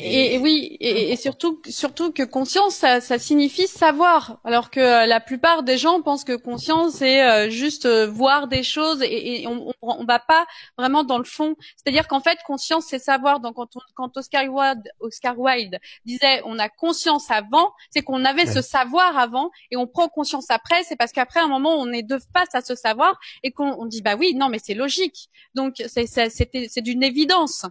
Et, 0.00 0.38
oui, 0.38 0.76
et, 0.78 1.16
surtout, 1.16 1.60
surtout 1.68 2.12
que 2.12 2.22
conscience, 2.22 2.76
ça, 2.76 3.00
ça, 3.00 3.18
signifie 3.18 3.66
savoir, 3.66 4.38
alors 4.44 4.70
que 4.70 4.78
euh, 4.78 5.06
la 5.06 5.18
plupart 5.18 5.64
des 5.64 5.76
gens 5.76 6.02
pensent 6.02 6.22
que 6.22 6.36
conscience 6.36 6.94
c'est 6.94 7.20
euh, 7.28 7.50
juste 7.50 7.84
euh, 7.84 8.06
voir 8.06 8.46
des 8.46 8.62
choses 8.62 9.02
et, 9.02 9.44
on, 9.48 9.72
on, 9.82 10.04
va 10.04 10.20
pas 10.20 10.46
vraiment 10.76 11.02
dans 11.02 11.18
le 11.18 11.24
fond. 11.24 11.56
C'est-à-dire 11.76 12.06
qu'en 12.06 12.20
fait, 12.20 12.38
conscience 12.46 12.86
c'est 12.88 13.00
savoir. 13.00 13.40
Donc 13.40 13.56
quand, 13.56 13.70
quand 13.96 14.16
Oscar 14.16 14.44
Wilde, 14.48 14.88
Oscar 15.00 15.36
Wilde 15.36 15.80
disait 16.04 16.42
on 16.44 16.60
a 16.60 16.68
conscience 16.68 17.28
avant, 17.32 17.72
c'est 17.90 18.02
qu'on 18.02 18.24
avait 18.24 18.46
ce 18.46 18.62
savoir 18.62 19.18
avant 19.18 19.50
et 19.72 19.76
on 19.76 19.88
prend 19.88 20.08
conscience 20.08 20.46
après. 20.50 20.84
C'est 20.84 20.96
parce 20.96 21.10
qu'après 21.10 21.40
un 21.40 21.48
moment 21.48 21.74
on 21.74 21.90
est 21.92 22.04
de 22.04 22.18
face 22.32 22.54
à 22.54 22.60
ce 22.60 22.76
savoir 22.76 23.18
et 23.42 23.50
qu'on 23.50 23.84
dit 23.86 24.02
bah 24.02 24.14
oui 24.16 24.34
non 24.36 24.48
mais 24.48 24.60
c'est 24.62 24.74
logique. 24.74 25.28
Donc 25.56 25.82
c'est 25.88 26.06
c'est 26.06 26.82
d'une 26.82 27.02
évidence. 27.02 27.66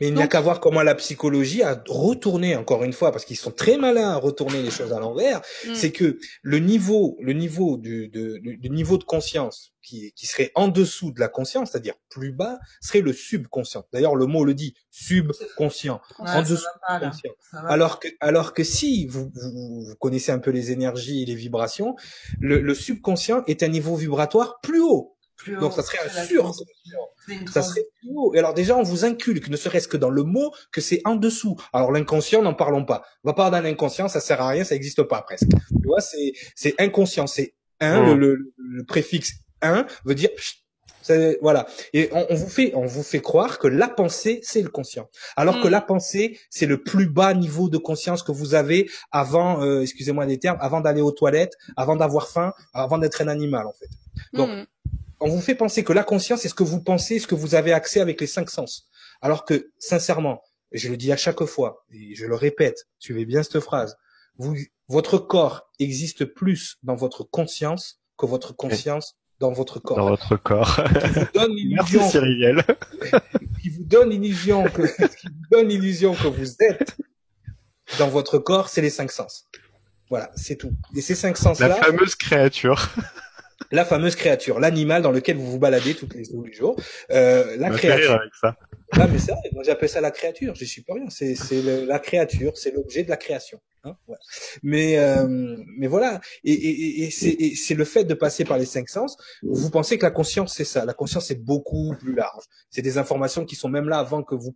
Mais 0.00 0.08
il 0.08 0.14
n'y 0.14 0.22
a 0.22 0.28
qu'à 0.28 0.40
voir 0.40 0.60
comment 0.60 0.82
la 0.82 0.94
psychologie 0.94 1.62
a 1.62 1.82
retourné, 1.88 2.56
encore 2.56 2.84
une 2.84 2.92
fois, 2.92 3.12
parce 3.12 3.24
qu'ils 3.24 3.36
sont 3.36 3.50
très 3.50 3.76
malins 3.76 4.10
à 4.10 4.16
retourner 4.16 4.62
les 4.62 4.70
choses 4.70 4.92
à 4.92 5.00
l'envers, 5.00 5.40
mm. 5.66 5.74
c'est 5.74 5.92
que 5.92 6.18
le 6.42 6.58
niveau, 6.58 7.16
le 7.20 7.32
niveau 7.32 7.76
du, 7.76 8.08
de, 8.08 8.38
du 8.38 8.70
niveau 8.70 8.98
de 8.98 9.04
conscience 9.04 9.72
qui, 9.82 10.12
qui 10.12 10.26
serait 10.26 10.50
en 10.54 10.68
dessous 10.68 11.12
de 11.12 11.20
la 11.20 11.28
conscience, 11.28 11.70
c'est-à-dire 11.70 11.94
plus 12.10 12.32
bas, 12.32 12.58
serait 12.80 13.00
le 13.00 13.12
subconscient. 13.12 13.84
D'ailleurs, 13.92 14.16
le 14.16 14.26
mot 14.26 14.44
le 14.44 14.54
dit, 14.54 14.74
subconscient, 14.90 16.00
en 16.18 16.42
dessous 16.42 16.56
du 16.56 17.06
conscient. 17.06 17.32
Alors 17.52 18.00
que, 18.00 18.08
alors 18.20 18.52
que 18.52 18.64
si 18.64 19.06
vous, 19.06 19.30
vous, 19.34 19.94
connaissez 20.00 20.32
un 20.32 20.38
peu 20.38 20.50
les 20.50 20.72
énergies 20.72 21.22
et 21.22 21.26
les 21.26 21.34
vibrations, 21.34 21.94
le, 22.40 22.60
le 22.60 22.74
subconscient 22.74 23.44
est 23.46 23.62
un 23.62 23.68
niveau 23.68 23.96
vibratoire 23.96 24.58
plus 24.60 24.80
haut 24.80 25.15
donc 25.60 25.72
ça 25.72 25.82
serait 25.82 25.98
un 25.98 26.24
sur. 26.24 26.54
Ça 27.52 27.62
serait 27.62 27.86
plus 28.00 28.10
haut. 28.14 28.34
Et 28.34 28.38
alors 28.38 28.54
déjà, 28.54 28.76
on 28.76 28.82
vous 28.82 29.04
inculque, 29.04 29.48
ne 29.48 29.56
serait-ce 29.56 29.88
que 29.88 29.96
dans 29.96 30.10
le 30.10 30.22
mot, 30.22 30.52
que 30.72 30.80
c'est 30.80 31.00
en 31.04 31.16
dessous. 31.16 31.56
Alors 31.72 31.92
l'inconscient, 31.92 32.42
n'en 32.42 32.54
parlons 32.54 32.84
pas. 32.84 33.04
On 33.24 33.28
va 33.28 33.34
pas 33.34 33.50
dans 33.50 33.60
l'inconscient, 33.60 34.08
ça 34.08 34.20
sert 34.20 34.40
à 34.40 34.48
rien, 34.48 34.64
ça 34.64 34.74
n'existe 34.74 35.02
pas 35.02 35.22
presque. 35.22 35.48
Tu 35.48 35.86
vois, 35.86 36.00
c'est 36.00 36.32
c'est 36.54 36.74
inconscient, 36.80 37.26
c'est 37.26 37.54
un, 37.80 38.14
le, 38.14 38.54
le, 38.56 38.84
préfixe 38.84 39.32
un 39.62 39.86
veut 40.04 40.14
dire 40.14 40.30
Voilà. 41.40 41.66
Et 41.92 42.10
on, 42.12 42.34
vous 42.34 42.48
fait, 42.48 42.72
on 42.74 42.86
vous 42.86 43.02
fait 43.02 43.20
croire 43.20 43.58
que 43.58 43.68
la 43.68 43.88
pensée, 43.88 44.40
c'est 44.42 44.62
le 44.62 44.68
conscient. 44.68 45.08
Alors 45.36 45.60
que 45.60 45.68
mm. 45.68 45.70
la 45.70 45.80
pensée, 45.80 46.38
c'est 46.50 46.66
le 46.66 46.82
plus 46.82 47.06
bas 47.08 47.34
niveau 47.34 47.68
de 47.68 47.78
conscience 47.78 48.22
que 48.22 48.32
vous 48.32 48.54
avez 48.54 48.88
avant, 49.12 49.62
euh, 49.62 49.82
excusez-moi 49.82 50.26
des 50.26 50.38
termes, 50.38 50.58
avant 50.60 50.80
d'aller 50.80 51.00
aux 51.00 51.12
toilettes, 51.12 51.56
avant 51.76 51.96
d'avoir 51.96 52.28
faim, 52.28 52.52
avant 52.74 52.98
d'être 52.98 53.22
un 53.22 53.28
animal, 53.28 53.66
en 53.66 53.72
fait. 53.72 53.88
Donc, 54.32 54.50
mm. 54.50 54.66
On 55.20 55.28
vous 55.28 55.40
fait 55.40 55.54
penser 55.54 55.84
que 55.84 55.92
la 55.92 56.04
conscience, 56.04 56.40
c'est 56.40 56.48
ce 56.48 56.54
que 56.54 56.62
vous 56.62 56.82
pensez, 56.82 57.18
ce 57.18 57.26
que 57.26 57.34
vous 57.34 57.54
avez 57.54 57.72
accès 57.72 58.00
avec 58.00 58.20
les 58.20 58.26
cinq 58.26 58.50
sens. 58.50 58.88
Alors 59.20 59.44
que, 59.44 59.70
sincèrement, 59.78 60.42
je 60.72 60.88
le 60.88 60.96
dis 60.96 61.12
à 61.12 61.16
chaque 61.16 61.44
fois, 61.44 61.84
et 61.92 62.14
je 62.14 62.26
le 62.26 62.34
répète, 62.34 62.86
suivez 62.98 63.24
bien 63.24 63.42
cette 63.42 63.60
phrase, 63.60 63.96
vous, 64.38 64.56
votre 64.88 65.18
corps 65.18 65.70
existe 65.78 66.24
plus 66.24 66.76
dans 66.82 66.96
votre 66.96 67.24
conscience 67.24 68.00
que 68.18 68.26
votre 68.26 68.54
conscience 68.54 69.16
dans 69.38 69.52
votre 69.52 69.80
corps. 69.80 69.96
Dans 69.96 70.08
votre 70.08 70.36
corps. 70.36 70.82
Qui 70.84 71.08
vous 71.08 71.26
donne 71.34 71.52
l'illusion. 71.56 72.00
Merci 72.00 72.18
qui 73.62 73.68
vous 73.70 73.84
donne 73.84 74.10
l'illusion 74.10 74.64
que, 74.64 74.82
qui 74.82 75.26
vous 75.28 75.46
donne 75.50 75.68
l'illusion 75.68 76.14
que 76.14 76.28
vous 76.28 76.56
êtes 76.60 76.96
dans 77.98 78.08
votre 78.08 78.38
corps, 78.38 78.68
c'est 78.68 78.80
les 78.82 78.90
cinq 78.90 79.10
sens. 79.10 79.46
Voilà, 80.08 80.30
c'est 80.36 80.56
tout. 80.56 80.72
Et 80.94 81.00
ces 81.00 81.14
cinq 81.14 81.36
sens-là. 81.36 81.68
La 81.68 81.74
fameuse 81.76 82.14
créature. 82.14 82.90
la 83.70 83.84
fameuse 83.84 84.16
créature, 84.16 84.60
l'animal 84.60 85.02
dans 85.02 85.12
lequel 85.12 85.36
vous 85.36 85.50
vous 85.50 85.58
baladez 85.58 85.94
tous 85.94 86.08
les, 86.14 86.26
tous 86.26 86.44
les 86.44 86.52
jours. 86.52 86.76
Euh, 87.10 87.56
la 87.56 87.70
créature. 87.70 88.12
Avec 88.12 88.34
ça. 88.34 88.56
Ah, 88.92 89.06
mais 89.08 89.18
c'est 89.18 89.32
vrai, 89.32 89.40
moi 89.52 89.64
j'appelle 89.64 89.88
ça 89.88 90.00
la 90.00 90.10
créature, 90.10 90.54
je 90.54 90.64
suis 90.64 90.82
pas 90.82 90.94
rien. 90.94 91.08
C'est, 91.10 91.34
c'est 91.34 91.62
la 91.62 91.98
créature, 91.98 92.56
c'est 92.56 92.72
l'objet 92.72 93.02
de 93.02 93.08
la 93.08 93.16
création. 93.16 93.60
Hein. 93.84 93.96
Mais, 94.62 94.98
euh, 94.98 95.26
mais 95.78 95.86
voilà, 95.86 96.20
et, 96.44 96.52
et, 96.52 97.04
et 97.04 97.10
c'est, 97.10 97.36
c'est 97.56 97.74
le 97.74 97.84
fait 97.84 98.04
de 98.04 98.14
passer 98.14 98.44
par 98.44 98.58
les 98.58 98.66
cinq 98.66 98.88
sens. 98.88 99.16
Vous 99.42 99.70
pensez 99.70 99.98
que 99.98 100.04
la 100.04 100.10
conscience 100.10 100.54
c'est 100.54 100.64
ça. 100.64 100.84
La 100.84 100.94
conscience 100.94 101.26
c'est 101.26 101.42
beaucoup 101.42 101.94
plus 101.98 102.14
large. 102.14 102.44
C'est 102.70 102.82
des 102.82 102.98
informations 102.98 103.44
qui 103.44 103.56
sont 103.56 103.68
même 103.68 103.88
là 103.88 103.98
avant 103.98 104.22
que 104.22 104.34
vous 104.34 104.54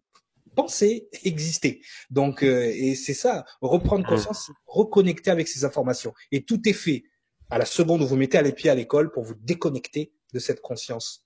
pensez 0.56 1.08
exister. 1.22 1.80
Donc, 2.10 2.42
euh, 2.42 2.72
et 2.74 2.96
c'est 2.96 3.14
ça, 3.14 3.44
reprendre 3.60 4.04
conscience, 4.06 4.50
reconnecter 4.66 5.30
avec 5.30 5.46
ces 5.46 5.64
informations. 5.64 6.12
Et 6.32 6.42
tout 6.42 6.60
est 6.68 6.72
fait 6.72 7.04
à 7.50 7.58
la 7.58 7.64
seconde 7.64 8.02
où 8.02 8.06
vous 8.06 8.16
mettez 8.16 8.40
les 8.42 8.52
pieds 8.52 8.70
à 8.70 8.74
l'école 8.74 9.10
pour 9.10 9.24
vous 9.24 9.34
déconnecter 9.34 10.12
de 10.32 10.38
cette 10.38 10.60
conscience 10.60 11.24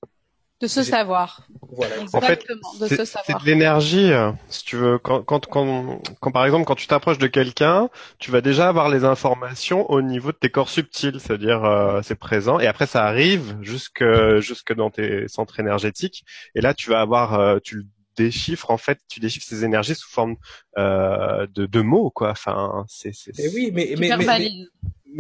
de 0.61 0.69
ce 0.69 0.83
savoir. 0.83 1.47
Voilà. 1.73 1.95
En 2.13 2.21
fait, 2.21 2.45
c'est 2.79 2.97
de 2.97 3.45
l'énergie. 3.45 4.11
Si 4.49 4.65
tu 4.65 4.77
veux, 4.77 4.99
quand, 4.99 5.23
quand, 5.23 5.47
quand, 5.47 6.01
quand 6.21 6.31
par 6.31 6.45
exemple, 6.45 6.65
quand 6.65 6.75
tu 6.77 6.87
t'approches 6.87 7.19
de 7.19 7.27
quelqu'un, 7.27 7.91
tu 8.19 8.31
vas 8.31 8.41
déjà 8.41 8.69
avoir 8.69 8.89
les 8.89 9.05
informations 9.05 9.91
au 9.91 10.01
niveau 10.01 10.33
de 10.33 10.37
tes 10.37 10.51
corps 10.51 10.71
subtils, 10.71 11.19
c'est-à-dire 11.21 11.65
euh, 11.65 12.01
c'est 12.03 12.15
présent, 12.15 12.61
et 12.61 12.67
après 12.67 12.87
ça 12.87 13.05
arrive 13.05 13.57
jusque 13.61 14.05
jusque 14.39 14.73
dans 14.75 14.91
tes 14.91 15.29
centres 15.29 15.59
énergétiques, 15.61 16.25
et 16.55 16.61
là 16.61 16.73
tu 16.73 16.89
vas 16.89 17.01
avoir, 17.01 17.35
euh, 17.35 17.59
tu 17.63 17.77
le 17.77 17.85
déchiffres 18.17 18.71
en 18.71 18.79
fait, 18.79 19.01
tu 19.09 19.21
déchiffres 19.21 19.47
ces 19.47 19.65
énergies 19.65 19.97
sous 19.97 20.09
forme 20.09 20.37
euh, 20.79 21.47
de, 21.53 21.67
de 21.67 21.81
mots, 21.81 22.11
quoi. 22.11 22.31
Enfin, 22.31 22.85
c'est. 22.89 23.13
Eh 23.39 23.49
oui, 23.49 23.71
mais 23.73 23.95
mais, 23.99 24.17
mais, 24.17 24.27
mais, 24.27 24.51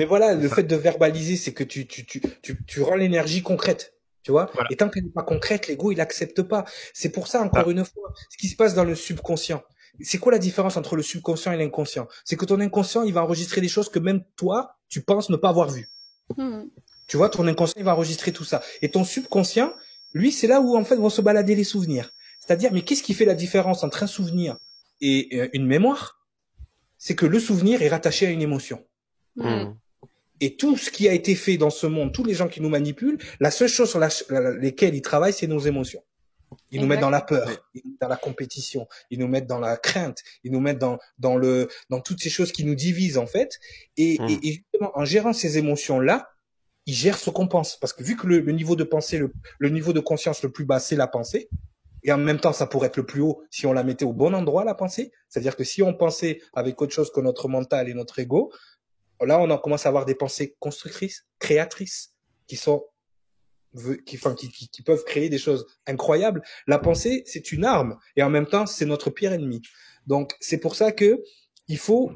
voilà, 0.04 0.34
le 0.34 0.48
fait 0.48 0.64
de 0.64 0.76
verbaliser, 0.76 1.36
c'est 1.36 1.52
que 1.52 1.64
tu 1.64 1.86
tu 1.86 2.04
tu 2.04 2.20
tu, 2.42 2.64
tu 2.64 2.82
rends 2.82 2.96
l'énergie 2.96 3.42
concrète. 3.42 3.94
Tu 4.24 4.30
vois 4.30 4.50
Et 4.70 4.76
tant 4.76 4.88
qu'elle 4.88 5.04
n'est 5.04 5.10
pas 5.10 5.22
concrète, 5.22 5.68
l'ego, 5.68 5.92
il 5.92 6.00
accepte 6.00 6.42
pas. 6.42 6.64
C'est 6.94 7.10
pour 7.10 7.28
ça, 7.28 7.42
encore 7.42 7.64
ah. 7.66 7.70
une 7.70 7.84
fois, 7.84 8.12
ce 8.30 8.38
qui 8.38 8.48
se 8.48 8.56
passe 8.56 8.74
dans 8.74 8.84
le 8.84 8.94
subconscient. 8.94 9.62
C'est 10.00 10.18
quoi 10.18 10.32
la 10.32 10.38
différence 10.38 10.76
entre 10.76 10.96
le 10.96 11.02
subconscient 11.02 11.52
et 11.52 11.56
l'inconscient? 11.58 12.08
C'est 12.24 12.36
que 12.36 12.46
ton 12.46 12.58
inconscient, 12.60 13.02
il 13.04 13.12
va 13.12 13.22
enregistrer 13.22 13.60
des 13.60 13.68
choses 13.68 13.90
que 13.90 13.98
même 13.98 14.24
toi, 14.36 14.76
tu 14.88 15.02
penses 15.02 15.28
ne 15.28 15.36
pas 15.36 15.50
avoir 15.50 15.70
vues. 15.70 15.88
Hmm. 16.36 16.62
Tu 17.06 17.18
vois, 17.18 17.28
ton 17.28 17.46
inconscient, 17.46 17.78
il 17.78 17.84
va 17.84 17.92
enregistrer 17.92 18.32
tout 18.32 18.44
ça. 18.44 18.62
Et 18.80 18.90
ton 18.90 19.04
subconscient, 19.04 19.72
lui, 20.14 20.32
c'est 20.32 20.46
là 20.46 20.60
où, 20.60 20.76
en 20.76 20.84
fait, 20.84 20.96
vont 20.96 21.10
se 21.10 21.20
balader 21.20 21.54
les 21.54 21.64
souvenirs. 21.64 22.10
C'est-à-dire, 22.40 22.72
mais 22.72 22.82
qu'est-ce 22.82 23.02
qui 23.02 23.14
fait 23.14 23.26
la 23.26 23.34
différence 23.34 23.84
entre 23.84 24.02
un 24.02 24.06
souvenir 24.06 24.56
et 25.00 25.28
euh, 25.34 25.48
une 25.52 25.66
mémoire? 25.66 26.18
C'est 26.96 27.14
que 27.14 27.26
le 27.26 27.38
souvenir 27.38 27.82
est 27.82 27.88
rattaché 27.88 28.26
à 28.26 28.30
une 28.30 28.42
émotion. 28.42 28.82
Hmm. 29.36 29.74
Et 30.40 30.56
tout 30.56 30.76
ce 30.76 30.90
qui 30.90 31.08
a 31.08 31.12
été 31.12 31.34
fait 31.34 31.56
dans 31.56 31.70
ce 31.70 31.86
monde, 31.86 32.12
tous 32.12 32.24
les 32.24 32.34
gens 32.34 32.48
qui 32.48 32.60
nous 32.60 32.68
manipulent, 32.68 33.18
la 33.40 33.50
seule 33.50 33.68
chose 33.68 33.88
sur 33.88 34.00
lesquelles 34.60 34.94
ils 34.94 35.02
travaillent, 35.02 35.32
c'est 35.32 35.46
nos 35.46 35.60
émotions. 35.60 36.02
Ils 36.70 36.80
nous 36.80 36.86
mettent 36.86 37.00
dans 37.00 37.10
la 37.10 37.20
peur, 37.20 37.48
dans 38.00 38.08
la 38.08 38.16
compétition, 38.16 38.86
ils 39.10 39.18
nous 39.18 39.28
mettent 39.28 39.46
dans 39.46 39.58
la 39.58 39.76
crainte, 39.76 40.18
ils 40.44 40.52
nous 40.52 40.60
mettent 40.60 40.78
dans, 40.78 40.98
dans 41.18 41.36
le 41.36 41.68
dans 41.88 42.00
toutes 42.00 42.20
ces 42.20 42.30
choses 42.30 42.52
qui 42.52 42.64
nous 42.64 42.74
divisent 42.74 43.18
en 43.18 43.26
fait. 43.26 43.58
Et, 43.96 44.18
hmm. 44.20 44.28
et, 44.42 44.52
justement, 44.52 44.92
en 44.94 45.04
gérant 45.04 45.32
ces 45.32 45.58
émotions-là, 45.58 46.30
ils 46.86 46.94
gèrent 46.94 47.18
ce 47.18 47.30
qu'on 47.30 47.48
pense. 47.48 47.76
Parce 47.76 47.92
que 47.92 48.02
vu 48.02 48.16
que 48.16 48.26
le, 48.26 48.40
niveau 48.52 48.76
de 48.76 48.84
pensée, 48.84 49.18
le, 49.18 49.32
le, 49.58 49.68
niveau 49.68 49.92
de 49.92 50.00
conscience 50.00 50.42
le 50.42 50.50
plus 50.50 50.64
bas, 50.64 50.80
c'est 50.80 50.96
la 50.96 51.06
pensée, 51.06 51.48
et 52.04 52.12
en 52.12 52.18
même 52.18 52.38
temps, 52.38 52.52
ça 52.52 52.66
pourrait 52.66 52.88
être 52.88 52.98
le 52.98 53.06
plus 53.06 53.22
haut 53.22 53.42
si 53.50 53.66
on 53.66 53.72
la 53.72 53.82
mettait 53.82 54.04
au 54.04 54.12
bon 54.12 54.34
endroit, 54.34 54.64
la 54.64 54.74
pensée. 54.74 55.10
C'est-à-dire 55.28 55.56
que 55.56 55.64
si 55.64 55.82
on 55.82 55.94
pensait 55.94 56.40
avec 56.52 56.80
autre 56.82 56.92
chose 56.92 57.10
que 57.10 57.20
notre 57.20 57.48
mental 57.48 57.88
et 57.88 57.94
notre 57.94 58.18
ego, 58.18 58.52
là, 59.20 59.38
on 59.40 59.50
en 59.50 59.58
commence 59.58 59.86
à 59.86 59.88
avoir 59.88 60.04
des 60.04 60.14
pensées 60.14 60.56
constructrices, 60.58 61.26
créatrices, 61.38 62.14
qui 62.46 62.56
sont 62.56 62.84
qui, 64.06 64.16
enfin, 64.16 64.34
qui, 64.34 64.82
peuvent 64.84 65.04
créer 65.04 65.28
des 65.28 65.38
choses 65.38 65.66
incroyables. 65.86 66.42
La 66.66 66.78
pensée, 66.78 67.24
c'est 67.26 67.52
une 67.52 67.64
arme, 67.64 67.98
et 68.16 68.22
en 68.22 68.30
même 68.30 68.46
temps, 68.46 68.66
c'est 68.66 68.86
notre 68.86 69.10
pire 69.10 69.32
ennemi. 69.32 69.62
Donc, 70.06 70.34
c'est 70.40 70.58
pour 70.58 70.76
ça 70.76 70.92
que 70.92 71.22
il 71.66 71.78
faut 71.78 72.12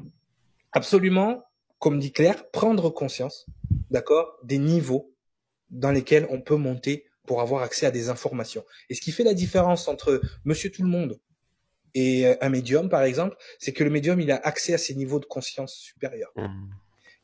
absolument, 0.71 1.43
comme 1.79 1.99
dit 1.99 2.11
Claire, 2.11 2.49
prendre 2.51 2.89
conscience, 2.89 3.45
d'accord, 3.89 4.37
des 4.43 4.57
niveaux 4.57 5.13
dans 5.69 5.91
lesquels 5.91 6.27
on 6.29 6.41
peut 6.41 6.55
monter 6.55 7.05
pour 7.27 7.41
avoir 7.41 7.61
accès 7.61 7.85
à 7.85 7.91
des 7.91 8.09
informations. 8.09 8.63
Et 8.89 8.95
ce 8.95 9.01
qui 9.01 9.11
fait 9.11 9.23
la 9.23 9.33
différence 9.33 9.87
entre 9.87 10.21
Monsieur 10.45 10.71
Tout 10.71 10.83
le 10.83 10.87
Monde 10.87 11.19
et 11.93 12.25
un 12.41 12.49
médium, 12.49 12.89
par 12.89 13.03
exemple, 13.03 13.35
c'est 13.59 13.73
que 13.73 13.83
le 13.83 13.89
médium, 13.89 14.19
il 14.21 14.31
a 14.31 14.37
accès 14.37 14.73
à 14.73 14.77
ces 14.77 14.95
niveaux 14.95 15.19
de 15.19 15.25
conscience 15.25 15.75
supérieurs. 15.75 16.31
Mmh. 16.35 16.69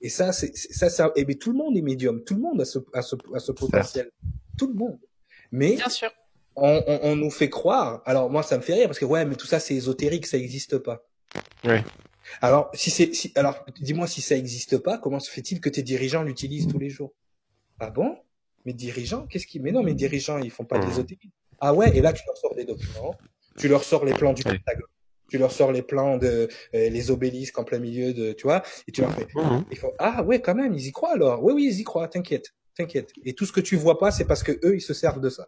Et 0.06 0.10
ça, 0.10 0.32
c'est 0.32 0.56
ça, 0.56 0.92
ça. 0.92 1.12
Et 1.16 1.26
bien, 1.26 1.36
tout 1.36 1.52
le 1.52 1.58
monde 1.58 1.76
est 1.76 1.82
médium. 1.82 2.24
Tout 2.24 2.36
le 2.36 2.42
monde 2.42 2.62
a 2.62 2.66
ce, 2.66 2.78
a 2.94 3.02
ce, 3.02 3.16
a 3.34 3.40
ce 3.40 3.52
potentiel. 3.52 4.12
Tout 4.56 4.68
le 4.68 4.76
monde. 4.76 5.00
Mais 5.52 5.78
Bien 5.78 5.90
sûr. 5.90 6.12
On, 6.56 6.84
on, 6.86 7.00
on, 7.02 7.16
nous 7.16 7.32
fait 7.32 7.50
croire. 7.50 8.04
Alors 8.06 8.30
moi, 8.30 8.44
ça 8.44 8.56
me 8.56 8.62
fait 8.62 8.76
rire 8.76 8.86
parce 8.86 9.00
que 9.00 9.06
ouais, 9.06 9.26
mais 9.26 9.36
tout 9.36 9.48
ça, 9.48 9.60
c'est 9.60 9.74
ésotérique, 9.74 10.28
ça 10.28 10.38
n'existe 10.38 10.78
pas. 10.78 11.08
Oui. 11.64 11.78
Alors 12.40 12.70
si 12.76 12.92
c'est, 12.92 13.16
si, 13.16 13.32
alors 13.34 13.66
dis-moi 13.82 14.06
si 14.06 14.22
ça 14.22 14.36
n'existe 14.36 14.78
pas, 14.78 15.00
comment 15.00 15.20
se 15.20 15.32
fait-il 15.32 15.60
que 15.60 15.70
tes 15.70 15.82
dirigeants 15.82 16.22
l'utilisent 16.22 16.68
tous 16.68 16.80
les 16.80 16.90
jours? 16.90 17.12
Ah 17.80 17.90
bon? 17.90 18.16
Mes 18.66 18.74
dirigeants, 18.74 19.26
qu'est-ce 19.26 19.48
qu'ils 19.48 19.64
Mais 19.64 19.72
non, 19.72 19.82
mes 19.82 19.96
dirigeants, 19.96 20.38
ils 20.38 20.52
font 20.52 20.66
pas 20.66 20.78
mmh. 20.78 20.86
d'ésotérisme. 20.86 21.32
Ah 21.60 21.74
ouais, 21.74 21.98
et 21.98 22.02
là 22.02 22.14
tu 22.14 22.24
leur 22.28 22.38
sors 22.38 22.54
des 22.54 22.66
documents, 22.66 23.16
tu 23.58 23.68
leur 23.68 23.84
sors 23.84 24.06
les 24.06 24.14
plans 24.14 24.34
du 24.34 24.44
Pentagone, 24.44 24.86
tu 25.30 25.38
leur 25.38 25.52
sors 25.52 25.72
les 25.72 25.82
plans 25.82 26.18
de 26.18 26.48
euh, 26.74 26.90
les 26.90 27.12
obélisques 27.12 27.58
en 27.58 27.64
plein 27.64 27.80
milieu 27.80 28.14
de, 28.14 28.34
tu 28.34 28.44
vois, 28.44 28.64
et 28.88 28.92
tu 28.92 29.02
leur 29.02 29.14
fais, 29.14 29.28
mhm. 29.36 29.66
ils 29.72 29.78
font, 29.78 29.92
ah 30.00 30.24
ouais, 30.24 30.42
quand 30.42 30.56
même, 30.56 30.74
ils 30.74 30.88
y 30.88 30.92
croient 30.92 31.14
alors. 31.14 31.44
Oui, 31.44 31.54
oui, 31.54 31.68
ils 31.72 31.80
y 31.80 31.84
croient, 31.84 32.08
t'inquiète, 32.08 32.54
t'inquiète. 32.76 33.12
Et 33.24 33.34
tout 33.34 33.46
ce 33.46 33.52
que 33.52 33.62
tu 33.62 33.76
vois 33.76 33.98
pas, 33.98 34.12
c'est 34.12 34.26
parce 34.26 34.44
que 34.44 34.54
eux, 34.64 34.76
ils 34.76 34.82
se 34.82 34.94
servent 34.94 35.22
de 35.22 35.30
ça. 35.30 35.48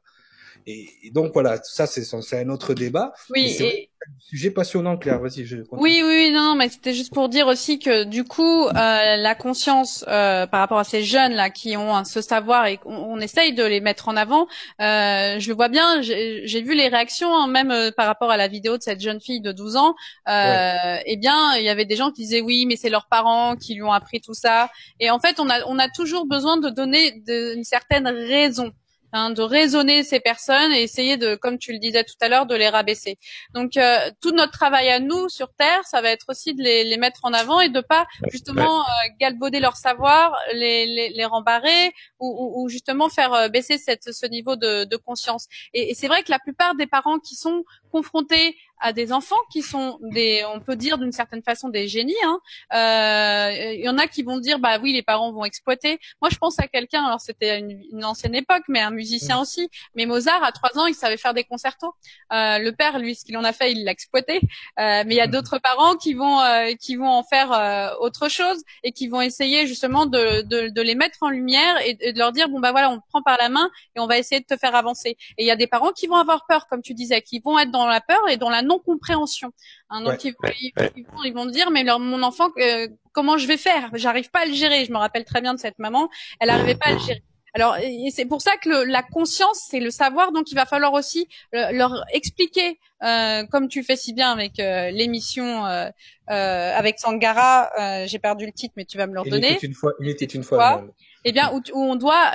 Et, 0.65 0.87
donc 1.11 1.33
voilà, 1.33 1.59
ça 1.63 1.87
c'est 1.87 2.03
un 2.35 2.49
autre 2.49 2.73
débat. 2.73 3.13
Oui. 3.29 3.55
Et... 3.59 3.89
Sujet 4.19 4.51
passionnant, 4.51 4.97
Claire. 4.97 5.19
Vas-y, 5.19 5.45
je. 5.45 5.57
Oui, 5.71 6.01
oui, 6.05 6.31
non, 6.31 6.55
mais 6.55 6.69
c'était 6.69 6.93
juste 6.93 7.13
pour 7.13 7.29
dire 7.29 7.47
aussi 7.47 7.79
que 7.79 8.03
du 8.03 8.23
coup, 8.23 8.67
euh, 8.67 8.71
la 8.71 9.35
conscience 9.35 10.03
euh, 10.07 10.45
par 10.47 10.59
rapport 10.59 10.79
à 10.79 10.83
ces 10.83 11.03
jeunes 11.03 11.33
là 11.33 11.49
qui 11.49 11.77
ont 11.77 12.03
ce 12.03 12.21
savoir 12.21 12.67
et 12.67 12.79
on, 12.85 13.19
essaye 13.19 13.53
de 13.53 13.63
les 13.63 13.79
mettre 13.79 14.07
en 14.07 14.17
avant. 14.17 14.47
Euh, 14.81 15.39
je 15.39 15.49
le 15.49 15.55
vois 15.55 15.69
bien. 15.69 16.01
J'ai 16.01 16.61
vu 16.61 16.75
les 16.75 16.87
réactions, 16.87 17.33
hein, 17.33 17.47
même 17.47 17.71
euh, 17.71 17.91
par 17.91 18.05
rapport 18.05 18.31
à 18.31 18.37
la 18.37 18.47
vidéo 18.47 18.77
de 18.77 18.83
cette 18.83 19.01
jeune 19.01 19.21
fille 19.21 19.41
de 19.41 19.51
12 19.51 19.75
ans. 19.75 19.95
Euh, 20.27 20.97
Eh 21.05 21.17
bien, 21.17 21.55
il 21.55 21.63
y 21.63 21.69
avait 21.69 21.85
des 21.85 21.95
gens 21.95 22.11
qui 22.11 22.23
disaient 22.23 22.41
oui, 22.41 22.65
mais 22.65 22.75
c'est 22.75 22.89
leurs 22.89 23.07
parents 23.07 23.55
qui 23.55 23.75
lui 23.75 23.83
ont 23.83 23.93
appris 23.93 24.21
tout 24.21 24.33
ça. 24.33 24.69
Et 24.99 25.09
en 25.09 25.19
fait, 25.19 25.39
on 25.39 25.49
a 25.49 25.65
on 25.67 25.79
a 25.79 25.89
toujours 25.89 26.27
besoin 26.27 26.57
de 26.57 26.69
donner 26.69 27.19
de, 27.27 27.55
une 27.55 27.63
certaine 27.63 28.07
raison. 28.07 28.71
Hein, 29.13 29.31
de 29.31 29.41
raisonner 29.41 30.03
ces 30.03 30.19
personnes 30.19 30.73
et 30.73 30.83
essayer 30.83 31.15
de, 31.15 31.35
comme 31.35 31.57
tu 31.57 31.71
le 31.71 31.79
disais 31.79 32.03
tout 32.03 32.17
à 32.19 32.27
l'heure, 32.27 32.45
de 32.45 32.55
les 32.55 32.67
rabaisser. 32.67 33.17
Donc 33.53 33.77
euh, 33.77 34.11
tout 34.21 34.31
notre 34.31 34.51
travail 34.51 34.89
à 34.89 34.99
nous 34.99 35.29
sur 35.29 35.53
Terre, 35.53 35.85
ça 35.85 36.01
va 36.01 36.09
être 36.09 36.25
aussi 36.27 36.53
de 36.53 36.61
les, 36.61 36.83
les 36.83 36.97
mettre 36.97 37.21
en 37.23 37.31
avant 37.31 37.61
et 37.61 37.69
de 37.69 37.79
pas 37.79 38.05
justement 38.29 38.81
euh, 38.81 38.91
galbauder 39.17 39.61
leur 39.61 39.77
savoir, 39.77 40.35
les, 40.53 40.85
les, 40.85 41.09
les 41.09 41.25
rembarrer 41.25 41.93
ou, 42.19 42.53
ou, 42.57 42.67
justement 42.67 43.07
faire 43.07 43.33
euh, 43.33 43.47
baisser 43.47 43.77
cette, 43.77 44.11
ce 44.11 44.25
niveau 44.25 44.57
de, 44.57 44.83
de 44.83 44.97
conscience. 44.97 45.47
Et, 45.73 45.91
et 45.91 45.93
c'est 45.95 46.09
vrai 46.09 46.21
que 46.23 46.31
la 46.31 46.39
plupart 46.39 46.75
des 46.75 46.87
parents 46.87 47.19
qui 47.19 47.35
sont 47.35 47.63
confrontés 47.93 48.57
à 48.79 48.93
des 48.93 49.11
enfants 49.11 49.35
qui 49.51 49.61
sont 49.61 49.99
des, 50.01 50.43
on 50.53 50.59
peut 50.59 50.75
dire 50.75 50.97
d'une 50.97 51.11
certaine 51.11 51.41
façon 51.41 51.69
des 51.69 51.87
génies. 51.87 52.13
Hein. 52.23 52.39
Euh, 52.73 53.73
il 53.73 53.83
y 53.83 53.89
en 53.89 53.97
a 53.97 54.07
qui 54.07 54.23
vont 54.23 54.37
dire, 54.37 54.59
bah 54.59 54.79
oui, 54.81 54.93
les 54.93 55.03
parents 55.03 55.31
vont 55.31 55.45
exploiter. 55.45 55.99
Moi, 56.21 56.29
je 56.31 56.37
pense 56.37 56.59
à 56.59 56.67
quelqu'un. 56.67 57.03
Alors 57.05 57.21
c'était 57.21 57.59
une, 57.59 57.81
une, 57.91 58.05
ancienne 58.05 58.35
époque, 58.35 58.63
mais 58.67 58.79
un 58.79 58.91
musicien 58.91 59.39
aussi. 59.39 59.69
Mais 59.95 60.05
Mozart, 60.05 60.43
à 60.43 60.51
trois 60.51 60.77
ans, 60.77 60.85
il 60.85 60.95
savait 60.95 61.17
faire 61.17 61.33
des 61.33 61.43
concertos. 61.43 61.93
Euh, 62.33 62.59
le 62.59 62.71
père, 62.71 62.99
lui, 62.99 63.15
ce 63.15 63.25
qu'il 63.25 63.37
en 63.37 63.43
a 63.43 63.53
fait, 63.53 63.71
il 63.71 63.83
l'a 63.83 63.91
exploité. 63.91 64.39
Euh, 64.79 65.03
mais 65.05 65.15
il 65.15 65.17
y 65.17 65.21
a 65.21 65.27
d'autres 65.27 65.59
parents 65.59 65.95
qui 65.95 66.13
vont, 66.13 66.39
euh, 66.39 66.73
qui 66.79 66.95
vont 66.95 67.09
en 67.09 67.23
faire 67.23 67.51
euh, 67.51 67.89
autre 67.99 68.29
chose 68.29 68.61
et 68.83 68.91
qui 68.91 69.07
vont 69.07 69.21
essayer 69.21 69.67
justement 69.67 70.05
de, 70.05 70.41
de, 70.43 70.69
de 70.69 70.81
les 70.81 70.95
mettre 70.95 71.17
en 71.21 71.29
lumière 71.29 71.77
et, 71.85 71.97
et, 72.01 72.13
de 72.13 72.17
leur 72.17 72.31
dire, 72.31 72.49
bon 72.49 72.59
bah 72.59 72.71
voilà, 72.71 72.89
on 72.89 72.97
te 72.97 73.07
prend 73.09 73.21
par 73.21 73.37
la 73.37 73.49
main 73.49 73.69
et 73.95 73.99
on 73.99 74.07
va 74.07 74.17
essayer 74.17 74.41
de 74.41 74.45
te 74.45 74.57
faire 74.57 74.75
avancer. 74.75 75.17
Et 75.37 75.43
il 75.43 75.47
y 75.47 75.51
a 75.51 75.55
des 75.55 75.67
parents 75.67 75.91
qui 75.91 76.07
vont 76.07 76.15
avoir 76.15 76.45
peur, 76.47 76.67
comme 76.67 76.81
tu 76.81 76.93
disais, 76.93 77.21
qui 77.21 77.39
vont 77.39 77.57
être 77.59 77.71
dans 77.71 77.87
la 77.87 78.01
peur 78.01 78.27
et 78.29 78.37
dans 78.37 78.49
la 78.49 78.61
non-compréhension. 78.67 79.51
Hein, 79.89 80.01
donc 80.01 80.23
ils, 80.23 80.35
ils, 80.61 80.71
ils, 80.95 81.05
vont, 81.05 81.23
ils, 81.23 81.33
vont, 81.33 81.45
dire, 81.45 81.71
mais 81.71 81.83
leur, 81.83 81.99
mon 81.99 82.21
enfant, 82.23 82.49
euh, 82.59 82.87
comment 83.13 83.37
je 83.37 83.47
vais 83.47 83.57
faire? 83.57 83.89
J'arrive 83.93 84.29
pas 84.29 84.41
à 84.41 84.45
le 84.45 84.53
gérer. 84.53 84.85
Je 84.85 84.91
me 84.91 84.97
rappelle 84.97 85.25
très 85.25 85.41
bien 85.41 85.53
de 85.53 85.59
cette 85.59 85.79
maman, 85.79 86.09
elle 86.39 86.49
n'arrivait 86.49 86.75
pas 86.75 86.87
à 86.87 86.93
le 86.93 86.99
gérer. 86.99 87.23
Alors, 87.53 87.75
c'est 88.11 88.25
pour 88.25 88.41
ça 88.41 88.51
que 88.57 88.69
le, 88.69 88.83
la 88.83 89.01
conscience, 89.01 89.65
c'est 89.69 89.79
le 89.79 89.89
savoir. 89.89 90.31
Donc, 90.31 90.51
il 90.51 90.55
va 90.55 90.67
falloir 90.67 90.93
aussi 90.93 91.27
le, 91.53 91.75
leur 91.75 92.03
expliquer, 92.13 92.77
euh, 93.03 93.45
comme 93.47 93.67
tu 93.67 93.79
le 93.79 93.85
fais 93.85 93.95
si 93.95 94.13
bien 94.13 94.31
avec 94.31 94.59
euh, 94.59 94.91
l'émission 94.91 95.65
euh, 95.65 95.89
avec 96.27 96.99
Sangara. 96.99 98.05
J'ai 98.05 98.19
perdu 98.19 98.45
le 98.45 98.51
titre, 98.51 98.73
mais 98.77 98.85
tu 98.85 98.97
vas 98.97 99.07
me 99.07 99.13
le 99.13 99.21
redonner. 99.21 99.49
Il 99.49 99.55
était 99.55 99.67
une 99.67 99.73
fois. 99.73 99.93
Il 99.99 100.07
était 100.07 100.25
une 100.25 100.43
fois. 100.43 100.83
Eh 101.29 101.31
bien, 101.33 101.51
où, 101.53 101.61
où 101.73 101.83
on 101.83 101.95
doit 101.95 102.31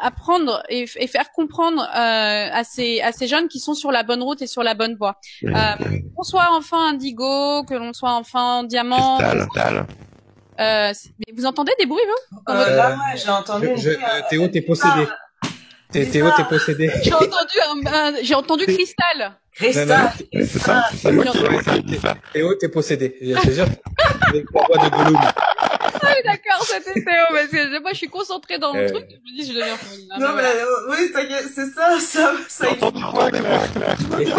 apprendre 0.00 0.62
et, 0.68 0.84
et, 0.96 1.06
faire 1.06 1.32
comprendre 1.32 1.82
à 1.92 2.62
ces 2.64 3.00
à 3.00 3.12
ces 3.12 3.26
jeunes 3.26 3.48
qui 3.48 3.58
sont 3.58 3.74
sur 3.74 3.90
la 3.90 4.02
bonne 4.02 4.22
route 4.22 4.42
et 4.42 4.46
sur 4.46 4.62
la 4.62 4.74
bonne 4.74 4.96
voie. 4.96 5.16
qu'on 5.42 6.22
soit 6.22 6.50
enfant 6.52 6.80
indigo, 6.80 7.64
que 7.64 7.74
l'on 7.74 7.92
soit 7.92 8.12
enfant 8.12 8.62
diamant. 8.62 9.18
Cristal, 9.18 9.86
euh, 10.60 10.92
mais 11.18 11.32
vous 11.34 11.46
entendez 11.46 11.72
des 11.78 11.86
bruits, 11.86 12.02
vous? 12.06 12.38
Euh, 12.52 12.76
Là, 12.76 12.90
ouais, 12.90 13.16
j'ai 13.16 13.30
entendu. 13.30 13.68
Je, 13.76 13.90
je, 13.92 14.28
Théo, 14.28 14.46
t'es 14.48 14.60
possédé. 14.60 15.08
T'es, 15.90 16.06
Théo, 16.06 16.28
t'es 16.36 16.44
possédé. 16.44 16.90
J'ai 17.02 17.14
entendu, 17.14 17.58
un, 17.66 17.92
un, 17.92 18.12
j'ai 18.22 18.34
entendu 18.36 18.64
cristal. 18.64 19.32
Cristal. 19.52 20.12
C'est 20.32 20.46
ça, 20.46 20.84
c'est 20.92 21.08
ça, 21.10 21.12
ça. 22.00 22.14
Théo, 22.32 22.54
t'es 22.54 22.68
possédé. 22.68 23.16
Je 23.20 23.34
te 23.34 23.50
jure, 23.50 23.66
avec 24.28 24.44
la 24.54 24.62
voix 24.68 24.88
de 24.88 24.90
Gollum. 24.90 25.20
Ah 25.94 25.98
oui, 26.02 26.22
d'accord, 26.24 26.64
c'était 26.64 26.94
Théo, 26.94 27.24
parce 27.30 27.48
que 27.48 27.80
moi, 27.80 27.90
je 27.92 27.96
suis 27.98 28.08
concentrée 28.08 28.58
dans 28.58 28.72
le 28.72 28.82
euh... 28.82 28.88
truc, 28.88 29.06
je 29.08 29.16
me 29.16 29.36
dis, 29.36 29.48
je 29.48 29.58
deviens 29.58 29.76
folle. 29.76 29.98
Non, 30.18 30.34
mais, 30.34 30.42
euh, 30.42 30.90
oui, 30.90 31.12
c'est 31.54 31.66
ça, 31.66 31.98
ça, 32.00 32.32
ça, 32.48 32.68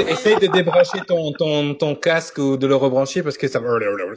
Essaye 0.08 0.38
de 0.38 0.48
débrancher 0.48 1.00
ton, 1.08 1.32
ton, 1.34 1.74
ton 1.76 1.96
casque 1.96 2.38
ou 2.38 2.58
de 2.58 2.68
le 2.68 2.76
rebrancher 2.76 3.24
parce 3.24 3.38
que 3.38 3.48
ça, 3.48 3.60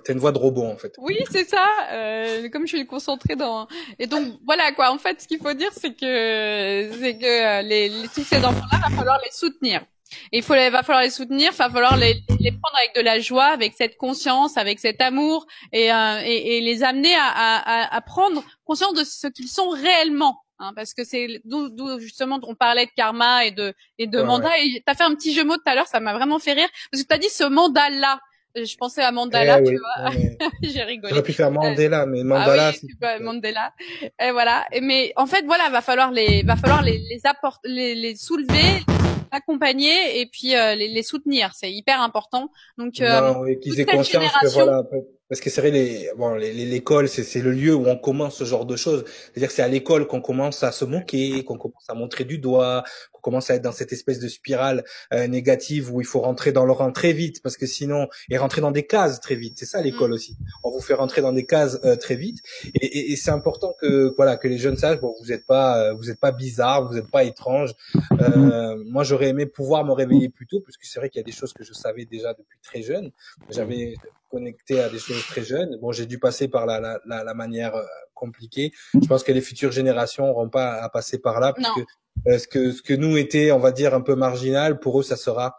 t'as 0.04 0.12
une 0.12 0.18
voix 0.18 0.32
de 0.32 0.38
robot, 0.38 0.66
en 0.66 0.76
fait. 0.76 0.94
Oui, 0.98 1.18
c'est 1.30 1.48
ça, 1.48 1.66
euh, 1.92 2.48
comme 2.50 2.66
je 2.66 2.76
suis 2.76 2.86
concentrée 2.86 3.36
dans, 3.36 3.66
et 3.98 4.06
donc, 4.06 4.34
voilà, 4.44 4.72
quoi, 4.72 4.90
en 4.90 4.98
fait, 4.98 5.20
ce 5.20 5.28
qu'il 5.28 5.38
faut 5.38 5.52
dire, 5.54 5.70
c'est 5.72 5.92
que, 5.92 6.90
c'est 7.00 7.16
que 7.18 7.62
les, 7.62 7.88
les, 7.88 8.08
tous 8.08 8.24
ces 8.24 8.44
enfants-là, 8.44 8.78
il 8.88 8.90
va 8.90 8.96
falloir 8.96 9.18
les 9.24 9.30
soutenir. 9.30 9.82
Il 10.32 10.42
faut, 10.42 10.54
va 10.54 10.82
falloir 10.82 11.02
les 11.02 11.10
soutenir, 11.10 11.52
il 11.52 11.56
va 11.56 11.70
falloir 11.70 11.96
les, 11.96 12.14
les, 12.40 12.50
prendre 12.52 12.76
avec 12.78 12.94
de 12.94 13.00
la 13.00 13.18
joie, 13.18 13.46
avec 13.46 13.74
cette 13.76 13.96
conscience, 13.96 14.56
avec 14.56 14.78
cet 14.78 15.00
amour, 15.00 15.46
et, 15.72 15.92
euh, 15.92 16.20
et, 16.24 16.58
et 16.58 16.60
les 16.60 16.82
amener 16.82 17.14
à, 17.14 17.26
à, 17.26 17.96
à, 17.96 18.00
prendre 18.00 18.44
conscience 18.64 18.94
de 18.94 19.04
ce 19.04 19.26
qu'ils 19.28 19.48
sont 19.48 19.68
réellement. 19.68 20.40
Hein, 20.60 20.72
parce 20.76 20.94
que 20.94 21.02
c'est 21.02 21.40
d'où 21.44 21.98
justement 21.98 22.38
on 22.44 22.54
parlait 22.54 22.86
de 22.86 22.90
karma 22.96 23.44
et 23.44 23.50
de 23.50 23.74
et 23.98 24.06
de 24.06 24.18
ouais, 24.18 24.24
mandat. 24.24 24.50
Ouais. 24.50 24.68
Et 24.68 24.82
t'as 24.86 24.94
fait 24.94 25.02
un 25.02 25.14
petit 25.14 25.34
jeu 25.34 25.42
mot 25.42 25.56
tout 25.56 25.62
à 25.66 25.74
l'heure, 25.74 25.88
ça 25.88 25.98
m'a 25.98 26.14
vraiment 26.14 26.38
fait 26.38 26.52
rire 26.52 26.68
parce 26.92 27.02
que 27.02 27.08
t'as 27.08 27.18
dit 27.18 27.28
ce 27.28 27.44
mandat 27.44 27.90
là. 27.90 28.20
Je 28.56 28.76
pensais 28.76 29.02
à 29.02 29.10
Mandala, 29.10 29.58
eh 29.58 29.64
tu 29.64 29.70
oui, 29.70 29.78
vois. 29.78 30.48
J'ai 30.62 30.84
rigolé. 30.84 31.08
J'aurais 31.10 31.24
pu 31.24 31.32
faire 31.32 31.50
Mandela, 31.50 32.06
mais 32.06 32.22
Mandala. 32.22 32.68
Ah 32.68 32.70
oui, 32.72 32.88
tu 32.88 32.96
peux, 32.96 33.20
Mandela. 33.20 33.72
Et 34.20 34.30
voilà. 34.30 34.64
Et 34.70 34.80
mais 34.80 35.12
en 35.16 35.26
fait, 35.26 35.44
voilà, 35.44 35.70
va 35.70 35.80
falloir 35.80 36.12
les, 36.12 36.44
va 36.44 36.54
falloir 36.54 36.80
les, 36.80 36.98
les 36.98 37.20
apporter, 37.24 37.68
les, 37.68 37.96
les 37.96 38.14
soulever, 38.14 38.84
accompagner 39.34 40.20
et 40.20 40.26
puis 40.26 40.56
euh, 40.56 40.74
les, 40.74 40.88
les, 40.88 41.02
soutenir. 41.02 41.52
C'est 41.54 41.72
hyper 41.72 42.00
important. 42.00 42.50
Donc, 42.78 43.00
euh, 43.00 43.32
non, 43.32 43.40
oui, 43.40 43.58
qu'ils 43.60 43.80
aient 43.80 43.84
conscience 43.84 44.22
génération... 44.22 44.48
que 44.48 44.54
voilà, 44.54 44.82
parce 45.28 45.40
que 45.40 45.50
c'est 45.50 45.60
vrai, 45.60 45.70
les, 45.70 46.10
bon, 46.16 46.34
l'école, 46.34 47.08
c'est 47.08 47.40
le 47.40 47.52
lieu 47.52 47.74
où 47.74 47.86
on 47.86 47.96
commence 47.96 48.36
ce 48.36 48.44
genre 48.44 48.66
de 48.66 48.76
choses. 48.76 49.04
C'est-à-dire 49.06 49.48
que 49.48 49.54
c'est 49.54 49.62
à 49.62 49.68
l'école 49.68 50.06
qu'on 50.06 50.20
commence 50.20 50.62
à 50.62 50.72
se 50.72 50.84
moquer, 50.84 51.44
qu'on 51.44 51.58
commence 51.58 51.84
à 51.88 51.94
montrer 51.94 52.24
du 52.24 52.38
doigt, 52.38 52.84
commence 53.24 53.50
à 53.50 53.54
être 53.56 53.62
dans 53.62 53.72
cette 53.80 53.92
espèce 53.98 54.20
de 54.20 54.28
spirale 54.28 54.84
euh, 55.12 55.26
négative 55.26 55.84
où 55.92 56.00
il 56.04 56.06
faut 56.12 56.20
rentrer 56.20 56.52
dans 56.52 56.66
le 56.70 56.74
rang 56.80 56.92
très 56.92 57.12
vite, 57.12 57.36
parce 57.42 57.56
que 57.56 57.66
sinon, 57.66 58.00
et 58.30 58.36
rentrer 58.38 58.60
dans 58.60 58.74
des 58.80 58.86
cases 58.94 59.18
très 59.26 59.34
vite. 59.34 59.54
C'est 59.56 59.70
ça 59.74 59.80
l'école 59.80 60.10
mmh. 60.10 60.18
aussi. 60.18 60.36
On 60.62 60.70
vous 60.70 60.84
fait 60.88 60.98
rentrer 61.04 61.20
dans 61.26 61.32
des 61.32 61.46
cases 61.54 61.78
euh, 61.84 61.96
très 61.96 62.16
vite, 62.24 62.38
et, 62.74 62.86
et, 62.86 63.12
et 63.12 63.16
c'est 63.16 63.34
important 63.40 63.74
que 63.80 64.12
voilà 64.18 64.36
que 64.36 64.48
les 64.48 64.58
jeunes 64.58 64.76
sachent, 64.76 65.00
bon, 65.00 65.14
vous 65.20 65.28
n'êtes 65.30 65.46
pas, 65.46 65.68
euh, 65.78 65.94
vous 65.94 66.10
êtes 66.10 66.20
pas 66.20 66.32
bizarre, 66.32 66.86
vous 66.86 66.94
n'êtes 66.94 67.10
pas 67.10 67.24
étrange. 67.24 67.72
Euh, 68.20 68.76
moi, 68.94 69.02
j'aurais 69.04 69.28
aimé 69.28 69.46
pouvoir 69.46 69.84
me 69.84 69.92
réveiller 69.92 70.28
plus 70.28 70.46
tôt, 70.46 70.60
parce 70.60 70.76
que 70.76 70.86
c'est 70.86 71.00
vrai 71.00 71.08
qu'il 71.10 71.20
y 71.22 71.24
a 71.26 71.28
des 71.32 71.32
choses 71.40 71.52
que 71.52 71.64
je 71.64 71.72
savais 71.72 72.04
déjà 72.04 72.30
depuis 72.34 72.58
très 72.62 72.82
jeune. 72.82 73.10
J'avais 73.50 73.94
connecté 74.30 74.80
à 74.80 74.88
des 74.88 74.98
choses 74.98 75.24
très 75.32 75.44
jeunes. 75.44 75.78
Bon, 75.80 75.92
j'ai 75.92 76.06
dû 76.06 76.18
passer 76.18 76.48
par 76.48 76.66
la, 76.66 76.80
la, 76.80 77.00
la, 77.06 77.24
la 77.24 77.34
manière 77.34 77.74
euh, 77.74 77.84
compliquée. 78.14 78.72
Je 79.00 79.06
pense 79.06 79.22
que 79.22 79.32
les 79.32 79.40
futures 79.40 79.72
générations 79.72 80.26
n'auront 80.26 80.50
pas 80.50 80.68
à 80.74 80.88
passer 80.88 81.18
par 81.18 81.40
là, 81.40 81.52
ce 82.26 82.46
que 82.46 82.72
ce 82.72 82.82
que 82.82 82.94
nous 82.94 83.16
était, 83.16 83.52
on 83.52 83.58
va 83.58 83.72
dire, 83.72 83.94
un 83.94 84.00
peu 84.00 84.14
marginal, 84.14 84.80
pour 84.80 85.00
eux, 85.00 85.02
ça 85.02 85.16
sera 85.16 85.56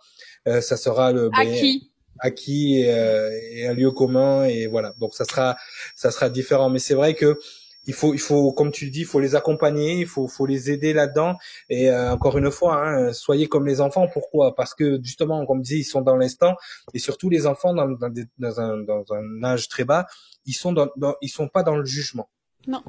euh, 0.48 0.62
ça 0.62 0.78
sera 0.78 1.12
le 1.12 1.30
acquis. 1.34 1.92
acquis 2.20 2.82
et, 2.82 2.94
euh, 2.94 3.30
et, 3.52 3.68
un 3.68 3.74
lieu 3.74 3.92
commun 3.92 4.46
et 4.46 4.68
voilà. 4.68 4.94
Donc 5.00 5.14
ça 5.14 5.26
sera 5.26 5.58
ça 5.96 6.12
sera 6.12 6.30
différent. 6.30 6.70
Mais 6.70 6.80
c'est 6.80 6.94
vrai 6.94 7.14
que 7.14 7.38
il 7.88 7.94
faut, 7.94 8.14
il 8.14 8.20
faut, 8.20 8.52
comme 8.52 8.72
tu 8.72 8.86
le 8.86 8.92
dis, 8.92 9.02
il 9.02 9.06
faut 9.06 9.20
les 9.20 9.36
accompagner, 9.36 10.00
il 10.00 10.08
faut, 10.08 10.28
faut 10.28 10.46
les 10.46 10.72
aider 10.72 10.92
là-dedans. 10.92 11.38
Et 11.70 11.92
euh, 11.92 12.14
encore 12.14 12.38
une 12.38 12.50
fois, 12.50 12.84
hein, 12.84 13.14
soyez 13.14 13.48
comme 13.48 13.68
les 13.68 13.80
enfants. 13.80 14.08
Pourquoi? 14.12 14.56
Parce 14.56 14.74
que 14.74 15.00
justement, 15.04 15.46
comme 15.46 15.62
dit, 15.62 15.80
ils 15.80 15.84
sont 15.84 16.02
dans 16.02 16.16
l'instant. 16.16 16.56
Et 16.94 17.00
surtout, 17.00 17.30
les 17.30 17.46
enfants 17.46 17.74
dans, 17.74 17.88
dans, 17.88 18.10
des, 18.10 18.26
dans, 18.40 18.60
un, 18.60 18.78
dans 18.78 19.06
un 19.12 19.44
âge 19.44 19.68
très 19.70 19.84
bas, 19.84 20.08
ils 20.46 20.54
sont 20.54 20.74
dans, 20.74 20.88
dans, 20.96 21.16
ils 21.22 21.30
sont 21.30 21.48
pas 21.48 21.62
dans 21.62 21.76
le 21.76 21.86
jugement. 21.86 22.28
Non. 22.68 22.82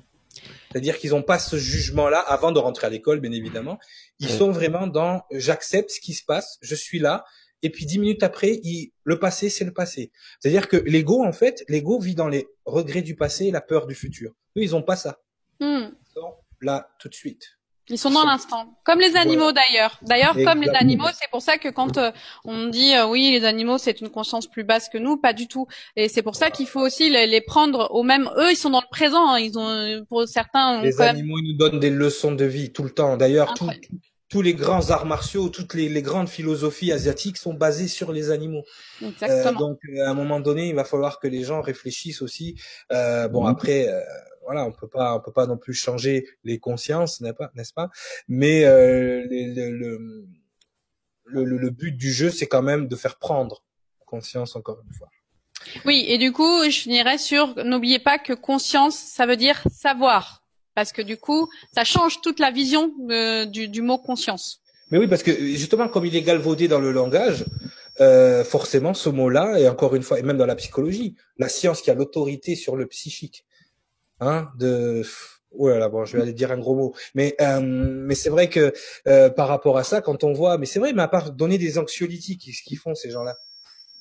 C'est-à-dire 0.70 0.98
qu'ils 0.98 1.10
n'ont 1.10 1.22
pas 1.22 1.38
ce 1.38 1.56
jugement-là 1.56 2.18
avant 2.18 2.52
de 2.52 2.58
rentrer 2.58 2.86
à 2.86 2.90
l'école, 2.90 3.20
bien 3.20 3.32
évidemment. 3.32 3.78
Ils 4.18 4.28
sont 4.28 4.50
vraiment 4.50 4.86
dans 4.86 5.22
j'accepte 5.30 5.90
ce 5.90 6.00
qui 6.00 6.14
se 6.14 6.24
passe, 6.24 6.58
je 6.60 6.74
suis 6.74 6.98
là, 6.98 7.24
et 7.62 7.70
puis 7.70 7.86
dix 7.86 7.98
minutes 7.98 8.22
après, 8.22 8.60
il, 8.62 8.92
le 9.04 9.18
passé, 9.18 9.48
c'est 9.48 9.64
le 9.64 9.72
passé. 9.72 10.12
C'est-à-dire 10.40 10.68
que 10.68 10.76
l'ego, 10.76 11.24
en 11.24 11.32
fait, 11.32 11.64
l'ego 11.68 11.98
vit 11.98 12.14
dans 12.14 12.28
les 12.28 12.46
regrets 12.64 13.02
du 13.02 13.16
passé 13.16 13.46
et 13.46 13.50
la 13.50 13.60
peur 13.60 13.86
du 13.86 13.94
futur. 13.94 14.32
Eux, 14.56 14.62
ils 14.62 14.76
ont 14.76 14.82
pas 14.82 14.96
ça. 14.96 15.20
Mm. 15.60 15.88
Ils 15.88 16.12
sont 16.14 16.34
là, 16.60 16.88
tout 16.98 17.08
de 17.08 17.14
suite. 17.14 17.55
Ils 17.88 17.98
sont 17.98 18.10
dans 18.10 18.24
l'instant, 18.24 18.76
comme 18.84 18.98
les 18.98 19.14
animaux 19.16 19.44
voilà. 19.44 19.62
d'ailleurs. 19.62 19.98
D'ailleurs, 20.02 20.34
comme 20.34 20.62
les 20.62 20.70
animaux, 20.70 21.06
c'est 21.14 21.30
pour 21.30 21.40
ça 21.40 21.56
que 21.56 21.68
quand 21.68 21.98
euh, 21.98 22.10
on 22.44 22.66
dit 22.66 22.94
euh, 22.94 23.06
oui, 23.06 23.30
les 23.30 23.44
animaux 23.44 23.78
c'est 23.78 24.00
une 24.00 24.10
conscience 24.10 24.48
plus 24.48 24.64
basse 24.64 24.88
que 24.88 24.98
nous, 24.98 25.16
pas 25.16 25.32
du 25.32 25.46
tout. 25.46 25.66
Et 25.94 26.08
c'est 26.08 26.22
pour 26.22 26.34
ça 26.34 26.50
qu'il 26.50 26.66
faut 26.66 26.80
aussi 26.80 27.10
les, 27.10 27.26
les, 27.26 27.40
prendre 27.40 27.88
au 27.92 28.02
même. 28.02 28.28
Eux, 28.38 28.50
ils 28.50 28.56
sont 28.56 28.70
dans 28.70 28.80
le 28.80 28.90
présent. 28.90 29.28
Hein. 29.28 29.38
Ils 29.38 29.56
ont, 29.56 30.04
pour 30.08 30.26
certains, 30.26 30.82
les 30.82 31.00
animaux, 31.00 31.38
ils 31.38 31.52
nous 31.52 31.58
donnent 31.58 31.78
des 31.78 31.90
leçons 31.90 32.32
de 32.32 32.44
vie 32.44 32.72
tout 32.72 32.82
le 32.82 32.90
temps. 32.90 33.16
D'ailleurs, 33.16 33.54
tout, 33.54 33.70
tous 34.28 34.42
les 34.42 34.54
grands 34.54 34.90
arts 34.90 35.06
martiaux, 35.06 35.48
toutes 35.48 35.74
les, 35.74 35.88
les, 35.88 36.02
grandes 36.02 36.28
philosophies 36.28 36.90
asiatiques 36.90 37.36
sont 37.36 37.54
basées 37.54 37.88
sur 37.88 38.12
les 38.12 38.30
animaux. 38.30 38.64
Exactement. 39.00 39.50
Euh, 39.50 39.52
donc, 39.52 39.78
à 40.04 40.10
un 40.10 40.14
moment 40.14 40.40
donné, 40.40 40.68
il 40.68 40.74
va 40.74 40.84
falloir 40.84 41.20
que 41.20 41.28
les 41.28 41.44
gens 41.44 41.60
réfléchissent 41.60 42.22
aussi. 42.22 42.56
Euh, 42.92 43.28
bon, 43.28 43.44
mmh. 43.44 43.48
après, 43.48 43.88
euh, 43.88 44.00
voilà, 44.46 44.64
on 44.64 44.72
peut 44.72 44.88
pas, 44.88 45.16
on 45.16 45.20
peut 45.20 45.32
pas 45.32 45.46
non 45.46 45.58
plus 45.58 45.74
changer 45.74 46.26
les 46.44 46.58
consciences, 46.58 47.20
n'est-ce 47.20 47.34
pas, 47.34 47.50
n'est-ce 47.54 47.72
pas? 47.72 47.90
Mais 48.28 48.64
euh, 48.64 49.26
le, 49.28 49.70
le, 51.24 51.44
le, 51.44 51.58
le, 51.58 51.70
but 51.70 51.92
du 51.92 52.12
jeu, 52.12 52.30
c'est 52.30 52.46
quand 52.46 52.62
même 52.62 52.86
de 52.86 52.96
faire 52.96 53.16
prendre 53.16 53.64
conscience 54.06 54.54
encore 54.54 54.78
une 54.86 54.94
fois. 54.94 55.08
Oui, 55.84 56.06
et 56.08 56.18
du 56.18 56.32
coup, 56.32 56.62
je 56.64 56.78
finirais 56.78 57.18
sur 57.18 57.56
n'oubliez 57.64 57.98
pas 57.98 58.18
que 58.18 58.32
conscience, 58.32 58.96
ça 58.96 59.26
veut 59.26 59.36
dire 59.36 59.60
savoir 59.70 60.46
parce 60.76 60.92
que 60.92 61.02
du 61.02 61.16
coup, 61.16 61.48
ça 61.74 61.84
change 61.84 62.20
toute 62.20 62.38
la 62.38 62.50
vision 62.50 62.92
euh, 63.10 63.46
du, 63.46 63.66
du, 63.66 63.80
mot 63.80 63.98
conscience. 63.98 64.60
Mais 64.90 64.98
oui, 64.98 65.08
parce 65.08 65.22
que 65.22 65.32
justement, 65.34 65.88
comme 65.88 66.04
il 66.04 66.14
est 66.14 66.22
galvaudé 66.22 66.68
dans 66.68 66.80
le 66.80 66.92
langage, 66.92 67.46
euh, 68.00 68.44
forcément, 68.44 68.92
ce 68.92 69.08
mot-là, 69.08 69.58
et 69.58 69.68
encore 69.70 69.96
une 69.96 70.02
fois, 70.02 70.18
et 70.18 70.22
même 70.22 70.36
dans 70.36 70.46
la 70.46 70.54
psychologie, 70.54 71.16
la 71.38 71.48
science 71.48 71.80
qui 71.80 71.90
a 71.90 71.94
l'autorité 71.94 72.54
sur 72.54 72.76
le 72.76 72.86
psychique, 72.86 73.45
hein, 74.20 74.48
de 74.58 75.02
Oh 75.58 75.68
là 75.68 75.88
bon, 75.88 76.04
je 76.04 76.16
vais 76.16 76.22
aller 76.22 76.32
dire 76.34 76.52
un 76.52 76.58
gros 76.58 76.74
mot, 76.74 76.94
mais 77.14 77.34
euh, 77.40 77.60
mais 77.62 78.14
c'est 78.14 78.28
vrai 78.28 78.50
que 78.50 78.74
euh, 79.06 79.30
par 79.30 79.48
rapport 79.48 79.78
à 79.78 79.84
ça, 79.84 80.02
quand 80.02 80.22
on 80.22 80.32
voit, 80.32 80.58
mais 80.58 80.66
c'est 80.66 80.78
vrai, 80.78 80.92
mais 80.92 81.02
à 81.02 81.08
part 81.08 81.32
donner 81.32 81.56
des 81.56 81.78
anxiolytiques, 81.78 82.42
ce 82.42 82.62
qu'ils 82.62 82.78
font 82.78 82.94
ces 82.94 83.10
gens-là. 83.10 83.36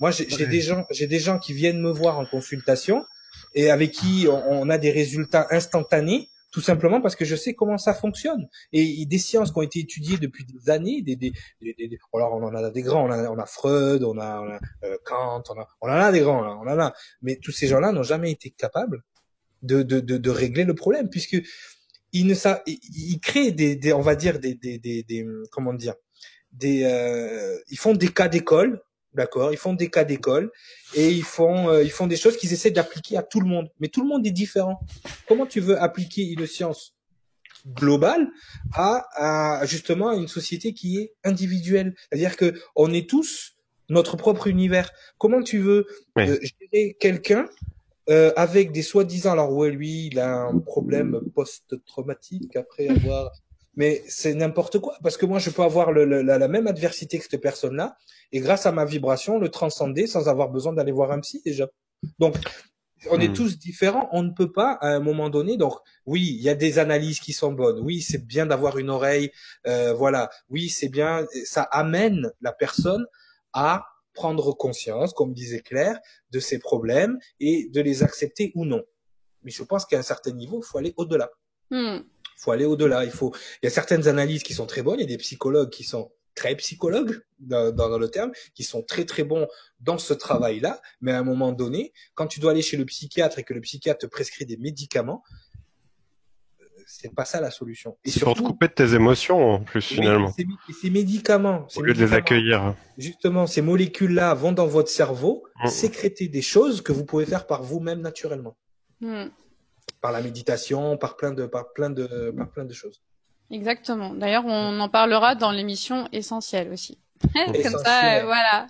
Moi, 0.01 0.11
j'ai 0.11 0.25
ouais. 0.25 0.47
des 0.47 0.59
gens, 0.59 0.85
j'ai 0.91 1.07
des 1.07 1.19
gens 1.19 1.39
qui 1.39 1.53
viennent 1.53 1.79
me 1.79 1.91
voir 1.91 2.19
en 2.19 2.25
consultation 2.25 3.05
et 3.53 3.69
avec 3.69 3.91
qui 3.91 4.27
on, 4.29 4.35
on 4.49 4.69
a 4.69 4.77
des 4.77 4.91
résultats 4.91 5.47
instantanés 5.51 6.29
tout 6.55 6.61
simplement 6.61 7.01
parce 7.01 7.17
que 7.17 7.25
je 7.25 7.35
sais 7.35 7.53
comment 7.53 7.77
ça 7.77 7.93
fonctionne. 7.93 8.47
Et, 8.71 9.05
des 9.05 9.17
sciences 9.17 9.51
qui 9.51 9.57
ont 9.59 9.61
été 9.61 9.79
étudiées 9.79 10.17
depuis 10.17 10.45
des 10.45 10.69
années, 10.69 11.01
des, 11.01 11.17
des, 11.17 11.33
des, 11.61 11.99
alors 12.13 12.31
on 12.31 12.43
en 12.43 12.55
a 12.55 12.69
des 12.69 12.81
grands, 12.81 13.09
on 13.09 13.11
a, 13.11 13.29
on 13.29 13.37
a 13.37 13.45
Freud, 13.45 14.05
on 14.05 14.17
a, 14.17 14.57
euh, 14.85 14.97
Kant, 15.03 15.43
on, 15.49 15.59
a, 15.59 15.67
on 15.81 15.89
en 15.89 15.91
a 15.91 16.13
des 16.13 16.21
grands, 16.21 16.41
là, 16.41 16.55
on 16.55 16.65
en 16.65 16.79
a. 16.79 16.93
Mais 17.21 17.35
tous 17.43 17.51
ces 17.51 17.67
gens-là 17.67 17.91
n'ont 17.91 18.03
jamais 18.03 18.31
été 18.31 18.51
capables 18.51 19.03
de, 19.65 19.83
de, 19.83 19.99
de, 19.99 20.17
de 20.17 20.29
régler 20.29 20.63
le 20.63 20.75
problème, 20.75 21.09
puisque 21.09 21.37
ils 22.13 22.25
ne 22.25 22.33
savent, 22.33 22.61
ils, 22.65 23.19
créent 23.19 23.51
des, 23.51 23.75
des, 23.75 23.93
on 23.93 24.01
va 24.01 24.15
dire 24.15 24.39
des, 24.39 24.55
des, 24.55 24.77
des, 24.77 25.03
des 25.03 25.25
comment 25.51 25.73
dire, 25.73 25.95
des, 26.51 26.83
euh, 26.85 27.57
ils 27.69 27.77
font 27.77 27.93
des 27.93 28.09
cas 28.09 28.27
d'école 28.27 28.81
D'accord, 29.15 29.53
ils 29.53 29.57
font 29.57 29.73
des 29.73 29.89
cas 29.89 30.03
d'école 30.03 30.51
et 30.93 31.09
ils 31.09 31.23
font 31.23 31.69
euh, 31.69 31.81
ils 31.81 31.89
font 31.89 32.05
des 32.05 32.17
choses 32.17 32.35
qu'ils 32.35 32.51
essaient 32.51 32.71
d'appliquer 32.71 33.15
à 33.15 33.23
tout 33.23 33.39
le 33.39 33.47
monde. 33.47 33.69
Mais 33.79 33.87
tout 33.87 34.01
le 34.01 34.09
monde 34.09 34.27
est 34.27 34.31
différent. 34.31 34.81
Comment 35.25 35.45
tu 35.45 35.61
veux 35.61 35.81
appliquer 35.81 36.27
une 36.27 36.45
science 36.45 36.93
globale 37.65 38.27
à, 38.73 39.05
à 39.61 39.65
justement 39.65 40.11
une 40.11 40.27
société 40.27 40.73
qui 40.73 40.97
est 40.97 41.13
individuelle? 41.23 41.95
C'est-à-dire 41.97 42.35
que 42.35 42.59
on 42.75 42.91
est 42.91 43.09
tous 43.09 43.55
notre 43.87 44.17
propre 44.17 44.47
univers. 44.47 44.91
Comment 45.17 45.41
tu 45.41 45.59
veux 45.59 45.87
euh, 46.17 46.37
gérer 46.41 46.97
quelqu'un 46.99 47.47
euh, 48.09 48.31
avec 48.35 48.71
des 48.71 48.81
soi-disant 48.81 49.31
alors 49.31 49.51
ouais 49.53 49.71
lui 49.71 50.07
il 50.07 50.19
a 50.19 50.43
un 50.43 50.59
problème 50.59 51.21
post-traumatique 51.33 52.55
après 52.55 52.87
avoir 52.87 53.31
mais 53.75 54.03
c'est 54.07 54.33
n'importe 54.33 54.79
quoi 54.79 54.95
parce 55.01 55.17
que 55.17 55.25
moi 55.25 55.39
je 55.39 55.49
peux 55.49 55.63
avoir 55.63 55.91
le, 55.91 56.05
la, 56.05 56.37
la, 56.37 56.47
même 56.47 56.67
adversité 56.67 57.17
que 57.17 57.25
cette 57.29 57.41
personne-là 57.41 57.97
et 58.31 58.39
grâce 58.39 58.65
à 58.65 58.71
ma 58.71 58.85
vibration 58.85 59.39
le 59.39 59.49
transcender 59.49 60.07
sans 60.07 60.29
avoir 60.29 60.49
besoin 60.49 60.73
d'aller 60.73 60.91
voir 60.91 61.11
un 61.11 61.19
psy 61.19 61.41
déjà. 61.45 61.67
Donc 62.19 62.35
on 63.09 63.19
est 63.19 63.29
hmm. 63.29 63.33
tous 63.33 63.59
différents, 63.59 64.09
on 64.11 64.23
ne 64.23 64.31
peut 64.31 64.51
pas 64.51 64.73
à 64.81 64.89
un 64.89 64.99
moment 64.99 65.29
donné. 65.29 65.57
Donc 65.57 65.73
oui, 66.05 66.35
il 66.37 66.41
y 66.41 66.49
a 66.49 66.55
des 66.55 66.79
analyses 66.79 67.19
qui 67.19 67.33
sont 67.33 67.51
bonnes. 67.51 67.79
Oui, 67.79 68.01
c'est 68.01 68.25
bien 68.25 68.45
d'avoir 68.45 68.77
une 68.77 68.89
oreille. 68.89 69.31
Euh, 69.67 69.93
voilà. 69.93 70.29
Oui, 70.49 70.69
c'est 70.69 70.89
bien. 70.89 71.25
Ça 71.45 71.63
amène 71.63 72.31
la 72.41 72.51
personne 72.51 73.05
à 73.53 73.85
prendre 74.15 74.53
conscience, 74.53 75.13
comme 75.13 75.33
disait 75.33 75.59
Claire, 75.59 75.99
de 76.31 76.39
ses 76.39 76.57
problèmes 76.57 77.19
et 77.39 77.69
de 77.69 77.81
les 77.81 78.01
accepter 78.01 78.51
ou 78.55 78.65
non. 78.65 78.83
Mais 79.43 79.51
je 79.51 79.61
pense 79.61 79.85
qu'à 79.85 79.99
un 79.99 80.03
certain 80.03 80.31
niveau, 80.31 80.61
il 80.63 80.65
faut 80.65 80.79
aller 80.79 80.93
au-delà. 80.97 81.29
Hmm 81.69 81.99
faut 82.37 82.51
aller 82.51 82.65
au-delà. 82.65 83.05
Il 83.05 83.11
faut, 83.11 83.33
il 83.61 83.65
y 83.65 83.67
a 83.67 83.71
certaines 83.71 84.07
analyses 84.07 84.43
qui 84.43 84.53
sont 84.53 84.65
très 84.65 84.81
bonnes. 84.81 84.99
Il 84.99 85.03
y 85.03 85.05
a 85.05 85.07
des 85.07 85.17
psychologues 85.17 85.69
qui 85.69 85.83
sont 85.83 86.11
très 86.35 86.55
psychologues 86.55 87.21
dans, 87.39 87.73
dans, 87.73 87.97
le 87.97 88.09
terme, 88.09 88.31
qui 88.53 88.63
sont 88.63 88.83
très 88.83 89.05
très 89.05 89.23
bons 89.23 89.47
dans 89.79 89.97
ce 89.97 90.13
travail-là. 90.13 90.81
Mais 91.01 91.11
à 91.11 91.19
un 91.19 91.23
moment 91.23 91.53
donné, 91.53 91.93
quand 92.13 92.27
tu 92.27 92.39
dois 92.39 92.51
aller 92.51 92.61
chez 92.61 92.77
le 92.77 92.85
psychiatre 92.85 93.39
et 93.39 93.43
que 93.43 93.53
le 93.53 93.61
psychiatre 93.61 93.99
te 93.99 94.05
prescrit 94.05 94.45
des 94.45 94.57
médicaments, 94.57 95.23
c'est 96.85 97.13
pas 97.13 97.25
ça 97.25 97.41
la 97.41 97.51
solution. 97.51 97.97
Et 98.05 98.09
surtout 98.09 98.25
pour 98.25 98.35
te 98.35 98.53
couper 98.53 98.67
de 98.67 98.73
tes 98.73 98.93
émotions 98.93 99.53
en 99.53 99.59
plus 99.59 99.81
finalement. 99.81 100.31
Ces, 100.31 100.45
ces 100.81 100.89
médicaments, 100.89 101.67
au 101.75 101.81
lieu 101.81 101.93
de 101.93 101.99
les 101.99 102.13
accueillir. 102.13 102.75
Justement, 102.97 103.47
ces 103.47 103.61
molécules-là 103.61 104.33
vont 104.33 104.51
dans 104.51 104.67
votre 104.67 104.89
cerveau 104.89 105.43
mmh. 105.63 105.67
sécréter 105.67 106.27
des 106.27 106.41
choses 106.41 106.81
que 106.81 106.91
vous 106.91 107.05
pouvez 107.05 107.25
faire 107.25 107.47
par 107.47 107.63
vous-même 107.63 108.01
naturellement. 108.01 108.55
Mmh 109.01 109.25
par 110.01 110.11
la 110.11 110.21
méditation, 110.21 110.97
par 110.97 111.15
plein 111.15 111.31
de, 111.31 111.47
par 111.47 111.73
plein 111.73 111.89
de, 111.89 112.31
par 112.37 112.49
plein 112.49 112.65
de 112.65 112.73
choses. 112.73 113.01
Exactement. 113.49 114.13
D'ailleurs, 114.13 114.45
on 114.45 114.79
en 114.79 114.89
parlera 114.89 115.33
dans 115.33 115.51
l'émission 115.51 116.07
essentielle 116.11 116.71
aussi. 116.71 116.99
Comme 117.33 117.79
ça, 117.83 118.19
euh, 118.19 118.25
voilà. 118.25 118.67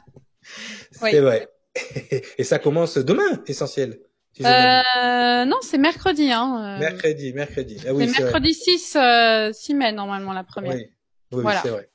C'est 0.91 1.19
vrai. 1.19 1.49
Et 2.37 2.43
ça 2.43 2.59
commence 2.59 2.97
demain, 2.97 3.43
essentiel. 3.47 3.99
Euh, 4.43 5.45
non, 5.45 5.57
c'est 5.61 5.77
mercredi. 5.77 6.31
Hein. 6.31 6.77
Euh. 6.77 6.79
Mercredi, 6.79 7.33
mercredi. 7.33 7.81
Ah 7.87 7.93
oui, 7.93 8.09
c'est 8.09 8.23
mercredi 8.23 8.53
6, 8.53 8.95
euh, 8.95 9.53
6 9.53 9.73
mai 9.75 9.91
normalement 9.91 10.33
la 10.33 10.43
première. 10.43 10.73
Oui, 10.73 10.87
oui 11.31 11.41
voilà. 11.41 11.61
c'est 11.61 11.69
vrai. 11.69 11.89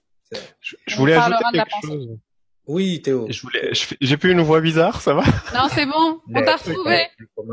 Je, 0.60 0.76
je 0.86 0.96
voulais 0.96 1.14
ajouter 1.14 1.44
quelque 1.52 1.86
chose. 1.86 2.08
Oui, 2.66 3.02
Théo. 3.02 3.26
Je 3.28 3.42
voulais, 3.42 3.70
j'ai 3.72 4.16
plus 4.16 4.30
une 4.30 4.42
voix 4.42 4.60
bizarre, 4.60 5.00
ça 5.00 5.12
va? 5.12 5.24
Non, 5.54 5.68
c'est 5.74 5.86
bon. 5.86 6.20
On 6.32 6.42
t'a 6.42 6.56
retrouvé. 6.56 7.08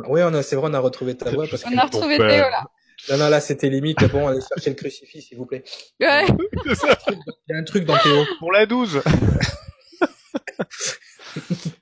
Oui, 0.10 0.22
on 0.24 0.34
a, 0.34 0.44
c'est 0.44 0.56
vrai, 0.56 0.70
on 0.70 0.74
a 0.74 0.80
retrouvé 0.80 1.18
ta 1.18 1.32
voix 1.32 1.48
parce 1.50 1.66
on 1.66 1.78
a 1.78 1.86
retrouvé 1.86 2.18
Théo 2.18 2.28
là. 2.28 2.66
Non, 3.10 3.18
non, 3.18 3.30
là, 3.30 3.40
c'était 3.40 3.70
limite. 3.70 4.04
Bon, 4.12 4.28
allez 4.28 4.42
chercher 4.42 4.72
le 4.72 4.76
crucifix, 4.76 5.22
s'il 5.22 5.38
vous 5.38 5.46
plaît. 5.46 5.64
Ouais. 6.00 6.26
Il 6.28 7.20
y 7.50 7.54
a 7.54 7.58
un 7.58 7.64
truc 7.64 7.86
dans 7.86 7.98
Théo. 7.98 8.26
Pour 8.40 8.52
la 8.52 8.66
12. 8.66 9.02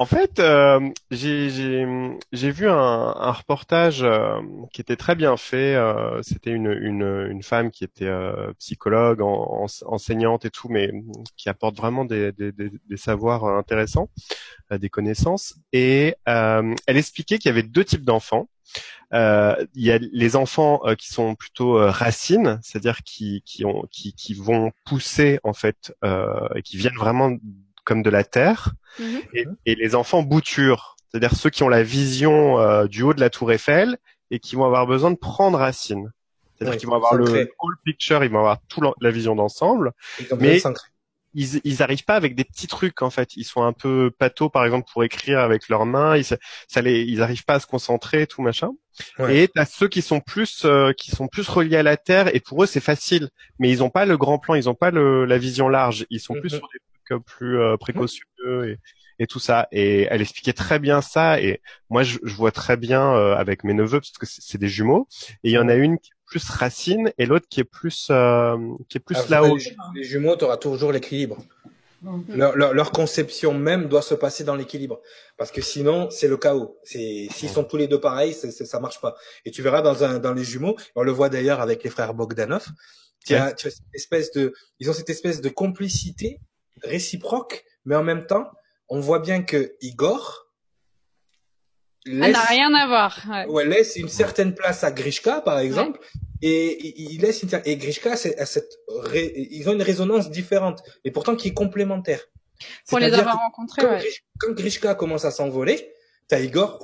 En 0.00 0.06
fait, 0.06 0.40
euh, 0.40 0.90
j'ai 1.12 2.50
vu 2.50 2.68
un, 2.68 2.74
un 3.16 3.30
reportage 3.30 4.02
euh, 4.02 4.40
qui 4.72 4.80
était 4.80 4.96
très 4.96 5.14
bien 5.14 5.36
fait. 5.36 5.76
Euh, 5.76 6.20
C'était 6.22 6.50
une, 6.50 6.72
une, 6.72 7.28
une, 7.30 7.42
femme 7.44 7.70
qui 7.70 7.84
était 7.84 8.06
euh, 8.06 8.52
psychologue, 8.58 9.20
en, 9.20 9.66
enseignante 9.86 10.44
et 10.44 10.50
tout, 10.50 10.68
mais 10.68 10.90
qui 11.36 11.48
apporte 11.48 11.76
vraiment 11.76 12.04
des, 12.04 12.32
des, 12.32 12.50
des, 12.52 12.96
savoirs 12.96 13.44
intéressants, 13.44 14.10
euh, 14.72 14.78
des 14.78 14.88
connaissances. 14.88 15.54
Et 15.72 16.16
elle 16.26 16.74
expliquait 16.88 17.38
qu'il 17.38 17.48
y 17.50 17.52
avait 17.52 17.62
deux 17.62 17.84
types 17.84 18.04
d'enfants. 18.04 18.48
il 19.12 19.66
y 19.76 19.92
a 19.92 19.98
les 19.98 20.34
enfants 20.36 20.80
qui 20.98 21.12
sont 21.12 21.36
plutôt 21.36 21.74
racines, 21.74 22.58
c'est-à-dire 22.62 23.02
qui, 23.04 23.42
qui, 23.46 23.64
qui, 23.92 24.12
qui 24.14 24.34
vont 24.34 24.72
pousser 24.84 25.38
en 25.44 25.52
fait 25.52 25.94
et 26.56 26.62
qui 26.62 26.76
viennent 26.78 26.96
vraiment 26.96 27.30
comme 27.84 28.02
de 28.02 28.10
la 28.10 28.24
terre, 28.24 28.72
mhm. 28.98 29.56
et, 29.66 29.74
les 29.74 29.94
enfants 29.94 30.22
boutures, 30.22 30.96
c'est-à-dire 31.08 31.34
ceux 31.34 31.50
qui 31.50 31.62
ont 31.62 31.68
la 31.68 31.82
vision 31.82 32.58
euh, 32.58 32.86
du 32.86 33.02
haut 33.02 33.14
de 33.14 33.20
la 33.20 33.30
tour 33.30 33.52
Eiffel 33.52 33.98
et 34.30 34.38
qui 34.38 34.56
vont 34.56 34.64
avoir 34.64 34.86
besoin 34.86 35.10
de 35.10 35.16
prendre 35.16 35.58
racine. 35.58 36.10
C'est-à-dire 36.58 36.78
qu'ils 36.78 36.88
vont 36.88 36.96
avoir 36.96 37.14
le 37.14 37.24
whole 37.60 37.76
picture, 37.84 38.22
ils 38.24 38.30
vont 38.30 38.38
avoir 38.38 38.58
toute 38.68 38.84
la 39.00 39.10
vision 39.10 39.34
d'ensemble, 39.34 39.92
mais 40.38 40.62
ils, 41.34 41.60
ils 41.64 41.82
arrivent 41.82 42.04
pas 42.04 42.14
avec 42.14 42.34
des 42.34 42.44
petits 42.44 42.68
trucs 42.68 43.02
en 43.02 43.10
fait. 43.10 43.36
Ils 43.36 43.44
sont 43.44 43.62
un 43.62 43.72
peu 43.72 44.10
pato 44.16 44.48
par 44.48 44.64
exemple 44.64 44.88
pour 44.92 45.04
écrire 45.04 45.40
avec 45.40 45.68
leurs 45.68 45.84
mains. 45.84 46.16
Ils, 46.16 46.24
ça 46.24 46.80
les, 46.80 47.02
ils 47.02 47.22
arrivent 47.22 47.44
pas 47.44 47.54
à 47.54 47.60
se 47.60 47.66
concentrer, 47.66 48.26
tout 48.26 48.42
machin. 48.42 48.70
Et 49.28 49.48
t'as 49.52 49.64
ceux 49.64 49.88
qui 49.88 50.02
sont 50.02 50.20
plus, 50.20 50.64
euh, 50.64 50.92
qui 50.92 51.10
sont 51.10 51.26
plus 51.26 51.48
reliés 51.48 51.76
à 51.76 51.82
la 51.82 51.96
terre 51.96 52.34
et 52.34 52.38
pour 52.38 52.62
eux 52.62 52.66
c'est 52.66 52.80
facile, 52.80 53.28
mais 53.58 53.68
ils 53.68 53.82
ont 53.82 53.90
pas 53.90 54.06
le 54.06 54.16
grand 54.16 54.38
plan, 54.38 54.54
ils 54.54 54.68
ont 54.68 54.74
pas 54.74 54.92
le, 54.92 55.24
la 55.24 55.38
vision 55.38 55.68
large. 55.68 56.06
Ils 56.10 56.20
sont 56.20 56.34
plus 56.34 56.52
mhm. 56.52 56.58
sur 56.58 56.68
des 56.72 56.78
plus 57.12 57.58
euh, 57.58 57.76
précautionneux 57.76 58.70
et, 58.70 58.78
et, 59.18 59.26
tout 59.26 59.38
ça. 59.38 59.68
Et 59.72 60.02
elle 60.10 60.22
expliquait 60.22 60.52
très 60.52 60.78
bien 60.78 61.00
ça. 61.00 61.40
Et 61.40 61.60
moi, 61.90 62.02
je, 62.02 62.18
je 62.22 62.34
vois 62.34 62.52
très 62.52 62.76
bien 62.76 63.14
euh, 63.14 63.34
avec 63.34 63.64
mes 63.64 63.74
neveux 63.74 64.00
parce 64.00 64.12
que 64.12 64.26
c'est 64.26 64.58
des 64.58 64.68
jumeaux. 64.68 65.06
Et 65.42 65.50
il 65.50 65.52
y 65.52 65.58
en 65.58 65.68
a 65.68 65.74
une 65.74 65.98
qui 65.98 66.10
est 66.10 66.24
plus 66.26 66.48
racine 66.48 67.12
et 67.18 67.26
l'autre 67.26 67.46
qui 67.48 67.60
est 67.60 67.64
plus 67.64 68.08
euh, 68.10 68.56
qui 68.88 68.98
est 68.98 69.00
plus 69.00 69.16
ah, 69.18 69.26
là-haut. 69.28 69.56
Les, 69.94 70.04
jumeaux, 70.04 70.36
tu 70.36 70.44
auras 70.44 70.56
toujours 70.56 70.92
l'équilibre. 70.92 71.38
Leur, 72.28 72.54
leur, 72.54 72.74
leur, 72.74 72.90
conception 72.92 73.54
même 73.54 73.88
doit 73.88 74.02
se 74.02 74.14
passer 74.14 74.44
dans 74.44 74.56
l'équilibre 74.56 75.00
parce 75.38 75.50
que 75.50 75.62
sinon 75.62 76.10
c'est 76.10 76.28
le 76.28 76.36
chaos. 76.36 76.78
C'est 76.82 77.28
s'ils 77.30 77.48
sont 77.48 77.64
tous 77.64 77.78
les 77.78 77.88
deux 77.88 78.00
pareils, 78.00 78.34
c'est, 78.34 78.50
ça 78.50 78.78
marche 78.78 79.00
pas. 79.00 79.14
Et 79.46 79.50
tu 79.50 79.62
verras 79.62 79.80
dans 79.80 80.04
un 80.04 80.18
dans 80.18 80.34
les 80.34 80.44
jumeaux, 80.44 80.76
on 80.96 81.02
le 81.02 81.12
voit 81.12 81.30
d'ailleurs 81.30 81.62
avec 81.62 81.82
les 81.82 81.88
frères 81.88 82.12
Bogdanov. 82.12 82.66
Tu 83.24 83.34
as, 83.34 83.54
tu 83.54 83.68
as 83.68 83.70
cette 83.70 83.94
espèce 83.94 84.32
de, 84.32 84.52
ils 84.80 84.90
ont 84.90 84.92
cette 84.92 85.08
espèce 85.08 85.40
de 85.40 85.48
complicité 85.48 86.40
réciproque, 86.84 87.64
mais 87.84 87.96
en 87.96 88.02
même 88.02 88.26
temps, 88.26 88.50
on 88.88 89.00
voit 89.00 89.18
bien 89.18 89.42
que 89.42 89.74
Igor 89.80 90.48
laisse, 92.04 92.32
n'a 92.32 92.42
rien 92.42 92.74
à 92.74 92.86
voir. 92.86 93.46
Ouais. 93.48 93.64
laisse 93.64 93.96
une 93.96 94.08
certaine 94.08 94.54
place 94.54 94.84
à 94.84 94.90
Grishka, 94.90 95.40
par 95.40 95.58
exemple, 95.58 96.00
et 96.42 97.00
il 97.12 97.20
laisse 97.20 97.42
une, 97.42 97.50
et 97.64 97.76
Grishka, 97.76 98.16
c'est, 98.16 98.44
cette, 98.46 98.78
ils 99.14 99.68
ont 99.68 99.72
une 99.72 99.82
résonance 99.82 100.30
différente, 100.30 100.82
mais 101.04 101.10
pourtant 101.10 101.36
qui 101.36 101.48
est 101.48 101.54
complémentaire. 101.54 102.20
Pour 102.88 102.98
les 102.98 103.12
avoir 103.12 103.38
rencontrés, 103.38 103.82
quand, 103.82 103.98
quand 104.38 104.52
Grishka 104.54 104.94
commence 104.94 105.24
à 105.24 105.30
s'envoler, 105.30 105.92
t'as 106.28 106.40
Igor 106.40 106.78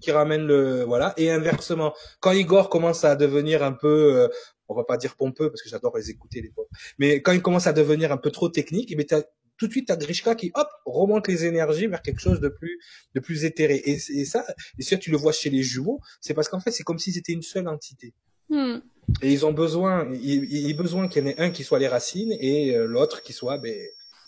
qui 0.00 0.12
ramène 0.12 0.46
le 0.46 0.84
voilà 0.84 1.12
et 1.16 1.30
inversement 1.30 1.94
quand 2.20 2.32
Igor 2.32 2.68
commence 2.68 3.04
à 3.04 3.16
devenir 3.16 3.62
un 3.62 3.72
peu 3.72 4.14
euh, 4.16 4.28
on 4.68 4.74
va 4.74 4.84
pas 4.84 4.96
dire 4.96 5.16
pompeux 5.16 5.50
parce 5.50 5.62
que 5.62 5.68
j'adore 5.68 5.96
les 5.96 6.10
écouter 6.10 6.40
les 6.40 6.50
pauvres 6.50 6.68
mais 6.98 7.20
quand 7.20 7.32
il 7.32 7.42
commence 7.42 7.66
à 7.66 7.72
devenir 7.72 8.12
un 8.12 8.16
peu 8.16 8.30
trop 8.30 8.48
technique 8.48 8.90
et 8.90 8.96
eh 8.98 9.04
ben 9.04 9.24
tout 9.58 9.66
de 9.66 9.72
suite, 9.72 9.88
t'as 9.88 9.96
Grishka 9.96 10.34
qui, 10.34 10.50
hop, 10.54 10.68
remonte 10.86 11.28
les 11.28 11.44
énergies 11.44 11.86
vers 11.86 12.02
quelque 12.02 12.20
chose 12.20 12.40
de 12.40 12.48
plus, 12.48 12.78
de 13.14 13.20
plus 13.20 13.44
éthéré. 13.44 13.76
Et, 13.84 13.92
et 13.94 14.24
ça, 14.24 14.44
et 14.78 14.82
ça, 14.82 14.96
tu 14.96 15.10
le 15.10 15.16
vois 15.16 15.32
chez 15.32 15.50
les 15.50 15.62
jumeaux, 15.62 16.00
c'est 16.20 16.34
parce 16.34 16.48
qu'en 16.48 16.60
fait, 16.60 16.70
c'est 16.70 16.84
comme 16.84 16.98
si 16.98 17.12
c'était 17.12 17.32
une 17.32 17.42
seule 17.42 17.68
entité. 17.68 18.14
Hmm. 18.48 18.78
Et 19.22 19.32
ils 19.32 19.46
ont 19.46 19.52
besoin, 19.52 20.10
ils, 20.14 20.72
ont 20.74 20.76
besoin 20.76 21.08
qu'il 21.08 21.22
y 21.22 21.26
en 21.26 21.28
ait 21.28 21.40
un 21.40 21.50
qui 21.50 21.64
soit 21.64 21.78
les 21.78 21.88
racines 21.88 22.32
et 22.40 22.76
euh, 22.76 22.86
l'autre 22.86 23.22
qui 23.22 23.32
soit, 23.32 23.58
ben, 23.58 23.74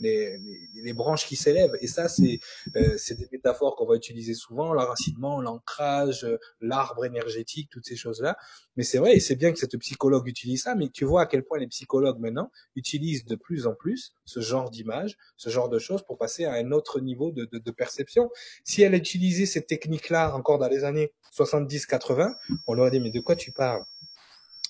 les, 0.01 0.38
les, 0.74 0.92
branches 0.92 1.26
qui 1.26 1.36
s'élèvent. 1.36 1.76
Et 1.80 1.86
ça, 1.86 2.09
c'est 2.09 2.40
euh, 2.76 2.96
des 3.11 3.28
métaphores 3.32 3.76
qu'on 3.76 3.86
va 3.86 3.96
utiliser 3.96 4.34
souvent, 4.34 4.72
l'enracinement, 4.72 5.40
l'ancrage, 5.40 6.26
l'arbre 6.61 7.05
énergétique, 7.05 7.68
toutes 7.70 7.86
ces 7.86 7.96
choses-là. 7.96 8.36
Mais 8.77 8.82
c'est 8.82 8.98
vrai, 8.98 9.14
et 9.14 9.20
c'est 9.20 9.36
bien 9.36 9.52
que 9.52 9.59
cette 9.59 9.77
psychologue 9.78 10.27
utilise 10.27 10.62
ça, 10.62 10.74
mais 10.74 10.89
tu 10.89 11.05
vois 11.05 11.22
à 11.22 11.27
quel 11.27 11.44
point 11.44 11.59
les 11.59 11.66
psychologues 11.66 12.18
maintenant 12.18 12.51
utilisent 12.77 13.24
de 13.24 13.36
plus 13.36 13.66
en 13.66 13.74
plus 13.74 14.14
ce 14.24 14.40
genre 14.40 14.70
d'image, 14.70 15.16
ce 15.36 15.51
genre 15.51 15.68
de 15.68 15.78
choses 15.78 16.02
pour 16.02 16.18
passer 16.18 16.44
à 16.44 16.55
un 16.55 16.72
autre 16.72 17.01
niveau 17.01 17.31
de, 17.31 17.44
de, 17.44 17.59
de 17.59 17.70
perception. 17.70 18.31
Si 18.64 18.82
elle 18.82 18.94
utilisait 18.94 19.47
cette 19.47 19.66
technique-là 19.66 20.35
encore 20.35 20.59
dans 20.59 20.68
les 20.68 20.85
années 20.85 21.12
70-80, 21.36 22.35
on 22.66 22.74
leur 22.74 22.82
aurait 22.82 22.90
dit, 22.90 23.01
mais 23.01 23.10
de 23.10 23.20
quoi 23.20 23.36
tu 23.36 23.52
parles? 23.52 23.85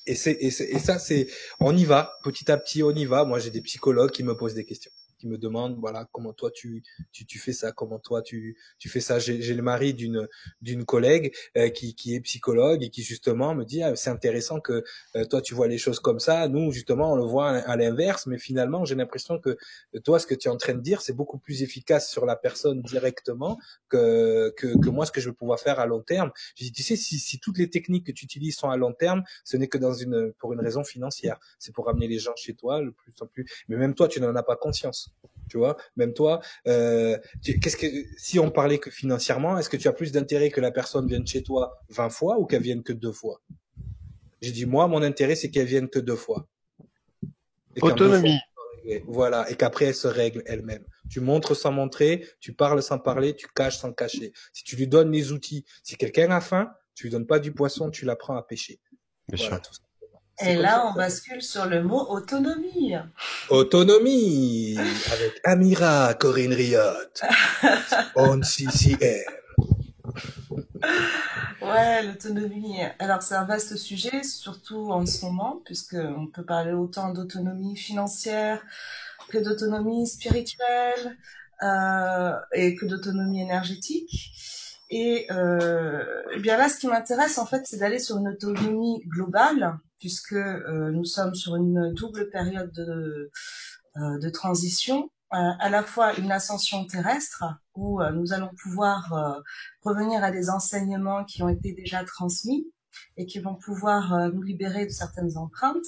Et, 0.06 0.14
c'est, 0.14 0.32
et, 0.32 0.46
et 0.46 0.78
ça, 0.78 0.98
c'est, 0.98 1.28
on 1.60 1.76
y 1.76 1.84
va, 1.84 2.18
petit 2.24 2.50
à 2.50 2.56
petit, 2.56 2.82
on 2.82 2.90
y 2.90 3.04
va. 3.04 3.24
Moi, 3.24 3.38
j'ai 3.38 3.50
des 3.50 3.60
psychologues 3.60 4.10
qui 4.10 4.24
me 4.24 4.36
posent 4.36 4.54
des 4.54 4.64
questions 4.64 4.90
qui 5.20 5.28
me 5.28 5.38
demandent 5.38 5.76
voilà 5.78 6.08
comment 6.12 6.32
toi 6.32 6.50
tu 6.50 6.82
tu, 7.12 7.26
tu 7.26 7.38
fais 7.38 7.52
ça 7.52 7.72
comment 7.72 7.98
toi 7.98 8.22
tu 8.22 8.56
tu 8.78 8.88
fais 8.88 9.00
ça. 9.00 9.18
J'ai 9.18 9.54
le 9.54 9.62
mari 9.62 9.94
d'une 9.94 10.26
d'une 10.62 10.84
collègue 10.84 11.34
euh, 11.56 11.68
qui 11.68 11.94
qui 11.94 12.14
est 12.14 12.20
psychologue 12.20 12.82
et 12.82 12.90
qui 12.90 13.02
justement 13.02 13.54
me 13.54 13.64
dit 13.64 13.82
ah, 13.82 13.94
c'est 13.96 14.10
intéressant 14.10 14.60
que 14.60 14.82
euh, 15.16 15.24
toi 15.26 15.42
tu 15.42 15.54
vois 15.54 15.68
les 15.68 15.78
choses 15.78 16.00
comme 16.00 16.20
ça. 16.20 16.48
Nous 16.48 16.72
justement 16.72 17.12
on 17.12 17.16
le 17.16 17.24
voit 17.24 17.50
à, 17.50 17.76
l'inverse 17.76 18.26
mais 18.26 18.38
finalement 18.38 18.84
j'ai 18.84 18.94
l'impression 18.94 19.38
que 19.38 19.56
toi 20.04 20.18
ce 20.18 20.26
que 20.26 20.34
tu 20.34 20.48
es 20.48 20.50
en 20.50 20.56
train 20.56 20.74
de 20.74 20.80
dire 20.80 21.02
c'est 21.02 21.12
beaucoup 21.12 21.38
plus 21.38 21.62
efficace 21.62 22.10
sur 22.10 22.24
la 22.24 22.36
personne 22.36 22.80
directement 22.82 23.58
que 23.88 24.52
que, 24.56 24.78
que 24.78 24.88
moi 24.88 25.04
ce 25.06 25.12
que 25.12 25.20
je 25.20 25.28
vais 25.28 25.36
pouvoir 25.36 25.60
faire 25.60 25.78
à 25.80 25.86
long 25.86 26.02
terme. 26.02 26.30
Je 26.56 26.64
dis 26.64 26.72
tu 26.72 26.82
sais 26.82 26.96
si 26.96 27.18
si 27.18 27.38
toutes 27.38 27.58
les 27.58 27.68
techniques 27.68 28.06
que 28.06 28.12
tu 28.12 28.24
utilises 28.24 28.56
sont 28.56 28.70
à 28.70 28.76
long 28.76 28.94
terme 28.94 29.22
ce 29.44 29.56
n'est 29.58 29.68
que 29.68 29.78
dans 29.78 29.92
une 29.92 30.32
pour 30.38 30.52
une 30.54 30.60
raison 30.60 30.82
financière. 30.84 31.38
C'est 31.58 31.74
pour 31.74 31.86
ramener 31.86 32.08
les 32.08 32.18
gens 32.18 32.34
chez 32.36 32.54
toi 32.54 32.80
le 32.80 32.92
plus 32.92 33.12
en 33.20 33.26
plus. 33.26 33.46
Mais 33.68 33.76
même 33.76 33.94
toi 33.94 34.08
tu 34.08 34.20
n'en 34.20 34.34
as 34.34 34.42
pas 34.42 34.56
conscience 34.56 35.09
tu 35.50 35.58
vois, 35.58 35.76
même 35.96 36.14
toi, 36.14 36.40
euh, 36.68 37.18
qu'est-ce 37.42 37.76
que 37.76 37.86
si 38.16 38.38
on 38.38 38.50
parlait 38.50 38.78
que 38.78 38.90
financièrement, 38.90 39.58
est-ce 39.58 39.68
que 39.68 39.76
tu 39.76 39.88
as 39.88 39.92
plus 39.92 40.12
d'intérêt 40.12 40.50
que 40.50 40.60
la 40.60 40.70
personne 40.70 41.08
vienne 41.08 41.26
chez 41.26 41.42
toi 41.42 41.82
20 41.88 42.10
fois 42.10 42.38
ou 42.38 42.46
qu'elle 42.46 42.62
vienne 42.62 42.84
que 42.84 42.92
deux 42.92 43.12
fois? 43.12 43.42
J'ai 44.40 44.52
dit 44.52 44.64
moi, 44.64 44.86
mon 44.86 45.02
intérêt 45.02 45.34
c'est 45.34 45.50
qu'elle 45.50 45.66
vienne 45.66 45.88
que 45.88 45.98
deux 45.98 46.16
fois. 46.16 46.46
Autonomie. 47.80 48.38
voilà, 49.06 49.50
et 49.50 49.56
qu'après 49.56 49.86
elle 49.86 49.94
se 49.94 50.08
règle 50.08 50.42
elle-même. 50.46 50.84
Tu 51.10 51.20
montres 51.20 51.56
sans 51.56 51.72
montrer, 51.72 52.26
tu 52.38 52.52
parles 52.54 52.82
sans 52.82 52.98
parler, 52.98 53.34
tu 53.34 53.48
caches 53.48 53.78
sans 53.78 53.92
cacher. 53.92 54.32
Si 54.52 54.62
tu 54.62 54.76
lui 54.76 54.86
donnes 54.86 55.10
les 55.10 55.32
outils, 55.32 55.64
si 55.82 55.96
quelqu'un 55.96 56.30
a 56.30 56.40
faim, 56.40 56.72
tu 56.94 57.04
lui 57.04 57.10
donnes 57.10 57.26
pas 57.26 57.40
du 57.40 57.52
poisson, 57.52 57.90
tu 57.90 58.04
l'apprends 58.04 58.36
à 58.36 58.42
pêcher. 58.42 58.80
Bien 59.28 59.36
sûr. 59.36 59.60
Et 60.42 60.56
là, 60.56 60.86
on 60.86 60.94
bascule 60.94 61.42
sur 61.42 61.66
le 61.66 61.82
mot 61.82 62.06
autonomie. 62.08 62.94
Autonomie 63.50 64.76
avec 64.78 65.40
Amira 65.44 66.14
Corinne 66.14 66.54
Riot. 66.54 66.80
on 68.16 68.42
CCM. 68.42 69.24
Ouais, 71.62 72.02
l'autonomie. 72.02 72.78
Alors, 72.98 73.22
c'est 73.22 73.34
un 73.34 73.44
vaste 73.44 73.76
sujet, 73.76 74.22
surtout 74.22 74.90
en 74.90 75.04
ce 75.04 75.24
moment, 75.26 75.60
puisque 75.64 75.94
on 75.94 76.26
peut 76.26 76.44
parler 76.44 76.72
autant 76.72 77.12
d'autonomie 77.12 77.76
financière 77.76 78.62
que 79.28 79.38
d'autonomie 79.38 80.06
spirituelle 80.06 81.16
euh, 81.62 82.32
et 82.52 82.74
que 82.74 82.86
d'autonomie 82.86 83.42
énergétique. 83.42 84.32
Et, 84.90 85.26
euh, 85.30 86.22
eh 86.34 86.40
bien 86.40 86.56
là, 86.56 86.68
ce 86.68 86.78
qui 86.78 86.88
m'intéresse, 86.88 87.38
en 87.38 87.46
fait, 87.46 87.62
c'est 87.64 87.78
d'aller 87.78 88.00
sur 88.00 88.18
une 88.18 88.28
autonomie 88.28 89.02
globale 89.06 89.78
puisque 90.00 90.32
euh, 90.32 90.90
nous 90.90 91.04
sommes 91.04 91.34
sur 91.34 91.54
une 91.54 91.92
double 91.94 92.30
période 92.30 92.72
de, 92.72 93.30
euh, 93.96 94.18
de 94.18 94.30
transition, 94.30 95.10
euh, 95.32 95.36
à 95.60 95.68
la 95.68 95.84
fois 95.84 96.14
une 96.18 96.32
ascension 96.32 96.84
terrestre, 96.86 97.44
où 97.76 98.02
nous 98.12 98.34
allons 98.34 98.50
pouvoir 98.62 99.42
revenir 99.82 100.22
à 100.22 100.30
des 100.30 100.50
enseignements 100.50 101.24
qui 101.24 101.42
ont 101.42 101.48
été 101.48 101.72
déjà 101.72 102.04
transmis 102.04 102.66
et 103.16 103.24
qui 103.24 103.38
vont 103.38 103.54
pouvoir 103.54 104.30
nous 104.34 104.42
libérer 104.42 104.84
de 104.84 104.90
certaines 104.90 105.38
empreintes, 105.38 105.86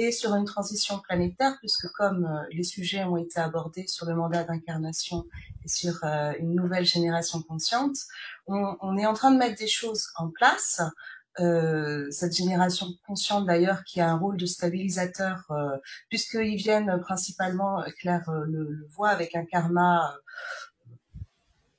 et 0.00 0.12
sur 0.12 0.34
une 0.34 0.44
transition 0.44 0.98
planétaire, 0.98 1.56
puisque 1.58 1.88
comme 1.92 2.28
les 2.50 2.64
sujets 2.64 3.04
ont 3.04 3.16
été 3.16 3.38
abordés 3.38 3.86
sur 3.86 4.06
le 4.06 4.14
mandat 4.14 4.44
d'incarnation 4.44 5.24
et 5.64 5.68
sur 5.68 6.02
une 6.38 6.54
nouvelle 6.54 6.86
génération 6.86 7.42
consciente, 7.42 7.96
on, 8.46 8.96
est 8.96 9.06
en 9.06 9.14
train 9.14 9.30
de 9.30 9.38
mettre 9.38 9.58
des 9.58 9.68
choses 9.68 10.08
en 10.16 10.30
place. 10.30 10.80
Euh, 11.38 12.10
cette 12.10 12.36
génération 12.36 12.88
consciente 13.06 13.46
d'ailleurs 13.46 13.84
qui 13.84 14.00
a 14.00 14.10
un 14.10 14.16
rôle 14.16 14.36
de 14.36 14.46
stabilisateur, 14.46 15.44
euh, 15.50 15.76
puisqu'ils 16.08 16.56
viennent 16.56 17.00
principalement, 17.00 17.82
Claire 17.98 18.28
euh, 18.28 18.44
le, 18.46 18.86
voit, 18.90 19.10
avec 19.10 19.36
un 19.36 19.44
karma 19.44 20.12
euh, 20.12 20.18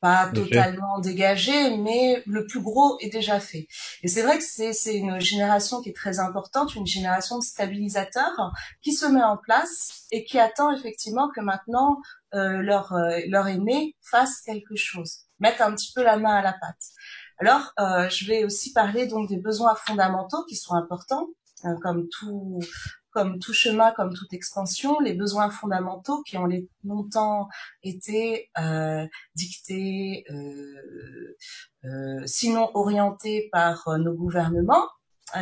pas 0.02 0.30
totalement 0.34 0.99
dégagé, 0.99 1.78
mais 1.78 2.23
le 2.26 2.45
plus 2.45 2.61
gros 2.61 2.98
est 2.99 3.10
déjà 3.10 3.40
fait. 3.40 3.68
Et 4.03 4.07
c'est 4.07 4.23
vrai 4.23 4.38
que 4.38 4.44
c'est 4.44 4.95
une 4.95 5.22
génération 5.22 5.82
qui 5.82 5.90
est 5.90 5.95
très 5.95 6.19
importante, 6.19 6.76
une 6.76 6.88
génération 6.88 7.38
de 7.38 7.44
stabilisateurs 7.44 8.52
qui 8.82 8.94
se 8.94 9.06
met 9.06 9.23
en 9.23 9.38
place 9.38 10.07
et 10.11 10.26
qui 10.26 10.40
attend 10.40 10.76
effectivement 10.76 11.30
que 11.30 11.40
maintenant 11.40 12.02
euh, 12.34 12.61
leur, 12.61 12.94
leur 13.28 13.48
aîné 13.48 13.95
fasse 14.02 14.41
quelque 14.41 14.76
chose, 14.76 15.19
mette 15.40 15.61
un 15.61 15.73
petit 15.73 15.94
peu 15.94 16.03
la 16.03 16.18
main 16.18 16.36
à 16.36 16.41
la 16.41 16.53
pâte. 16.53 16.91
Alors, 17.41 17.73
euh, 17.80 18.07
je 18.10 18.28
vais 18.28 18.44
aussi 18.44 18.72
parler 18.72 19.07
donc 19.07 19.28
des 19.28 19.38
besoins 19.38 19.73
fondamentaux 19.73 20.45
qui 20.48 20.56
sont 20.56 20.76
importants, 20.76 21.26
euh, 21.65 21.76
comme 21.82 22.07
tout 22.10 22.60
comme 23.12 23.40
tout 23.40 23.54
chemin, 23.54 23.92
comme 23.92 24.14
toute 24.14 24.34
expansion, 24.34 25.00
les 25.00 25.14
besoins 25.14 25.50
fondamentaux 25.50 26.24
qui 26.24 26.38
ont 26.38 26.48
longtemps 26.84 27.48
été 27.84 28.50
euh, 28.60 29.06
dictés, 29.36 30.26
sinon 32.26 32.72
orientés 32.74 33.50
par 33.52 33.88
nos 34.00 34.14
gouvernements. 34.14 34.88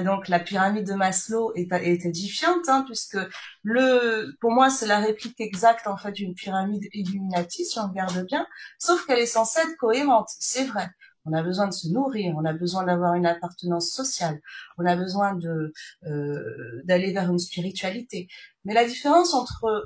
Donc 0.03 0.27
la 0.27 0.39
pyramide 0.39 0.85
de 0.87 0.93
Maslow 0.93 1.51
est, 1.55 1.71
est 1.71 2.05
édifiante, 2.05 2.67
hein, 2.67 2.83
puisque 2.85 3.17
le, 3.63 4.35
pour 4.39 4.51
moi, 4.51 4.69
c'est 4.69 4.85
la 4.85 4.99
réplique 4.99 5.39
exacte 5.41 5.87
en 5.87 5.97
fait 5.97 6.11
d'une 6.11 6.35
pyramide 6.35 6.83
Illuminati, 6.93 7.65
si 7.65 7.79
on 7.79 7.87
regarde 7.87 8.23
bien, 8.25 8.45
sauf 8.77 9.05
qu'elle 9.05 9.19
est 9.19 9.25
censée 9.25 9.59
être 9.61 9.77
cohérente, 9.77 10.29
c'est 10.39 10.65
vrai 10.65 10.89
on 11.25 11.33
a 11.33 11.43
besoin 11.43 11.67
de 11.67 11.73
se 11.73 11.87
nourrir, 11.89 12.35
on 12.37 12.45
a 12.45 12.53
besoin 12.53 12.83
d'avoir 12.83 13.13
une 13.15 13.25
appartenance 13.25 13.89
sociale, 13.91 14.41
on 14.77 14.85
a 14.85 14.95
besoin 14.95 15.35
de 15.35 15.73
euh, 16.05 16.81
d'aller 16.85 17.11
vers 17.11 17.29
une 17.29 17.39
spiritualité. 17.39 18.27
Mais 18.65 18.73
la 18.73 18.85
différence 18.85 19.33
entre, 19.33 19.83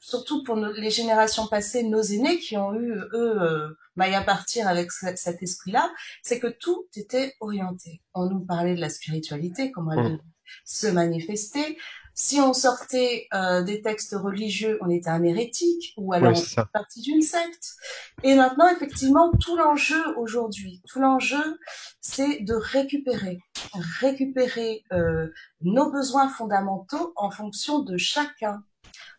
surtout 0.00 0.42
pour 0.42 0.56
les 0.56 0.90
générations 0.90 1.46
passées, 1.46 1.82
nos 1.82 2.02
aînés 2.02 2.38
qui 2.38 2.56
ont 2.56 2.74
eu 2.74 2.92
eux 2.92 3.42
euh, 3.42 3.68
maille 3.96 4.14
à 4.14 4.22
partir 4.22 4.66
avec 4.66 4.90
cet 4.90 5.42
esprit-là, 5.42 5.90
c'est 6.22 6.40
que 6.40 6.46
tout 6.46 6.86
était 6.96 7.34
orienté. 7.40 8.00
On 8.14 8.26
nous 8.26 8.40
parlait 8.40 8.74
de 8.74 8.80
la 8.80 8.88
spiritualité, 8.88 9.70
comment 9.70 9.92
elle 9.92 10.14
mmh. 10.14 10.20
se 10.64 10.86
manifester, 10.86 11.76
si 12.14 12.40
on 12.40 12.52
sortait 12.52 13.28
euh, 13.32 13.62
des 13.62 13.82
textes 13.82 14.14
religieux, 14.14 14.78
on 14.80 14.90
était 14.90 15.08
un 15.08 15.22
hérétique 15.22 15.94
ou 15.96 16.12
alors 16.12 16.32
on 16.32 16.34
faisait 16.34 16.62
partie 16.72 17.00
d'une 17.00 17.22
secte. 17.22 17.74
Et 18.22 18.34
maintenant, 18.34 18.68
effectivement, 18.68 19.30
tout 19.32 19.56
l'enjeu 19.56 20.02
aujourd'hui, 20.18 20.82
tout 20.88 21.00
l'enjeu, 21.00 21.58
c'est 22.00 22.40
de 22.40 22.54
récupérer, 22.54 23.40
récupérer 24.00 24.84
euh, 24.92 25.28
nos 25.62 25.90
besoins 25.90 26.28
fondamentaux 26.28 27.12
en 27.16 27.30
fonction 27.30 27.80
de 27.80 27.96
chacun, 27.96 28.62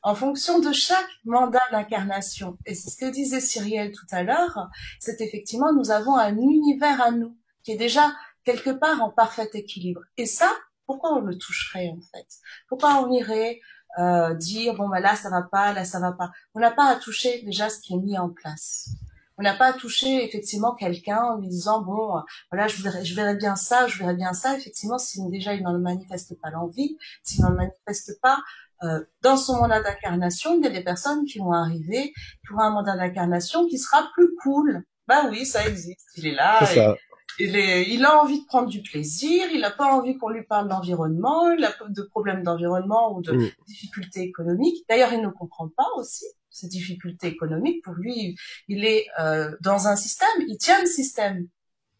en 0.04 0.16
fonction 0.16 0.60
de 0.60 0.72
chaque 0.72 1.10
mandat 1.26 1.62
d'incarnation. 1.72 2.58
Et 2.66 2.76
c'est 2.76 2.90
ce 2.90 2.98
que 2.98 3.12
disait 3.12 3.42
Cyrielle 3.42 3.92
tout 3.92 4.08
à 4.12 4.24
l'heure, 4.24 4.70
c'est 5.00 5.22
effectivement, 5.22 5.74
nous 5.74 5.92
avons 5.92 6.18
un 6.18 6.36
univers 6.38 7.02
à 7.02 7.12
nous 7.12 7.38
qui 7.64 7.72
est 7.72 7.78
déjà 7.78 8.14
quelque 8.44 8.72
part 8.72 9.02
en 9.02 9.10
parfait 9.10 9.50
équilibre. 9.54 10.02
Et 10.18 10.26
ça, 10.26 10.52
pourquoi 10.86 11.14
on 11.14 11.22
le 11.22 11.38
toucherait 11.38 11.90
en 11.90 12.02
fait? 12.14 12.28
Pourquoi 12.68 13.04
on 13.04 13.12
irait 13.12 13.60
euh, 14.00 14.34
dire 14.34 14.76
bon 14.76 14.90
bah 14.90 15.00
là 15.00 15.16
ça 15.16 15.30
va 15.30 15.42
pas, 15.42 15.74
là 15.74 15.86
ça 15.86 16.00
va 16.00 16.12
pas? 16.12 16.32
On 16.56 16.60
n'a 16.60 16.72
pas 16.72 16.90
à 16.90 16.96
toucher 16.96 17.42
déjà 17.44 17.70
ce 17.70 17.80
qui 17.80 17.94
est 17.94 17.98
mis 17.98 18.18
en 18.18 18.30
place. 18.30 18.90
On 19.38 19.44
n'a 19.44 19.54
pas 19.56 19.68
à 19.68 19.74
toucher 19.74 20.24
effectivement 20.24 20.76
quelqu'un 20.76 21.22
en 21.22 21.38
lui 21.38 21.48
disant 21.48 21.82
bon 21.82 22.22
voilà 22.52 22.68
je 22.68 22.82
verrais, 22.84 23.04
je 23.04 23.16
verrais 23.16 23.36
bien 23.36 23.56
ça, 23.56 23.88
je 23.88 23.98
verrais 23.98 24.16
bien 24.16 24.34
ça. 24.34 24.58
Effectivement, 24.58 24.98
si 24.98 25.20
déjà 25.30 25.54
il 25.54 25.64
n'en 25.64 25.78
manifeste 25.80 26.40
pas 26.40 26.50
l'envie, 26.52 26.98
s'il 27.24 27.42
n'en 27.44 27.52
manifeste 27.52 28.20
pas 28.22 28.40
euh, 28.84 29.04
dans 29.22 29.38
son 29.38 29.58
mandat 29.58 29.82
d'incarnation, 29.82 30.56
il 30.58 30.64
y 30.64 30.68
a 30.68 30.72
des 30.72 30.84
personnes 30.84 31.26
qui 31.26 31.40
vont 31.40 31.52
arriver 31.52 32.14
pour 32.48 32.60
un 32.60 32.72
mandat 32.72 32.96
d'incarnation 32.96 33.68
qui 33.68 33.78
sera 33.78 34.10
plus 34.14 34.36
cool. 34.42 34.84
Bah 35.08 35.28
oui, 35.30 35.46
ça 35.46 35.68
existe. 35.68 36.10
Il 36.18 36.28
est 36.28 36.36
là. 36.36 36.66
ça 36.66 36.96
il, 37.40 37.56
est, 37.56 37.90
il 37.90 38.06
a 38.06 38.22
envie 38.22 38.42
de 38.42 38.46
prendre 38.46 38.70
du 38.70 38.82
plaisir, 38.82 39.48
il 39.52 39.62
n'a 39.62 39.72
pas 39.72 39.94
envie 39.94 40.18
qu'on 40.18 40.30
lui 40.30 40.44
parle 40.44 40.68
d'environnement, 40.68 41.52
il 41.52 41.64
a 41.64 41.74
de 41.90 42.02
problèmes 42.04 42.44
d'environnement 42.44 43.16
ou 43.16 43.22
de 43.22 43.34
mm. 43.34 43.52
difficultés 43.68 44.22
économiques. 44.22 44.86
D'ailleurs, 44.90 45.14
il 45.14 45.22
ne 45.22 45.30
comprend 45.30 45.70
pas 45.70 45.88
aussi 45.98 46.26
ces 46.50 46.68
difficultés 46.68 47.28
économiques. 47.28 47.84
Pour 47.84 47.94
lui, 47.94 48.36
il 48.68 48.86
est 48.86 49.08
euh, 49.20 49.56
dans 49.62 49.88
un 49.88 49.96
système, 49.96 50.30
il 50.48 50.58
tient 50.58 50.80
le 50.82 50.88
système. 50.88 51.48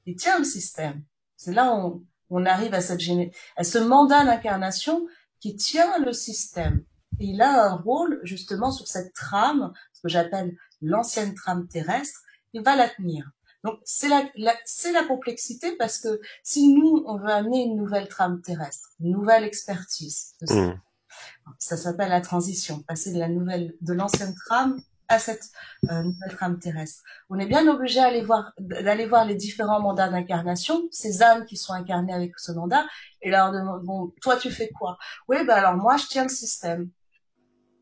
Il 0.06 0.16
tient 0.16 0.38
le 0.38 0.44
système. 0.44 1.04
C'est 1.38 1.54
là 1.54 1.74
où 1.74 2.06
on, 2.30 2.46
arrive 2.46 2.74
à, 2.74 2.82
cette, 2.82 3.02
à 3.56 3.64
ce 3.64 3.78
mandat 3.78 4.26
d'incarnation 4.26 5.08
qui 5.40 5.56
tient 5.56 5.98
le 6.00 6.14
système. 6.14 6.84
Et 7.20 7.26
il 7.28 7.42
a 7.42 7.72
un 7.72 7.76
rôle 7.76 8.20
justement 8.24 8.72
sur 8.72 8.88
cette 8.88 9.14
trame, 9.14 9.74
ce 9.94 10.02
que 10.02 10.10
j'appelle 10.10 10.56
l'ancienne 10.82 11.34
trame 11.34 11.68
terrestre, 11.68 12.20
il 12.54 12.62
va 12.62 12.76
la 12.76 12.90
tenir. 12.90 13.32
Donc 13.64 13.80
c'est 13.84 14.08
la, 14.08 14.24
c'est 14.66 14.92
la 14.92 15.04
complexité 15.04 15.76
parce 15.78 16.00
que 16.00 16.20
si 16.44 16.74
nous 16.74 17.04
on 17.06 17.18
veut 17.18 17.30
amener 17.30 17.64
une 17.64 17.78
nouvelle 17.78 18.08
trame 18.08 18.42
terrestre, 18.42 18.90
une 19.00 19.12
nouvelle 19.12 19.44
expertise, 19.44 20.34
mmh. 20.42 20.72
ça 21.60 21.78
s'appelle 21.78 22.10
la 22.10 22.22
transition, 22.22 22.82
passer 22.84 23.14
de 23.14 23.20
la 23.20 23.28
nouvelle, 23.28 23.76
de 23.82 23.94
l'ancienne 23.94 24.34
trame 24.46 24.82
à 25.12 25.20
cette 25.20 25.50
euh, 25.90 26.04
nouvelle 26.04 26.36
trame 26.36 26.58
terrestre. 26.58 27.04
On 27.30 27.38
est 27.38 27.46
bien 27.46 27.68
obligé 27.68 28.00
d'aller 28.00 28.24
voir, 28.24 28.54
d'aller 28.60 29.06
voir 29.06 29.26
les 29.26 29.36
différents 29.36 29.82
mandats 29.82 30.10
d'incarnation, 30.10 30.88
ces 30.90 31.22
âmes 31.22 31.46
qui 31.46 31.58
sont 31.58 31.74
incarnées 31.74 32.14
avec 32.14 32.40
ce 32.40 32.54
mandat, 32.54 32.86
et 33.22 33.30
leur 33.30 33.52
demander, 33.52 33.86
bon, 33.86 34.14
toi 34.22 34.38
tu 34.38 34.50
fais 34.50 34.70
quoi? 34.70 34.98
Oui, 35.28 35.46
ben 35.46 35.56
alors 35.56 35.76
moi 35.76 35.98
je 35.98 36.08
tiens 36.08 36.24
le 36.24 36.30
système. 36.30 36.90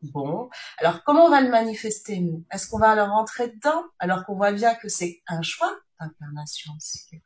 Bon, 0.02 0.48
alors 0.78 1.04
comment 1.04 1.26
on 1.26 1.30
va 1.30 1.40
le 1.42 1.50
manifester 1.50 2.20
nous? 2.20 2.44
Est-ce 2.50 2.68
qu'on 2.68 2.78
va 2.78 2.94
leur 2.94 3.10
rentrer 3.10 3.48
dedans 3.48 3.84
alors 3.98 4.24
qu'on 4.24 4.34
voit 4.34 4.52
bien 4.52 4.74
que 4.74 4.88
c'est 4.88 5.20
un 5.26 5.42
choix 5.42 5.72
d'incarnation 6.00 6.72
aussi. 6.76 7.20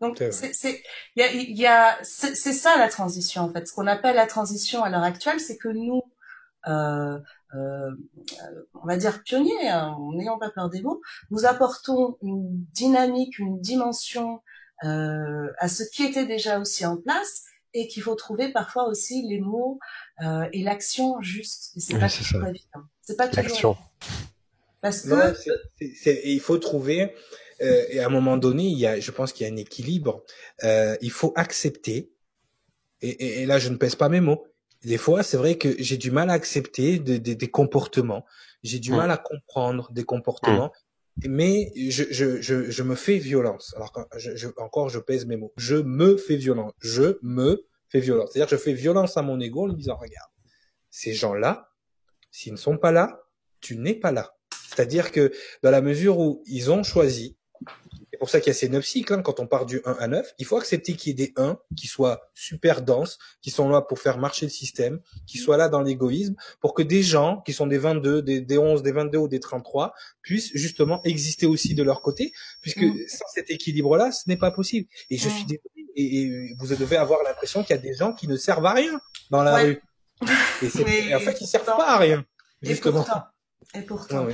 Donc 0.00 0.22
c'est 0.30 0.82
il 1.16 1.20
y 1.20 1.22
a, 1.22 1.32
y 1.32 1.66
a 1.66 1.98
c'est 2.02 2.34
ça 2.34 2.76
la 2.76 2.88
transition 2.88 3.42
en 3.42 3.52
fait. 3.52 3.66
Ce 3.66 3.72
qu'on 3.72 3.86
appelle 3.86 4.16
la 4.16 4.26
transition 4.26 4.82
à 4.82 4.90
l'heure 4.90 5.04
actuelle, 5.04 5.40
c'est 5.40 5.56
que 5.56 5.68
nous 5.68 6.02
euh, 6.68 7.18
euh, 7.54 7.90
on 8.74 8.86
va 8.86 8.96
dire 8.96 9.22
pionniers, 9.22 9.68
hein, 9.68 9.96
n'ayant 10.14 10.38
pas 10.38 10.50
peur 10.50 10.68
des 10.70 10.82
mots, 10.82 11.00
nous 11.30 11.44
apportons 11.44 12.16
une 12.22 12.64
dynamique, 12.72 13.38
une 13.38 13.60
dimension 13.60 14.42
euh, 14.84 15.52
à 15.58 15.68
ce 15.68 15.84
qui 15.84 16.04
était 16.04 16.26
déjà 16.26 16.58
aussi 16.58 16.84
en 16.84 16.96
place 16.96 17.44
et 17.74 17.88
qu'il 17.88 18.02
faut 18.02 18.14
trouver 18.14 18.52
parfois 18.52 18.86
aussi 18.88 19.22
les 19.22 19.40
mots 19.40 19.78
euh, 20.22 20.48
et 20.52 20.62
l'action 20.62 21.20
juste. 21.20 21.72
Et 21.76 21.80
c'est 21.80 21.98
pas 21.98 22.08
toujours 22.08 22.46
évident. 22.46 22.86
C'est 23.02 23.16
pas 23.16 23.28
toujours. 23.28 23.78
Parce 24.80 25.02
que 25.02 25.34
il 26.10 26.40
faut 26.40 26.58
trouver 26.58 27.14
euh, 27.62 27.84
et 27.90 28.00
à 28.00 28.06
un 28.06 28.10
moment 28.10 28.36
donné, 28.36 28.64
il 28.64 28.78
y 28.78 28.86
a, 28.86 28.98
je 28.98 29.10
pense 29.10 29.32
qu'il 29.32 29.46
y 29.46 29.50
a 29.50 29.52
un 29.52 29.56
équilibre. 29.56 30.24
Euh, 30.64 30.96
il 31.00 31.10
faut 31.10 31.32
accepter. 31.36 32.10
Et, 33.00 33.42
et, 33.42 33.46
là, 33.46 33.58
je 33.58 33.68
ne 33.68 33.76
pèse 33.76 33.94
pas 33.94 34.08
mes 34.08 34.20
mots. 34.20 34.46
Des 34.84 34.98
fois, 34.98 35.22
c'est 35.22 35.36
vrai 35.36 35.56
que 35.56 35.74
j'ai 35.78 35.96
du 35.96 36.10
mal 36.10 36.30
à 36.30 36.32
accepter 36.32 36.98
des 36.98 37.50
comportements. 37.50 38.24
J'ai 38.64 38.80
du 38.80 38.92
mal 38.92 39.10
à 39.10 39.16
comprendre 39.16 39.92
des 39.92 40.04
comportements. 40.04 40.72
Mais 41.24 41.72
je, 41.76 42.04
je, 42.10 42.40
je, 42.40 42.70
je, 42.70 42.82
me 42.82 42.94
fais 42.94 43.18
violence. 43.18 43.74
Alors 43.76 43.92
je, 44.16 44.48
encore, 44.56 44.88
je 44.88 44.98
pèse 44.98 45.26
mes 45.26 45.36
mots. 45.36 45.52
Je 45.56 45.76
me 45.76 46.16
fais 46.16 46.36
violence. 46.36 46.72
Je 46.80 47.18
me 47.22 47.66
fais 47.88 48.00
violence. 48.00 48.30
C'est-à-dire 48.32 48.48
je 48.48 48.60
fais 48.60 48.72
violence 48.72 49.16
à 49.16 49.22
mon 49.22 49.38
ego 49.40 49.64
en 49.64 49.66
lui 49.66 49.76
disant, 49.76 49.96
regarde, 49.96 50.30
ces 50.90 51.12
gens-là, 51.12 51.70
s'ils 52.30 52.52
ne 52.52 52.58
sont 52.58 52.78
pas 52.78 52.92
là, 52.92 53.22
tu 53.60 53.76
n'es 53.76 53.94
pas 53.94 54.10
là. 54.10 54.34
C'est-à-dire 54.68 55.12
que 55.12 55.32
dans 55.62 55.70
la 55.70 55.82
mesure 55.82 56.18
où 56.18 56.42
ils 56.46 56.70
ont 56.70 56.82
choisi 56.82 57.36
pour 58.22 58.30
ça 58.30 58.38
qu'il 58.38 58.52
y 58.52 58.54
a 58.54 58.54
ces 58.54 58.68
neuf 58.68 58.86
cycles. 58.86 59.14
Hein. 59.14 59.20
quand 59.20 59.40
on 59.40 59.48
part 59.48 59.66
du 59.66 59.80
1 59.84 59.96
à 59.98 60.06
9, 60.06 60.34
il 60.38 60.46
faut 60.46 60.56
accepter 60.56 60.94
qu'il 60.94 61.08
y 61.08 61.10
ait 61.10 61.26
des 61.26 61.32
1 61.34 61.58
qui 61.76 61.88
soient 61.88 62.20
super 62.34 62.82
denses, 62.82 63.18
qui 63.40 63.50
sont 63.50 63.68
là 63.68 63.82
pour 63.82 63.98
faire 63.98 64.16
marcher 64.16 64.46
le 64.46 64.50
système, 64.52 65.00
qui 65.26 65.38
soient 65.38 65.56
là 65.56 65.68
dans 65.68 65.82
l'égoïsme, 65.82 66.36
pour 66.60 66.72
que 66.72 66.84
des 66.84 67.02
gens 67.02 67.42
qui 67.44 67.52
sont 67.52 67.66
des 67.66 67.78
22, 67.78 68.22
des, 68.22 68.40
des 68.40 68.58
11, 68.58 68.84
des 68.84 68.92
22 68.92 69.18
ou 69.18 69.26
des 69.26 69.40
33 69.40 69.92
puissent 70.22 70.52
justement 70.54 71.02
exister 71.02 71.46
aussi 71.46 71.74
de 71.74 71.82
leur 71.82 72.00
côté, 72.00 72.32
puisque 72.60 72.84
mm. 72.84 73.08
sans 73.08 73.26
cet 73.34 73.50
équilibre-là, 73.50 74.12
ce 74.12 74.28
n'est 74.28 74.36
pas 74.36 74.52
possible. 74.52 74.86
Et 75.10 75.18
je 75.18 75.28
suis 75.28 75.42
mm. 75.42 75.46
désolé, 75.48 75.92
et, 75.96 76.54
vous 76.60 76.68
devez 76.68 76.98
avoir 76.98 77.24
l'impression 77.24 77.64
qu'il 77.64 77.74
y 77.74 77.78
a 77.80 77.82
des 77.82 77.94
gens 77.94 78.12
qui 78.12 78.28
ne 78.28 78.36
servent 78.36 78.66
à 78.66 78.74
rien 78.74 79.00
dans 79.30 79.42
la 79.42 79.56
rue. 79.56 79.82
Et, 80.62 80.66
en 81.16 81.18
fait, 81.18 81.40
ils 81.40 81.48
servent 81.48 81.64
pas 81.64 81.88
à 81.88 81.98
rien, 81.98 82.24
justement. 82.62 83.02
Et 83.02 83.04
pourtant. 83.04 83.24
Et 83.74 83.82
pourtant. 83.82 84.26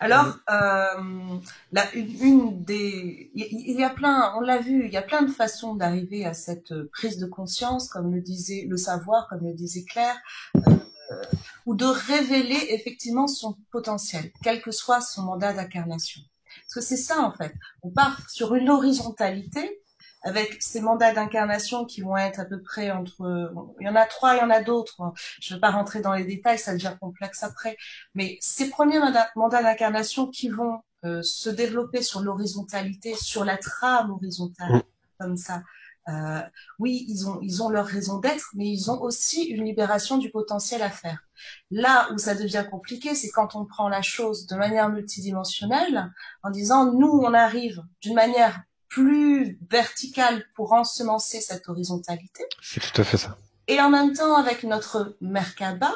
Alors, 0.00 0.36
euh, 0.50 1.38
là, 1.72 1.84
une, 1.94 2.22
une, 2.22 2.64
des, 2.64 3.30
il 3.34 3.78
y 3.78 3.84
a 3.84 3.90
plein, 3.90 4.34
on 4.36 4.40
l'a 4.40 4.58
vu, 4.58 4.86
il 4.86 4.92
y 4.92 4.96
a 4.96 5.02
plein 5.02 5.22
de 5.22 5.30
façons 5.30 5.74
d'arriver 5.74 6.24
à 6.24 6.34
cette 6.34 6.72
prise 6.92 7.18
de 7.18 7.26
conscience, 7.26 7.88
comme 7.88 8.14
le 8.14 8.20
disait 8.20 8.66
le 8.68 8.76
savoir, 8.76 9.28
comme 9.28 9.44
le 9.44 9.54
disait 9.54 9.84
Claire, 9.84 10.16
euh, 10.56 11.22
ou 11.66 11.74
de 11.74 11.84
révéler 11.84 12.68
effectivement 12.70 13.26
son 13.26 13.56
potentiel, 13.70 14.32
quel 14.42 14.62
que 14.62 14.70
soit 14.70 15.00
son 15.00 15.22
mandat 15.22 15.52
d'incarnation. 15.52 16.20
Parce 16.62 16.74
que 16.74 16.80
c'est 16.80 17.02
ça 17.02 17.20
en 17.20 17.32
fait. 17.32 17.54
On 17.82 17.90
part 17.90 18.18
sur 18.28 18.54
une 18.54 18.70
horizontalité 18.70 19.81
avec 20.22 20.62
ces 20.62 20.80
mandats 20.80 21.12
d'incarnation 21.12 21.84
qui 21.84 22.00
vont 22.00 22.16
être 22.16 22.40
à 22.40 22.44
peu 22.44 22.60
près 22.62 22.90
entre, 22.90 23.52
il 23.80 23.86
y 23.86 23.88
en 23.88 23.96
a 23.96 24.06
trois, 24.06 24.36
il 24.36 24.38
y 24.38 24.42
en 24.42 24.50
a 24.50 24.62
d'autres. 24.62 25.12
Je 25.40 25.52
ne 25.52 25.56
vais 25.56 25.60
pas 25.60 25.70
rentrer 25.70 26.00
dans 26.00 26.14
les 26.14 26.24
détails, 26.24 26.58
ça 26.58 26.72
devient 26.74 26.96
complexe 27.00 27.42
après. 27.42 27.76
Mais 28.14 28.38
ces 28.40 28.70
premiers 28.70 28.98
mandats, 28.98 29.62
d'incarnation 29.62 30.28
qui 30.28 30.48
vont 30.48 30.80
euh, 31.04 31.22
se 31.22 31.50
développer 31.50 32.02
sur 32.02 32.20
l'horizontalité, 32.20 33.14
sur 33.14 33.44
la 33.44 33.56
trame 33.56 34.10
horizontale, 34.10 34.74
mm. 34.74 34.82
comme 35.18 35.36
ça. 35.36 35.62
Euh, 36.08 36.40
oui, 36.78 37.04
ils 37.08 37.28
ont, 37.28 37.38
ils 37.42 37.62
ont 37.62 37.68
leur 37.68 37.86
raison 37.86 38.18
d'être, 38.18 38.50
mais 38.54 38.68
ils 38.68 38.90
ont 38.90 39.00
aussi 39.02 39.44
une 39.44 39.64
libération 39.64 40.18
du 40.18 40.30
potentiel 40.30 40.82
à 40.82 40.90
faire. 40.90 41.24
Là 41.70 42.08
où 42.12 42.18
ça 42.18 42.34
devient 42.34 42.64
compliqué, 42.68 43.14
c'est 43.14 43.30
quand 43.30 43.54
on 43.54 43.64
prend 43.64 43.88
la 43.88 44.02
chose 44.02 44.46
de 44.46 44.56
manière 44.56 44.88
multidimensionnelle, 44.88 46.12
en 46.42 46.50
disant, 46.50 46.92
nous, 46.92 47.20
on 47.22 47.34
arrive 47.34 47.82
d'une 48.00 48.14
manière 48.14 48.62
plus 48.92 49.58
verticale 49.70 50.44
pour 50.54 50.74
ensemencer 50.74 51.40
cette 51.40 51.66
horizontalité. 51.70 52.44
C'est 52.60 52.80
tout 52.80 53.00
à 53.00 53.04
fait 53.04 53.16
ça. 53.16 53.38
Et 53.66 53.80
en 53.80 53.88
même 53.88 54.12
temps 54.12 54.36
avec 54.36 54.64
notre 54.64 55.16
Merkaba, 55.22 55.94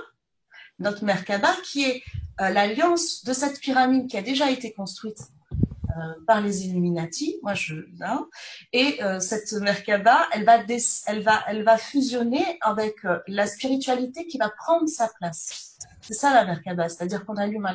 notre 0.79 1.05
Merkaba 1.05 1.55
qui 1.63 1.85
est 1.85 2.03
euh, 2.41 2.49
l'alliance 2.49 3.23
de 3.25 3.35
cette 3.35 3.61
pyramide 3.61 4.09
qui 4.09 4.17
a 4.17 4.23
déjà 4.23 4.51
été 4.51 4.73
construite 4.73 5.19
euh, 5.53 6.25
par 6.27 6.41
les 6.41 6.65
Illuminati, 6.65 7.39
moi 7.43 7.53
je, 7.53 7.75
hein, 8.01 8.29
et 8.73 9.03
euh, 9.03 9.21
cette 9.21 9.53
Merkaba, 9.53 10.27
elle 10.33 10.47
va, 10.47 10.61
elle 11.07 11.23
va, 11.23 11.45
elle 11.49 11.65
va 11.65 11.77
fusionner 11.77 12.59
avec 12.63 12.97
la 13.29 13.47
spiritualité 13.47 14.27
qui 14.27 14.39
va 14.39 14.49
prendre 14.49 14.89
sa 14.89 15.11
place. 15.19 15.77
C'est 16.01 16.15
ça 16.15 16.33
la 16.33 16.47
Merkaba, 16.47 16.89
c'est-à-dire 16.89 17.27
qu'on 17.27 17.37
allume, 17.37 17.69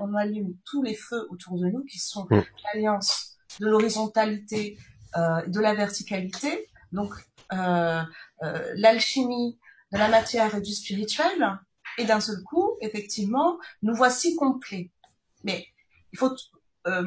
on 0.00 0.14
allume 0.14 0.54
tous 0.66 0.82
les 0.82 0.94
feux 0.94 1.26
autour 1.30 1.58
de 1.58 1.66
nous 1.68 1.84
qui 1.84 1.98
sont 1.98 2.26
mm. 2.30 2.42
l'alliance 2.74 3.35
de 3.60 3.66
l'horizontalité, 3.66 4.78
euh, 5.16 5.42
de 5.46 5.60
la 5.60 5.74
verticalité, 5.74 6.68
donc 6.92 7.12
euh, 7.52 8.02
euh, 8.42 8.72
l'alchimie 8.76 9.58
de 9.92 9.98
la 9.98 10.08
matière 10.08 10.54
et 10.54 10.60
du 10.60 10.72
spirituel, 10.72 11.58
et 11.98 12.04
d'un 12.04 12.20
seul 12.20 12.42
coup, 12.42 12.76
effectivement, 12.80 13.58
nous 13.82 13.94
voici 13.94 14.36
complets. 14.36 14.90
Mais 15.44 15.66
il 16.12 16.18
faut 16.18 16.34
euh, 16.86 17.04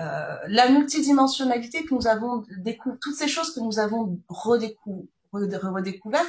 euh, 0.00 0.36
la 0.46 0.68
multidimensionnalité 0.70 1.84
que 1.84 1.94
nous 1.94 2.06
avons 2.06 2.44
découvert, 2.58 2.98
toutes 3.00 3.16
ces 3.16 3.28
choses 3.28 3.54
que 3.54 3.60
nous 3.60 3.78
avons 3.78 4.20
redécouvertes 4.28 6.26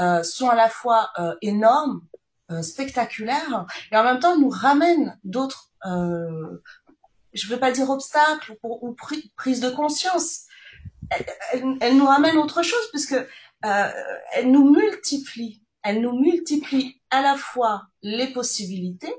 euh, 0.00 0.22
sont 0.22 0.48
à 0.48 0.54
la 0.54 0.68
fois 0.68 1.10
euh, 1.18 1.34
énormes, 1.42 2.02
spectaculaires, 2.62 3.66
et 3.90 3.96
en 3.96 4.04
même 4.04 4.20
temps 4.20 4.38
nous 4.38 4.48
ramènent 4.48 5.18
d'autres 5.24 5.72
je 7.36 7.48
veux 7.48 7.58
pas 7.58 7.72
dire 7.72 7.90
obstacle 7.90 8.56
ou, 8.62 8.96
prise 9.36 9.60
de 9.60 9.70
conscience. 9.70 10.42
Elle, 11.80 11.96
nous 11.96 12.06
ramène 12.06 12.36
autre 12.36 12.62
chose 12.62 12.90
puisque 12.90 13.12
euh, 13.12 13.90
elle 14.32 14.50
nous 14.50 14.70
multiplie. 14.70 15.62
Elle 15.82 16.00
nous 16.00 16.18
multiplie 16.18 17.00
à 17.10 17.22
la 17.22 17.36
fois 17.36 17.86
les 18.02 18.26
possibilités, 18.28 19.14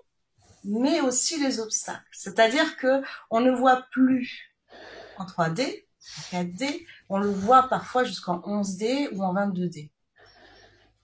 mais 0.65 0.99
aussi 0.99 1.41
les 1.41 1.59
obstacles. 1.59 2.03
C'est-à-dire 2.11 2.75
que 2.77 3.01
on 3.29 3.39
ne 3.39 3.51
voit 3.51 3.83
plus 3.91 4.53
en 5.17 5.25
3D, 5.25 5.85
en 6.33 6.43
4D, 6.43 6.85
on 7.09 7.19
le 7.19 7.29
voit 7.29 7.63
parfois 7.69 8.03
jusqu'en 8.03 8.39
11D 8.39 9.09
ou 9.13 9.23
en 9.23 9.33
22D. 9.33 9.91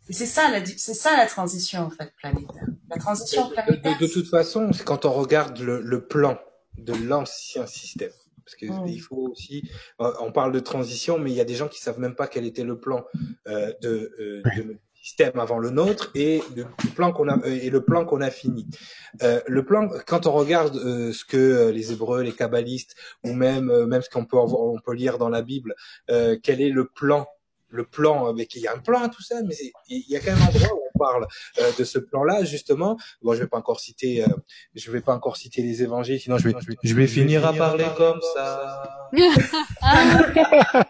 Et 0.09 0.13
c'est 0.13 0.25
ça, 0.25 0.51
la, 0.51 0.65
c'est 0.65 0.93
ça 0.93 1.15
la 1.15 1.27
transition 1.27 1.83
en 1.83 1.89
fait 1.89 2.13
planétaire. 2.17 2.65
La 2.89 2.97
transition 2.97 3.49
planétaire. 3.49 3.97
De, 3.97 4.07
toute 4.07 4.27
façon, 4.27 4.69
quand 4.85 5.05
on 5.05 5.13
regarde 5.13 5.59
le 5.59 6.05
plan 6.05 6.37
de 6.77 6.93
l'ancien 6.93 7.65
système. 7.65 8.11
Parce 8.43 8.55
qu'il 8.55 8.71
il 8.87 8.99
faut 8.99 9.29
aussi, 9.31 9.69
euh, 10.01 10.11
on 10.19 10.31
parle 10.31 10.51
de 10.51 10.59
transition, 10.59 11.17
mais 11.17 11.31
il 11.31 11.35
y 11.35 11.41
a 11.41 11.45
des 11.45 11.55
gens 11.55 11.67
qui 11.67 11.79
savent 11.79 11.99
même 11.99 12.15
pas 12.15 12.27
quel 12.27 12.45
était 12.45 12.63
le 12.63 12.77
plan 12.77 13.05
euh, 13.47 13.71
de, 13.81 14.11
euh, 14.19 14.41
de 14.57 14.77
système 14.95 15.39
avant 15.39 15.59
le 15.59 15.69
nôtre 15.69 16.11
et 16.15 16.41
le 16.55 16.65
plan 16.95 17.11
qu'on 17.11 17.27
a 17.27 17.45
et 17.47 17.69
le 17.69 17.83
plan 17.83 18.05
qu'on 18.05 18.21
a 18.21 18.29
fini. 18.29 18.67
Euh, 19.21 19.41
le 19.47 19.65
plan, 19.65 19.89
quand 20.05 20.27
on 20.27 20.31
regarde 20.31 20.75
ce 20.75 21.25
que 21.25 21.69
les 21.69 21.91
Hébreux, 21.91 22.21
les 22.21 22.33
kabbalistes 22.33 22.95
ou 23.23 23.33
même 23.33 23.85
même 23.85 24.01
ce 24.01 24.09
qu'on 24.09 24.25
peut 24.25 24.37
on 24.37 24.79
peut 24.79 24.93
lire 24.93 25.17
dans 25.17 25.29
la 25.29 25.41
Bible, 25.41 25.75
quel 26.07 26.61
est 26.61 26.69
le 26.69 26.85
plan 26.85 27.27
le 27.73 27.83
plan, 27.83 28.27
avec 28.27 28.55
il 28.55 28.61
y 28.61 28.67
a 28.67 28.73
un 28.73 28.77
plan 28.77 29.01
à 29.01 29.09
tout 29.09 29.23
ça, 29.23 29.41
mais 29.43 29.55
il 29.89 30.05
y 30.07 30.15
a 30.15 30.19
quand 30.19 30.31
même 30.31 30.41
un 30.43 30.47
endroit 30.47 30.75
où 30.75 30.81
on 30.93 30.99
parle 30.99 31.27
euh, 31.59 31.71
de 31.77 31.83
ce 31.83 31.97
plan-là 31.97 32.43
justement. 32.43 32.97
Bon, 33.23 33.33
je 33.33 33.39
vais 33.39 33.47
pas 33.47 33.57
encore 33.57 33.79
citer, 33.79 34.23
euh, 34.23 34.27
je 34.75 34.91
vais 34.91 35.01
pas 35.01 35.13
encore 35.13 35.37
citer 35.37 35.63
les 35.63 35.81
évangiles, 35.81 36.19
sinon 36.19 36.37
je 36.37 36.49
vais, 36.49 36.55
je 36.83 36.93
vais, 36.93 37.07
finir 37.07 37.45
à 37.47 37.53
parler 37.53 37.87
comme 37.97 38.19
ça. 38.35 39.09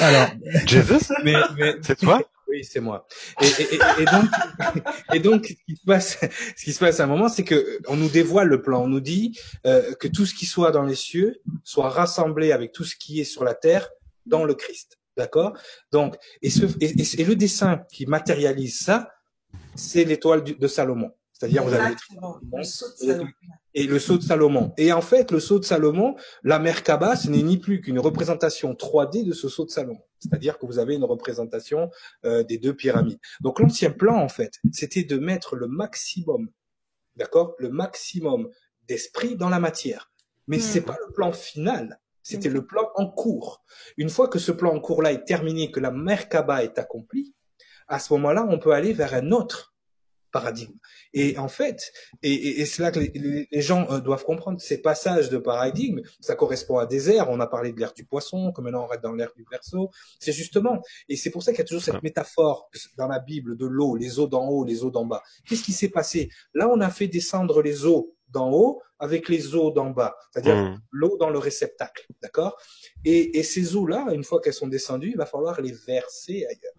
Alors, 0.00 0.28
Jesus, 0.66 1.12
mais, 1.22 1.34
mais 1.56 1.74
c'est 1.82 1.98
toi? 1.98 2.20
Oui, 2.48 2.64
c'est 2.64 2.80
moi. 2.80 3.06
Et, 3.40 3.46
et, 3.46 3.78
et, 4.00 4.04
donc, 4.04 4.30
et 5.14 5.20
donc, 5.20 5.46
ce 5.46 5.52
qui 5.52 5.76
se 5.76 5.84
passe, 5.86 6.18
ce 6.56 6.64
qui 6.64 6.72
se 6.72 6.78
passe 6.78 7.00
à 7.00 7.04
un 7.04 7.06
moment, 7.06 7.28
c'est 7.28 7.44
que 7.44 7.78
on 7.88 7.96
nous 7.96 8.10
dévoile 8.10 8.48
le 8.48 8.60
plan. 8.60 8.82
On 8.82 8.88
nous 8.88 9.00
dit 9.00 9.38
euh, 9.66 9.94
que 9.94 10.08
tout 10.08 10.26
ce 10.26 10.34
qui 10.34 10.44
soit 10.44 10.70
dans 10.70 10.82
les 10.82 10.94
cieux 10.94 11.40
soit 11.64 11.88
rassemblé 11.88 12.52
avec 12.52 12.72
tout 12.72 12.84
ce 12.84 12.94
qui 12.96 13.20
est 13.20 13.24
sur 13.24 13.44
la 13.44 13.54
terre 13.54 13.88
dans 14.26 14.44
le 14.44 14.54
Christ. 14.54 14.98
D'accord? 15.16 15.52
Donc, 15.90 16.16
et, 16.40 16.50
ce, 16.50 16.64
et, 16.80 17.24
le 17.24 17.36
dessin 17.36 17.84
qui 17.90 18.06
matérialise 18.06 18.80
ça, 18.80 19.10
c'est 19.74 20.04
l'étoile 20.04 20.42
de 20.42 20.66
Salomon. 20.66 21.12
C'est-à-dire 21.32 21.64
vous 21.64 21.74
avez 21.74 21.94
le 22.52 22.62
sceau 22.62 22.86
de 22.88 22.96
Salomon. 22.96 23.30
Et 23.74 23.86
le 23.86 23.98
sceau 23.98 24.16
de 24.16 24.22
Salomon. 24.22 24.72
Et 24.76 24.92
en 24.92 25.00
fait, 25.00 25.32
le 25.32 25.40
sceau 25.40 25.58
de 25.58 25.64
Salomon, 25.64 26.14
la 26.44 26.60
Merkaba, 26.60 27.16
ce 27.16 27.28
n'est 27.28 27.42
ni 27.42 27.58
plus 27.58 27.80
qu'une 27.80 27.98
représentation 27.98 28.74
3D 28.74 29.24
de 29.24 29.32
ce 29.32 29.48
sceau 29.48 29.64
de 29.64 29.70
Salomon. 29.70 30.02
C'est-à-dire 30.20 30.58
que 30.58 30.66
vous 30.66 30.78
avez 30.78 30.94
une 30.94 31.04
représentation 31.04 31.90
euh, 32.24 32.44
des 32.44 32.58
deux 32.58 32.74
pyramides. 32.74 33.18
Donc 33.40 33.58
l'ancien 33.58 33.90
plan, 33.90 34.16
en 34.16 34.28
fait, 34.28 34.60
c'était 34.72 35.02
de 35.02 35.18
mettre 35.18 35.56
le 35.56 35.66
maximum, 35.66 36.48
d'accord, 37.16 37.56
le 37.58 37.70
maximum 37.70 38.48
d'esprit 38.86 39.34
dans 39.36 39.48
la 39.48 39.58
matière. 39.58 40.12
Mais 40.46 40.58
Hmm. 40.58 40.60
c'est 40.60 40.80
pas 40.82 40.98
le 41.06 41.12
plan 41.12 41.32
final. 41.32 41.98
C'était 42.22 42.48
le 42.48 42.64
plan 42.66 42.88
en 42.94 43.08
cours. 43.08 43.64
Une 43.96 44.10
fois 44.10 44.28
que 44.28 44.38
ce 44.38 44.52
plan 44.52 44.74
en 44.74 44.80
cours-là 44.80 45.12
est 45.12 45.24
terminé, 45.24 45.70
que 45.70 45.80
la 45.80 45.90
Merkaba 45.90 46.62
est 46.62 46.78
accomplie, 46.78 47.34
à 47.88 47.98
ce 47.98 48.12
moment-là, 48.14 48.46
on 48.48 48.58
peut 48.58 48.72
aller 48.72 48.92
vers 48.92 49.14
un 49.14 49.32
autre 49.32 49.72
paradigme. 50.32 50.74
Et 51.12 51.38
en 51.38 51.46
fait, 51.46 51.92
et, 52.22 52.32
et, 52.32 52.60
et 52.62 52.66
c'est 52.66 52.82
là 52.82 52.90
que 52.90 52.98
les, 52.98 53.60
gens 53.60 53.86
euh, 53.90 54.00
doivent 54.00 54.24
comprendre 54.24 54.60
ces 54.60 54.80
passages 54.80 55.28
de 55.28 55.36
paradigme, 55.36 56.00
ça 56.20 56.34
correspond 56.34 56.78
à 56.78 56.86
des 56.86 57.10
ères. 57.10 57.28
On 57.28 57.38
a 57.38 57.46
parlé 57.46 57.72
de 57.72 57.78
l'ère 57.78 57.92
du 57.92 58.04
poisson, 58.04 58.50
que 58.50 58.60
maintenant 58.62 58.84
on 58.84 58.86
reste 58.86 59.02
dans 59.02 59.12
l'ère 59.12 59.32
du 59.36 59.44
verso. 59.50 59.90
C'est 60.18 60.32
justement, 60.32 60.82
et 61.08 61.16
c'est 61.16 61.30
pour 61.30 61.42
ça 61.42 61.52
qu'il 61.52 61.58
y 61.58 61.62
a 61.62 61.66
toujours 61.66 61.82
cette 61.82 62.02
métaphore 62.02 62.68
dans 62.96 63.06
la 63.06 63.20
Bible 63.20 63.56
de 63.56 63.66
l'eau, 63.66 63.94
les 63.94 64.18
eaux 64.18 64.26
d'en 64.26 64.48
haut, 64.48 64.64
les 64.64 64.82
eaux 64.82 64.90
d'en 64.90 65.04
bas. 65.04 65.22
Qu'est-ce 65.46 65.62
qui 65.62 65.72
s'est 65.72 65.90
passé? 65.90 66.30
Là, 66.54 66.68
on 66.68 66.80
a 66.80 66.90
fait 66.90 67.08
descendre 67.08 67.62
les 67.62 67.84
eaux 67.84 68.16
d'en 68.32 68.50
haut 68.50 68.82
avec 68.98 69.28
les 69.28 69.54
eaux 69.54 69.70
d'en 69.70 69.90
bas, 69.90 70.16
c'est-à-dire 70.30 70.54
Mm. 70.56 70.80
l'eau 70.92 71.16
dans 71.18 71.30
le 71.30 71.38
réceptacle, 71.38 72.06
d'accord? 72.22 72.56
Et, 73.04 73.38
et 73.38 73.42
ces 73.42 73.74
eaux-là, 73.76 74.06
une 74.12 74.24
fois 74.24 74.40
qu'elles 74.40 74.52
sont 74.54 74.68
descendues, 74.68 75.10
il 75.10 75.16
va 75.16 75.26
falloir 75.26 75.60
les 75.60 75.72
verser 75.72 76.46
ailleurs. 76.46 76.71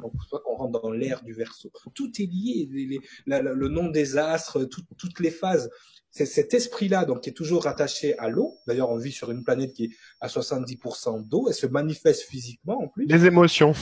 Donc, 0.00 0.12
c'est 0.14 0.18
pour 0.28 0.38
ça 0.38 0.42
qu'on 0.44 0.56
rentre 0.56 0.80
dans 0.80 0.90
l'ère 0.90 1.22
du 1.22 1.32
verso. 1.32 1.70
Tout 1.94 2.10
est 2.20 2.26
lié, 2.26 2.68
les- 2.72 2.86
les- 2.86 3.00
la- 3.26 3.42
la- 3.42 3.52
le 3.54 3.68
nom 3.68 3.88
des 3.88 4.16
astres, 4.16 4.64
tout- 4.64 4.82
toutes 4.98 5.20
les 5.20 5.30
phases. 5.30 5.70
C'est 6.12 6.26
cet 6.26 6.54
esprit-là, 6.54 7.04
donc, 7.04 7.20
qui 7.22 7.30
est 7.30 7.34
toujours 7.34 7.62
rattaché 7.64 8.18
à 8.18 8.28
l'eau. 8.28 8.58
D'ailleurs, 8.66 8.90
on 8.90 8.96
vit 8.96 9.12
sur 9.12 9.30
une 9.30 9.44
planète 9.44 9.72
qui 9.74 9.84
est 9.84 9.90
à 10.20 10.28
70% 10.28 11.20
d'eau. 11.20 11.46
Elle 11.48 11.54
se 11.54 11.66
manifeste 11.68 12.22
physiquement, 12.22 12.82
en 12.82 12.88
plus. 12.88 13.06
Les 13.06 13.26
émotions. 13.26 13.74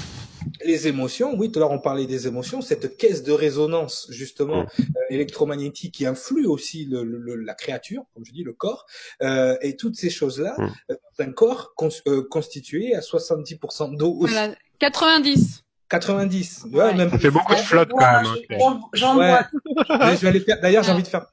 Les 0.65 0.87
émotions, 0.89 1.35
oui, 1.39 1.51
tout 1.51 1.59
à 1.59 1.61
l'heure 1.61 1.71
on 1.73 1.79
parlait 1.81 2.07
des 2.07 2.27
émotions, 2.27 2.61
cette 2.61 2.97
caisse 2.99 3.23
de 3.23 3.33
résonance 3.33 4.07
justement 4.11 4.63
Mm. 4.65 4.67
euh, 4.83 5.01
électromagnétique 5.11 5.95
qui 5.95 6.07
influe 6.07 6.47
aussi 6.47 6.85
le, 6.85 7.03
le- 7.03 7.19
le- 7.19 7.35
la 7.37 7.55
créature, 7.55 8.05
comme 8.15 8.25
je 8.25 8.33
dis, 8.33 8.45
le 8.45 8.53
corps, 8.53 8.85
euh, 9.23 9.57
et 9.63 9.77
toutes 9.77 9.97
ces 9.97 10.11
choses-là, 10.11 10.55
Mm. 10.59 10.69
euh, 10.93 10.97
un 11.21 11.33
corps 11.33 11.73
cons- 11.77 11.89
euh, 12.07 12.23
constitué 12.31 12.95
à 12.95 13.01
70% 13.01 13.89
d'eau 13.89 14.13
aussi. 14.21 14.33
Voilà. 14.35 14.55
90. 14.79 15.65
90. 15.89 16.67
Ouais. 16.73 16.79
Ouais, 16.83 16.95
même 16.95 17.11
Ça 17.11 17.19
fait 17.19 17.31
beaucoup 17.31 17.55
de 17.55 17.61
flotte 17.61 17.91
quand 17.91 17.99
même. 18.23 18.27
hein. 18.61 18.81
J'en 18.93 19.17
Ouais. 19.19 19.39
je 19.79 20.17
vais 20.21 20.29
aller 20.29 20.41
faire. 20.41 20.61
D'ailleurs, 20.61 20.83
j'ai 20.85 20.93
envie 20.93 21.03
de 21.03 21.09
faire. 21.09 21.27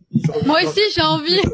Moi 0.45 0.59
aussi, 0.63 0.81
j'ai 0.93 1.01
envie. 1.01 1.39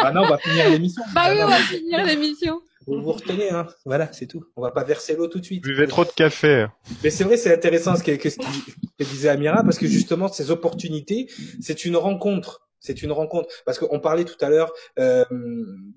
Ah 0.00 0.12
non, 0.12 0.22
on 0.22 0.28
va 0.28 0.38
finir 0.38 0.68
l'émission. 0.70 1.02
Bah 1.12 1.22
Ah 1.24 1.30
oui, 1.32 1.38
non, 1.38 1.46
on 1.46 1.48
va 1.48 1.56
finir 1.56 2.04
l'émission. 2.04 2.60
Vous 2.86 3.02
vous 3.02 3.12
retenez, 3.12 3.50
hein. 3.50 3.66
Voilà, 3.84 4.08
c'est 4.12 4.26
tout. 4.26 4.44
On 4.56 4.62
va 4.62 4.70
pas 4.70 4.84
verser 4.84 5.16
l'eau 5.16 5.26
tout 5.26 5.40
de 5.40 5.44
suite. 5.44 5.62
Buvez 5.62 5.86
trop 5.88 6.04
de 6.04 6.10
café. 6.10 6.66
Mais 7.02 7.10
c'est 7.10 7.24
vrai, 7.24 7.36
c'est 7.36 7.52
intéressant 7.52 7.96
ce 7.96 8.04
que, 8.04 8.12
que, 8.12 8.30
ce 8.30 8.36
que 8.38 9.04
disait 9.04 9.28
Amira, 9.28 9.62
parce 9.64 9.76
que 9.78 9.86
justement, 9.86 10.28
ces 10.28 10.50
opportunités, 10.50 11.26
c'est 11.60 11.84
une 11.84 11.96
rencontre. 11.96 12.62
C'est 12.80 13.02
une 13.02 13.10
rencontre. 13.10 13.48
Parce 13.66 13.78
qu'on 13.80 13.98
parlait 13.98 14.24
tout 14.24 14.42
à 14.42 14.48
l'heure 14.48 14.72
euh, 15.00 15.24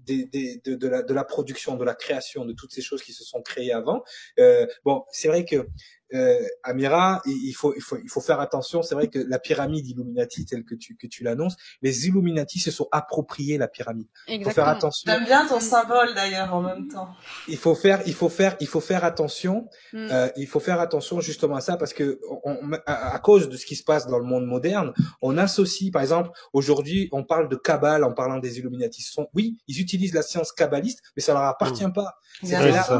des, 0.05 0.25
des, 0.25 0.61
de, 0.65 0.73
de, 0.75 0.87
la, 0.87 1.03
de 1.03 1.13
la 1.13 1.23
production, 1.23 1.75
de 1.77 1.85
la 1.85 1.93
création, 1.93 2.43
de 2.43 2.53
toutes 2.53 2.71
ces 2.73 2.81
choses 2.81 3.03
qui 3.03 3.13
se 3.13 3.23
sont 3.23 3.41
créées 3.43 3.71
avant. 3.71 4.03
Euh, 4.39 4.65
bon, 4.83 5.03
c'est 5.11 5.27
vrai 5.27 5.45
que 5.45 5.67
euh, 6.13 6.39
Amira, 6.63 7.21
il 7.25 7.31
il 7.49 7.53
faut, 7.53 7.73
il, 7.75 7.81
faut, 7.81 7.97
il 8.03 8.09
faut 8.09 8.21
faire 8.21 8.39
attention. 8.39 8.81
C'est 8.81 8.95
vrai 8.95 9.07
que 9.07 9.19
la 9.19 9.39
pyramide 9.39 9.87
Illuminati, 9.87 10.45
telle 10.45 10.63
que 10.63 10.75
tu, 10.75 10.95
que 10.95 11.07
tu 11.07 11.23
l'annonces, 11.23 11.55
les 11.81 12.07
Illuminati 12.07 12.59
se 12.59 12.71
sont 12.71 12.87
appropriés 12.91 13.57
la 13.57 13.67
pyramide. 13.67 14.07
Il 14.27 14.43
faut 14.43 14.49
faire 14.51 14.63
Exactement. 14.63 14.67
attention. 14.67 15.11
J'aime 15.11 15.25
bien 15.25 15.47
ton 15.47 15.59
symbole 15.59 16.13
d'ailleurs 16.15 16.53
en 16.53 16.61
même 16.61 16.87
temps. 16.87 17.09
Il 17.47 17.57
faut 17.57 17.75
faire, 17.75 18.01
il 18.05 18.13
faut 18.13 18.29
faire, 18.29 18.55
il 18.59 18.67
faut 18.67 18.81
faire 18.81 19.03
attention 19.05 19.67
Mm. 19.93 20.07
euh, 20.11 20.29
il 20.37 20.47
faut 20.47 20.59
faire 20.59 20.79
attention 20.79 21.19
justement 21.19 21.55
à 21.55 21.61
ça 21.61 21.75
parce 21.77 21.93
que 21.93 22.19
on, 22.43 22.71
à, 22.85 23.13
à 23.15 23.19
cause 23.19 23.49
de 23.49 23.57
ce 23.57 23.65
qui 23.65 23.75
se 23.75 23.83
passe 23.83 24.07
dans 24.07 24.17
le 24.19 24.23
monde 24.25 24.45
moderne, 24.45 24.93
on 25.21 25.37
associe, 25.37 25.91
par 25.91 26.01
exemple, 26.01 26.29
aujourd'hui, 26.53 27.09
on 27.11 27.23
parle 27.23 27.49
de 27.49 27.55
Kabbale 27.55 28.03
en 28.03 28.13
parlant 28.13 28.37
des 28.39 28.59
Illuminati. 28.59 29.01
Ce 29.01 29.11
Sont, 29.13 29.27
oui, 29.33 29.57
ils 29.67 29.79
utilisent 29.81 30.13
la 30.13 30.21
science 30.21 30.51
kabbaliste, 30.51 31.01
mais 31.15 31.21
ça 31.21 31.33
leur 31.33 31.43
appartient 31.43 31.83
pas. 31.93 32.15
Bien 32.43 32.59
C'est 32.59 32.65
Ouais, 32.65 32.71
là- 32.71 32.83
ça. 32.83 32.99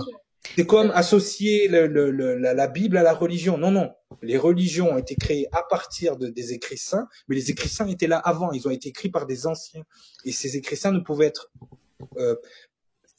C'est 0.56 0.66
comme 0.66 0.92
associer 0.92 1.68
le, 1.68 1.88
le- 1.88 2.12
le- 2.12 2.38
la, 2.38 2.54
la 2.54 2.68
Bible 2.68 2.98
à 2.98 3.04
la 3.04 3.14
religion. 3.14 3.58
Non, 3.58 3.72
non. 3.72 3.92
Les 4.22 4.38
religions 4.38 4.92
ont 4.92 4.98
été 4.98 5.16
créées 5.16 5.48
à 5.52 5.64
partir 5.64 6.18
de, 6.18 6.28
des 6.28 6.54
écrits 6.54 6.78
saints, 6.78 7.08
mais 7.28 7.36
les 7.36 7.52
écrits 7.52 7.70
saints 7.70 7.88
étaient 7.88 8.08
là 8.08 8.18
avant. 8.18 8.52
Ils 8.52 8.68
ont 8.68 8.72
été 8.72 8.90
écrits 8.90 9.10
par 9.10 9.26
des 9.28 9.48
anciens. 9.48 9.84
Et 10.26 10.32
ces 10.32 10.58
écrits 10.58 10.78
saints 10.78 10.92
ne 10.92 11.00
pouvaient 11.00 11.28
être, 11.28 11.52
euh, 12.18 12.36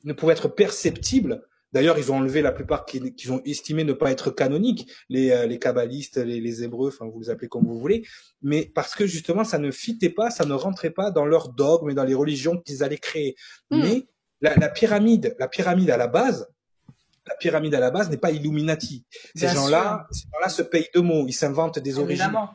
ne 0.05 0.13
pouvaient 0.13 0.33
être 0.35 0.49
perceptibles. 0.49 1.47
D'ailleurs, 1.73 1.97
ils 1.97 2.13
ont 2.13 2.17
enlevé 2.17 2.43
la 2.43 2.53
plupart 2.53 2.85
qui, 2.85 3.15
qui 3.15 3.31
ont 3.31 3.41
estimé 3.47 3.85
ne 3.85 3.95
pas 3.95 4.11
être 4.11 4.31
canoniques, 4.31 4.91
les, 5.09 5.31
euh, 5.31 5.47
les 5.47 5.59
kabbalistes, 5.59 6.19
les, 6.19 6.39
les 6.39 6.63
hébreux, 6.65 6.89
enfin 6.89 7.07
vous 7.11 7.21
les 7.21 7.31
appelez 7.31 7.49
comme 7.49 7.65
vous 7.65 7.79
voulez, 7.79 8.05
mais 8.43 8.67
parce 8.75 8.95
que 8.95 9.07
justement 9.07 9.43
ça 9.43 9.57
ne 9.57 9.71
fitait 9.71 10.11
pas, 10.11 10.29
ça 10.31 10.45
ne 10.45 10.53
rentrait 10.53 10.91
pas 10.91 11.11
dans 11.11 11.25
leurs 11.25 11.49
dogmes 11.49 11.89
et 11.89 11.95
dans 11.95 12.05
les 12.05 12.13
religions 12.13 12.59
qu'ils 12.59 12.83
allaient 12.85 12.99
créer. 12.99 13.37
Hmm. 13.71 13.81
Mais 13.81 14.07
la, 14.43 14.55
la 14.57 14.69
pyramide, 14.69 15.35
la 15.39 15.49
pyramide 15.49 15.89
à 15.89 15.97
la 15.97 16.09
base, 16.09 16.47
la 17.33 17.37
pyramide 17.39 17.75
à 17.75 17.81
la 17.81 17.91
base 17.91 18.11
n'est 18.11 18.19
pas 18.19 18.31
Illuminati. 18.31 19.05
Ces 19.35 19.49
gens-là, 19.49 20.07
ces 20.11 20.25
gens-là 20.33 20.49
se 20.49 20.63
payent 20.63 20.89
de 20.95 21.01
mots, 21.01 21.25
ils 21.27 21.33
s'inventent 21.33 21.79
des 21.79 21.99
origines. 21.99 22.25
Évidemment. 22.27 22.51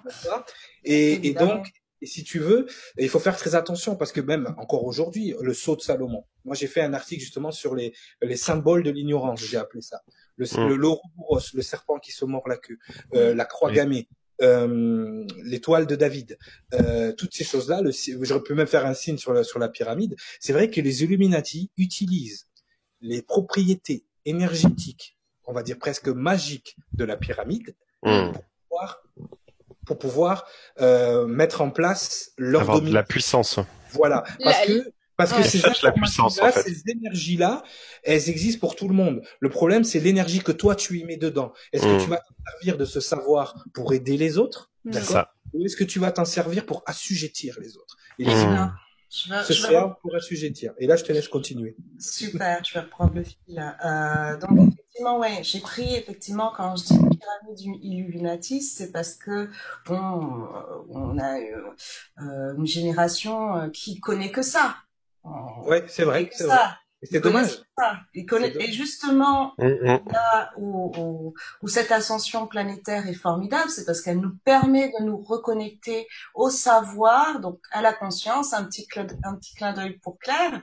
Et, 0.83 1.27
et 1.27 1.33
donc, 1.33 1.67
et 2.01 2.05
si 2.05 2.23
tu 2.23 2.37
veux, 2.39 2.67
il 2.99 3.09
faut 3.09 3.19
faire 3.19 3.35
très 3.35 3.55
attention 3.55 3.95
parce 3.95 4.11
que 4.11 4.21
même 4.21 4.53
encore 4.57 4.83
aujourd'hui, 4.85 5.33
le 5.41 5.53
sceau 5.53 5.75
de 5.75 5.81
Salomon. 5.81 6.23
Moi, 6.45 6.55
j'ai 6.55 6.67
fait 6.67 6.81
un 6.81 6.93
article 6.93 7.21
justement 7.21 7.51
sur 7.51 7.73
les, 7.73 7.91
les 8.21 8.37
symboles 8.37 8.83
de 8.83 8.91
l'ignorance, 8.91 9.41
j'ai 9.41 9.57
appelé 9.57 9.81
ça. 9.81 10.01
Le, 10.35 10.45
Mm. 10.45 10.67
le 10.69 10.75
l'Ouroboros, 10.75 11.39
le 11.55 11.61
serpent 11.63 11.97
qui 11.97 12.11
se 12.11 12.23
mord 12.23 12.47
la 12.47 12.57
queue, 12.57 12.77
euh, 13.15 13.33
la 13.33 13.45
croix 13.45 13.69
Oui. 13.69 13.75
gammée, 13.75 14.07
euh, 14.43 15.25
l'étoile 15.43 15.87
de 15.87 15.95
David, 15.95 16.37
euh, 16.75 17.11
toutes 17.13 17.33
ces 17.33 17.43
choses-là. 17.43 17.81
Le, 17.81 17.91
j'aurais 18.21 18.43
pu 18.43 18.53
même 18.53 18.67
faire 18.67 18.85
un 18.85 18.93
signe 18.93 19.17
sur 19.17 19.33
la, 19.33 19.43
sur 19.43 19.57
la 19.57 19.67
pyramide. 19.67 20.15
C'est 20.39 20.53
vrai 20.53 20.69
que 20.69 20.79
les 20.79 21.03
Illuminati 21.03 21.71
utilisent 21.77 22.45
les 23.01 23.23
propriétés 23.23 24.05
énergétiques, 24.27 25.17
on 25.45 25.53
va 25.53 25.63
dire 25.63 25.77
presque 25.79 26.07
magiques 26.09 26.75
de 26.93 27.03
la 27.05 27.17
pyramide 27.17 27.75
Mm. 28.03 28.31
pouvoir- 28.69 29.01
pour 29.85 29.97
pouvoir 29.97 30.45
euh, 30.81 31.25
mettre 31.25 31.61
en 31.61 31.71
place 31.71 32.31
leur 32.37 32.61
Avoir 32.61 32.81
de 32.81 32.91
la 32.93 33.03
puissance. 33.03 33.59
Voilà, 33.91 34.23
parce 34.43 34.59
La- 34.59 34.65
que 34.67 34.91
parce 35.15 35.33
que 35.33 35.41
ces 35.41 35.59
la 35.81 35.91
puissance, 35.91 36.39
en 36.39 36.51
fait. 36.51 36.61
ces 36.61 36.83
énergies-là, 36.91 37.63
elles 38.03 38.29
existent 38.29 38.59
pour 38.59 38.75
tout 38.75 38.87
le 38.87 38.93
monde. 38.93 39.23
Le 39.39 39.49
problème, 39.49 39.83
c'est 39.83 39.99
l'énergie 39.99 40.41
que 40.41 40.51
toi 40.51 40.75
tu 40.75 40.99
y 40.99 41.05
mets 41.05 41.17
dedans. 41.17 41.53
Est-ce 41.73 41.85
que 41.85 42.03
tu 42.03 42.07
vas 42.09 42.17
t'en 42.17 42.35
servir 42.51 42.77
de 42.77 42.85
ce 42.85 42.99
savoir 42.99 43.65
pour 43.73 43.93
aider 43.93 44.15
les 44.17 44.37
autres? 44.37 44.69
Ou 45.53 45.65
est-ce 45.65 45.75
que 45.75 45.83
tu 45.85 45.97
vas 45.97 46.11
t'en 46.11 46.25
servir 46.25 46.67
pour 46.67 46.83
assujettir 46.85 47.57
les 47.59 47.77
autres? 47.77 47.97
Et 48.19 48.25
les 48.25 48.35
Mm. 48.35 48.43
humains 48.47 48.73
Je 49.09 49.29
vais, 49.29 49.43
se 49.43 49.53
je 49.53 49.67
vais 49.67 49.81
pour 50.01 50.15
assujettir. 50.15 50.73
Et 50.79 50.87
là, 50.87 50.95
je 50.97 51.03
te 51.03 51.11
laisse 51.11 51.27
continuer. 51.27 51.77
Super, 51.97 52.63
je 52.63 52.73
vais 52.73 52.81
reprendre 52.81 53.13
le 53.15 53.23
fil. 53.23 53.37
Euh, 53.85 54.37
donc 54.37 54.73
effectivement, 54.73 55.17
ouais, 55.19 55.43
j'ai 55.43 55.59
pris 55.59 55.95
effectivement 55.95 56.51
quand 56.55 56.75
je 56.75 56.83
dis 56.85 56.97
pyramide 56.97 57.83
Illuminati, 57.83 58.61
c'est 58.61 58.91
parce 58.91 59.15
que 59.15 59.49
bon, 59.85 59.95
euh, 59.95 60.83
on 60.89 61.17
a 61.17 61.39
euh, 61.39 61.73
euh, 62.21 62.55
une 62.57 62.67
génération 62.67 63.69
qui 63.71 63.99
connaît 63.99 64.31
que 64.31 64.41
ça. 64.41 64.75
On 65.23 65.63
Ouais, 65.63 65.85
c'est 65.87 66.03
vrai, 66.03 66.27
que 66.27 66.35
c'est 66.35 66.43
vrai. 66.45 66.57
Et 67.03 67.05
c'est 67.05 67.17
Ils 67.17 67.21
connaissent 67.21 67.57
dommage. 67.57 67.63
ça. 67.77 67.99
Ils 68.15 68.25
connaissent- 68.25 68.47
C'est 68.53 68.53
dommage. 68.59 68.69
Et 68.69 68.73
justement, 68.73 69.53
Mm, 69.59 69.65
mm. 69.67 69.99
là 70.11 70.51
où, 70.57 70.91
où, 70.97 71.33
où 71.61 71.67
cette 71.67 71.91
ascension 71.91 72.47
planétaire 72.47 73.07
est 73.07 73.13
formidable, 73.13 73.69
c'est 73.69 73.85
parce 73.85 74.01
qu'elle 74.01 74.19
nous 74.19 74.35
permet 74.43 74.91
de 74.99 75.03
nous 75.03 75.17
reconnecter 75.17 76.07
au 76.33 76.49
savoir, 76.49 77.39
donc 77.39 77.59
à 77.71 77.83
la 77.83 77.93
conscience, 77.93 78.53
un 78.53 78.63
petit 78.63 78.87
clin, 78.87 79.05
un 79.23 79.35
petit 79.35 79.53
clin 79.53 79.73
d'œil 79.73 79.99
pour 79.99 80.17
Claire, 80.17 80.61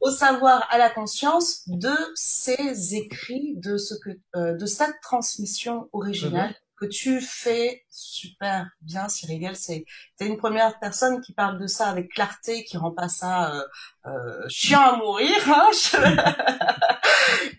au 0.00 0.10
savoir, 0.10 0.66
à 0.70 0.78
la 0.78 0.88
conscience 0.88 1.68
de 1.68 1.90
ces 2.14 2.94
écrits, 2.94 3.54
de 3.56 3.76
ce 3.76 3.94
que, 3.94 4.10
euh, 4.36 4.54
de 4.54 4.66
cette 4.66 5.00
transmission 5.02 5.88
originale 5.92 6.54
que 6.82 6.86
tu 6.86 7.20
fais 7.20 7.84
super 7.90 8.66
bien, 8.80 9.08
Cyril. 9.08 9.52
C'est, 9.54 9.84
t'es 10.18 10.26
une 10.26 10.36
première 10.36 10.78
personne 10.80 11.20
qui 11.20 11.32
parle 11.32 11.60
de 11.60 11.66
ça 11.66 11.86
avec 11.88 12.10
clarté, 12.10 12.64
qui 12.64 12.76
rend 12.76 12.90
pas 12.90 13.08
ça 13.08 13.54
euh, 13.54 13.62
euh, 14.06 14.48
chiant 14.48 14.80
à 14.80 14.96
mourir. 14.96 15.36
Hein 15.46 15.70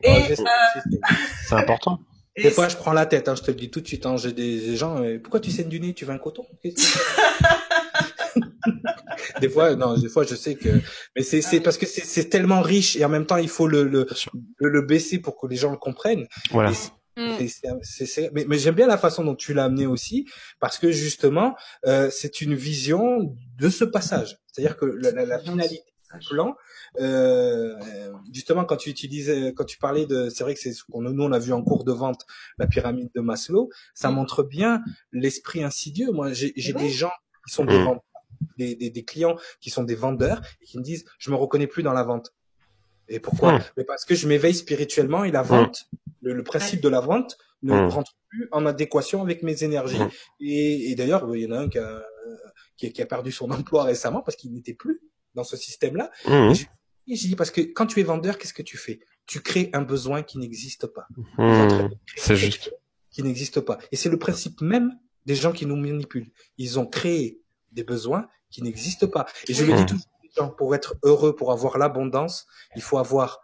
Oh, 0.05 0.09
euh. 0.09 0.35
C'est 1.47 1.55
important. 1.55 1.99
et 2.35 2.43
Des 2.43 2.51
fois, 2.51 2.67
je 2.67 2.75
prends 2.75 2.91
la 2.91 3.05
tête, 3.05 3.29
hein, 3.29 3.35
je 3.35 3.43
te 3.43 3.51
le 3.51 3.55
dis 3.55 3.71
tout 3.71 3.79
de 3.79 3.87
suite. 3.87 4.05
Hein, 4.05 4.17
J'ai 4.17 4.33
des, 4.33 4.59
des 4.59 4.75
gens, 4.75 5.01
pourquoi 5.23 5.39
tu 5.39 5.51
saignes 5.51 5.69
du 5.69 5.79
nez 5.79 5.93
Tu 5.93 6.03
veux 6.03 6.11
un 6.11 6.17
coton? 6.17 6.45
Des 9.39 9.49
fois, 9.49 9.75
non, 9.75 9.97
des 9.97 10.09
fois, 10.09 10.25
je 10.25 10.35
sais 10.35 10.55
que, 10.55 10.81
mais 11.15 11.23
c'est 11.23 11.61
parce 11.61 11.77
que 11.77 11.85
c'est 11.85 12.29
tellement 12.29 12.61
riche 12.61 12.97
et 12.97 13.05
en 13.05 13.09
même 13.09 13.25
temps, 13.25 13.37
il 13.37 13.49
faut 13.49 13.67
le 13.67 13.83
le 14.59 14.81
baisser 14.81 15.19
pour 15.19 15.39
que 15.39 15.47
les 15.47 15.55
gens 15.55 15.71
le 15.71 15.77
comprennent. 15.77 16.27
Voilà. 16.51 16.71
C'est- 17.15 17.67
Mm. 17.67 18.29
mais, 18.33 18.45
mais 18.47 18.57
j'aime 18.57 18.75
bien 18.75 18.87
la 18.87 18.97
façon 18.97 19.23
dont 19.23 19.35
tu 19.35 19.53
l'as 19.53 19.65
amené 19.65 19.85
aussi, 19.85 20.27
parce 20.59 20.77
que 20.77 20.91
justement, 20.91 21.55
euh, 21.85 22.09
c'est 22.11 22.41
une 22.41 22.55
vision 22.55 23.35
de 23.57 23.69
ce 23.69 23.83
passage. 23.85 24.39
C'est-à-dire 24.47 24.77
que 24.77 24.85
la, 24.85 25.11
la, 25.11 25.25
la 25.25 25.39
finalité 25.39 25.83
du 26.19 26.27
plan, 26.27 26.55
euh, 26.99 27.75
justement, 28.31 28.65
quand 28.65 28.77
tu 28.77 28.89
utilisais, 28.89 29.53
quand 29.53 29.65
tu 29.65 29.77
parlais 29.77 30.05
de, 30.05 30.29
c'est 30.29 30.43
vrai 30.43 30.53
que 30.53 30.59
c'est 30.59 30.73
ce 30.73 30.83
qu'on 30.83 31.01
nous 31.01 31.23
on 31.23 31.31
a 31.31 31.39
vu 31.39 31.53
en 31.53 31.63
cours 31.63 31.83
de 31.83 31.91
vente, 31.91 32.25
la 32.57 32.67
pyramide 32.67 33.09
de 33.15 33.21
Maslow, 33.21 33.69
ça 33.93 34.09
mm. 34.09 34.15
montre 34.15 34.43
bien 34.43 34.81
l'esprit 35.11 35.63
insidieux. 35.63 36.11
Moi, 36.11 36.33
j'ai 36.33 36.73
des 36.73 36.89
gens 36.89 37.11
qui 37.47 37.53
sont 37.53 37.65
des 37.65 37.77
mm. 37.77 37.83
vendeurs, 37.83 38.03
des, 38.57 38.75
des, 38.75 38.89
des, 38.89 39.03
clients 39.03 39.37
qui 39.59 39.69
sont 39.69 39.83
des 39.83 39.95
vendeurs 39.95 40.41
et 40.61 40.65
qui 40.65 40.77
me 40.77 40.83
disent, 40.83 41.05
je 41.19 41.31
me 41.31 41.35
reconnais 41.35 41.67
plus 41.67 41.83
dans 41.83 41.93
la 41.93 42.03
vente. 42.03 42.33
Et 43.09 43.19
pourquoi 43.19 43.59
Mais 43.77 43.83
parce 43.83 44.05
que 44.05 44.15
je 44.15 44.27
m'éveille 44.27 44.55
spirituellement 44.55 45.23
et 45.23 45.31
la 45.31 45.41
vente 45.41 45.89
le, 46.23 46.43
principe 46.43 46.81
de 46.81 46.89
la 46.89 47.01
vente 47.01 47.37
ne 47.61 47.73
mmh. 47.73 47.89
rentre 47.89 48.15
plus 48.29 48.47
en 48.51 48.65
adéquation 48.65 49.21
avec 49.21 49.43
mes 49.43 49.63
énergies. 49.63 49.99
Mmh. 49.99 50.09
Et, 50.41 50.91
et 50.91 50.95
d'ailleurs, 50.95 51.35
il 51.35 51.43
y 51.43 51.47
en 51.47 51.51
a 51.51 51.59
un 51.59 51.69
qui 51.69 51.79
a, 51.79 52.03
qui, 52.77 53.01
a, 53.01 53.05
perdu 53.05 53.31
son 53.31 53.51
emploi 53.51 53.83
récemment 53.83 54.21
parce 54.21 54.37
qu'il 54.37 54.53
n'était 54.53 54.73
plus 54.73 55.01
dans 55.35 55.43
ce 55.43 55.57
système-là. 55.57 56.11
Mmh. 56.27 56.53
Et 57.07 57.15
j'ai 57.15 57.27
dit 57.27 57.35
parce 57.35 57.51
que 57.51 57.61
quand 57.61 57.85
tu 57.85 57.99
es 57.99 58.03
vendeur, 58.03 58.37
qu'est-ce 58.37 58.53
que 58.53 58.61
tu 58.61 58.77
fais? 58.77 59.01
Tu 59.25 59.41
crées 59.41 59.69
un 59.73 59.81
besoin 59.81 60.23
qui 60.23 60.37
n'existe 60.37 60.87
pas. 60.87 61.07
C'est 62.15 62.35
juste. 62.35 62.73
Qui 63.09 63.23
n'existe 63.23 63.59
pas. 63.59 63.77
Et 63.91 63.95
c'est 63.95 64.09
le 64.09 64.17
principe 64.17 64.61
même 64.61 64.91
des 65.25 65.35
gens 65.35 65.51
qui 65.51 65.65
nous 65.65 65.75
manipulent. 65.75 66.31
Ils 66.57 66.79
ont 66.79 66.85
créé 66.85 67.41
des 67.71 67.83
besoins 67.83 68.27
qui 68.49 68.63
n'existent 68.63 69.07
pas. 69.07 69.25
Et 69.47 69.53
je 69.53 69.65
le 69.65 69.73
dis 69.73 69.85
toujours, 69.85 70.05
pour 70.57 70.75
être 70.75 70.95
heureux, 71.03 71.35
pour 71.35 71.51
avoir 71.51 71.77
l'abondance, 71.77 72.45
il 72.75 72.81
faut 72.81 72.97
avoir 72.97 73.39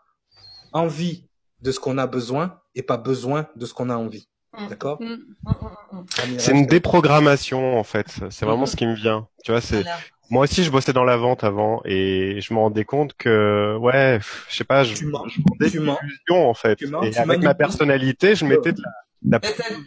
envie 0.74 1.28
de 1.62 1.72
ce 1.72 1.80
qu'on 1.80 1.98
a 1.98 2.08
besoin 2.08 2.60
et 2.76 2.84
pas 2.84 2.98
besoin 2.98 3.48
de 3.56 3.66
ce 3.66 3.74
qu'on 3.74 3.90
a 3.90 3.96
envie. 3.96 4.28
Mm. 4.58 4.68
D'accord? 4.68 5.02
Mm, 5.02 5.18
mm, 5.44 6.40
C'est 6.40 6.52
une 6.52 6.66
déprogrammation 6.66 7.78
en 7.78 7.84
fait. 7.84 8.08
C'est 8.30 8.46
vraiment 8.46 8.66
ce 8.66 8.76
qui 8.76 8.88
me 8.88 8.96
vient. 8.96 9.28
Tu 9.44 9.52
vois, 9.52 9.62
c'est 9.62 9.84
moi 10.32 10.44
aussi 10.44 10.64
je 10.64 10.72
bossais 10.72 10.94
dans 10.94 11.04
la 11.04 11.18
vente 11.18 11.44
avant 11.44 11.82
et 11.86 12.40
je 12.40 12.54
me 12.54 12.60
rendais 12.60 12.86
compte 12.86 13.14
que 13.14 13.76
ouais, 13.78 14.20
je 14.48 14.56
sais 14.56 14.64
pas, 14.64 14.84
je, 14.84 14.96
tu 14.96 15.06
mens. 15.08 15.26
je 15.28 16.34
en 16.34 16.54
fait. 16.54 16.80
et 17.04 17.18
avec 17.18 17.42
ma 17.42 17.56
personnalité, 17.56 18.36
je 18.36 18.46
mettais 18.46 18.74
de 18.74 18.82
la 18.82 18.90
la 19.28 19.40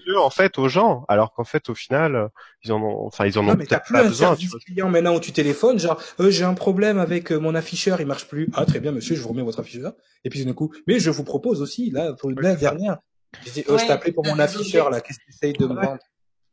jeu 0.06 0.18
en 0.18 0.30
fait 0.30 0.58
aux 0.58 0.68
gens, 0.68 1.04
alors 1.08 1.32
qu'en 1.32 1.44
fait 1.44 1.68
au 1.70 1.74
final 1.74 2.28
ils 2.64 2.72
en 2.72 2.82
ont, 2.82 3.06
enfin 3.06 3.26
ils 3.26 3.38
en 3.38 3.48
ont 3.48 3.56
peut-être 3.56 3.90
pas 3.90 4.04
besoin. 4.04 4.36
Tu 4.36 4.48
client 4.48 4.88
maintenant 4.88 5.16
où 5.16 5.20
tu 5.20 5.32
téléphones, 5.32 5.78
genre 5.78 6.00
euh, 6.20 6.30
j'ai 6.30 6.44
un 6.44 6.54
problème 6.54 6.98
avec 6.98 7.32
euh, 7.32 7.38
mon 7.38 7.54
afficheur, 7.54 8.00
il 8.00 8.06
marche 8.06 8.28
plus. 8.28 8.48
Ah 8.54 8.66
très 8.66 8.80
bien 8.80 8.92
monsieur, 8.92 9.16
je 9.16 9.22
vous 9.22 9.30
remets 9.30 9.42
votre 9.42 9.60
afficheur. 9.60 9.94
Et 10.24 10.30
puis 10.30 10.44
d'un 10.44 10.52
coup, 10.52 10.72
mais 10.86 10.98
je 10.98 11.10
vous 11.10 11.24
propose 11.24 11.62
aussi 11.62 11.90
là 11.90 12.12
pour 12.12 12.30
une 12.30 12.36
dernière. 12.56 12.98
Je 13.46 13.50
dis, 13.50 13.64
oh, 13.68 13.78
je 13.78 13.86
t'ai 13.86 13.92
appelé 13.92 14.12
pour 14.12 14.26
mon 14.26 14.38
afficheur 14.38 14.90
là, 14.90 15.00
qu'est-ce 15.00 15.18
que 15.18 15.24
tu 15.24 15.30
essayes 15.30 15.52
de 15.54 15.66
me 15.66 15.74
vendre? 15.74 15.98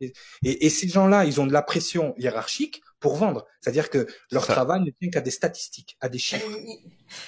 Et, 0.02 0.14
et, 0.44 0.70
ces 0.70 0.88
gens-là, 0.88 1.26
ils 1.26 1.42
ont 1.42 1.46
de 1.46 1.52
la 1.52 1.62
pression 1.62 2.16
hiérarchique 2.18 2.82
pour 3.02 3.16
vendre. 3.16 3.46
C'est-à-dire 3.60 3.90
que 3.90 4.08
leur 4.32 4.46
travail 4.48 4.82
ne 4.82 4.92
tient 4.92 5.10
qu'à 5.10 5.20
des 5.20 5.32
statistiques, 5.32 5.98
à 6.00 6.08
des 6.08 6.20
chiffres. 6.20 6.48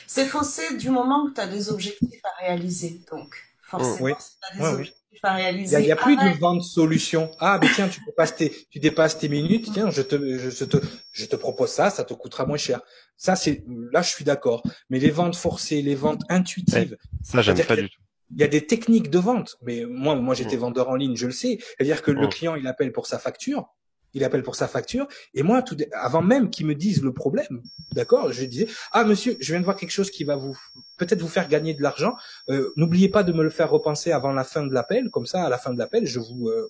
C'est 0.08 0.26
faussé 0.26 0.78
du 0.78 0.90
moment 0.90 1.28
que 1.28 1.34
tu 1.34 1.42
as 1.42 1.48
des 1.48 1.70
objectifs 1.70 2.22
à 2.24 2.46
réaliser. 2.46 3.02
Donc, 3.12 3.36
forcément, 3.72 4.06
oui. 4.06 4.14
objectifs 4.60 5.02
il 5.24 5.80
n'y 5.80 5.92
a, 5.92 5.96
plus 5.96 6.16
de 6.16 6.40
vente 6.40 6.64
solution. 6.64 7.32
Ah, 7.40 7.60
mais 7.62 7.68
tiens, 7.76 7.88
tu 7.88 8.02
dépasses 8.06 8.36
tes, 8.36 8.52
tu 8.70 8.80
dépasses 8.80 9.18
tes 9.18 9.30
minutes. 9.30 9.70
Tiens, 9.74 9.90
je 9.92 10.02
te, 10.02 10.16
je 10.38 10.66
te, 10.66 10.78
je 11.12 11.26
te 11.26 11.36
propose 11.36 11.70
ça, 11.70 11.90
ça 11.90 12.04
te 12.04 12.14
coûtera 12.14 12.46
moins 12.46 12.58
cher. 12.58 12.82
Ça, 13.18 13.36
c'est, 13.36 13.64
là, 13.92 14.02
je 14.02 14.10
suis 14.10 14.26
d'accord. 14.26 14.64
Mais 14.90 15.00
les 15.00 15.12
ventes 15.12 15.36
forcées, 15.36 15.82
les 15.82 15.96
ventes 15.96 16.22
intuitives. 16.30 16.98
ça, 17.24 17.42
j'aime 17.42 17.64
pas 17.64 17.76
du 17.76 17.90
tout. 17.90 18.00
Il 18.34 18.40
y 18.40 18.44
a 18.44 18.48
des 18.48 18.66
techniques 18.66 19.10
de 19.10 19.20
vente. 19.20 19.58
Mais 19.62 19.84
moi, 19.86 20.16
moi, 20.16 20.34
j'étais 20.34 20.56
mm. 20.56 20.62
vendeur 20.62 20.90
en 20.90 20.96
ligne, 20.96 21.18
je 21.18 21.26
le 21.26 21.34
sais. 21.34 21.60
C'est-à-dire 21.60 22.02
que 22.02 22.12
le 22.12 22.28
mm. 22.28 22.30
client, 22.30 22.56
il 22.56 22.66
appelle 22.66 22.92
pour 22.92 23.06
sa 23.06 23.20
facture 23.20 23.68
il 24.14 24.24
appelle 24.24 24.44
pour 24.44 24.56
sa 24.56 24.68
facture. 24.68 25.08
Et 25.34 25.44
moi, 25.44 25.62
tout, 25.62 25.78
avant 25.94 26.22
même 26.22 26.50
qu'ils 26.50 26.66
me 26.66 26.76
disent 26.76 27.02
le 27.02 27.14
problème, 27.14 27.62
d'accord, 27.94 28.32
je 28.32 28.44
disais, 28.46 28.68
ah 28.92 29.04
monsieur, 29.04 29.38
je 29.40 29.52
viens 29.52 29.60
de 29.60 29.66
voir 29.66 29.78
quelque 29.78 29.92
chose 29.92 30.12
qui 30.12 30.24
va 30.24 30.36
vous 30.36 30.58
peut-être 30.98 31.22
vous 31.22 31.28
faire 31.28 31.48
gagner 31.48 31.74
de 31.74 31.82
l'argent. 31.82 32.16
Euh, 32.50 32.72
N'oubliez 32.76 33.10
pas 33.10 33.24
de 33.24 33.34
me 33.34 33.44
le 33.44 33.50
faire 33.50 33.70
repenser 33.70 34.12
avant 34.12 34.32
la 34.32 34.44
fin 34.44 34.66
de 34.66 34.74
l'appel, 34.74 35.10
comme 35.10 35.26
ça, 35.26 35.44
à 35.44 35.50
la 35.50 35.58
fin 35.58 35.74
de 35.74 35.80
l'appel, 35.80 36.06
je 36.06 36.20
vous, 36.20 36.48
euh, 36.50 36.70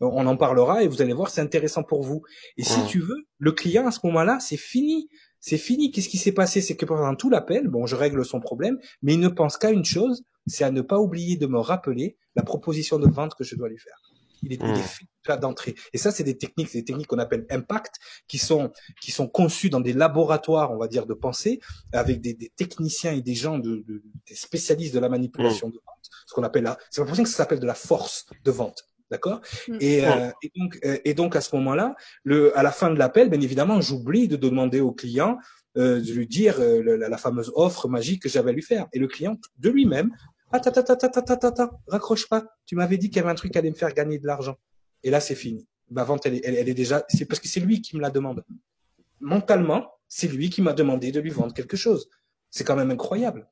on 0.00 0.26
en 0.26 0.36
parlera 0.36 0.82
et 0.82 0.88
vous 0.88 1.00
allez 1.02 1.12
voir, 1.12 1.30
c'est 1.30 1.40
intéressant 1.40 1.82
pour 1.82 2.02
vous. 2.02 2.22
Et 2.56 2.64
si 2.64 2.84
tu 2.86 3.00
veux, 3.00 3.26
le 3.38 3.52
client 3.52 3.86
à 3.86 3.90
ce 3.90 4.00
moment-là, 4.04 4.38
c'est 4.40 4.56
fini. 4.56 5.08
C'est 5.38 5.58
fini. 5.58 5.90
Qu'est-ce 5.90 6.08
qui 6.08 6.18
s'est 6.18 6.32
passé? 6.32 6.60
C'est 6.60 6.76
que 6.76 6.86
pendant 6.86 7.14
tout 7.14 7.30
l'appel, 7.30 7.68
bon, 7.68 7.86
je 7.86 7.96
règle 7.96 8.24
son 8.24 8.40
problème, 8.40 8.78
mais 9.02 9.14
il 9.14 9.20
ne 9.20 9.28
pense 9.28 9.56
qu'à 9.56 9.70
une 9.70 9.84
chose, 9.84 10.22
c'est 10.46 10.64
à 10.64 10.70
ne 10.70 10.82
pas 10.82 10.98
oublier 10.98 11.36
de 11.36 11.46
me 11.46 11.58
rappeler 11.58 12.16
la 12.36 12.42
proposition 12.42 12.98
de 12.98 13.08
vente 13.08 13.34
que 13.34 13.44
je 13.44 13.54
dois 13.56 13.68
lui 13.68 13.78
faire 13.78 14.00
il 14.42 14.52
est, 14.52 14.60
il 14.62 14.70
est 14.70 14.82
fait 14.82 15.06
d'entrée. 15.40 15.74
Et 15.92 15.98
ça, 15.98 16.10
c'est 16.10 16.24
des 16.24 16.36
techniques, 16.36 16.68
c'est 16.68 16.78
des 16.78 16.84
techniques 16.84 17.06
qu'on 17.06 17.18
appelle 17.18 17.46
impact, 17.50 17.96
qui 18.28 18.38
sont 18.38 18.72
qui 19.00 19.12
sont 19.12 19.28
conçues 19.28 19.70
dans 19.70 19.80
des 19.80 19.92
laboratoires, 19.92 20.72
on 20.72 20.78
va 20.78 20.88
dire, 20.88 21.06
de 21.06 21.14
pensée, 21.14 21.60
avec 21.92 22.20
des, 22.20 22.34
des 22.34 22.50
techniciens 22.56 23.12
et 23.12 23.22
des 23.22 23.34
gens 23.34 23.58
de, 23.58 23.84
de, 23.86 24.02
des 24.26 24.34
spécialistes 24.34 24.94
de 24.94 25.00
la 25.00 25.08
manipulation 25.08 25.68
de 25.68 25.74
vente. 25.74 26.10
Ce 26.26 26.34
qu'on 26.34 26.42
appelle 26.42 26.64
là, 26.64 26.78
c'est 26.90 27.04
pour 27.04 27.14
ça 27.14 27.22
que 27.22 27.28
ça 27.28 27.36
s'appelle 27.36 27.60
de 27.60 27.66
la 27.66 27.74
force 27.74 28.26
de 28.44 28.50
vente. 28.50 28.88
D'accord? 29.10 29.42
Et, 29.80 30.06
euh, 30.06 30.30
et, 30.42 30.50
donc 30.56 30.78
euh, 30.86 30.98
et 31.04 31.12
donc 31.12 31.36
à 31.36 31.42
ce 31.42 31.54
moment-là, 31.56 31.94
le 32.24 32.56
à 32.56 32.62
la 32.62 32.72
fin 32.72 32.90
de 32.90 32.98
l'appel, 32.98 33.28
bien 33.28 33.40
évidemment, 33.42 33.80
j'oublie 33.82 34.26
de 34.26 34.36
demander 34.36 34.80
au 34.80 34.92
client 34.92 35.38
euh, 35.78 36.02
de 36.02 36.12
lui 36.12 36.26
dire 36.26 36.56
euh, 36.60 36.98
la, 36.98 37.08
la, 37.08 37.16
fameuse 37.16 37.50
offre 37.54 37.88
magique 37.88 38.22
que 38.22 38.28
j'avais 38.28 38.50
à 38.50 38.52
lui 38.52 38.62
faire. 38.62 38.88
Et 38.92 38.98
le 38.98 39.08
client 39.08 39.38
de 39.56 39.70
lui-même 39.70 40.10
attends, 40.52 40.70
attends, 40.70 40.94
attends, 40.94 41.20
attends, 41.20 41.48
attends, 41.48 41.80
raccroche 41.88 42.28
pas. 42.28 42.44
Tu 42.66 42.76
m'avais 42.76 42.98
dit 42.98 43.08
qu'il 43.08 43.16
y 43.16 43.20
avait 43.20 43.30
un 43.30 43.34
truc 43.34 43.52
qui 43.52 43.58
allait 43.58 43.70
me 43.70 43.74
faire 43.76 43.92
gagner 43.92 44.18
de 44.18 44.26
l'argent. 44.26 44.56
Et 45.02 45.10
là, 45.10 45.20
c'est 45.20 45.34
fini. 45.34 45.66
Ma 45.90 46.04
vente, 46.04 46.26
elle, 46.26 46.40
elle, 46.44 46.54
elle 46.54 46.68
est 46.68 46.74
déjà, 46.74 47.04
c'est 47.08 47.24
parce 47.24 47.40
que 47.40 47.48
c'est 47.48 47.60
lui 47.60 47.82
qui 47.82 47.96
me 47.96 48.02
la 48.02 48.10
demande. 48.10 48.44
Mentalement, 49.20 49.90
c'est 50.08 50.28
lui 50.28 50.50
qui 50.50 50.62
m'a 50.62 50.72
demandé 50.72 51.12
de 51.12 51.20
lui 51.20 51.30
vendre 51.30 51.54
quelque 51.54 51.76
chose. 51.76 52.08
C'est 52.50 52.64
quand 52.64 52.76
même 52.76 52.90
incroyable. 52.90 53.48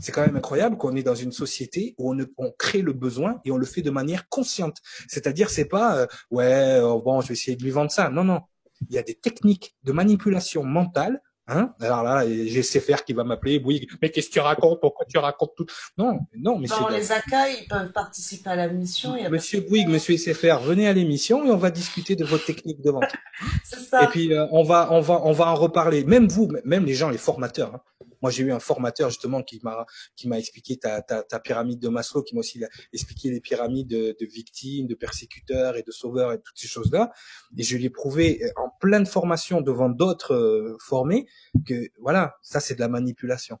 C'est 0.00 0.12
quand 0.12 0.24
même 0.24 0.36
incroyable 0.36 0.76
qu'on 0.76 0.94
est 0.96 1.02
dans 1.02 1.14
une 1.14 1.32
société 1.32 1.94
où 1.98 2.12
on, 2.12 2.26
on, 2.38 2.52
crée 2.52 2.82
le 2.82 2.92
besoin 2.92 3.40
et 3.44 3.50
on 3.50 3.56
le 3.56 3.66
fait 3.66 3.82
de 3.82 3.90
manière 3.90 4.28
consciente. 4.28 4.78
C'est-à-dire, 5.08 5.50
c'est 5.50 5.64
pas 5.64 5.98
euh, 5.98 6.06
ouais, 6.30 6.80
oh, 6.82 7.00
bon, 7.02 7.20
je 7.20 7.28
vais 7.28 7.34
essayer 7.34 7.56
de 7.56 7.62
lui 7.62 7.70
vendre 7.70 7.90
ça. 7.90 8.10
Non, 8.10 8.24
non. 8.24 8.42
Il 8.88 8.94
y 8.94 8.98
a 8.98 9.02
des 9.02 9.14
techniques 9.14 9.76
de 9.82 9.92
manipulation 9.92 10.62
mentale 10.62 11.20
Hein? 11.46 11.74
Alors 11.80 12.02
là, 12.02 12.26
j'ai 12.26 12.62
CFR 12.62 13.04
qui 13.04 13.12
va 13.12 13.22
m'appeler. 13.22 13.60
Oui, 13.62 13.86
mais 14.00 14.10
qu'est-ce 14.10 14.28
que 14.28 14.34
tu 14.34 14.40
racontes? 14.40 14.80
Pourquoi 14.80 15.04
tu 15.04 15.18
racontes 15.18 15.52
tout? 15.56 15.66
Non, 15.98 16.20
non, 16.38 16.58
monsieur. 16.58 16.80
Dans 16.80 16.88
les 16.88 17.12
accueils, 17.12 17.58
ils 17.62 17.68
peuvent 17.68 17.92
participer 17.92 18.50
à 18.50 18.56
la 18.56 18.68
mission. 18.68 19.14
Monsieur 19.30 19.60
Bouygues, 19.60 19.88
Monsieur 19.88 20.16
SFR, 20.16 20.60
venez 20.60 20.88
à 20.88 20.92
l'émission 20.94 21.44
et 21.44 21.50
on 21.50 21.56
va 21.56 21.70
discuter 21.70 22.16
de 22.16 22.24
votre 22.24 22.46
technique 22.46 22.80
de 22.80 22.90
vente. 22.90 23.12
C'est 23.64 23.80
ça. 23.80 24.04
Et 24.04 24.06
puis 24.06 24.32
euh, 24.32 24.46
on 24.52 24.62
va, 24.62 24.88
on 24.90 25.00
va, 25.00 25.20
on 25.24 25.32
va 25.32 25.48
en 25.48 25.54
reparler. 25.54 26.04
Même 26.04 26.28
vous, 26.28 26.50
même 26.64 26.86
les 26.86 26.94
gens, 26.94 27.10
les 27.10 27.18
formateurs. 27.18 27.74
Hein. 27.74 27.80
Moi, 28.22 28.30
j'ai 28.30 28.42
eu 28.44 28.52
un 28.52 28.60
formateur 28.60 29.10
justement 29.10 29.42
qui 29.42 29.60
m'a 29.62 29.86
qui 30.16 30.28
m'a 30.28 30.38
expliqué 30.38 30.76
ta, 30.76 31.02
ta, 31.02 31.22
ta, 31.22 31.40
pyramide 31.40 31.80
de 31.80 31.88
Maslow, 31.88 32.22
qui 32.22 32.34
m'a 32.34 32.40
aussi 32.40 32.62
expliqué 32.92 33.30
les 33.30 33.40
pyramides 33.40 33.88
de, 33.88 34.16
de, 34.18 34.26
victimes, 34.26 34.86
de 34.86 34.94
persécuteurs 34.94 35.76
et 35.76 35.82
de 35.82 35.90
sauveurs 35.90 36.32
et 36.32 36.40
toutes 36.40 36.58
ces 36.58 36.68
choses-là. 36.68 37.12
Et 37.56 37.62
je 37.62 37.76
lui 37.76 37.86
ai 37.86 37.90
prouvé 37.90 38.42
euh, 38.42 38.48
en 38.56 38.70
pleine 38.80 39.06
formation 39.06 39.60
devant 39.60 39.88
d'autres 39.88 40.34
euh, 40.34 40.76
formés 40.80 41.26
que 41.66 41.88
voilà, 41.98 42.36
ça 42.42 42.60
c'est 42.60 42.74
de 42.74 42.80
la 42.80 42.88
manipulation. 42.88 43.58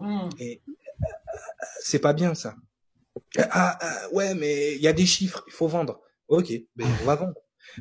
Mmh. 0.00 0.28
Et 0.38 0.62
euh, 0.68 1.06
c'est 1.80 1.98
pas 1.98 2.12
bien 2.12 2.34
ça. 2.34 2.54
Ah, 3.38 3.78
ah 3.80 4.08
ouais, 4.12 4.34
mais 4.34 4.74
il 4.76 4.82
y 4.82 4.88
a 4.88 4.92
des 4.92 5.06
chiffres, 5.06 5.44
il 5.46 5.52
faut 5.52 5.68
vendre. 5.68 6.00
Ok, 6.28 6.52
ben 6.76 6.86
on 7.02 7.04
va 7.04 7.16
vendre. 7.16 7.34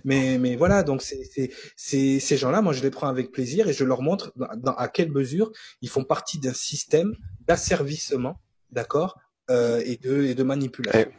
Mais, 0.03 0.37
mais 0.37 0.55
voilà, 0.55 0.83
donc 0.83 1.01
c'est, 1.01 1.29
c'est, 1.75 2.19
ces 2.19 2.37
gens-là, 2.37 2.61
moi 2.61 2.73
je 2.73 2.81
les 2.81 2.91
prends 2.91 3.07
avec 3.07 3.31
plaisir 3.31 3.67
et 3.67 3.73
je 3.73 3.83
leur 3.83 4.01
montre 4.01 4.33
dans, 4.35 4.73
à 4.73 4.87
quelle 4.87 5.11
mesure 5.11 5.51
ils 5.81 5.89
font 5.89 6.03
partie 6.03 6.39
d'un 6.39 6.53
système 6.53 7.15
d'asservissement, 7.41 8.39
d'accord, 8.71 9.19
euh, 9.49 9.81
et 9.85 9.97
de 9.97 10.23
et 10.23 10.35
de 10.35 10.43
manipulation. 10.43 11.11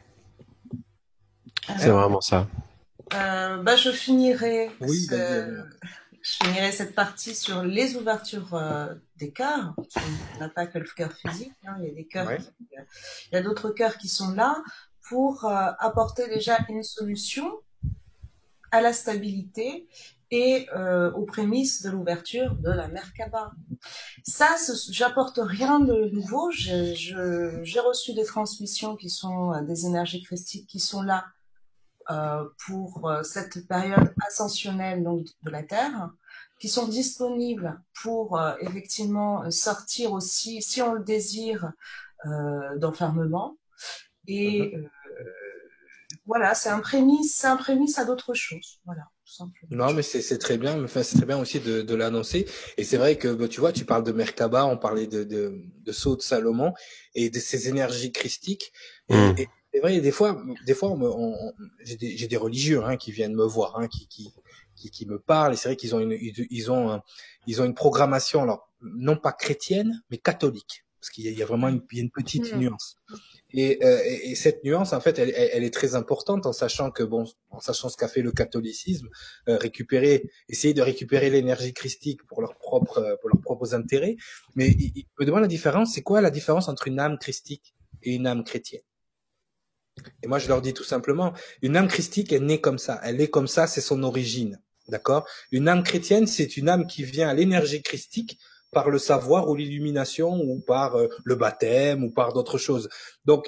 C'est 1.79 1.91
vraiment 1.91 2.21
ça. 2.21 2.49
Euh, 3.15 3.59
bah, 3.59 3.77
je 3.77 3.91
finirai. 3.91 4.71
Oui, 4.81 5.07
je 6.25 6.39
finirai 6.43 6.73
cette 6.73 6.95
partie 6.95 7.35
sur 7.35 7.63
les 7.63 7.97
ouvertures 7.97 8.55
euh, 8.55 8.95
des 9.17 9.31
cœurs. 9.31 9.75
On 10.37 10.41
n'a 10.41 10.49
pas 10.49 10.67
que 10.67 10.79
le 10.79 10.89
cœur 10.97 11.13
physique, 11.13 11.53
hein, 11.67 11.77
il 11.81 11.89
y 11.89 11.91
a 11.91 11.95
des 11.95 12.07
cœurs, 12.07 12.31
il 12.71 13.35
y 13.35 13.37
a 13.37 13.43
d'autres 13.43 13.71
cœurs 13.71 13.99
qui 13.99 14.09
sont 14.09 14.31
là 14.31 14.63
pour 15.07 15.45
euh, 15.45 15.71
apporter 15.79 16.27
déjà 16.29 16.59
une 16.71 16.83
solution 16.83 17.53
à 18.75 18.81
la 18.81 18.93
stabilité 18.93 19.87
et 20.33 20.67
euh, 20.75 21.13
aux 21.13 21.25
prémices 21.25 21.83
de 21.83 21.91
l'ouverture 21.91 22.57
de 22.57 22.71
la 22.71 22.89
Merkaba. 22.89 23.53
Ça, 24.25 24.57
j'apporte 24.91 25.39
rien 25.41 25.79
de 25.79 26.11
nouveau. 26.11 26.51
J'ai 26.51 27.81
reçu 27.81 28.15
des 28.15 28.25
transmissions 28.25 28.97
qui 28.97 29.11
sont 29.11 29.53
euh, 29.53 29.63
des 29.63 29.87
énergies 29.87 30.25
christiques 30.25 30.67
qui 30.67 30.81
sont 30.81 31.03
là 31.03 31.25
euh, 32.11 32.45
pour 32.67 33.13
cette 33.23 33.69
période 33.69 34.13
ascensionnelle 34.27 35.05
donc, 35.05 35.29
de 35.45 35.51
la 35.51 35.63
Terre, 35.63 36.11
qui 36.59 36.69
sont 36.69 36.89
disponibles 36.89 37.81
pour 38.03 38.41
effectivement 38.61 39.49
sortir 39.53 40.13
aussi, 40.13 40.63
si 40.63 40.83
on 40.83 40.95
le 40.95 41.05
désire, 41.05 41.73
d'enfermement 42.77 43.57
Et 44.27 44.77
mhm. 44.77 44.91
Voilà, 46.27 46.55
c'est 46.55 46.69
un 46.69 46.81
prémisse, 46.81 47.37
c'est 47.37 47.47
un 47.47 47.57
prémisse 47.57 47.99
à 47.99 48.05
d'autres 48.05 48.35
choses. 48.35 48.81
Voilà. 48.85 49.03
Non, 49.71 49.93
mais 49.93 50.03
c'est 50.03 50.39
très 50.39 50.59
bien. 50.59 50.83
Enfin, 50.85 51.03
c'est 51.03 51.17
très 51.17 51.27
bien 51.27 51.39
aussi 51.39 51.59
de, 51.61 51.83
de 51.83 51.95
l'annoncer. 51.95 52.47
Et 52.77 52.85
c'est 52.85 52.99
vrai 52.99 53.17
que 53.17 53.29
bah, 53.29 53.49
tu 53.49 53.61
vois, 53.61 53.73
tu 53.73 53.85
parles 53.85 54.05
de 54.05 54.13
Merkaba, 54.13 54.67
on 54.67 54.77
parlait 54.77 55.07
de 55.07 55.25
de, 55.25 55.61
de 55.83 55.93
Saut 55.93 56.17
de 56.17 56.23
Salomon 56.23 56.73
et 57.15 57.31
de 57.31 57.39
ces 57.39 57.69
énergies 57.69 58.13
christiques. 58.13 58.73
Et, 59.09 59.15
mm. 59.17 59.35
c'est 59.73 59.81
vrai, 59.81 60.01
des 60.01 60.11
fois, 60.11 60.43
des 60.67 60.75
fois, 60.75 60.91
on, 60.91 61.53
j'ai 61.81 61.97
des, 61.97 62.27
des, 62.27 62.37
religieux 62.37 62.85
hein, 62.85 62.97
qui 62.97 63.13
viennent 63.13 63.35
me 63.35 63.47
voir, 63.47 63.79
hein, 63.79 63.89
qui, 63.89 64.07
qui 64.09 64.33
qui, 64.77 64.91
qui 64.91 65.07
me 65.07 65.19
parlent. 65.19 65.55
Et 65.55 65.57
c'est 65.57 65.69
vrai 65.69 65.77
qu'ils 65.77 65.95
ont 65.95 66.01
une 66.01 66.13
ils, 66.13 66.71
ont 66.71 67.01
ils 67.47 67.63
ont 67.63 67.65
une 67.65 67.75
programmation, 67.75 68.43
alors 68.43 68.71
non 68.83 69.17
pas 69.17 69.33
chrétienne, 69.33 70.03
mais 70.11 70.19
catholique, 70.19 70.84
parce 71.05 71.11
qu'il 71.11 71.39
y, 71.39 71.43
a 71.43 71.45
vraiment 71.45 71.69
une, 71.69 71.83
une 71.93 72.11
petite 72.11 72.55
mm. 72.55 72.59
nuance. 72.61 72.97
Euh, 73.13 73.19
et, 73.53 74.31
et, 74.31 74.35
cette 74.35 74.65
nuance, 74.65 74.95
en 74.95 75.01
fait, 75.01 75.19
elle, 75.19 75.35
elle, 75.37 75.63
est 75.63 75.73
très 75.73 75.97
importante 75.97 76.47
en 76.47 76.55
sachant 76.55 76.91
que, 76.91 77.03
bon, 77.03 77.27
en 77.51 77.61
sachant 77.61 77.91
ce 77.91 77.99
qu'a 77.99 78.09
fait 78.09 78.23
le 78.23 78.33
catholicisme, 78.33 79.11
euh, 79.51 79.59
récupérer, 79.59 80.31
essayer 80.49 80.73
de 80.73 80.81
récupérer 80.81 81.29
l'énergie 81.29 81.75
christique 81.75 82.25
pour 82.27 82.41
leurs 82.41 82.57
propres, 82.57 83.19
pour 83.21 83.29
leurs 83.29 83.43
propres 83.43 83.75
intérêts. 83.75 84.17
Mais 84.55 84.69
il, 84.69 84.93
il 84.97 85.05
me 85.21 85.27
demande 85.27 85.43
la 85.43 85.47
différence. 85.47 85.93
C'est 85.93 86.03
quoi 86.03 86.23
la 86.23 86.31
différence 86.31 86.71
entre 86.71 86.89
une 86.89 86.99
âme 86.99 87.19
christique 87.19 87.75
et 88.03 88.15
une 88.15 88.27
âme 88.27 88.43
chrétienne? 88.43 88.81
Et 90.23 90.27
moi, 90.27 90.39
je 90.39 90.49
leur 90.49 90.63
dis 90.63 90.73
tout 90.73 90.85
simplement, 90.85 91.35
une 91.61 91.77
âme 91.77 91.89
christique 91.89 92.33
est 92.33 92.41
née 92.41 92.63
comme 92.63 92.79
ça. 92.79 92.99
Elle 93.05 93.21
est 93.21 93.29
comme 93.29 93.47
ça, 93.47 93.67
c'est 93.67 93.83
son 93.83 94.03
origine. 94.05 94.59
D'accord? 94.89 95.29
Une 95.53 95.69
âme 95.69 95.83
chrétienne, 95.83 96.27
c'est 96.27 96.57
une 96.57 96.71
âme 96.71 96.87
qui 96.87 97.05
vient 97.05 97.29
à 97.29 97.35
l'énergie 97.35 97.83
christique 97.83 98.39
par 98.75 98.91
le 98.91 98.99
savoir 98.99 99.49
ou 99.49 99.55
l'illumination 99.55 100.35
ou 100.35 100.61
par 100.61 100.97
euh, 100.97 101.09
le 101.25 101.37
baptême 101.37 102.05
ou 102.05 102.11
par 102.11 102.35
d'autres 102.35 102.59
choses. 102.59 102.91
Donc 103.25 103.47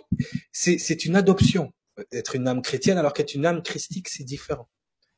c'est 0.52 1.04
une 1.04 1.16
adoption 1.16 1.72
d'être 2.12 2.36
une 2.36 2.48
âme 2.48 2.62
chrétienne 2.62 2.96
alors 2.96 3.12
qu'être 3.12 3.34
une 3.34 3.44
âme 3.44 3.62
christique 3.62 4.08
c'est 4.08 4.24
différent. 4.24 4.68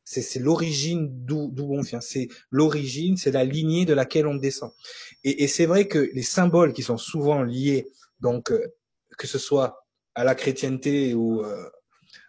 C'est 0.05 0.39
l'origine 0.39 1.07
d'où 1.11 1.53
on 1.71 1.83
vient. 1.83 2.01
C'est 2.01 2.29
l'origine, 2.51 3.19
c'est 3.19 3.31
la 3.31 3.45
lignée 3.45 3.85
de 3.85 3.93
laquelle 3.93 4.27
on 4.27 4.37
descend. 4.37 4.71
Et, 5.23 5.45
et 5.45 5.49
c'est 5.49 5.67
vrai 5.67 5.87
que 5.87 6.11
les 6.15 6.23
symboles 6.23 6.73
qui 6.73 6.83
sont 6.83 6.97
souvent 6.97 7.43
liés, 7.43 7.87
donc 8.19 8.51
euh, 8.51 8.75
que 9.19 9.27
ce 9.27 9.39
soit 9.39 9.85
à 10.15 10.25
la 10.25 10.35
chrétienté 10.35 11.13
ou 11.13 11.45
euh, 11.45 11.69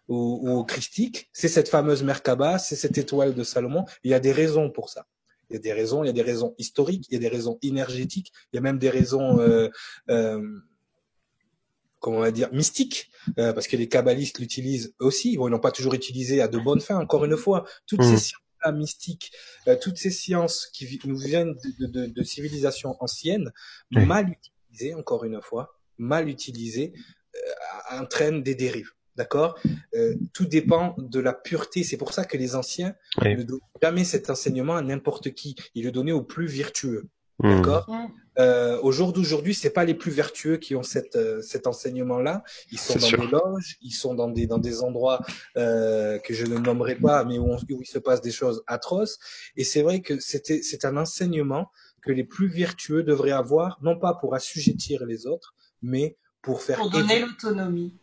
ou, 0.10 0.50
au 0.50 0.64
christique, 0.66 1.30
c'est 1.32 1.48
cette 1.48 1.70
fameuse 1.70 2.04
Merkaba, 2.04 2.60
c'est 2.60 2.76
cette 2.76 2.98
étoile 2.98 3.34
de 3.34 3.44
Salomon. 3.44 3.86
Il 4.04 4.12
y 4.12 4.14
a 4.14 4.20
des 4.20 4.32
raisons 4.32 4.70
pour 4.70 4.90
ça. 4.90 5.06
Il 5.50 5.54
y 5.54 5.56
a 5.58 5.60
des 5.60 5.74
raisons, 5.74 6.04
il 6.04 6.08
y 6.08 6.10
a 6.10 6.14
des 6.14 6.22
raisons 6.22 6.56
historiques, 6.58 7.06
il 7.10 7.14
y 7.14 7.18
a 7.18 7.20
des 7.20 7.28
raisons 7.28 7.58
énergétiques, 7.62 8.32
il 8.52 8.58
y 8.58 8.60
a 8.60 8.62
même 8.62 8.80
des 8.80 8.90
raisons, 8.90 9.40
euh, 9.40 9.70
euh, 10.10 10.42
comment 12.00 12.18
on 12.18 12.22
va 12.22 12.32
dire, 12.32 12.52
mystiques, 12.54 13.10
euh, 13.38 13.54
parce 13.54 13.68
que 13.68 13.78
les 13.78 13.88
kabbalistes 13.88 14.40
l'utilisent 14.40 14.94
aussi. 15.00 15.38
Bon, 15.38 15.48
ils 15.48 15.52
n'ont 15.52 15.60
pas 15.60 15.72
toujours 15.72 15.94
utilisé 15.94 16.42
à 16.42 16.48
de 16.48 16.58
bonnes 16.58 16.82
fins. 16.82 17.00
Encore 17.00 17.26
une 17.26 17.38
fois, 17.38 17.66
toutes 17.88 18.04
ces 18.04 18.14
hmm. 18.14 18.18
sciences 18.18 18.42
mystiques, 18.74 19.32
euh, 19.68 19.78
toutes 19.82 19.98
ces 19.98 20.12
sciences 20.12 20.68
qui 20.74 21.00
nous 21.06 21.18
viennent 21.18 21.56
de, 21.80 21.88
de, 21.88 22.06
de 22.08 22.24
civilisations 22.24 22.96
anciennes, 23.00 23.52
mal 23.92 24.30
utilisées, 24.30 24.94
encore 24.96 25.24
une 25.24 25.42
fois, 25.42 25.80
mal 25.98 26.30
utilisées, 26.30 26.94
euh, 27.36 28.00
entraînent 28.00 28.44
des 28.44 28.56
dérives. 28.56 28.92
D'accord? 29.20 29.60
Euh, 29.96 30.16
Tout 30.32 30.46
dépend 30.46 30.96
de 30.98 31.20
la 31.20 31.34
pureté. 31.34 31.84
C'est 31.84 31.98
pour 31.98 32.14
ça 32.14 32.24
que 32.24 32.38
les 32.38 32.56
anciens 32.56 32.96
ne 33.22 33.44
donnent 33.44 33.60
jamais 33.82 34.06
cet 34.06 34.30
enseignement 34.30 34.78
à 34.78 34.82
n'importe 34.82 35.34
qui. 35.34 35.56
Ils 35.76 35.84
le 35.84 35.92
donnaient 35.92 36.14
aux 36.14 36.24
plus 36.24 36.48
vertueux. 36.48 37.10
Hmm. 37.40 37.56
D'accord? 37.56 37.86
Euh, 38.40 38.80
Au 38.82 38.94
jour 38.94 39.12
d'aujourd'hui, 39.12 39.54
c'est 39.54 39.72
pas 39.72 39.84
les 39.84 39.94
plus 39.94 40.12
vertueux 40.12 40.56
qui 40.56 40.74
ont 40.74 40.84
cette, 40.84 41.18
euh, 41.18 41.42
cet 41.42 41.68
enseignement-là. 41.68 42.44
Ils 42.72 42.80
sont 42.80 42.98
dans 42.98 43.10
des 43.10 43.28
loges, 43.28 43.78
ils 43.82 43.92
sont 43.92 44.14
dans 44.14 44.30
des, 44.30 44.48
dans 44.48 44.58
des 44.58 44.82
endroits 44.82 45.20
euh, 45.58 46.18
que 46.20 46.34
je 46.34 46.46
ne 46.46 46.58
nommerai 46.58 46.96
pas, 46.96 47.26
mais 47.26 47.38
où, 47.38 47.52
où 47.54 47.82
il 47.82 47.86
se 47.86 48.00
passe 48.00 48.22
des 48.22 48.32
choses 48.32 48.64
atroces. 48.68 49.20
Et 49.58 49.66
c'est 49.66 49.82
vrai 49.82 50.00
que 50.02 50.18
c'était, 50.22 50.62
c'est 50.64 50.86
un 50.86 50.96
enseignement 50.96 51.70
que 52.02 52.14
les 52.14 52.24
plus 52.24 52.48
vertueux 52.48 53.04
devraient 53.04 53.32
avoir, 53.32 53.80
non 53.82 54.00
pas 54.00 54.14
pour 54.14 54.34
assujettir 54.34 55.06
les 55.06 55.28
autres, 55.28 55.54
mais 55.82 56.16
pour 56.42 56.62
faire... 56.62 56.78
Pour 56.78 56.90
donner 56.90 57.20
l'autonomie. 57.20 57.94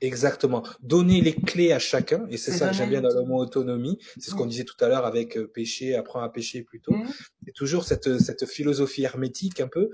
Exactement. 0.00 0.66
Donner 0.82 1.20
les 1.20 1.34
clés 1.34 1.72
à 1.72 1.78
chacun, 1.78 2.26
et 2.28 2.36
c'est 2.36 2.52
ça 2.52 2.68
que 2.68 2.74
j'aime 2.74 2.90
bien 2.90 3.00
dans 3.00 3.14
le 3.14 3.24
mot 3.24 3.38
autonomie. 3.38 3.98
C'est 4.18 4.30
ce 4.30 4.34
qu'on 4.34 4.46
disait 4.46 4.64
tout 4.64 4.76
à 4.84 4.88
l'heure 4.88 5.06
avec 5.06 5.36
euh, 5.36 5.46
pécher, 5.46 5.94
apprendre 5.94 6.24
à 6.24 6.32
pécher 6.32 6.62
plutôt. 6.62 6.94
C'est 7.44 7.52
toujours 7.52 7.84
cette, 7.84 8.18
cette 8.18 8.46
philosophie 8.46 9.02
hermétique 9.02 9.60
un 9.60 9.68
peu. 9.68 9.90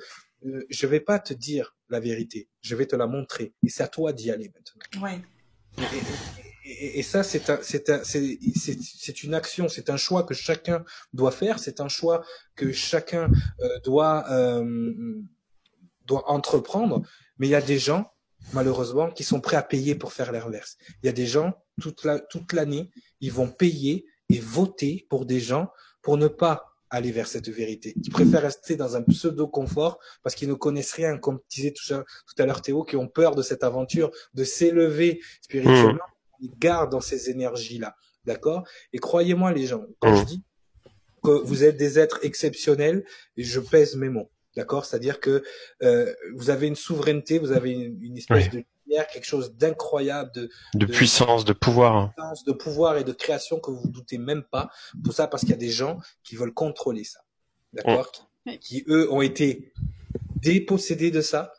Euh, 0.46 0.64
je 0.70 0.86
vais 0.86 1.00
pas 1.00 1.18
te 1.18 1.34
dire 1.34 1.76
la 1.90 2.00
vérité, 2.00 2.48
je 2.62 2.74
vais 2.74 2.86
te 2.86 2.96
la 2.96 3.06
montrer, 3.06 3.52
et 3.64 3.68
c'est 3.68 3.82
à 3.82 3.88
toi 3.88 4.12
d'y 4.12 4.30
aller 4.30 4.50
maintenant. 4.54 5.06
Ouais. 5.06 5.20
Et, 6.64 6.98
et, 6.98 7.02
ça, 7.02 7.22
c'est 7.22 7.50
un, 7.50 7.58
c'est 7.62 7.90
un, 7.90 8.02
c'est, 8.04 8.38
c'est, 8.54 9.22
une 9.22 9.34
action, 9.34 9.68
c'est 9.68 9.90
un 9.90 9.96
choix 9.96 10.22
que 10.22 10.34
chacun 10.34 10.84
doit 11.12 11.30
faire, 11.30 11.58
c'est 11.58 11.80
un 11.80 11.88
choix 11.88 12.24
que 12.54 12.72
chacun 12.72 13.30
euh, 13.60 13.80
doit 13.80 14.30
euh, 14.30 15.20
doit 16.06 16.30
entreprendre. 16.30 17.02
Mais 17.38 17.48
il 17.48 17.50
y 17.50 17.54
a 17.54 17.62
des 17.62 17.78
gens 17.78 18.12
malheureusement, 18.52 19.10
qui 19.10 19.24
sont 19.24 19.40
prêts 19.40 19.56
à 19.56 19.62
payer 19.62 19.94
pour 19.94 20.12
faire 20.12 20.32
l'inverse. 20.32 20.76
Il 21.02 21.06
y 21.06 21.08
a 21.08 21.12
des 21.12 21.26
gens, 21.26 21.54
toute 21.80 22.04
la, 22.04 22.18
toute 22.18 22.52
l'année, 22.52 22.90
ils 23.20 23.32
vont 23.32 23.48
payer 23.48 24.06
et 24.28 24.38
voter 24.38 25.06
pour 25.08 25.26
des 25.26 25.40
gens 25.40 25.70
pour 26.02 26.16
ne 26.16 26.28
pas 26.28 26.70
aller 26.90 27.12
vers 27.12 27.28
cette 27.28 27.48
vérité. 27.48 27.94
Ils 28.02 28.10
préfèrent 28.10 28.42
rester 28.42 28.76
dans 28.76 28.96
un 28.96 29.02
pseudo-confort 29.02 29.98
parce 30.22 30.34
qu'ils 30.34 30.48
ne 30.48 30.54
connaissent 30.54 30.92
rien, 30.92 31.18
comme 31.18 31.38
disait 31.48 31.72
tout 31.72 31.94
à 32.38 32.46
l'heure 32.46 32.62
Théo, 32.62 32.82
qui 32.82 32.96
ont 32.96 33.08
peur 33.08 33.36
de 33.36 33.42
cette 33.42 33.62
aventure, 33.62 34.10
de 34.34 34.44
s'élever 34.44 35.20
spirituellement. 35.40 35.94
Mmh. 35.94 36.40
Ils 36.40 36.58
gardent 36.58 36.90
dans 36.90 37.00
ces 37.00 37.30
énergies-là. 37.30 37.94
D'accord? 38.24 38.66
Et 38.92 38.98
croyez-moi, 38.98 39.52
les 39.52 39.66
gens, 39.66 39.84
quand 40.00 40.16
je 40.16 40.22
mmh. 40.22 40.26
dis 40.26 40.42
que 41.22 41.30
vous 41.30 41.64
êtes 41.64 41.76
des 41.76 41.98
êtres 41.98 42.18
exceptionnels, 42.22 43.04
je 43.36 43.60
pèse 43.60 43.94
mes 43.94 44.08
mots. 44.08 44.30
D'accord? 44.56 44.84
C'est-à-dire 44.84 45.20
que 45.20 45.42
euh, 45.82 46.12
vous 46.34 46.50
avez 46.50 46.66
une 46.66 46.76
souveraineté, 46.76 47.38
vous 47.38 47.52
avez 47.52 47.72
une, 47.72 48.16
espèce 48.16 48.50
de 48.50 48.64
lumière, 48.86 49.06
quelque 49.06 49.24
chose 49.24 49.54
d'incroyable, 49.54 50.32
de, 50.34 50.50
de, 50.74 50.86
puissance, 50.86 51.44
de 51.44 51.52
pouvoir. 51.52 52.12
De 52.46 52.52
pouvoir 52.52 52.98
et 52.98 53.04
de 53.04 53.12
création 53.12 53.60
que 53.60 53.70
vous 53.70 53.86
ne 53.86 53.92
doutez 53.92 54.18
même 54.18 54.42
pas. 54.42 54.70
Tout 55.04 55.12
ça 55.12 55.28
parce 55.28 55.42
qu'il 55.42 55.50
y 55.50 55.54
a 55.54 55.58
des 55.58 55.70
gens 55.70 55.98
qui 56.24 56.36
veulent 56.36 56.54
contrôler 56.54 57.04
ça. 57.04 57.20
D'accord? 57.72 58.10
Qui, 58.60 58.84
eux, 58.88 59.12
ont 59.12 59.22
été 59.22 59.72
dépossédés 60.36 61.10
de 61.10 61.20
ça 61.20 61.52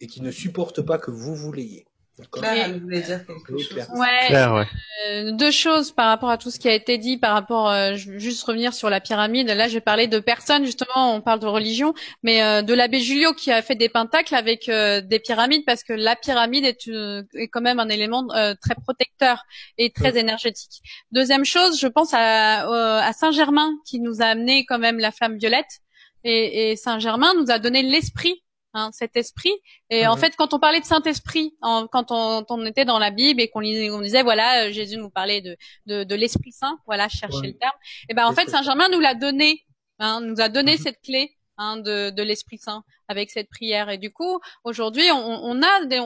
et 0.00 0.06
qui 0.06 0.20
ne 0.20 0.30
supportent 0.30 0.82
pas 0.82 0.98
que 0.98 1.10
vous 1.10 1.34
vous 1.34 1.52
l'ayez. 1.52 1.86
Claire, 2.30 2.66
elle 2.66 2.80
voulait 2.80 3.00
dire 3.00 3.26
quelque 3.26 3.58
chose. 3.58 3.88
Ouais, 3.96 4.32
euh, 4.32 5.32
deux 5.32 5.50
choses 5.50 5.90
par 5.90 6.06
rapport 6.06 6.30
à 6.30 6.38
tout 6.38 6.50
ce 6.52 6.60
qui 6.60 6.68
a 6.68 6.72
été 6.72 6.96
dit, 6.96 7.16
par 7.16 7.32
rapport, 7.34 7.68
euh, 7.68 7.96
juste 7.96 8.44
revenir 8.44 8.72
sur 8.72 8.88
la 8.88 9.00
pyramide. 9.00 9.48
Là, 9.48 9.66
j'ai 9.66 9.80
parlé 9.80 10.06
de 10.06 10.20
personnes, 10.20 10.64
justement, 10.64 11.12
on 11.12 11.20
parle 11.20 11.40
de 11.40 11.46
religion, 11.46 11.92
mais 12.22 12.40
euh, 12.40 12.62
de 12.62 12.72
l'abbé 12.72 13.00
Julio 13.00 13.34
qui 13.34 13.50
a 13.50 13.62
fait 13.62 13.74
des 13.74 13.88
pentacles 13.88 14.36
avec 14.36 14.68
euh, 14.68 15.00
des 15.00 15.18
pyramides, 15.18 15.64
parce 15.66 15.82
que 15.82 15.92
la 15.92 16.14
pyramide 16.14 16.64
est, 16.64 16.88
est 17.34 17.48
quand 17.48 17.60
même 17.60 17.80
un 17.80 17.88
élément 17.88 18.28
très 18.28 18.76
protecteur 18.80 19.42
et 19.76 19.90
très 19.90 20.16
énergétique. 20.16 20.82
Deuxième 21.10 21.44
chose, 21.44 21.80
je 21.80 21.88
pense 21.88 22.14
à, 22.14 23.04
à 23.04 23.12
Saint-Germain 23.12 23.72
qui 23.84 23.98
nous 23.98 24.22
a 24.22 24.26
amené 24.26 24.64
quand 24.66 24.78
même 24.78 25.00
la 25.00 25.10
flamme 25.10 25.36
violette, 25.36 25.80
et, 26.22 26.70
et 26.70 26.76
Saint-Germain 26.76 27.32
nous 27.36 27.50
a 27.50 27.58
donné 27.58 27.82
l'esprit 27.82 28.40
Hein, 28.76 28.90
cet 28.92 29.16
esprit. 29.16 29.52
Et 29.88 30.04
en 30.08 30.14
mhm. 30.14 30.20
fait, 30.20 30.34
quand 30.36 30.52
on 30.52 30.58
parlait 30.58 30.80
de 30.80 30.84
Saint-Esprit, 30.84 31.54
quand 31.60 32.10
on, 32.10 32.44
on, 32.48 32.66
était 32.66 32.84
dans 32.84 32.98
la 32.98 33.12
Bible 33.12 33.40
et 33.40 33.48
qu'on 33.48 33.60
on 33.60 34.00
disait, 34.00 34.24
voilà, 34.24 34.64
euh, 34.64 34.72
Jésus 34.72 34.96
nous 34.96 35.10
parlait 35.10 35.40
de, 35.40 35.56
de, 35.86 36.02
de 36.02 36.14
l'Esprit 36.16 36.50
Saint, 36.50 36.76
voilà, 36.84 37.08
chercher 37.08 37.46
le 37.46 37.56
terme. 37.56 37.76
Et 38.08 38.14
ben 38.14 38.26
en 38.26 38.32
fait, 38.32 38.50
Saint 38.50 38.62
Germain 38.62 38.88
nous 38.88 38.98
l'a 38.98 39.14
donné, 39.14 39.64
hein, 40.00 40.20
nous 40.20 40.40
a 40.40 40.48
donné 40.48 40.72
mhm. 40.72 40.78
cette 40.78 41.00
clé 41.02 41.36
hein, 41.56 41.76
de, 41.76 42.10
de 42.10 42.22
l'Esprit 42.24 42.58
Saint 42.58 42.82
avec 43.06 43.30
cette 43.30 43.48
prière. 43.48 43.90
Et 43.90 43.98
du 43.98 44.12
coup, 44.12 44.40
aujourd'hui, 44.64 45.08
on, 45.12 45.44
on, 45.44 45.62
a 45.62 45.84
des, 45.84 46.00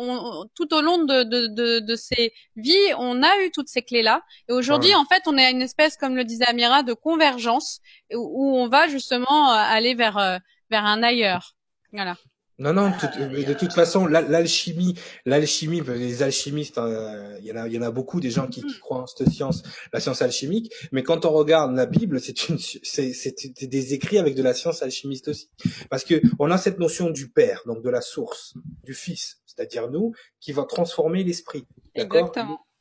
tout 0.55 0.75
au 0.75 0.83
long 0.83 0.99
de, 0.99 1.23
de, 1.23 1.47
de, 1.47 1.79
de, 1.79 1.97
ces 1.97 2.35
vies, 2.57 2.93
on 2.99 3.23
a 3.23 3.45
eu 3.47 3.51
toutes 3.51 3.69
ces 3.69 3.81
clés-là. 3.81 4.21
Et 4.51 4.53
aujourd'hui, 4.53 4.95
en 4.95 5.07
fait, 5.07 5.23
on 5.25 5.39
est 5.39 5.47
à 5.47 5.51
une 5.51 5.63
espèce, 5.63 5.97
comme 5.97 6.17
le 6.17 6.25
disait 6.25 6.45
Amira, 6.45 6.83
de 6.83 6.93
convergence 6.93 7.81
où, 8.13 8.59
on 8.59 8.69
va 8.69 8.89
justement 8.89 9.53
euh, 9.53 9.57
aller 9.57 9.95
vers 9.95 10.19
euh, 10.19 10.37
vers 10.69 10.85
un 10.85 11.03
ailleurs. 11.03 11.55
Voilà. 11.93 12.19
Non, 12.61 12.73
non, 12.73 12.91
de 12.91 13.53
toute 13.53 13.73
façon, 13.73 14.07
l'alchimie, 14.07 14.99
l'alchimie, 15.25 15.81
les 15.81 16.25
alchimistes, 16.25 16.79
euh, 16.79 17.39
il 17.39 17.47
y 17.47 17.53
en 17.53 17.57
a, 17.57 17.69
il 17.69 17.73
y 17.73 17.79
en 17.79 17.83
a 17.83 17.93
beaucoup 17.93 18.19
des 18.19 18.33
gens 18.33 18.49
qui, 18.49 18.63
qui, 18.63 18.81
croient 18.81 19.03
en 19.03 19.07
cette 19.07 19.31
science, 19.31 19.63
la 19.93 20.01
science 20.01 20.23
alchimique. 20.23 20.73
Mais 20.91 21.05
quand 21.05 21.25
on 21.25 21.31
regarde 21.31 21.77
la 21.77 21.87
Bible, 21.87 22.21
c'est 22.21 22.49
une, 22.49 22.59
c'est 22.59 23.67
des 23.69 23.95
écrits 23.95 24.19
avec 24.19 24.35
de 24.35 24.43
la 24.43 24.55
science 24.55 24.83
alchimiste 24.83 25.29
aussi, 25.29 25.51
parce 25.89 26.03
que 26.03 26.21
on 26.41 26.51
a 26.51 26.59
cette 26.59 26.81
notion 26.81 27.11
du 27.11 27.31
Père, 27.31 27.63
donc 27.65 27.81
de 27.85 27.91
la 27.91 28.01
source, 28.01 28.55
du 28.83 28.93
Fils, 28.93 29.41
c'est-à-dire 29.47 29.89
nous, 29.89 30.13
qui 30.41 30.51
va 30.51 30.65
transformer 30.65 31.23
l'esprit, 31.23 31.65
d'accord? 31.95 32.33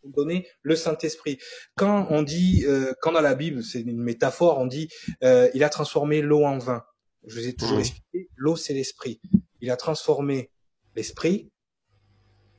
Donner 0.03 0.47
le 0.61 0.75
Saint-Esprit. 0.75 1.37
Quand 1.75 2.07
on 2.09 2.23
dit, 2.23 2.63
euh, 2.65 2.93
quand 3.01 3.11
dans 3.11 3.21
la 3.21 3.35
Bible, 3.35 3.61
c'est 3.61 3.81
une 3.81 4.01
métaphore, 4.01 4.57
on 4.57 4.65
dit, 4.65 4.87
euh, 5.23 5.49
il 5.53 5.63
a 5.63 5.69
transformé 5.69 6.21
l'eau 6.21 6.45
en 6.45 6.57
vin. 6.57 6.83
Je 7.27 7.39
vous 7.39 7.47
ai 7.47 7.53
toujours 7.53 7.77
mmh. 7.77 7.81
expliqué, 7.81 8.29
l'eau 8.37 8.55
c'est 8.55 8.73
l'esprit 8.73 9.19
il 9.61 9.71
a 9.71 9.77
transformé 9.77 10.51
l'esprit 10.95 11.51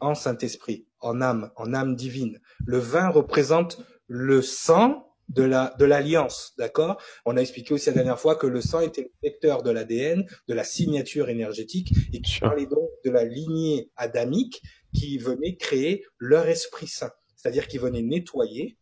en 0.00 0.14
Saint-Esprit. 0.14 0.86
en 1.00 1.20
âme, 1.20 1.52
en 1.56 1.74
âme 1.74 1.94
divine. 1.94 2.40
Le 2.66 2.78
vin 2.78 3.08
représente 3.08 3.80
le 4.08 4.42
sang 4.42 5.14
de 5.28 5.42
la 5.42 5.74
de 5.78 5.84
l'alliance, 5.84 6.54
d'accord? 6.58 7.00
On 7.24 7.36
a 7.36 7.40
expliqué 7.40 7.74
aussi 7.74 7.86
la 7.86 7.94
dernière 7.94 8.18
fois 8.18 8.34
que 8.36 8.46
le 8.46 8.60
sang 8.60 8.80
était 8.80 9.02
le 9.02 9.12
vecteur 9.22 9.62
de 9.62 9.70
l'ADN, 9.70 10.24
de 10.48 10.54
la 10.54 10.64
signature 10.64 11.28
énergétique, 11.28 11.92
et 12.12 12.20
qui 12.20 12.40
parlait 12.40 12.66
donc 12.66 12.88
de 13.04 13.10
la 13.10 13.24
lignée 13.24 13.90
adamique 13.96 14.62
qui 14.94 15.18
venait 15.18 15.56
créer 15.56 16.04
leur 16.18 16.48
esprit 16.48 16.88
saint, 16.88 17.12
c'est-à-dire 17.36 17.68
qui 17.68 17.78
venait 17.78 18.02
nettoyer 18.02 18.78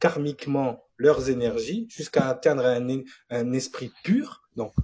karmiquement 0.00 0.84
leurs 0.96 1.30
énergies 1.30 1.86
jusqu'à 1.88 2.28
atteindre 2.28 2.66
un, 2.66 3.02
un 3.30 3.52
esprit 3.52 3.90
pur, 4.02 4.42
donc 4.56 4.74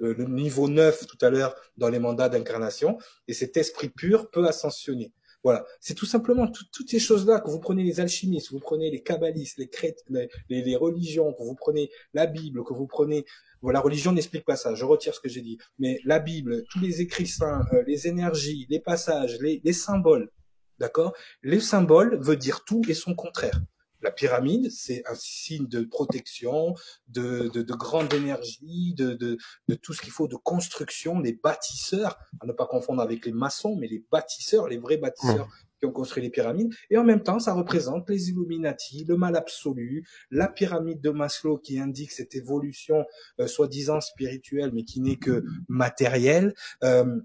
le, 0.00 0.24
niveau 0.24 0.68
9 0.68 1.06
tout 1.06 1.18
à 1.24 1.30
l'heure 1.30 1.54
dans 1.76 1.88
les 1.88 1.98
mandats 1.98 2.28
d'incarnation, 2.28 2.98
et 3.28 3.34
cet 3.34 3.56
esprit 3.56 3.88
pur 3.88 4.30
peut 4.30 4.46
ascensionner. 4.46 5.12
Voilà, 5.42 5.64
c'est 5.80 5.94
tout 5.94 6.06
simplement 6.06 6.46
toutes 6.48 6.90
ces 6.90 6.98
choses-là, 6.98 7.40
que 7.40 7.48
vous 7.48 7.60
prenez 7.60 7.82
les 7.82 7.98
alchimistes, 8.00 8.50
vous 8.50 8.60
prenez 8.60 8.90
les 8.90 9.02
kabbalistes, 9.02 9.58
les, 9.58 10.28
les, 10.50 10.76
religions, 10.76 11.32
que 11.32 11.42
vous 11.42 11.54
prenez 11.54 11.90
la 12.12 12.26
Bible, 12.26 12.62
que 12.62 12.74
vous 12.74 12.86
prenez... 12.86 13.24
Voilà, 13.62 13.78
la 13.78 13.82
religion 13.82 14.12
n'explique 14.12 14.44
pas 14.44 14.56
ça, 14.56 14.74
je 14.74 14.84
retire 14.84 15.14
ce 15.14 15.20
que 15.20 15.30
j'ai 15.30 15.40
dit. 15.40 15.56
Mais 15.78 15.98
la 16.04 16.18
Bible, 16.18 16.64
tous 16.70 16.80
les 16.80 17.00
écrits 17.00 17.26
saints, 17.26 17.64
euh, 17.72 17.82
les 17.86 18.06
énergies, 18.06 18.66
les 18.68 18.80
passages, 18.80 19.38
les, 19.40 19.62
les 19.64 19.72
symboles, 19.72 20.30
d'accord? 20.78 21.14
Les 21.42 21.60
symboles 21.60 22.18
veut 22.20 22.36
dire 22.36 22.64
tout 22.64 22.82
et 22.88 22.94
son 22.94 23.14
contraire. 23.14 23.60
La 24.02 24.10
pyramide, 24.10 24.70
c'est 24.70 25.02
un 25.06 25.14
signe 25.14 25.66
de 25.66 25.82
protection, 25.82 26.74
de, 27.08 27.48
de, 27.48 27.62
de 27.62 27.74
grande 27.74 28.12
énergie, 28.14 28.94
de, 28.96 29.14
de, 29.14 29.36
de 29.68 29.74
tout 29.74 29.92
ce 29.92 30.00
qu'il 30.00 30.12
faut 30.12 30.28
de 30.28 30.36
construction, 30.36 31.20
les 31.20 31.32
bâtisseurs, 31.32 32.18
à 32.40 32.46
ne 32.46 32.52
pas 32.52 32.66
confondre 32.66 33.02
avec 33.02 33.26
les 33.26 33.32
maçons, 33.32 33.76
mais 33.76 33.88
les 33.88 34.04
bâtisseurs, 34.10 34.68
les 34.68 34.78
vrais 34.78 34.96
bâtisseurs 34.96 35.48
qui 35.80 35.86
ont 35.86 35.92
construit 35.92 36.22
les 36.22 36.30
pyramides. 36.30 36.72
Et 36.90 36.98
en 36.98 37.04
même 37.04 37.22
temps, 37.22 37.38
ça 37.38 37.54
représente 37.54 38.08
les 38.10 38.28
Illuminati, 38.28 39.04
le 39.04 39.16
mal 39.16 39.34
absolu, 39.34 40.06
la 40.30 40.46
pyramide 40.46 41.00
de 41.00 41.10
Maslow 41.10 41.58
qui 41.58 41.80
indique 41.80 42.12
cette 42.12 42.34
évolution 42.34 43.04
euh, 43.40 43.46
soi-disant 43.46 44.00
spirituelle, 44.00 44.70
mais 44.74 44.84
qui 44.84 45.00
n'est 45.00 45.16
que 45.16 45.44
matérielle. 45.68 46.54
Euh, 46.84 47.20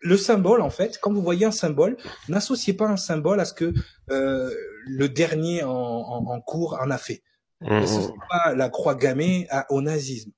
le 0.00 0.16
symbole, 0.16 0.62
en 0.62 0.70
fait, 0.70 0.98
quand 1.00 1.12
vous 1.12 1.22
voyez 1.22 1.46
un 1.46 1.52
symbole, 1.52 1.96
n'associez 2.28 2.72
pas 2.72 2.86
un 2.86 2.96
symbole 2.96 3.40
à 3.40 3.44
ce 3.44 3.52
que 3.52 3.72
euh, 4.10 4.54
le 4.86 5.08
dernier 5.08 5.62
en, 5.62 5.70
en, 5.70 6.40
cours 6.40 6.78
en 6.80 6.90
a 6.90 6.98
fait. 6.98 7.22
Mmh. 7.60 7.86
Ce 7.86 7.98
n'est 7.98 8.14
pas 8.30 8.54
la 8.54 8.68
croix 8.68 8.94
gammée 8.94 9.48
au 9.70 9.82
nazisme. 9.82 10.30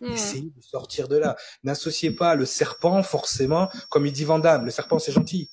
Mmh. 0.00 0.12
Essayez 0.12 0.52
de 0.54 0.62
sortir 0.62 1.08
de 1.08 1.16
là. 1.16 1.36
N'associez 1.64 2.10
pas 2.10 2.34
le 2.34 2.44
serpent 2.44 3.02
forcément, 3.02 3.68
comme 3.88 4.06
il 4.06 4.12
dit 4.12 4.24
Vandame, 4.24 4.64
le 4.64 4.70
serpent 4.70 4.98
c'est 4.98 5.12
gentil. 5.12 5.50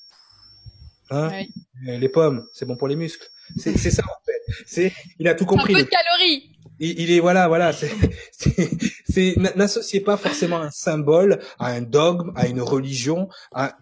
Hein 1.09 1.31
Les 1.81 2.09
pommes, 2.09 2.47
c'est 2.53 2.65
bon 2.65 2.75
pour 2.75 2.87
les 2.87 2.95
muscles. 2.95 3.27
C'est 3.57 3.77
ça 3.77 4.03
en 4.03 4.25
fait. 4.25 4.63
C'est, 4.65 4.93
il 5.19 5.27
a 5.27 5.35
tout 5.35 5.45
compris. 5.45 5.73
Un 5.73 5.77
peu 5.77 5.83
de 5.83 5.89
calories 5.89 6.52
il, 6.83 7.11
est 7.11 7.19
voilà 7.19 7.47
voilà 7.47 7.71
c'est 7.73 9.35
n'associez 9.55 10.01
pas 10.01 10.17
forcément 10.17 10.61
un 10.61 10.71
symbole 10.71 11.39
à 11.59 11.67
un 11.67 11.81
dogme 11.81 12.31
à 12.35 12.47
une 12.47 12.61
religion 12.61 13.29
à, 13.53 13.77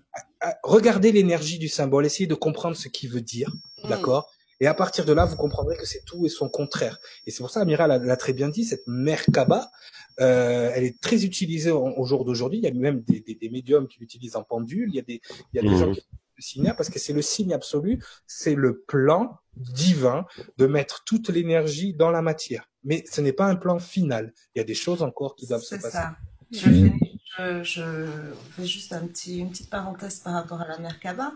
regardez 0.64 1.12
l'énergie 1.12 1.60
du 1.60 1.68
symbole 1.68 2.06
essayez 2.06 2.28
de 2.28 2.36
comprendre 2.36 2.76
ce 2.76 2.88
qu'il 2.88 3.10
veut 3.10 3.22
dire 3.22 3.52
mm. 3.84 3.90
d'accord? 3.90 4.32
Et 4.60 4.68
à 4.68 4.76
partir 4.76 5.06
de 5.06 5.14
là 5.14 5.26
vous 5.26 5.38
comprendrez 5.38 5.76
que 5.76 5.86
c'est 5.86 6.06
tout 6.06 6.26
et 6.26 6.30
son 6.30 6.50
contraire 6.50 7.00
et 7.26 7.32
c'est 7.32 7.40
pour 7.40 7.50
ça 7.50 7.62
Amira 7.62 7.88
l'a 7.88 8.18
très 8.18 8.34
bien 8.34 8.50
dit 8.50 8.64
cette 8.64 8.86
merkaba 8.88 9.72
euh, 10.20 10.72
elle 10.76 10.84
est 10.84 11.02
très 11.02 11.24
utilisée 11.26 11.72
au, 11.72 12.06
jour 12.06 12.26
d'aujourd'hui 12.26 12.60
il 12.60 12.64
y 12.64 12.68
a 12.68 12.72
même 12.72 13.02
des, 13.02 13.22
des, 13.22 13.36
des 13.36 13.50
médiums 13.50 13.88
qui 13.88 14.00
l'utilisent 14.00 14.36
en 14.36 14.44
pendule 14.44 14.90
il 14.90 14.96
y 14.96 15.00
a 15.00 15.04
des 15.04 15.22
il 15.54 15.56
y 15.56 15.60
a 15.60 15.72
des 15.72 15.78
gens 15.78 15.90
mm. 15.90 15.96
qui 15.96 16.02
signe 16.42 16.74
parce 16.76 16.90
que 16.90 17.00
c'est 17.00 17.14
le 17.14 17.22
signe 17.22 17.54
absolu, 17.54 18.04
c'est 18.28 18.56
le 18.56 18.82
plan 18.82 19.38
divin 19.56 20.26
de 20.58 20.66
mettre 20.66 21.04
toute 21.04 21.30
l'énergie 21.30 21.94
dans 21.94 22.12
la 22.12 22.22
matière. 22.22 22.70
Mais 22.84 23.04
ce 23.12 23.22
n'est 23.22 23.34
pas 23.34 23.46
un 23.46 23.56
plan 23.56 23.80
final. 23.80 24.34
Il 24.56 24.60
y 24.60 24.62
a 24.62 24.66
des 24.66 24.74
choses 24.74 25.04
encore 25.04 25.36
qui 25.36 25.48
doivent 25.48 25.62
se 25.62 25.76
passer. 25.76 25.90
Ça. 25.90 26.16
Je, 26.52 27.64
je, 27.64 28.08
fais 28.56 28.66
juste 28.66 28.92
un 28.94 29.08
petit, 29.08 29.40
une 29.40 29.52
petite 29.52 29.70
parenthèse 29.70 30.20
par 30.20 30.34
rapport 30.34 30.62
à 30.62 30.68
la 30.68 30.78
Merkaba. 30.80 31.34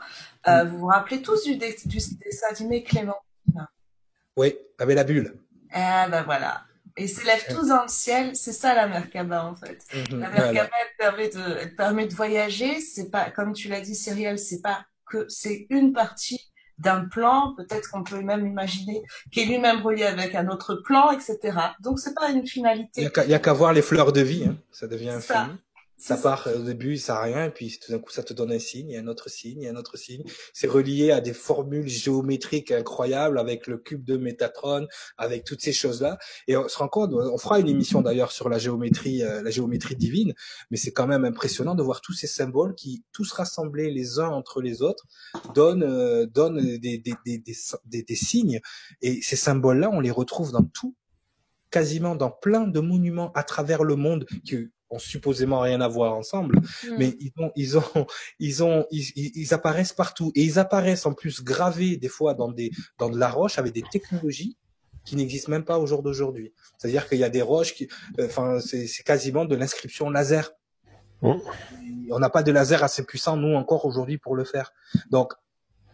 Euh, 0.48 0.66
vous 0.66 0.80
vous 0.80 0.88
rappelez 0.88 1.22
tous 1.22 1.44
du, 1.44 1.58
du, 1.58 1.62
dessin 1.86 2.48
animé 2.52 2.84
Clément 2.84 3.18
Oui, 4.36 4.56
avec 4.78 4.96
la 4.96 5.04
bulle. 5.04 5.40
Eh 5.72 6.10
ben 6.10 6.24
voilà. 6.24 6.64
Et 6.98 7.08
s'élève 7.08 7.44
tous 7.50 7.68
dans 7.68 7.84
le 7.84 7.90
ciel, 7.90 8.36
c'est 8.36 8.54
ça 8.54 8.74
la 8.74 8.88
Merkaba 8.88 9.46
en 9.46 9.56
fait. 9.56 9.86
Mhm, 9.94 10.20
la 10.20 10.30
Merkaba, 10.30 10.70
elle 10.82 10.96
permet 10.98 11.30
de, 11.30 11.58
elle 11.62 11.76
permet 11.76 12.08
de 12.08 12.14
voyager. 12.14 12.80
C'est 12.80 13.10
pas, 13.10 13.32
comme 13.32 13.54
tu 13.54 13.68
l'as 13.68 13.82
dit, 13.82 13.96
Cyrielle, 13.96 14.40
c'est 14.40 14.62
pas 14.62 14.86
que 15.06 15.26
c'est 15.28 15.68
une 15.70 15.94
partie 15.94 16.40
d'un 16.78 17.06
plan, 17.06 17.54
peut-être 17.56 17.90
qu'on 17.90 18.04
peut 18.04 18.22
même 18.22 18.46
imaginer 18.46 19.04
qui 19.32 19.42
est 19.42 19.46
lui-même 19.46 19.82
relié 19.82 20.04
avec 20.04 20.36
un 20.36 20.48
autre 20.50 20.76
plan, 20.76 21.12
etc. 21.12 21.58
Donc 21.80 22.00
c'est 22.00 22.14
pas 22.14 22.30
une 22.30 22.46
finalité. 22.46 23.10
Il 23.26 23.30
y 23.30 23.34
a 23.34 23.40
qu'à 23.40 23.54
voir 23.54 23.74
les 23.74 23.82
fleurs 23.82 24.12
de 24.12 24.22
vie, 24.22 24.46
hein. 24.46 24.58
ça 24.72 24.88
devient 24.88 25.10
infini. 25.10 25.28
Ça 25.28 25.50
part 26.18 26.48
au 26.54 26.62
début, 26.62 26.98
ça 26.98 27.18
a 27.18 27.24
rien, 27.24 27.46
et 27.46 27.50
puis 27.50 27.80
tout 27.84 27.92
d'un 27.92 28.00
coup, 28.00 28.12
ça 28.12 28.24
te 28.24 28.34
donne 28.34 28.52
un 28.52 28.60
signe, 28.60 28.92
et 28.92 28.98
un 28.98 29.08
autre 29.08 29.30
signe, 29.30 29.64
et 29.64 29.70
un 29.70 29.76
autre 29.76 29.98
signe. 29.98 30.24
C'est 30.54 30.68
relié 30.68 31.12
à 31.12 31.22
des 31.22 31.34
formules 31.34 31.88
géométriques 31.88 32.72
incroyables 32.72 33.40
avec 33.40 33.68
le 33.68 33.78
cube 33.78 34.04
de 34.04 34.18
Métatron, 34.18 34.88
avec 35.18 35.44
toutes 35.46 35.62
ces 35.62 35.74
choses-là. 35.74 36.18
Et 36.48 36.58
on 36.58 36.68
se 36.68 36.78
rend 36.78 36.88
compte, 36.88 37.14
on 37.14 37.38
fera 37.38 37.60
une 37.60 37.70
émission 37.70 38.02
d'ailleurs 38.02 38.32
sur 38.32 38.50
la 38.50 38.58
géométrie, 38.58 39.24
euh, 39.24 39.42
la 39.42 39.52
géométrie 39.52 39.96
divine, 39.96 40.34
mais 40.70 40.78
c'est 40.78 40.92
quand 40.92 41.08
même 41.08 41.26
impressionnant 41.26 41.76
de 41.76 41.84
voir 41.84 42.02
tous 42.02 42.14
ces 42.14 42.28
symboles 42.28 42.76
qui, 42.76 43.04
tous 43.12 43.32
rassemblés 43.32 43.90
les 43.92 44.20
uns 44.20 44.30
entre 44.30 44.62
les 44.62 44.82
autres, 44.82 45.06
donnent, 45.54 45.84
euh, 45.84 46.26
donnent 46.26 46.62
des, 46.78 46.98
des, 46.98 47.16
des, 47.26 47.44
des, 47.86 48.04
des 48.04 48.16
signes. 48.16 48.60
Et 49.02 49.22
ces 49.22 49.36
symboles-là, 49.36 49.90
on 49.92 50.02
les 50.02 50.12
retrouve 50.12 50.52
dans 50.52 50.64
tout 50.64 50.96
quasiment 51.72 52.16
dans 52.16 52.32
plein 52.32 52.68
de 52.68 52.80
monuments 52.80 53.34
à 53.34 53.44
travers 53.44 53.84
le 53.84 53.96
monde 53.98 54.26
qui 54.46 54.70
ont 54.96 55.00
supposément 55.00 55.60
rien 55.60 55.82
à 55.82 55.88
voir 55.88 56.16
ensemble, 56.16 56.58
mm. 56.58 56.96
mais 56.98 57.16
ils 57.20 57.32
ont, 57.38 57.52
ils 57.56 57.78
ont, 57.78 58.08
ils 58.40 58.64
ont, 58.64 58.86
ils, 58.92 59.54
apparaissent 59.54 59.94
partout 59.94 60.32
et 60.36 60.44
ils 60.44 60.58
apparaissent 60.60 61.06
en 61.06 61.14
plus 61.14 61.44
gravés 61.44 61.98
des 61.98 62.08
fois 62.08 62.34
dans 62.34 62.52
des, 62.52 62.72
dans 62.98 63.10
de 63.10 63.20
la 63.20 63.30
roche 63.30 63.60
avec 63.60 63.74
des 63.74 63.84
technologies 63.84 64.58
qui 65.06 65.16
n'existent 65.16 65.52
même 65.52 65.66
pas 65.66 65.78
au 65.78 65.86
jour 65.86 66.02
d'aujourd'hui. 66.02 66.52
C'est-à-dire 66.78 67.08
qu'il 67.08 67.20
y 67.20 67.24
a 67.24 67.30
des 67.30 67.44
roches 67.44 67.76
qui, 67.76 67.88
euh, 68.20 68.26
enfin, 68.26 68.60
c'est 68.60 69.04
quasiment 69.04 69.46
de 69.46 69.56
l'inscription 69.56 70.10
laser. 70.10 70.52
Oh. 71.22 71.40
On 72.10 72.20
n'a 72.20 72.30
pas 72.30 72.44
de 72.44 72.52
laser 72.52 72.84
assez 72.84 73.04
puissant 73.04 73.38
nous 73.38 73.56
encore 73.56 73.86
aujourd'hui 73.86 74.18
pour 74.18 74.36
le 74.36 74.44
faire. 74.44 74.74
Donc 75.12 75.34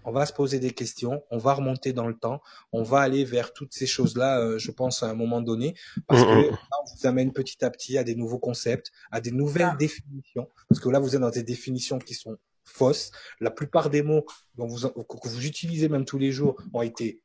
on 0.06 0.12
va 0.12 0.26
se 0.26 0.34
poser 0.34 0.60
des 0.60 0.72
questions, 0.72 1.24
on 1.32 1.38
va 1.38 1.54
remonter 1.54 1.94
dans 1.94 2.08
le 2.08 2.18
temps, 2.18 2.42
on 2.72 2.84
va 2.84 3.00
aller 3.00 3.24
vers 3.24 3.54
toutes 3.54 3.74
ces 3.74 3.86
choses-là, 3.86 4.40
euh, 4.40 4.58
je 4.58 4.72
pense, 4.72 5.04
à 5.04 5.10
un 5.10 5.14
moment 5.14 5.42
donné, 5.42 5.76
parce 6.08 6.24
que 6.24 6.50
là, 6.50 6.58
on 6.82 6.96
vous 6.96 7.08
amène 7.08 7.32
petit 7.34 7.64
à 7.64 7.70
petit 7.70 7.98
à 7.98 8.04
des 8.04 8.16
nouveaux 8.16 8.40
concepts, 8.40 8.92
à 9.12 9.22
des 9.22 9.32
nouvelles 9.32 9.76
définitions, 9.78 10.48
parce 10.70 10.80
que 10.80 10.90
là, 10.90 11.00
vous 11.00 11.16
êtes 11.16 11.22
dans 11.22 11.30
des 11.30 11.44
définitions 11.44 12.00
qui 12.00 12.14
sont 12.14 12.38
fausses. 12.64 13.12
La 13.40 13.52
plupart 13.52 13.90
des 13.90 14.04
mots 14.04 14.26
dont 14.56 14.68
vous, 14.68 14.90
que 14.90 15.28
vous 15.28 15.46
utilisez 15.46 15.90
même 15.90 16.06
tous 16.06 16.18
les 16.18 16.32
jours 16.32 16.62
ont 16.74 16.82
été 16.82 17.22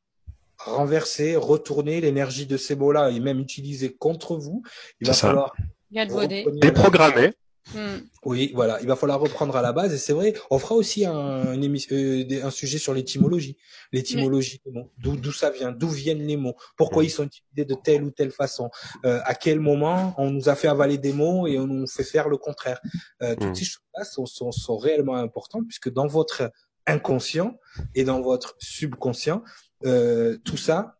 renversés, 0.57 1.35
retournés, 1.35 2.01
l'énergie 2.01 2.45
de 2.45 2.57
ces 2.57 2.75
mots-là 2.75 3.11
est 3.11 3.19
même 3.19 3.39
utilisée 3.39 3.93
contre 3.93 4.37
vous. 4.37 4.63
Il 4.99 5.07
va 5.07 5.13
falloir 5.13 5.55
déprogrammer. 5.91 7.33
Hmm. 7.73 7.97
Oui, 8.23 8.51
voilà, 8.55 8.79
il 8.81 8.87
va 8.87 8.95
falloir 8.95 9.19
reprendre 9.19 9.55
à 9.57 9.61
la 9.61 9.73
base 9.73 9.93
et 9.93 9.97
c'est 9.97 10.13
vrai. 10.13 10.33
On 10.49 10.59
fera 10.59 10.75
aussi 10.75 11.05
un, 11.05 11.47
euh, 11.47 12.43
un 12.43 12.49
sujet 12.49 12.77
sur 12.77 12.93
l'étymologie, 12.93 13.57
l'étymologie 13.91 14.61
des 14.65 14.71
mots, 14.71 14.89
d'où 14.97 15.31
ça 15.31 15.49
vient, 15.49 15.71
d'où 15.71 15.89
viennent 15.89 16.25
les 16.25 16.37
mots, 16.37 16.55
pourquoi 16.77 17.03
ils 17.03 17.09
sont 17.09 17.25
utilisés 17.25 17.65
de 17.65 17.75
telle 17.75 18.03
ou 18.03 18.11
telle 18.11 18.31
façon, 18.31 18.69
euh, 19.05 19.19
à 19.25 19.35
quel 19.35 19.59
moment 19.59 20.13
on 20.17 20.29
nous 20.29 20.49
a 20.49 20.55
fait 20.55 20.67
avaler 20.67 20.97
des 20.97 21.13
mots 21.13 21.47
et 21.47 21.59
on 21.59 21.67
nous 21.67 21.87
fait 21.87 22.03
faire 22.03 22.29
le 22.29 22.37
contraire? 22.37 22.79
Euh, 23.21 23.35
toutes 23.35 23.49
hmm. 23.49 23.55
ces 23.55 23.65
choses-là 23.65 24.03
sont, 24.05 24.25
sont, 24.25 24.51
sont, 24.51 24.77
réellement 24.77 25.15
importantes 25.15 25.65
puisque 25.67 25.91
dans 25.91 26.07
votre 26.07 26.51
inconscient 26.85 27.59
et 27.95 28.05
dans 28.05 28.21
votre 28.21 28.55
subconscient, 28.59 29.43
tout 29.81 30.57
ça 30.57 30.97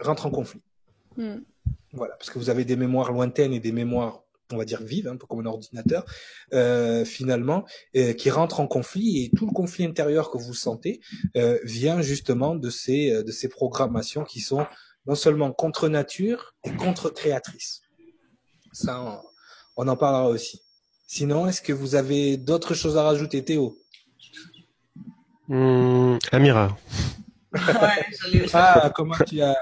rentre 0.00 0.26
en 0.26 0.30
conflit. 0.30 0.60
Voilà, 1.92 2.14
parce 2.14 2.30
que 2.30 2.38
vous 2.38 2.50
avez 2.50 2.64
des 2.64 2.76
mémoires 2.76 3.12
lointaines 3.12 3.52
et 3.52 3.60
des 3.60 3.72
mémoires 3.72 4.23
on 4.52 4.56
va 4.56 4.64
dire 4.64 4.82
vive, 4.82 5.08
un 5.08 5.16
peu 5.16 5.26
comme 5.26 5.40
un 5.40 5.46
ordinateur, 5.46 6.04
euh, 6.52 7.04
finalement, 7.04 7.64
euh, 7.96 8.12
qui 8.12 8.30
rentre 8.30 8.60
en 8.60 8.66
conflit 8.66 9.24
et 9.24 9.30
tout 9.36 9.46
le 9.46 9.52
conflit 9.52 9.84
intérieur 9.84 10.30
que 10.30 10.38
vous 10.38 10.54
sentez 10.54 11.00
euh, 11.36 11.58
vient 11.64 12.02
justement 12.02 12.54
de 12.54 12.70
ces 12.70 13.22
de 13.22 13.32
ces 13.32 13.48
programmations 13.48 14.24
qui 14.24 14.40
sont 14.40 14.66
non 15.06 15.14
seulement 15.14 15.52
contre 15.52 15.88
nature 15.88 16.54
et 16.64 16.74
contre 16.74 17.10
créatrice. 17.10 17.82
Ça, 18.72 19.22
on, 19.76 19.88
en 19.88 19.96
parlera 19.96 20.28
aussi. 20.28 20.62
Sinon, 21.06 21.46
est-ce 21.46 21.62
que 21.62 21.72
vous 21.72 21.94
avez 21.94 22.36
d'autres 22.36 22.74
choses 22.74 22.96
à 22.96 23.02
rajouter, 23.02 23.44
Théo? 23.44 23.76
Mmh, 25.48 26.18
Amira. 26.32 26.76
ah, 28.54 28.90
comment 28.94 29.14
tu 29.26 29.42
as 29.42 29.56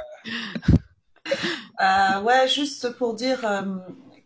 ouais, 2.23 2.49
juste 2.49 2.97
pour 2.97 3.15
dire, 3.15 3.41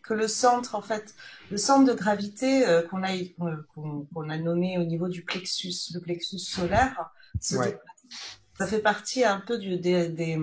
que 0.07 0.13
le 0.13 0.27
centre, 0.27 0.75
en 0.75 0.81
fait, 0.81 1.15
le 1.51 1.57
centre 1.57 1.85
de 1.85 1.93
gravité 1.93 2.65
euh, 2.67 2.81
qu'on 2.81 3.03
a 3.03 3.09
qu'on 3.35 4.29
a 4.29 4.37
nommé 4.37 4.77
au 4.77 4.83
niveau 4.83 5.07
du 5.07 5.23
plexus, 5.23 5.91
le 5.93 5.99
plexus 5.99 6.39
solaire, 6.39 7.11
Ça 7.41 8.65
fait 8.65 8.79
partie 8.79 9.23
un 9.23 9.39
peu 9.39 9.59
du, 9.59 9.77
des, 9.77 10.09
des, 10.09 10.35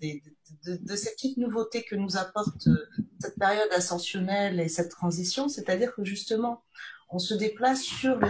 des, 0.00 0.22
de, 0.66 0.76
de, 0.76 0.96
cette 0.96 1.14
petite 1.14 1.38
nouveauté 1.38 1.82
que 1.82 1.94
nous 1.94 2.16
apporte 2.16 2.66
euh, 2.66 2.88
cette 3.20 3.38
période 3.38 3.72
ascensionnelle 3.72 4.60
et 4.60 4.68
cette 4.68 4.90
transition, 4.90 5.48
c'est-à-dire 5.48 5.94
que 5.94 6.04
justement, 6.04 6.62
on 7.08 7.18
se 7.18 7.34
déplace 7.34 7.80
sur 7.80 8.18
le 8.18 8.28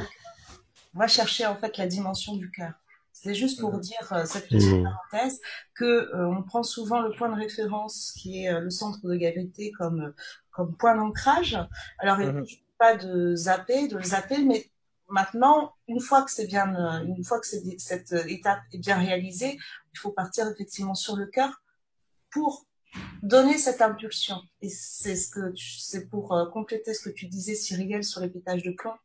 on 0.94 0.98
va 0.98 1.06
chercher 1.06 1.46
en 1.46 1.56
fait 1.56 1.78
la 1.78 1.86
dimension 1.86 2.36
du 2.36 2.50
cœur. 2.50 2.74
C'est 3.14 3.34
juste 3.34 3.60
pour 3.60 3.78
dire 3.78 4.12
euh, 4.12 4.26
cette 4.26 4.48
petite 4.48 4.72
mmh. 4.72 4.84
parenthèse 4.84 5.40
que 5.74 5.84
euh, 5.84 6.28
on 6.28 6.42
prend 6.42 6.62
souvent 6.62 7.00
le 7.00 7.12
point 7.12 7.30
de 7.30 7.40
référence 7.40 8.12
qui 8.18 8.44
est 8.44 8.60
le 8.60 8.68
centre 8.68 9.00
de 9.06 9.16
gravité 9.16 9.72
comme 9.72 10.12
comme 10.52 10.76
point 10.76 10.96
d'ancrage. 10.96 11.58
Alors 11.98 12.20
il 12.20 12.28
ne 12.28 12.40
mmh. 12.40 12.46
pas 12.78 12.96
de 12.96 13.34
zapper, 13.34 13.88
de 13.88 13.96
le 13.96 14.04
zapper, 14.04 14.44
mais 14.44 14.70
maintenant 15.08 15.74
une 15.88 16.00
fois 16.00 16.22
que 16.22 16.30
c'est 16.30 16.46
bien, 16.46 17.02
une 17.04 17.24
fois 17.24 17.40
que 17.40 17.46
cette 17.46 18.12
étape 18.28 18.60
est 18.72 18.78
bien 18.78 18.98
réalisée, 18.98 19.58
il 19.92 19.98
faut 19.98 20.12
partir 20.12 20.48
effectivement 20.48 20.94
sur 20.94 21.16
le 21.16 21.26
cœur 21.26 21.62
pour 22.30 22.66
donner 23.22 23.58
cette 23.58 23.80
impulsion. 23.80 24.36
Et 24.60 24.68
c'est 24.68 25.16
ce 25.16 25.30
que 25.30 25.52
c'est 25.56 26.08
pour 26.08 26.32
euh, 26.32 26.46
compléter 26.46 26.94
ce 26.94 27.08
que 27.08 27.14
tu 27.14 27.26
disais, 27.26 27.54
Cyril, 27.54 28.04
sur 28.04 28.20
l'épétage 28.20 28.62
de 28.62 28.72
clan. 28.72 28.96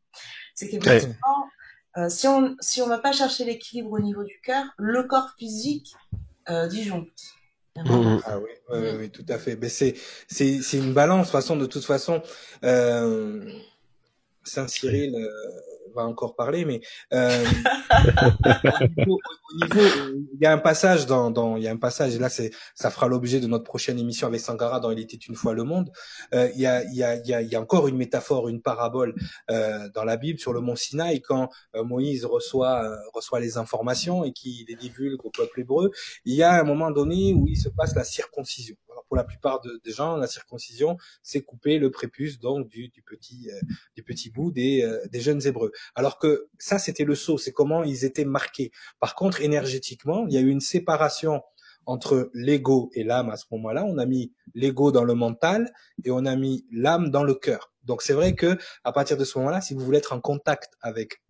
C'est 0.56 0.68
qu'effectivement, 0.70 1.50
euh, 1.98 2.10
si 2.10 2.28
on 2.28 2.56
si 2.60 2.82
on 2.82 2.88
va 2.88 2.98
pas 2.98 3.12
chercher 3.12 3.46
l'équilibre 3.46 3.92
au 3.92 4.00
niveau 4.00 4.24
du 4.24 4.40
cœur, 4.42 4.66
le 4.78 5.04
corps 5.04 5.32
physique 5.38 5.96
euh, 6.50 6.68
disjoncte. 6.68 7.37
Mmh. 7.86 8.20
Ah 8.26 8.40
oui, 8.40 8.50
oui, 8.70 8.90
oui, 9.00 9.10
tout 9.10 9.26
à 9.30 9.38
fait. 9.38 9.56
Mais 9.56 9.70
c'est 9.70 9.96
c'est 10.28 10.62
c'est 10.62 10.78
une 10.78 10.94
balance. 10.94 11.28
De 11.28 11.32
façon, 11.32 11.56
de 11.56 11.66
toute 11.66 11.86
façon, 11.86 12.22
euh, 12.64 13.50
Saint 14.44 14.68
Cyril 14.68 15.16
va 15.98 16.06
encore 16.06 16.36
parler, 16.36 16.66
mais 16.66 16.80
euh, 17.14 17.44
au, 19.08 19.20
niveau, 19.62 19.88
il 20.34 20.40
y 20.42 20.46
a 20.46 20.54
un 20.54 20.58
passage 20.58 21.06
dans, 21.06 21.32
dans 21.32 21.58
il 21.58 21.64
y 21.64 21.68
a 21.68 21.72
un 21.72 21.78
passage 21.78 22.16
et 22.16 22.20
là 22.20 22.30
c'est 22.30 22.52
ça 22.76 22.90
fera 22.90 23.08
l'objet 23.08 23.40
de 23.40 23.48
notre 23.48 23.64
prochaine 23.64 24.00
émission 24.00 24.28
avec 24.28 24.40
Sangara 24.40 24.80
dans 24.80 24.92
Il 24.92 25.00
était 25.00 25.18
une 25.18 25.36
fois 25.36 25.54
le 25.54 25.64
monde. 25.64 25.92
Euh, 26.34 26.50
il, 26.56 26.62
y 26.62 26.66
a, 26.66 26.84
il, 26.84 26.96
y 26.96 27.04
a, 27.04 27.16
il, 27.16 27.28
y 27.28 27.34
a, 27.34 27.42
il 27.42 27.50
y 27.50 27.56
a 27.56 27.62
encore 27.62 27.88
une 27.88 27.98
métaphore, 27.98 28.48
une 28.50 28.62
parabole 28.62 29.16
euh, 29.50 29.90
dans 29.94 30.04
la 30.04 30.18
Bible 30.18 30.40
sur 30.40 30.54
le 30.54 30.62
mont 30.62 30.76
Sinaï 30.76 31.22
quand 31.22 31.50
euh, 31.76 31.84
Moïse 31.84 32.26
reçoit 32.26 32.84
euh, 32.84 32.96
reçoit 33.14 33.40
les 33.40 33.58
informations 33.58 34.24
et 34.24 34.32
qu'il 34.32 34.66
les 34.68 34.76
divulgue 34.76 35.26
au 35.26 35.32
peuple 35.32 35.62
hébreu. 35.62 35.92
Il 36.26 36.36
y 36.36 36.44
a 36.44 36.54
un 36.54 36.64
moment 36.64 36.92
donné 36.92 37.34
où 37.34 37.48
il 37.48 37.58
se 37.58 37.70
passe 37.70 37.96
la 37.96 38.04
circoncision 38.04 38.76
pour 39.08 39.18
la 39.18 39.24
plupart 39.24 39.62
des 39.62 39.92
gens, 39.92 40.18
la 40.18 40.28
circoncision, 40.28 40.98
c'est 41.24 41.42
couper 41.42 41.80
le 41.80 41.92
prépuce 41.92 42.40
donc 42.40 42.68
du, 42.68 42.90
du 42.90 43.02
petit 43.02 43.50
euh, 43.52 43.60
du 43.96 44.04
petit 44.04 44.30
bout 44.30 44.52
des, 44.52 44.84
euh, 44.84 45.06
des 45.12 45.22
jeunes 45.22 45.46
hébreux. 45.46 45.72
Alors 45.96 46.20
que 46.20 46.48
ça, 46.58 46.80
c'était 46.80 47.06
le 47.06 47.16
saut, 47.16 47.38
c'est 47.38 47.52
comment 47.52 47.84
ils 47.84 48.06
étaient 48.06 48.26
marqués. 48.26 48.72
Par 49.00 49.16
contre, 49.16 49.42
énergétiquement, 49.42 50.28
il 50.28 50.34
y 50.34 50.38
a 50.38 50.42
eu 50.42 50.50
une 50.50 50.62
séparation 50.62 51.42
entre 51.86 52.30
l'ego 52.34 52.92
et 52.94 53.04
l'âme 53.04 53.30
à 53.30 53.38
ce 53.38 53.46
moment-là. 53.52 53.86
On 53.86 53.98
a 53.98 54.06
mis 54.06 54.34
l'ego 54.54 54.92
dans 54.92 55.06
le 55.06 55.16
mental 55.16 55.72
et 56.04 56.12
on 56.12 56.26
a 56.26 56.36
mis 56.36 56.66
l'âme 56.72 57.10
dans 57.10 57.24
le 57.24 57.34
cœur. 57.34 57.72
Donc 57.86 58.02
c'est 58.02 58.14
vrai 58.14 58.36
que 58.36 58.58
à 58.84 58.92
partir 58.92 59.18
de 59.18 59.24
ce 59.24 59.38
moment-là, 59.40 59.62
si 59.62 59.74
vous 59.74 59.80
voulez 59.80 59.98
être 59.98 60.14
en 60.14 60.20
contact 60.20 60.74
avec 60.82 61.22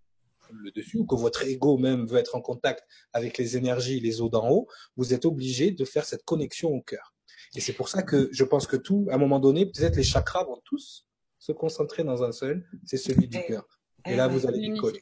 le 0.52 0.72
dessus 0.72 0.98
ou 0.98 1.06
que 1.06 1.16
votre 1.16 1.44
ego 1.44 1.78
même 1.78 2.08
veut 2.08 2.18
être 2.18 2.36
en 2.36 2.42
contact 2.42 2.84
avec 3.14 3.38
les 3.38 3.58
énergies, 3.58 4.00
les 4.00 4.22
eaux 4.22 4.30
d'en 4.30 4.50
haut, 4.50 4.68
vous 4.96 5.14
êtes 5.14 5.26
obligé 5.26 5.72
de 5.72 5.86
faire 5.86 6.06
cette 6.06 6.24
connexion 6.24 6.70
au 6.70 6.82
cœur. 6.82 7.14
Et 7.56 7.62
c'est 7.62 7.74
pour 7.74 7.90
ça 7.90 8.04
que 8.04 8.30
je 8.32 8.44
pense 8.44 8.68
que 8.68 8.76
tout, 8.76 9.08
à 9.10 9.16
un 9.16 9.18
moment 9.18 9.40
donné, 9.40 9.66
peut-être 9.66 9.96
les 9.96 10.04
chakras 10.04 10.44
vont 10.44 10.62
tous 10.64 11.06
se 11.40 11.52
concentrer 11.52 12.04
dans 12.04 12.24
un 12.24 12.32
seul, 12.32 12.66
c'est 12.86 12.98
celui 12.98 13.28
du 13.28 13.40
cœur. 13.42 13.66
Et, 14.06 14.16
là, 14.16 14.28
vous 14.28 14.48
allez 14.48 14.70
décoller. 14.70 15.02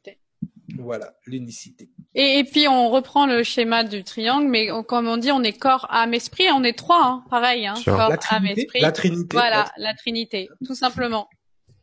Voilà, 0.77 1.15
l'unicité. 1.25 1.89
Et, 2.15 2.43
puis 2.43 2.67
on 2.67 2.89
reprend 2.89 3.27
le 3.27 3.43
schéma 3.43 3.83
du 3.83 4.03
triangle, 4.03 4.47
mais 4.47 4.69
comme 4.87 5.07
on 5.07 5.17
dit, 5.17 5.31
on 5.31 5.43
est 5.43 5.57
corps, 5.57 5.87
âme, 5.89 6.13
esprit, 6.13 6.45
on 6.53 6.63
est 6.63 6.77
trois, 6.77 7.05
hein, 7.05 7.23
pareil, 7.29 7.67
hein, 7.67 7.75
corps, 7.85 8.11
âme, 8.31 8.45
esprit. 8.47 8.81
La 8.81 8.91
trinité. 8.91 9.27
Voilà, 9.31 9.71
la 9.77 9.93
trinité, 9.93 10.49
tout 10.65 10.75
simplement. 10.75 11.29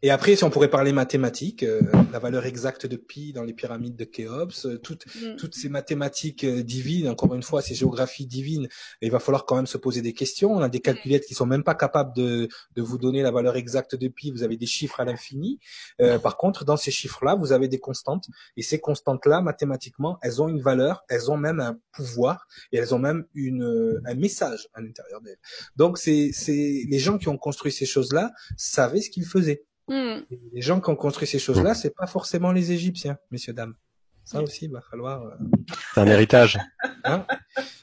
Et 0.04 0.10
après, 0.10 0.34
si 0.34 0.42
on 0.42 0.50
pourrait 0.50 0.68
parler 0.68 0.92
mathématiques, 0.92 1.62
euh, 1.62 1.80
la 2.12 2.18
valeur 2.18 2.44
exacte 2.44 2.86
de 2.86 2.96
pi 2.96 3.32
dans 3.32 3.44
les 3.44 3.52
pyramides 3.52 3.94
de 3.94 4.04
Khéops, 4.04 4.66
euh, 4.66 4.76
toutes, 4.78 5.06
mm. 5.14 5.36
toutes 5.36 5.54
ces 5.54 5.68
mathématiques 5.68 6.42
euh, 6.42 6.64
divines, 6.64 7.08
encore 7.08 7.32
une 7.36 7.44
fois, 7.44 7.62
ces 7.62 7.76
géographies 7.76 8.26
divines, 8.26 8.66
il 9.00 9.12
va 9.12 9.20
falloir 9.20 9.46
quand 9.46 9.54
même 9.54 9.68
se 9.68 9.78
poser 9.78 10.02
des 10.02 10.12
questions. 10.12 10.52
On 10.52 10.60
a 10.60 10.68
des 10.68 10.80
calculettes 10.80 11.24
qui 11.24 11.34
sont 11.34 11.46
même 11.46 11.62
pas 11.62 11.76
capables 11.76 12.16
de, 12.16 12.48
de 12.74 12.82
vous 12.82 12.98
donner 12.98 13.22
la 13.22 13.30
valeur 13.30 13.54
exacte 13.54 13.94
de 13.94 14.08
pi. 14.08 14.32
Vous 14.32 14.42
avez 14.42 14.56
des 14.56 14.66
chiffres 14.66 14.98
à 14.98 15.04
l'infini. 15.04 15.60
par 16.22 16.36
contre, 16.36 16.64
dans 16.64 16.76
ces 16.76 16.90
chiffres-là, 16.90 17.36
vous 17.36 17.52
avez 17.52 17.68
des 17.68 17.78
constantes. 17.78 18.26
Et 18.56 18.62
ces 18.62 18.80
constantes-là, 18.80 19.40
mathématiquement, 19.40 20.18
elles 20.22 20.42
ont 20.42 20.48
une 20.48 20.60
valeur, 20.60 21.04
elles 21.08 21.30
ont 21.30 21.36
même 21.36 21.60
un 21.60 21.78
pouvoir 21.92 22.48
et 22.72 22.78
elles 22.78 22.92
ont 22.92 22.98
même 22.98 23.24
une, 23.34 24.00
un 24.04 24.14
message 24.14 24.68
à 24.74 24.80
l'intérieur 24.80 25.20
d'elles. 25.20 25.38
Donc, 25.76 25.98
c'est, 25.98 26.30
c'est 26.32 26.84
les 26.88 26.98
gens 26.98 27.18
qui 27.18 27.28
ont 27.28 27.38
construit 27.38 27.70
ces 27.70 27.86
choses-là 27.86 28.32
savaient 28.56 29.00
ce 29.00 29.10
qu'ils 29.10 29.26
faisaient. 29.26 29.64
Hmm. 29.88 30.20
Les 30.52 30.62
gens 30.62 30.80
qui 30.80 30.90
ont 30.90 30.96
construit 30.96 31.26
ces 31.26 31.38
choses-là, 31.38 31.74
c'est 31.74 31.94
pas 31.94 32.06
forcément 32.06 32.52
les 32.52 32.72
Égyptiens, 32.72 33.18
messieurs 33.30 33.52
dames. 33.52 33.74
Ça 34.24 34.40
aussi, 34.40 34.68
va 34.68 34.80
falloir. 34.80 35.22
Euh... 35.22 35.30
C'est 35.94 36.00
un 36.00 36.06
héritage. 36.06 36.58
Hein 37.04 37.26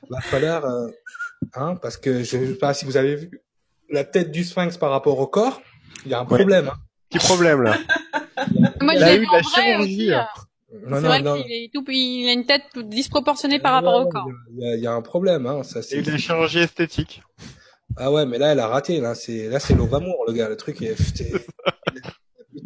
va 0.09 0.21
falloir, 0.21 0.65
euh... 0.65 0.87
hein, 1.53 1.75
parce 1.75 1.97
que 1.97 2.19
je 2.19 2.23
sais 2.23 2.55
pas 2.55 2.73
si 2.73 2.85
vous 2.85 2.97
avez 2.97 3.15
vu 3.15 3.41
la 3.89 4.03
tête 4.03 4.31
du 4.31 4.43
Sphinx 4.43 4.77
par 4.77 4.91
rapport 4.91 5.19
au 5.19 5.27
corps, 5.27 5.61
il 6.05 6.11
y 6.11 6.13
a 6.13 6.19
un 6.19 6.25
problème. 6.25 6.65
Ouais. 6.65 6.71
Hein. 6.71 6.77
Petit 7.09 7.25
problème 7.25 7.63
là. 7.63 7.77
Moi, 8.81 8.95
il 8.95 9.03
a 9.03 9.15
eu 9.15 9.25
de 9.25 9.31
la 9.31 9.41
chirurgie. 9.41 10.13
Hein. 10.13 10.27
Non, 10.87 11.01
non, 11.01 11.19
non. 11.21 11.35
Il, 11.35 11.51
est 11.51 11.73
tout, 11.73 11.83
il 11.89 12.29
a 12.29 12.33
une 12.33 12.45
tête 12.45 12.77
disproportionnée 12.77 13.59
par 13.59 13.73
rapport 13.73 13.99
au 13.99 14.07
corps. 14.07 14.29
Il 14.51 14.63
y, 14.63 14.67
a, 14.67 14.75
il 14.75 14.81
y 14.81 14.87
a 14.87 14.93
un 14.93 15.01
problème, 15.01 15.47
hein. 15.47 15.63
Ça, 15.63 15.81
c'est. 15.81 15.97
Et 15.97 16.01
la 16.03 16.17
chirurgie 16.17 16.59
esthétique. 16.59 17.23
Ah 18.01 18.11
ouais, 18.11 18.25
mais 18.25 18.37
là, 18.37 18.53
elle 18.53 18.59
a 18.59 18.67
raté. 18.67 19.01
Là, 19.01 19.13
c'est 19.13 19.49
là, 19.49 19.59
c'est 19.59 19.75
l'amour, 19.75 20.23
le 20.25 20.33
gars. 20.33 20.47
Le 20.47 20.55
truc 20.55 20.81
est 20.81 20.95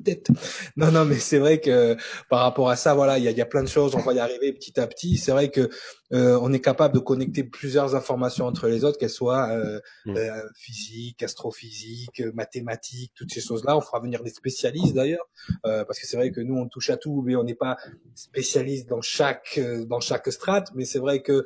Non, 0.75 0.91
non, 0.91 1.05
mais 1.05 1.17
c'est 1.19 1.37
vrai 1.39 1.59
que 1.59 1.95
par 2.29 2.41
rapport 2.41 2.69
à 2.69 2.75
ça, 2.75 2.93
voilà, 2.93 3.17
il 3.17 3.23
y 3.23 3.27
a, 3.27 3.31
y 3.31 3.41
a, 3.41 3.45
plein 3.45 3.63
de 3.63 3.67
choses. 3.67 3.95
On 3.95 3.99
va 3.99 4.13
y 4.13 4.19
arriver 4.19 4.51
petit 4.53 4.79
à 4.79 4.87
petit. 4.87 5.17
C'est 5.17 5.31
vrai 5.31 5.49
que 5.49 5.69
euh, 6.13 6.37
on 6.41 6.53
est 6.53 6.59
capable 6.59 6.93
de 6.93 6.99
connecter 6.99 7.43
plusieurs 7.43 7.95
informations 7.95 8.45
entre 8.45 8.67
les 8.67 8.83
autres, 8.83 8.99
qu'elles 8.99 9.09
soient 9.09 9.49
euh, 9.49 9.79
mm. 10.05 10.15
euh, 10.15 10.41
physiques, 10.55 11.23
astrophysiques, 11.23 12.21
mathématiques, 12.33 13.13
toutes 13.15 13.31
ces 13.31 13.41
choses-là. 13.41 13.75
On 13.77 13.81
fera 13.81 13.99
venir 13.99 14.21
des 14.23 14.29
spécialistes 14.29 14.93
d'ailleurs, 14.93 15.27
euh, 15.65 15.83
parce 15.85 15.99
que 15.99 16.05
c'est 16.05 16.17
vrai 16.17 16.31
que 16.31 16.41
nous 16.41 16.55
on 16.55 16.67
touche 16.67 16.91
à 16.91 16.97
tout, 16.97 17.23
mais 17.25 17.35
on 17.35 17.43
n'est 17.43 17.55
pas 17.55 17.77
spécialiste 18.13 18.87
dans 18.87 19.01
chaque 19.01 19.59
dans 19.87 19.99
chaque 19.99 20.31
strate. 20.31 20.69
Mais 20.75 20.85
c'est 20.85 20.99
vrai 20.99 21.21
que 21.21 21.45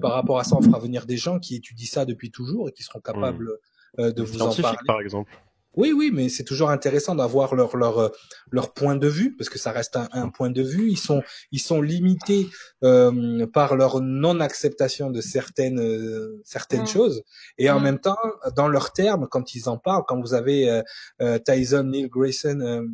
par 0.00 0.12
rapport 0.12 0.38
à 0.38 0.44
ça, 0.44 0.56
on 0.56 0.62
fera 0.62 0.78
venir 0.78 1.06
des 1.06 1.16
gens 1.16 1.38
qui 1.40 1.56
étudient 1.56 1.86
ça 1.86 2.04
depuis 2.04 2.30
toujours 2.30 2.68
et 2.68 2.72
qui 2.72 2.84
seront 2.84 3.00
capables 3.00 3.58
mm. 3.98 4.12
de 4.12 4.22
vous 4.22 4.42
en 4.42 4.54
parler. 4.54 4.78
par 4.86 5.00
exemple. 5.00 5.32
Oui, 5.76 5.92
oui, 5.92 6.10
mais 6.12 6.28
c'est 6.28 6.44
toujours 6.44 6.70
intéressant 6.70 7.14
d'avoir 7.14 7.54
leur 7.54 7.76
leur 7.76 7.98
euh, 7.98 8.08
leur 8.50 8.72
point 8.72 8.96
de 8.96 9.08
vue 9.08 9.36
parce 9.36 9.50
que 9.50 9.58
ça 9.58 9.72
reste 9.72 9.96
un, 9.96 10.08
un 10.12 10.28
point 10.28 10.50
de 10.50 10.62
vue. 10.62 10.90
Ils 10.90 10.98
sont 10.98 11.22
ils 11.50 11.60
sont 11.60 11.82
limités 11.82 12.48
euh, 12.82 13.46
par 13.46 13.76
leur 13.76 14.00
non 14.00 14.40
acceptation 14.40 15.10
de 15.10 15.20
certaines 15.20 15.80
euh, 15.80 16.40
certaines 16.44 16.86
choses 16.86 17.22
et 17.58 17.70
en 17.70 17.80
même 17.80 17.98
temps 17.98 18.18
dans 18.56 18.68
leurs 18.68 18.92
termes 18.92 19.26
quand 19.28 19.54
ils 19.54 19.68
en 19.68 19.78
parlent, 19.78 20.04
quand 20.06 20.20
vous 20.20 20.34
avez 20.34 20.70
euh, 20.70 20.82
euh 21.20 21.38
Tyson, 21.38 21.84
Neil 21.84 22.08
Grayson, 22.08 22.84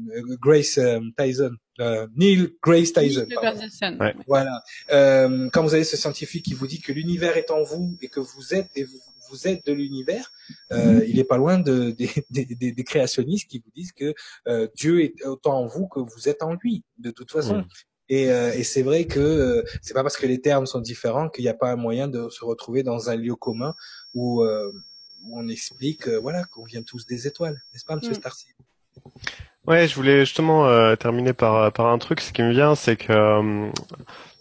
Grace 0.41 0.79
Tyson. 1.17 1.53
Neil 2.17 2.51
Grace 2.63 2.93
Tyson. 2.93 3.27
Voilà. 4.27 4.63
quand 4.89 5.63
vous 5.63 5.75
avez 5.75 5.85
ce 5.85 5.97
scientifique 5.97 6.45
qui 6.45 6.55
vous 6.55 6.67
dit 6.67 6.81
que 6.81 6.93
l'univers 6.93 7.37
est 7.37 7.51
en 7.51 7.63
vous 7.63 7.97
et 8.01 8.09
que 8.09 8.21
vous 8.21 8.55
êtes 8.55 8.69
et 8.77 8.85
vous 8.85 8.99
vous 9.31 9.49
êtes 9.49 9.65
de 9.67 9.73
l'univers, 9.73 10.33
euh, 10.73 11.05
il 11.07 11.19
est 11.19 11.25
pas 11.25 11.37
loin 11.37 11.59
de, 11.59 11.95
des, 12.31 12.85
créationnistes 12.85 13.49
qui 13.49 13.59
vous 13.59 13.71
disent 13.75 13.93
que 13.93 14.15
euh, 14.49 14.69
Dieu 14.75 15.03
est 15.03 15.25
autant 15.25 15.59
en 15.59 15.67
vous 15.67 15.87
que 15.87 16.01
vous 16.01 16.29
êtes 16.29 16.43
en 16.43 16.55
lui, 16.55 16.85
de 16.99 17.11
toute 17.11 17.31
façon. 17.31 17.65
Et, 18.09 18.31
euh, 18.33 18.53
et 18.53 18.65
c'est 18.65 18.83
vrai 18.83 19.05
que 19.05 19.21
euh, 19.21 19.63
c'est 19.83 19.95
pas 19.95 20.03
parce 20.03 20.17
que 20.17 20.27
les 20.27 20.41
termes 20.41 20.67
sont 20.67 20.81
différents 20.81 21.29
qu'il 21.29 21.45
n'y 21.45 21.49
a 21.49 21.55
pas 21.55 21.71
un 21.71 21.77
moyen 21.77 22.09
de 22.09 22.29
se 22.29 22.45
retrouver 22.45 22.83
dans 22.83 23.09
un 23.09 23.17
lieu 23.17 23.37
commun 23.37 23.75
où, 24.15 24.43
où 24.43 25.39
on 25.39 25.49
explique, 25.49 26.09
voilà, 26.09 26.45
qu'on 26.45 26.65
vient 26.65 26.83
tous 26.83 27.07
des 27.07 27.27
étoiles, 27.27 27.61
n'est-ce 27.73 27.85
pas, 27.85 27.97
Monsieur 27.97 28.15
mm. 28.15 29.01
Ouais, 29.67 29.87
je 29.87 29.95
voulais 29.95 30.21
justement 30.21 30.97
terminer 30.97 31.33
par 31.33 31.73
par 31.73 31.87
un 31.87 31.99
truc. 31.99 32.21
Ce 32.21 32.33
qui 32.33 32.43
me 32.43 32.51
vient, 32.51 32.75
c'est 32.75 32.97
que 32.97 33.71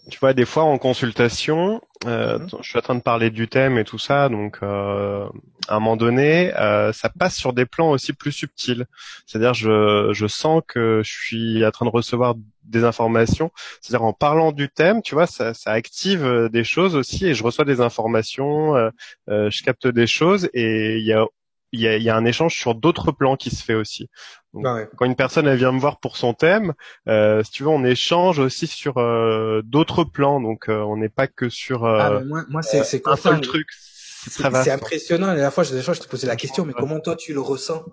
tu 0.08 0.18
vois, 0.18 0.32
des 0.32 0.44
fois 0.44 0.62
en 0.62 0.78
consultation, 0.78 1.80
euh, 2.06 2.38
mhm. 2.38 2.48
je 2.62 2.68
suis 2.68 2.78
en 2.78 2.82
train 2.82 2.94
de 2.94 3.02
parler 3.02 3.30
du 3.30 3.48
thème 3.48 3.78
et 3.78 3.84
tout 3.84 3.98
ça, 3.98 4.28
donc 4.28 4.58
euh, 4.62 5.26
à 5.68 5.76
un 5.76 5.80
moment 5.80 5.96
donné, 5.96 6.54
euh, 6.56 6.92
ça 6.92 7.10
passe 7.10 7.36
sur 7.36 7.52
des 7.52 7.66
plans 7.66 7.90
aussi 7.90 8.12
plus 8.12 8.32
subtils. 8.32 8.86
C'est-à-dire, 9.26 9.54
je, 9.54 10.10
je 10.12 10.26
sens 10.26 10.62
que 10.66 11.02
je 11.04 11.12
suis 11.12 11.66
en 11.66 11.70
train 11.70 11.86
de 11.86 11.90
recevoir 11.90 12.34
des 12.64 12.84
informations. 12.84 13.50
C'est-à-dire, 13.80 14.04
en 14.04 14.12
parlant 14.12 14.52
du 14.52 14.68
thème, 14.68 15.02
tu 15.02 15.14
vois, 15.14 15.26
ça, 15.26 15.54
ça 15.54 15.72
active 15.72 16.24
euh, 16.24 16.48
des 16.48 16.64
choses 16.64 16.96
aussi, 16.96 17.26
et 17.26 17.34
je 17.34 17.44
reçois 17.44 17.64
des 17.64 17.80
informations, 17.80 18.76
euh, 18.76 18.90
euh, 19.28 19.50
je 19.50 19.62
capte 19.62 19.86
des 19.86 20.06
choses, 20.06 20.48
et 20.54 20.98
il 20.98 21.04
y 21.04 21.12
a 21.12 21.24
il 21.72 21.80
y 21.80 21.88
a, 21.88 21.96
y 21.96 22.08
a, 22.10 22.16
un 22.16 22.24
échange 22.24 22.54
sur 22.54 22.74
d'autres 22.74 23.12
plans 23.12 23.36
qui 23.36 23.50
se 23.50 23.62
fait 23.62 23.74
aussi. 23.74 24.08
Donc, 24.52 24.64
Ah 24.66 24.74
ouais. 24.74 24.88
Quand 24.96 25.04
une 25.04 25.16
personne 25.16 25.46
elle 25.46 25.56
vient 25.56 25.72
me 25.72 25.78
voir 25.78 26.00
pour 26.00 26.16
son 26.16 26.34
thème, 26.34 26.74
euh, 27.08 27.42
si 27.44 27.52
tu 27.52 27.62
veux, 27.62 27.68
on 27.68 27.84
échange 27.84 28.38
aussi 28.38 28.66
sur 28.66 28.98
euh, 28.98 29.62
d'autres 29.64 30.04
plans. 30.04 30.40
Donc 30.40 30.68
euh, 30.68 30.80
on 30.80 30.96
n'est 30.96 31.08
pas 31.08 31.26
que 31.26 31.48
sur 31.48 31.84
Ah, 31.84 32.12
euh, 32.12 32.20
mais 32.20 32.26
moi, 32.26 32.44
moi 32.48 32.62
c'est, 32.62 32.84
c'est 32.84 33.06
un 33.06 33.16
seul 33.16 33.40
truc. 33.40 33.68
C'est 33.72 34.70
impressionnant. 34.70 35.28
La 35.28 35.34
dernière 35.34 35.52
fois, 35.52 35.64
fois, 35.64 35.94
je 35.94 36.00
te 36.00 36.08
posais 36.08 36.26
la 36.26 36.36
question, 36.36 36.66
mais 36.66 36.74
comment 36.74 37.00
toi 37.00 37.16
tu 37.16 37.32
le 37.32 37.40
ressens 37.40 37.84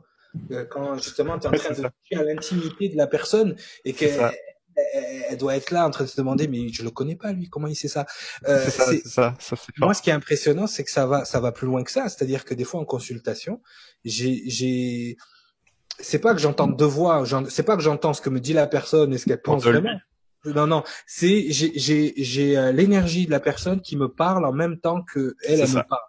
Euh, 0.52 0.66
quand 0.70 0.96
justement 0.96 1.40
tu 1.40 1.48
es 1.48 1.50
en 1.50 1.54
train 1.54 1.70
de 1.70 1.76
toucher 1.76 2.20
à 2.20 2.24
l'intimité 2.24 2.90
de 2.90 2.98
la 2.98 3.08
personne 3.08 3.56
et 3.86 3.94
qu'elle. 3.94 4.32
Elle, 5.30 5.38
doit 5.38 5.56
être 5.56 5.72
là 5.72 5.86
en 5.86 5.92
train 5.92 6.04
de 6.04 6.10
se 6.10 6.18
demander, 6.18 6.48
mais 6.48 6.70
je 6.70 6.84
le 6.84 6.92
connais 6.92 7.16
pas 7.16 7.32
lui, 7.32 7.50
comment 7.50 7.68
il 7.68 7.76
sait 7.76 7.88
ça? 7.88 8.06
Euh, 8.48 8.70
ça, 8.70 8.86
ça, 9.06 9.34
ça. 9.40 9.56
Moi, 9.78 9.94
ce 9.94 10.02
qui 10.02 10.10
est 10.10 10.14
impressionnant, 10.14 10.68
c'est 10.68 10.84
que 10.84 10.92
ça 10.92 11.06
va, 11.06 11.26
ça 11.26 11.40
va 11.40 11.52
plus 11.52 11.68
loin 11.68 11.84
que 11.84 11.92
ça. 11.92 12.10
C'est-à-dire 12.10 12.46
que 12.46 12.54
des 12.54 12.64
fois, 12.64 12.80
en 12.80 12.86
consultation, 12.86 13.62
j'ai, 14.06 14.44
j'ai, 14.48 15.18
c'est 16.00 16.20
pas 16.20 16.34
que 16.34 16.40
j'entends 16.40 16.68
deux 16.68 16.86
voix, 16.86 17.24
c'est 17.50 17.64
pas 17.64 17.76
que 17.76 17.84
j'entends 17.84 18.14
ce 18.14 18.22
que 18.22 18.30
me 18.30 18.40
dit 18.40 18.54
la 18.54 18.68
personne 18.68 19.14
et 19.14 19.18
ce 19.18 19.26
qu'elle 19.26 19.42
pense 19.42 19.64
vraiment. 19.64 19.98
Non, 20.46 20.68
non, 20.68 20.84
c'est 21.06 21.52
j'ai, 21.52 21.78
j'ai, 21.78 22.14
j'ai 22.16 22.58
euh, 22.58 22.72
l'énergie 22.72 23.26
de 23.26 23.32
la 23.32 23.40
personne 23.40 23.82
qui 23.82 23.98
me 23.98 24.08
parle 24.08 24.46
en 24.46 24.54
même 24.54 24.80
temps 24.80 25.02
que 25.02 25.36
elle, 25.44 25.60
me 25.60 25.88
parle. 25.88 26.02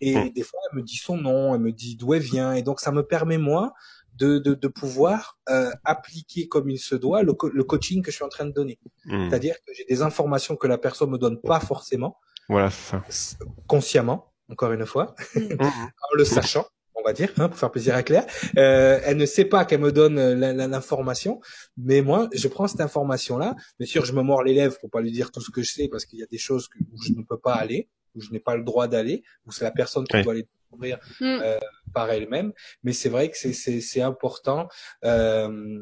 Et 0.00 0.30
des 0.30 0.42
fois, 0.42 0.60
elle 0.70 0.78
me 0.78 0.82
dit 0.82 0.96
son 0.96 1.16
nom, 1.16 1.54
elle 1.54 1.60
me 1.60 1.72
dit 1.72 1.96
d'où 1.96 2.12
elle 2.12 2.22
vient, 2.22 2.52
et 2.52 2.62
donc 2.62 2.80
ça 2.80 2.92
me 2.92 3.02
permet 3.02 3.38
moi 3.38 3.72
de, 4.18 4.38
de, 4.38 4.54
de 4.54 4.68
pouvoir 4.68 5.38
euh, 5.48 5.70
appliquer 5.84 6.48
comme 6.48 6.68
il 6.70 6.78
se 6.78 6.94
doit 6.94 7.22
le, 7.22 7.32
co- 7.34 7.48
le 7.48 7.64
coaching 7.64 8.02
que 8.02 8.10
je 8.10 8.16
suis 8.16 8.24
en 8.24 8.28
train 8.28 8.46
de 8.46 8.52
donner. 8.52 8.78
Hmm. 9.04 9.28
C'est-à-dire 9.28 9.54
que 9.66 9.72
j'ai 9.74 9.84
des 9.84 10.02
informations 10.02 10.56
que 10.56 10.66
la 10.66 10.78
personne 10.78 11.10
me 11.10 11.18
donne 11.18 11.40
pas 11.40 11.60
forcément 11.60 12.16
Voilà, 12.48 12.70
c'est 12.70 12.90
ça. 13.12 13.36
consciemment, 13.66 14.32
encore 14.50 14.72
une 14.72 14.86
fois, 14.86 15.14
Mhm. 15.34 15.58
en 15.60 16.14
le 16.16 16.24
sachant, 16.24 16.66
on 16.94 17.02
va 17.02 17.12
dire, 17.12 17.30
hein, 17.38 17.48
pour 17.48 17.58
faire 17.58 17.70
plaisir 17.70 17.94
à 17.94 18.02
Claire. 18.02 18.26
Euh, 18.56 19.00
elle 19.04 19.16
ne 19.18 19.26
sait 19.26 19.44
pas 19.44 19.64
qu'elle 19.64 19.80
me 19.80 19.92
donne 19.92 20.18
euh, 20.18 20.34
l'information, 20.66 21.40
mais 21.76 22.00
moi, 22.02 22.28
je 22.34 22.48
prends 22.48 22.66
cette 22.66 22.80
information-là. 22.80 23.54
Bien 23.78 23.86
sûr, 23.86 24.04
je 24.04 24.12
me 24.12 24.22
mords 24.22 24.42
les 24.42 24.54
lèvres 24.54 24.76
pour 24.80 24.90
pas 24.90 25.00
lui 25.00 25.12
dire 25.12 25.30
tout 25.30 25.40
ce 25.40 25.50
que 25.50 25.62
je 25.62 25.70
sais, 25.72 25.88
parce 25.88 26.04
qu'il 26.06 26.18
y 26.18 26.22
a 26.22 26.26
des 26.26 26.38
choses 26.38 26.68
où 26.92 27.00
je 27.02 27.12
ne 27.12 27.22
peux 27.22 27.38
pas 27.38 27.54
aller, 27.54 27.88
où 28.14 28.20
je 28.20 28.30
n'ai 28.32 28.40
pas 28.40 28.56
le 28.56 28.64
droit 28.64 28.88
d'aller, 28.88 29.22
où 29.46 29.52
c'est 29.52 29.64
la 29.64 29.70
personne 29.70 30.04
qui 30.04 30.16
Oui. 30.16 30.22
doit 30.24 30.34
les 30.34 30.46
découvrir 30.70 30.98
Mm. 31.20 31.38
euh, 31.42 31.58
par 31.94 32.10
elle-même. 32.10 32.52
Mais 32.84 32.92
c'est 32.92 33.08
vrai 33.08 33.30
que 33.30 33.36
c'est- 33.36 33.52
c'est 33.52 33.80
c'est 33.80 34.02
important. 34.02 34.68
Euh, 35.04 35.78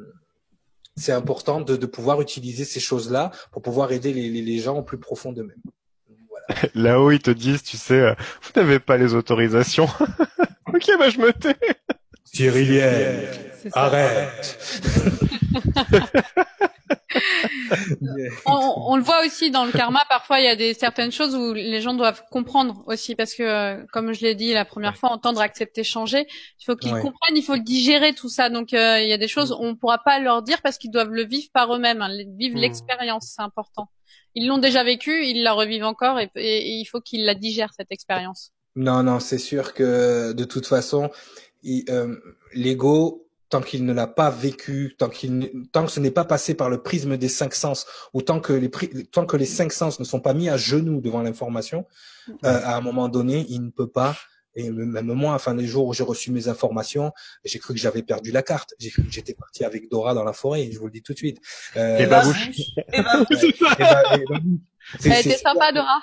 c'est 0.97 1.13
important 1.13 1.61
de, 1.61 1.77
de 1.77 1.87
pouvoir 1.87 2.23
utiliser 2.23 2.65
ces 2.65 2.81
choses-là 2.81 3.31
pour 3.53 3.61
pouvoir 3.61 3.93
aider 3.93 4.13
les, 4.15 4.31
les, 4.31 4.41
les 4.41 4.59
gens 4.59 4.79
au 4.79 4.83
plus 4.83 4.99
profond 4.99 5.31
d'eux-mêmes. 5.33 5.61
Voilà. 6.31 6.47
Là-haut, 6.75 7.11
ils 7.11 7.21
te 7.21 7.31
disent, 7.31 7.63
tu 7.63 7.77
sais, 7.77 8.01
euh, 8.01 8.15
vous 8.43 8.51
n'avez 8.61 8.79
pas 8.79 8.97
les 8.97 9.15
autorisations. 9.15 9.89
ok, 10.73 10.87
bah 10.99 11.11
je 11.11 11.19
me 11.19 11.33
tais. 11.33 11.57
Ça. 13.63 13.81
arrête. 13.83 14.59
on, 18.47 18.75
on 18.93 18.97
le 18.97 19.03
voit 19.03 19.25
aussi 19.25 19.51
dans 19.51 19.65
le 19.65 19.73
karma. 19.73 20.05
Parfois, 20.09 20.41
il 20.41 20.45
y 20.45 20.49
a 20.49 20.57
des 20.57 20.75
certaines 20.75 21.13
choses 21.13 21.35
où 21.35 21.53
les 21.55 21.81
gens 21.81 21.95
doivent 21.95 22.23
comprendre 22.31 22.83
aussi, 22.87 23.15
parce 23.15 23.35
que, 23.35 23.43
euh, 23.43 23.85
comme 23.93 24.13
je 24.13 24.21
l'ai 24.23 24.35
dit 24.35 24.53
la 24.53 24.65
première 24.65 24.97
fois, 24.97 25.11
entendre, 25.11 25.41
accepter, 25.41 25.85
changer. 25.85 26.27
Il 26.61 26.65
faut 26.65 26.77
qu'ils 26.77 26.93
Ouais. 26.93 27.01
comprennent, 27.01 27.37
il 27.37 27.43
faut 27.43 27.55
le 27.55 27.61
digérer 27.61 28.15
tout 28.15 28.29
ça. 28.29 28.49
Donc, 28.51 28.73
euh, 28.73 29.01
il 29.01 29.09
y 29.09 29.13
a 29.13 29.19
des 29.19 29.29
choses 29.29 29.53
on 29.59 29.77
pourra 29.77 29.99
pas 29.99 30.19
leur 30.21 30.43
dire 30.43 30.63
parce 30.63 30.79
qu'ils 30.79 30.91
doivent 30.91 31.11
le 31.13 31.25
vivre 31.25 31.49
par 31.53 31.75
eux-mêmes, 31.75 32.03
hein, 32.03 32.11
vivre 32.39 32.57
Mm. 32.57 32.61
l'expérience, 32.61 33.33
c'est 33.37 33.43
important. 33.43 33.89
Ils 34.35 34.47
l'ont 34.47 34.59
déjà 34.59 34.85
vécu, 34.85 35.27
ils 35.27 35.43
la 35.43 35.53
revivent 35.55 35.85
encore, 35.85 36.19
et, 36.21 36.31
et- 36.37 36.69
et 36.71 36.73
il 36.75 36.85
faut 36.85 37.01
qu'ils 37.01 37.25
la 37.25 37.35
digèrent 37.35 37.73
cette 37.77 37.91
expérience. 37.91 38.53
Non, 38.75 39.03
non, 39.03 39.19
c'est 39.21 39.39
sûr 39.39 39.73
que 39.73 40.33
de 40.35 40.45
toute 40.45 40.67
façon, 40.67 41.11
euh, 41.89 42.15
l'ego, 42.53 43.26
tant 43.49 43.61
qu'il 43.61 43.85
ne 43.85 43.93
l'a 43.93 44.07
pas 44.07 44.31
vécu, 44.31 44.95
tant 44.99 45.09
qu'il, 45.09 45.39
ne- 45.39 45.47
tant 45.73 45.85
que 45.87 45.93
ce 45.93 46.01
n'est 46.01 46.11
pas 46.11 46.25
passé 46.25 46.55
par 46.55 46.69
le 46.71 46.83
prisme 46.83 47.17
des 47.17 47.29
cinq 47.29 47.55
sens, 47.55 47.87
ou 48.13 48.23
tant 48.23 48.41
que 48.41 48.53
les, 48.53 48.71
tant 49.13 49.27
que 49.27 49.37
les 49.37 49.47
cinq 49.47 49.73
sens 49.73 50.01
ne 50.01 50.05
sont 50.05 50.21
pas 50.21 50.35
mis 50.35 50.49
à 50.49 50.57
genoux 50.57 51.01
devant 51.01 51.23
l'information, 51.23 51.87
euh, 52.29 52.61
à 52.65 52.77
un 52.77 52.81
moment 52.81 53.09
donné, 53.09 53.47
il 53.49 53.63
ne 53.65 53.71
peut 53.71 53.89
pas. 53.89 54.17
Et 54.59 54.71
même 54.71 55.13
moi, 55.13 55.35
enfin, 55.35 55.55
les 55.55 55.67
jours 55.67 55.87
où 55.87 55.93
j'ai 55.93 56.03
reçu 56.03 56.33
mes 56.33 56.49
informations, 56.49 57.13
j'ai 57.45 57.59
cru 57.59 57.75
que 57.75 57.79
j'avais 57.81 58.03
perdu 58.03 58.33
la 58.33 58.43
carte. 58.43 58.73
J'ai 58.79 58.89
cru 58.91 59.03
que 59.05 59.13
j'étais 59.13 59.35
parti 59.35 59.65
avec 59.65 59.91
Dora 59.91 60.15
dans 60.15 60.25
la 60.25 60.33
forêt. 60.33 60.71
Je 60.73 60.79
vous 60.79 60.87
le 60.87 60.93
dis 60.93 61.03
tout 61.03 61.13
de 61.13 61.19
suite. 61.19 61.39
Euh, 61.77 61.99
Et 61.99 62.07
bah, 62.07 62.21
babouche. 62.23 62.49
Et 62.57 63.03
bah, 63.03 63.23
et 63.79 63.79
bah- 63.79 64.03
et 64.25 64.25
bah- 64.31 65.17
c'est- 65.23 65.37
sympa, 65.37 65.73
Dora. 65.73 66.01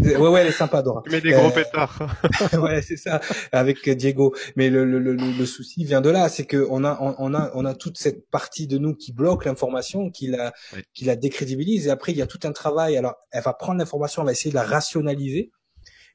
Ouais, 0.00 0.16
ouais, 0.16 0.40
elle 0.40 0.46
est 0.48 0.52
sympa, 0.52 0.82
Dora. 0.82 1.02
Tu 1.04 1.10
mets 1.10 1.20
des 1.20 1.32
gros 1.32 1.48
Euh, 1.48 1.50
pétards. 1.50 1.98
ouais, 2.62 2.82
c'est 2.82 2.96
ça, 2.96 3.20
avec 3.52 3.88
Diego. 3.90 4.34
Mais 4.56 4.70
le, 4.70 4.84
le, 4.84 4.98
le, 4.98 5.12
le 5.14 5.46
souci 5.46 5.84
vient 5.84 6.00
de 6.00 6.10
là, 6.10 6.28
c'est 6.28 6.44
que 6.46 6.66
on 6.70 6.84
a, 6.84 6.98
on, 7.00 7.14
on 7.18 7.34
a, 7.34 7.50
on 7.54 7.64
a 7.64 7.74
toute 7.74 7.98
cette 7.98 8.28
partie 8.30 8.66
de 8.66 8.78
nous 8.78 8.94
qui 8.94 9.12
bloque 9.12 9.44
l'information, 9.44 10.10
qui 10.10 10.28
la, 10.28 10.52
Oui. 10.74 10.80
qui 10.94 11.04
la 11.04 11.16
décrédibilise. 11.16 11.86
Et 11.86 11.90
après, 11.90 12.12
il 12.12 12.18
y 12.18 12.22
a 12.22 12.26
tout 12.26 12.40
un 12.44 12.52
travail. 12.52 12.96
Alors, 12.96 13.14
elle 13.30 13.42
va 13.42 13.52
prendre 13.52 13.78
l'information, 13.78 14.22
elle 14.22 14.26
va 14.26 14.32
essayer 14.32 14.50
de 14.50 14.56
la 14.56 14.64
rationaliser. 14.64 15.50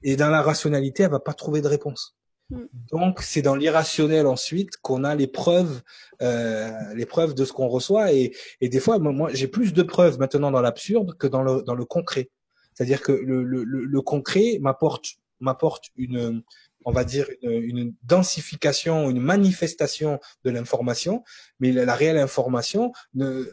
Et 0.04 0.16
dans 0.16 0.30
la 0.30 0.42
rationalité, 0.42 1.04
elle 1.04 1.12
va 1.12 1.20
pas 1.20 1.34
trouver 1.34 1.62
de 1.62 1.68
réponse. 1.68 2.16
Mm. 2.50 2.64
Donc, 2.92 3.22
c'est 3.22 3.42
dans 3.42 3.56
l'irrationnel 3.56 4.26
ensuite 4.28 4.78
qu'on 4.82 5.04
a 5.04 5.16
les 5.16 5.28
preuves, 5.28 5.82
euh, 6.22 6.72
les 6.96 7.06
preuves 7.06 7.34
de 7.34 7.46
ce 7.46 7.52
qu'on 7.54 7.68
reçoit. 7.68 8.14
Et, 8.14 8.34
et 8.62 8.70
des 8.70 8.80
fois, 8.80 9.00
moi, 9.00 9.12
moi, 9.12 9.30
j'ai 9.34 9.48
plus 9.48 9.74
de 9.74 9.84
preuves 9.84 10.18
maintenant 10.20 10.52
dans 10.52 10.62
l'absurde 10.62 11.16
que 11.18 11.28
dans 11.28 11.42
le, 11.44 11.62
dans 11.64 11.76
le 11.76 11.86
concret. 11.86 12.30
C'est-à-dire 12.78 13.02
que 13.02 13.12
le, 13.12 13.44
le, 13.44 13.64
le, 13.64 14.02
concret 14.02 14.60
m'apporte, 14.62 15.16
m'apporte 15.40 15.86
une, 15.96 16.44
on 16.86 16.92
va 16.92 17.04
dire 17.06 17.28
une, 17.42 17.96
densification, 18.04 19.10
une 19.10 19.20
manifestation 19.20 20.20
de 20.44 20.52
l'information, 20.52 21.24
mais 21.60 21.72
la, 21.72 21.96
réelle 21.96 22.20
information, 22.20 22.92
ne, 23.16 23.50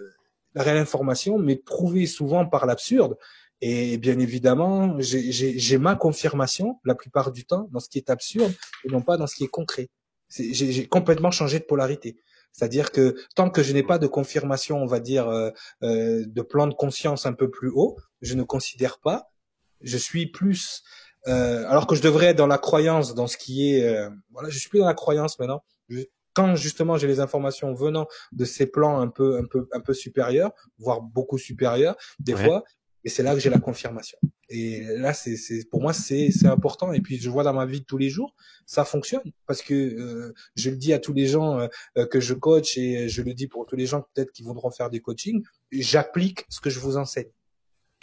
la 0.55 0.63
réelle 0.63 0.77
information 0.77 1.39
m'est 1.39 1.57
prouvée 1.57 2.05
souvent 2.05 2.45
par 2.45 2.67
l'absurde. 2.67 3.17
Et 3.63 3.97
bien 3.97 4.19
évidemment, 4.19 4.95
j'ai- 4.99 5.79
ma 5.79 5.97
confirmation 5.97 6.79
la 6.85 6.95
plupart 6.95 7.33
du 7.33 7.47
temps 7.47 7.67
dans 7.73 7.81
ce 7.81 7.89
qui 7.89 7.97
est 7.97 8.11
absurde 8.11 8.53
et 8.85 8.89
non 8.93 9.01
pas 9.01 9.17
dans 9.17 9.27
ce 9.27 9.37
qui 9.37 9.45
est 9.45 9.49
concret. 9.49 9.89
J'ai 10.29 10.87
complètement 10.87 11.31
changé 11.31 11.61
de 11.61 11.65
polarité. 11.65 12.19
C'est-à-dire 12.55 12.93
que 12.93 13.17
tant 13.35 13.51
que 13.51 13.63
je 13.65 13.73
n'ai 13.73 13.83
pas 13.83 13.99
de 13.99 14.07
confirmation, 14.07 14.81
on 14.81 14.87
va 14.87 15.01
dire, 15.01 15.29
euh, 15.29 15.51
euh, 15.83 16.25
de 16.27 16.41
plan 16.43 16.69
de 16.69 16.75
conscience 16.75 17.27
un 17.27 17.33
peu 17.33 17.51
plus 17.51 17.69
haut, 17.75 17.99
je 18.23 18.35
ne 18.35 18.45
considère 18.45 19.01
pas. 19.01 19.33
Je 19.81 19.99
suis 19.99 20.27
plus, 20.31 20.83
euh, 21.27 21.67
alors 21.69 21.87
que 21.89 21.97
je 21.97 22.01
devrais 22.03 22.27
être 22.27 22.39
dans 22.39 22.47
la 22.47 22.59
croyance, 22.59 23.15
dans 23.15 23.27
ce 23.27 23.37
qui 23.37 23.75
est, 23.75 23.85
euh, 23.85 24.09
voilà, 24.31 24.49
je 24.51 24.59
suis 24.59 24.69
plus 24.71 24.79
dans 24.79 24.87
la 24.87 24.95
croyance 24.95 25.39
maintenant. 25.41 25.65
Je- 25.89 26.05
quand 26.33 26.55
justement 26.57 26.97
j'ai 26.97 27.07
les 27.09 27.21
informations 27.21 27.75
venant 27.75 28.07
de 28.33 28.45
ces 28.45 28.67
plans 28.67 29.01
un 29.01 29.09
peu, 29.09 29.37
un 29.39 29.45
peu, 29.47 29.69
un 29.73 29.81
peu 29.81 29.93
supérieurs, 29.95 30.53
voire 30.79 31.01
beaucoup 31.01 31.39
supérieurs, 31.39 31.97
des 32.21 32.35
Ouais. 32.35 32.45
fois, 32.45 32.65
et 33.05 33.09
c'est 33.09 33.23
là 33.25 33.35
que 33.35 33.41
j'ai 33.41 33.51
la 33.51 33.59
confirmation. 33.61 34.19
Et 34.49 34.83
là, 34.99 35.15
c'est, 35.15 35.37
c'est, 35.37 35.65
pour 35.71 35.81
moi, 35.81 35.93
c'est, 35.93 36.31
c'est 36.31 36.47
important. 36.49 36.93
Et 36.93 37.01
puis, 37.01 37.19
je 37.19 37.31
vois 37.31 37.43
dans 37.45 37.55
ma 37.55 37.67
vie 37.67 37.81
de 37.81 37.85
tous 37.87 37.99
les 37.99 38.11
jours, 38.11 38.35
ça 38.67 38.85
fonctionne 38.85 39.23
parce 39.47 39.63
que 39.63 39.75
euh, 39.75 40.33
je 40.57 40.71
le 40.71 40.77
dis 40.77 40.93
à 40.93 40.99
tous 40.99 41.13
les 41.13 41.27
gens 41.27 41.59
euh, 41.61 41.67
euh, 41.99 42.07
que 42.07 42.21
je 42.21 42.35
coach 42.35 42.77
et 42.79 43.09
je 43.09 43.23
le 43.23 43.35
dis 43.35 43.47
pour 43.49 43.67
tous 43.67 43.77
les 43.77 43.87
gens 43.87 44.03
peut-être 44.15 44.33
qui 44.33 44.43
voudront 44.43 44.71
faire 44.71 44.91
des 44.91 45.01
coachings. 45.01 45.43
J'applique 45.73 46.45
ce 46.49 46.61
que 46.61 46.71
je 46.71 46.79
vous 46.81 46.97
enseigne. 46.97 47.31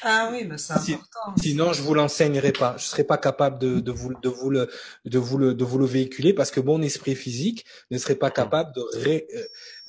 Ah 0.04 0.30
oui, 0.32 0.46
mais 0.50 0.58
c'est 0.58 0.80
Si- 0.80 0.94
important. 0.94 1.36
Sinon, 1.40 1.74
je 1.74 1.84
vous 1.84 1.94
l'enseignerai 1.94 2.54
pas. 2.54 2.76
Je 2.78 2.86
serai 2.86 3.04
pas 3.04 3.20
capable 3.20 3.60
de, 3.60 3.80
de 3.80 3.92
vous, 3.92 4.12
de 4.20 4.30
vous 4.30 4.50
le, 4.50 4.68
de 5.06 5.20
vous 5.20 5.38
le, 5.38 5.54
de 5.54 5.64
vous 5.64 5.78
le 5.78 5.86
véhiculer 5.86 6.34
parce 6.34 6.50
que 6.50 6.60
mon 6.60 6.82
esprit 6.82 7.14
physique 7.14 7.66
ne 7.92 8.00
serait 8.00 8.16
pas 8.16 8.32
capable 8.32 8.74
de 8.74 8.82
ré, 8.98 9.28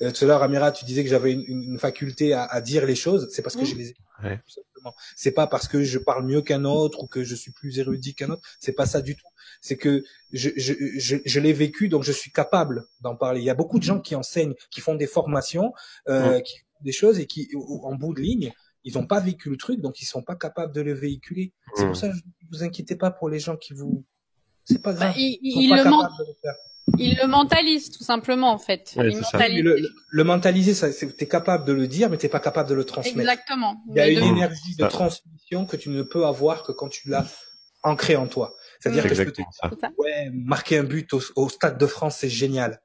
euh, 0.03 0.11
tout 0.13 0.25
à 0.25 0.27
l'heure, 0.29 0.43
Amira, 0.43 0.73
tu 0.73 0.85
disais 0.85 1.03
que 1.05 1.11
j'avais 1.11 1.33
une, 1.33 1.79
faculté 1.79 2.33
à, 2.33 2.45
à 2.45 2.61
dire 2.61 2.85
les 2.87 2.95
choses. 2.97 3.29
C'est 3.31 3.43
parce 3.43 3.57
que 3.57 3.65
je 3.65 3.75
les 3.75 3.91
ai. 3.91 3.97
Ouais. 4.23 4.41
C'est 5.17 5.31
pas 5.33 5.47
parce 5.47 5.69
que 5.69 5.83
je 5.85 5.99
parle 5.99 6.27
mieux 6.27 6.43
qu'un 6.43 6.65
autre 6.65 7.03
ou 7.03 7.07
que 7.07 7.23
je 7.25 7.35
suis 7.35 7.53
plus 7.53 7.79
érudit 7.79 8.15
qu'un 8.15 8.31
autre. 8.31 8.43
C'est 8.61 8.73
pas 8.73 8.87
ça 8.87 9.01
du 9.01 9.15
tout. 9.17 9.27
C'est 9.61 9.77
que 9.77 10.03
je, 10.33 10.51
je, 10.57 10.75
je, 10.97 11.17
je 11.25 11.41
l'ai 11.41 11.53
vécu, 11.53 11.89
donc 11.89 12.03
je 12.03 12.11
suis 12.13 12.33
capable 12.33 12.85
d'en 13.01 13.15
parler. 13.15 13.41
Il 13.41 13.45
y 13.45 13.51
a 13.51 13.55
beaucoup 13.55 13.79
de 13.79 13.85
gens 13.85 14.01
qui 14.01 14.17
enseignent, 14.17 14.55
qui 14.71 14.81
font 14.81 14.97
des 14.97 15.07
formations, 15.07 15.73
euh, 16.09 16.41
qui 16.41 16.59
font 16.59 16.85
des 16.85 16.93
choses 16.93 17.19
et 17.21 17.27
qui, 17.27 17.49
en 17.55 17.95
bout 17.95 18.13
de 18.15 18.21
ligne, 18.21 18.53
ils 18.85 18.95
n'ont 18.95 19.07
pas 19.07 19.21
vécu 19.21 19.51
le 19.51 19.57
truc, 19.57 19.81
donc 19.81 20.03
ils 20.03 20.07
sont 20.07 20.23
pas 20.23 20.35
capables 20.35 20.75
de 20.75 20.81
le 20.81 20.93
véhiculer. 20.95 21.53
C'est 21.77 21.87
pour 21.87 21.97
ça 21.97 22.09
que 22.09 22.15
ne 22.15 22.21
vous 22.51 22.65
inquiétez 22.65 22.97
pas 22.97 23.13
pour 23.13 23.29
les 23.29 23.39
gens 23.39 23.57
qui 23.57 23.73
vous. 23.75 24.05
C'est 24.65 24.83
pas 24.83 24.93
Bah, 24.93 24.99
grave. 24.99 25.15
il, 25.17 25.39
Ils 25.43 25.53
sont 25.53 25.61
il 25.61 25.69
pas 25.71 25.77
le 25.77 25.83
capables 25.85 26.13
de 26.19 26.25
le 26.27 26.35
faire. 26.43 26.55
Il 26.99 27.17
le 27.21 27.27
mentalise 27.29 27.91
tout 27.91 28.03
simplement 28.05 28.51
en 28.53 28.59
fait. 28.59 28.93
Ouais, 28.97 29.11
Il 29.11 29.19
mentalise. 29.21 29.63
Le, 30.11 30.25
mentaliser, 30.25 30.75
ça, 30.75 30.91
c'est, 30.93 31.17
t'es 31.17 31.29
capable 31.29 31.65
de 31.65 31.73
le 31.73 31.87
dire, 31.87 32.11
mais 32.11 32.17
t'es 32.19 32.29
pas 32.29 32.41
capable 32.41 32.69
de 32.69 32.75
le 32.75 32.85
transmettre. 32.85 33.19
Exactement. 33.21 33.81
Il 33.89 33.97
y 33.97 34.01
a 34.01 34.07
Mais 34.07 34.15
une 34.15 34.21
de- 34.21 34.27
énergie 34.27 34.77
de 34.77 34.85
transmission 34.87 35.65
que 35.67 35.77
tu 35.77 35.89
ne 35.91 36.03
peux 36.03 36.27
avoir 36.27 36.63
que 36.65 36.73
quand 36.73 36.89
tu 36.89 37.09
l'as 37.09 37.27
ancré 37.85 38.17
en 38.17 38.27
toi. 38.27 38.55
C'est-à-dire 38.81 39.03
C'est 39.05 39.09
que 39.11 39.15
je 39.15 39.23
peux 39.25 39.33
te 39.33 39.43
ouais, 39.99 40.31
marquer 40.33 40.79
un 40.79 40.85
but 40.85 41.13
au, 41.15 41.21
au 41.37 41.49
Stade 41.49 41.79
de 41.79 41.87
France, 41.87 42.17
c'est 42.21 42.29
génial. 42.29 42.81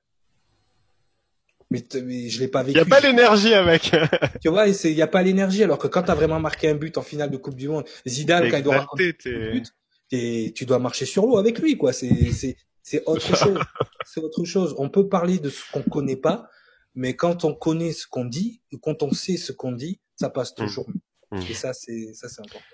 Mais, 1.69 1.84
mais 2.03 2.30
je 2.30 2.40
l'ai 2.40 2.48
pas 2.48 2.61
Il 2.61 2.68
vécu. 2.68 2.78
y 2.78 2.82
a 2.82 2.86
pas 2.86 2.99
l'énergie 3.02 3.53
avec. 3.53 3.91
Tu 4.41 4.49
vois, 4.49 4.68
il 4.68 4.95
n'y 4.95 5.02
a 5.02 5.07
pas 5.07 5.22
l'énergie. 5.22 5.64
Alors 5.64 5.78
que 5.80 5.88
quand 5.88 6.03
tu 6.03 6.11
as 6.11 6.15
vraiment 6.15 6.40
marqué 6.40 6.69
un 6.69 6.76
but 6.76 6.98
en 6.98 7.02
finale 7.02 7.30
de 7.30 7.38
Coupe 7.38 7.56
du 7.56 7.68
Monde, 7.68 7.84
Zidane, 8.07 8.49
quand 8.49 8.57
il 8.57 8.64
doit 8.64 8.76
Exalté, 8.95 9.14
t'es- 9.14 9.52
but, 9.52 10.53
tu 10.56 10.65
dois 10.65 10.80
marcher 10.80 11.06
sur 11.06 11.26
l'eau 11.26 11.38
avec 11.38 11.60
lui, 11.60 11.76
quoi. 11.78 11.91
C'est, 11.91 12.32
c'est, 12.32 12.56
C'est 12.89 13.03
autre 13.05 13.35
chose. 13.35 13.59
C'est 14.05 14.22
autre 14.22 14.45
chose. 14.45 14.73
On 14.77 14.89
peut 14.89 15.09
parler 15.09 15.39
de 15.39 15.49
ce 15.49 15.61
qu'on 15.73 15.81
connaît 15.84 16.15
pas, 16.15 16.47
mais 16.95 17.15
quand 17.18 17.43
on 17.43 17.53
connaît 17.53 17.91
ce 17.91 18.07
qu'on 18.07 18.23
dit, 18.23 18.61
quand 18.81 19.03
on 19.03 19.11
sait 19.11 19.35
ce 19.35 19.51
qu'on 19.51 19.73
dit, 19.73 19.99
ça 20.15 20.30
passe 20.30 20.53
Mm. 20.53 20.64
toujours 20.64 20.88
mieux. 20.89 21.01
Mm. 21.39 21.43
Et 21.49 21.53
ça, 21.53 21.73
c'est 21.73 22.14
ça, 22.14 22.30
c'est 22.30 22.39
important. 22.41 22.65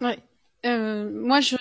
Ouais. 0.00 0.18
Euh, 0.66 1.08
moi, 1.12 1.40
je, 1.42 1.56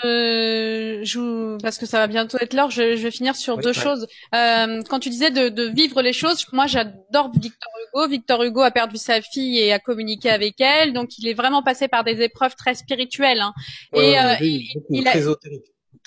je, 1.03 1.57
parce 1.61 1.77
que 1.77 1.85
ça 1.85 1.99
va 1.99 2.07
bientôt 2.07 2.37
être 2.39 2.53
l'heure, 2.53 2.71
je, 2.71 2.95
je 2.95 3.03
vais 3.03 3.11
finir 3.11 3.35
sur 3.35 3.57
Oui, 3.57 3.61
deux 3.63 3.69
ouais. 3.69 3.73
choses. 3.73 4.07
Euh, 4.33 4.81
quand 4.89 4.99
tu 4.99 5.09
disais 5.09 5.29
de, 5.29 5.49
de 5.49 5.63
vivre 5.63 6.01
les 6.01 6.13
choses, 6.13 6.45
moi, 6.53 6.65
j'adore 6.65 7.29
Victor 7.33 7.69
Hugo. 7.93 8.07
Victor 8.07 8.43
Hugo 8.43 8.61
a 8.61 8.71
perdu 8.71 8.97
sa 8.97 9.21
fille 9.21 9.59
et 9.59 9.71
a 9.73 9.79
communiqué 9.79 10.29
avec 10.29 10.59
elle, 10.61 10.93
donc 10.93 11.17
il 11.19 11.27
est 11.27 11.33
vraiment 11.33 11.61
passé 11.61 11.87
par 11.89 12.03
des 12.05 12.21
épreuves 12.21 12.55
très 12.55 12.73
spirituelles. 12.73 13.41
Hein. 13.41 13.53
Ouais, 13.93 13.99
Et, 14.07 14.11
ouais, 14.13 14.17
euh, 14.17 14.35
oui, 14.41 14.69
beaucoup, 14.75 14.87
il 14.95 15.07
a- 15.07 15.11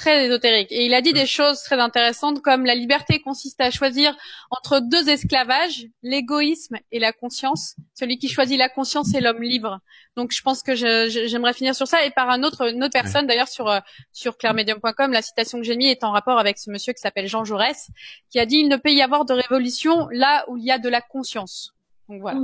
très 0.01 0.25
ésotérique. 0.25 0.73
Et 0.73 0.87
il 0.87 0.95
a 0.95 1.03
dit 1.03 1.13
des 1.13 1.27
choses 1.27 1.61
très 1.63 1.79
intéressantes 1.79 2.41
comme 2.41 2.65
la 2.65 2.75
liberté 2.75 3.21
consiste 3.21 3.61
à 3.61 3.71
choisir 3.71 4.17
entre 4.51 4.81
deux 4.81 5.09
esclavages, 5.11 5.87
l'égoïsme 6.03 6.77
et 6.91 6.99
la 6.99 7.13
conscience. 7.13 7.77
Celui 7.95 8.19
qui 8.19 8.29
choisit 8.29 8.59
la 8.59 8.71
conscience 8.71 9.15
est 9.15 9.21
l'homme 9.21 9.43
libre. 9.43 9.81
Donc 10.17 10.33
je 10.33 10.41
pense 10.41 10.63
que 10.63 10.75
j'aimerais 10.75 11.53
finir 11.53 11.75
sur 11.75 11.87
ça 11.87 12.05
et 12.07 12.11
par 12.11 12.31
un 12.31 12.43
autre, 12.43 12.71
une 12.73 12.83
autre 12.83 12.95
personne 12.95 13.27
d'ailleurs 13.27 13.49
sur 13.49 13.69
euh, 13.69 13.79
sur 14.13 14.39
clairemedium.com, 14.39 15.13
la 15.13 15.23
citation 15.23 15.59
que 15.59 15.65
j'ai 15.65 15.77
mise 15.77 15.91
est 15.91 16.03
en 16.03 16.13
rapport 16.13 16.39
avec 16.39 16.57
ce 16.59 16.71
monsieur 16.71 16.95
qui 16.95 17.01
s'appelle 17.01 17.29
Jean 17.29 17.45
Jaurès, 17.45 17.91
qui 18.31 18.39
a 18.41 18.47
dit 18.47 18.57
il 18.57 18.69
ne 18.69 18.77
peut 18.77 18.91
y 18.93 19.03
avoir 19.03 19.27
de 19.27 19.35
révolution 19.35 20.09
là 20.13 20.45
où 20.49 20.57
il 20.57 20.65
y 20.65 20.73
a 20.73 20.79
de 20.79 20.89
la 20.89 21.03
conscience. 21.03 21.75
Donc 22.09 22.23
voilà. 22.23 22.41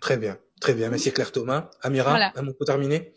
Très 0.00 0.16
bien, 0.16 0.38
très 0.60 0.72
bien. 0.72 0.88
Merci 0.88 1.12
Claire 1.12 1.32
Thomas. 1.32 1.70
Amira, 1.82 2.10
Voilà. 2.10 2.32
un 2.34 2.42
mot 2.42 2.54
pour 2.54 2.66
terminer? 2.66 3.12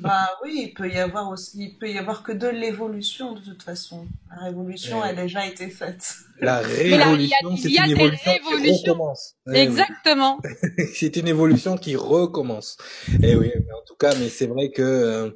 Bah 0.00 0.28
oui, 0.42 0.64
il 0.68 0.74
peut 0.74 0.88
y 0.88 0.98
avoir 0.98 1.30
aussi, 1.30 1.58
il 1.64 1.78
peut 1.78 1.88
y 1.90 1.98
avoir 1.98 2.22
que 2.22 2.32
de 2.32 2.48
l'évolution 2.48 3.32
de 3.34 3.40
toute 3.40 3.62
façon. 3.62 4.06
La 4.34 4.44
révolution 4.46 5.00
Ouais. 5.00 5.08
a 5.10 5.14
déjà 5.14 5.46
été 5.46 5.68
faite. 5.68 6.14
La 6.40 6.62
là, 6.62 6.68
il 6.82 6.88
y 6.90 6.94
a- 6.94 7.04
révolution, 7.04 7.56
c'est 7.56 7.68
il 7.68 7.74
y 7.74 7.78
a 7.78 7.86
une 7.86 7.94
des 7.94 8.00
évolution 8.00 8.32
qui 8.32 8.88
recommence. 8.90 9.34
Eh 9.46 9.50
oui. 9.52 9.58
Exactement. 9.58 10.40
c'est 10.94 11.16
une 11.16 11.28
évolution 11.28 11.76
qui 11.76 11.94
recommence. 11.96 12.76
Et 13.22 13.36
oui, 13.36 13.52
mais 13.54 13.72
en 13.72 13.84
tout 13.86 13.96
cas, 13.96 14.14
mais 14.16 14.28
c'est 14.28 14.46
vrai 14.46 14.70
que 14.70 14.82
euh, 14.82 15.30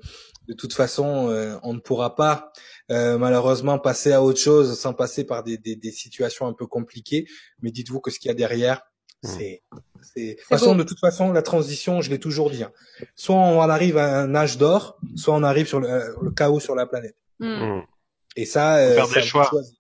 de 0.48 0.54
toute 0.54 0.72
façon, 0.72 1.28
euh, 1.30 1.56
on 1.62 1.74
ne 1.74 1.80
pourra 1.80 2.14
pas 2.16 2.50
euh, 2.90 3.18
malheureusement 3.18 3.78
passer 3.78 4.12
à 4.12 4.22
autre 4.22 4.40
chose 4.40 4.78
sans 4.78 4.92
passer 4.94 5.24
par 5.24 5.44
des, 5.44 5.58
des, 5.58 5.76
des 5.76 5.90
situations 5.92 6.46
un 6.46 6.52
peu 6.52 6.66
compliquées. 6.66 7.26
Mais 7.62 7.70
dites-vous 7.70 8.00
que 8.00 8.10
ce 8.10 8.18
qu'il 8.18 8.28
y 8.28 8.32
a 8.32 8.34
derrière, 8.34 8.82
Mm. 9.22 9.28
c'est 9.28 9.62
c'est 9.72 9.95
de 10.16 10.32
toute 10.34 10.40
façon, 10.46 10.72
beau. 10.74 10.82
de 10.82 10.88
toute 10.88 11.00
façon, 11.00 11.32
la 11.32 11.42
transition, 11.42 12.00
je 12.02 12.10
l'ai 12.10 12.18
toujours 12.18 12.50
dit. 12.50 12.62
hein. 12.62 12.72
Soit 13.14 13.34
on 13.36 13.60
arrive 13.62 13.96
à 13.98 14.20
un 14.20 14.34
âge 14.34 14.58
d'or, 14.58 14.98
soit 15.16 15.34
on 15.34 15.42
arrive 15.42 15.66
sur 15.66 15.80
le, 15.80 15.88
euh, 15.90 16.14
le 16.22 16.30
chaos 16.30 16.60
sur 16.60 16.74
la 16.74 16.86
planète. 16.86 17.16
Mm. 17.40 17.46
Mm. 17.78 17.82
Et 18.36 18.44
ça, 18.44 18.76
euh, 18.78 18.94
c'est 18.94 19.00
à 19.00 19.04
vous 19.04 19.20
choix. 19.26 19.42
de 19.44 19.48
choisir. 19.48 19.74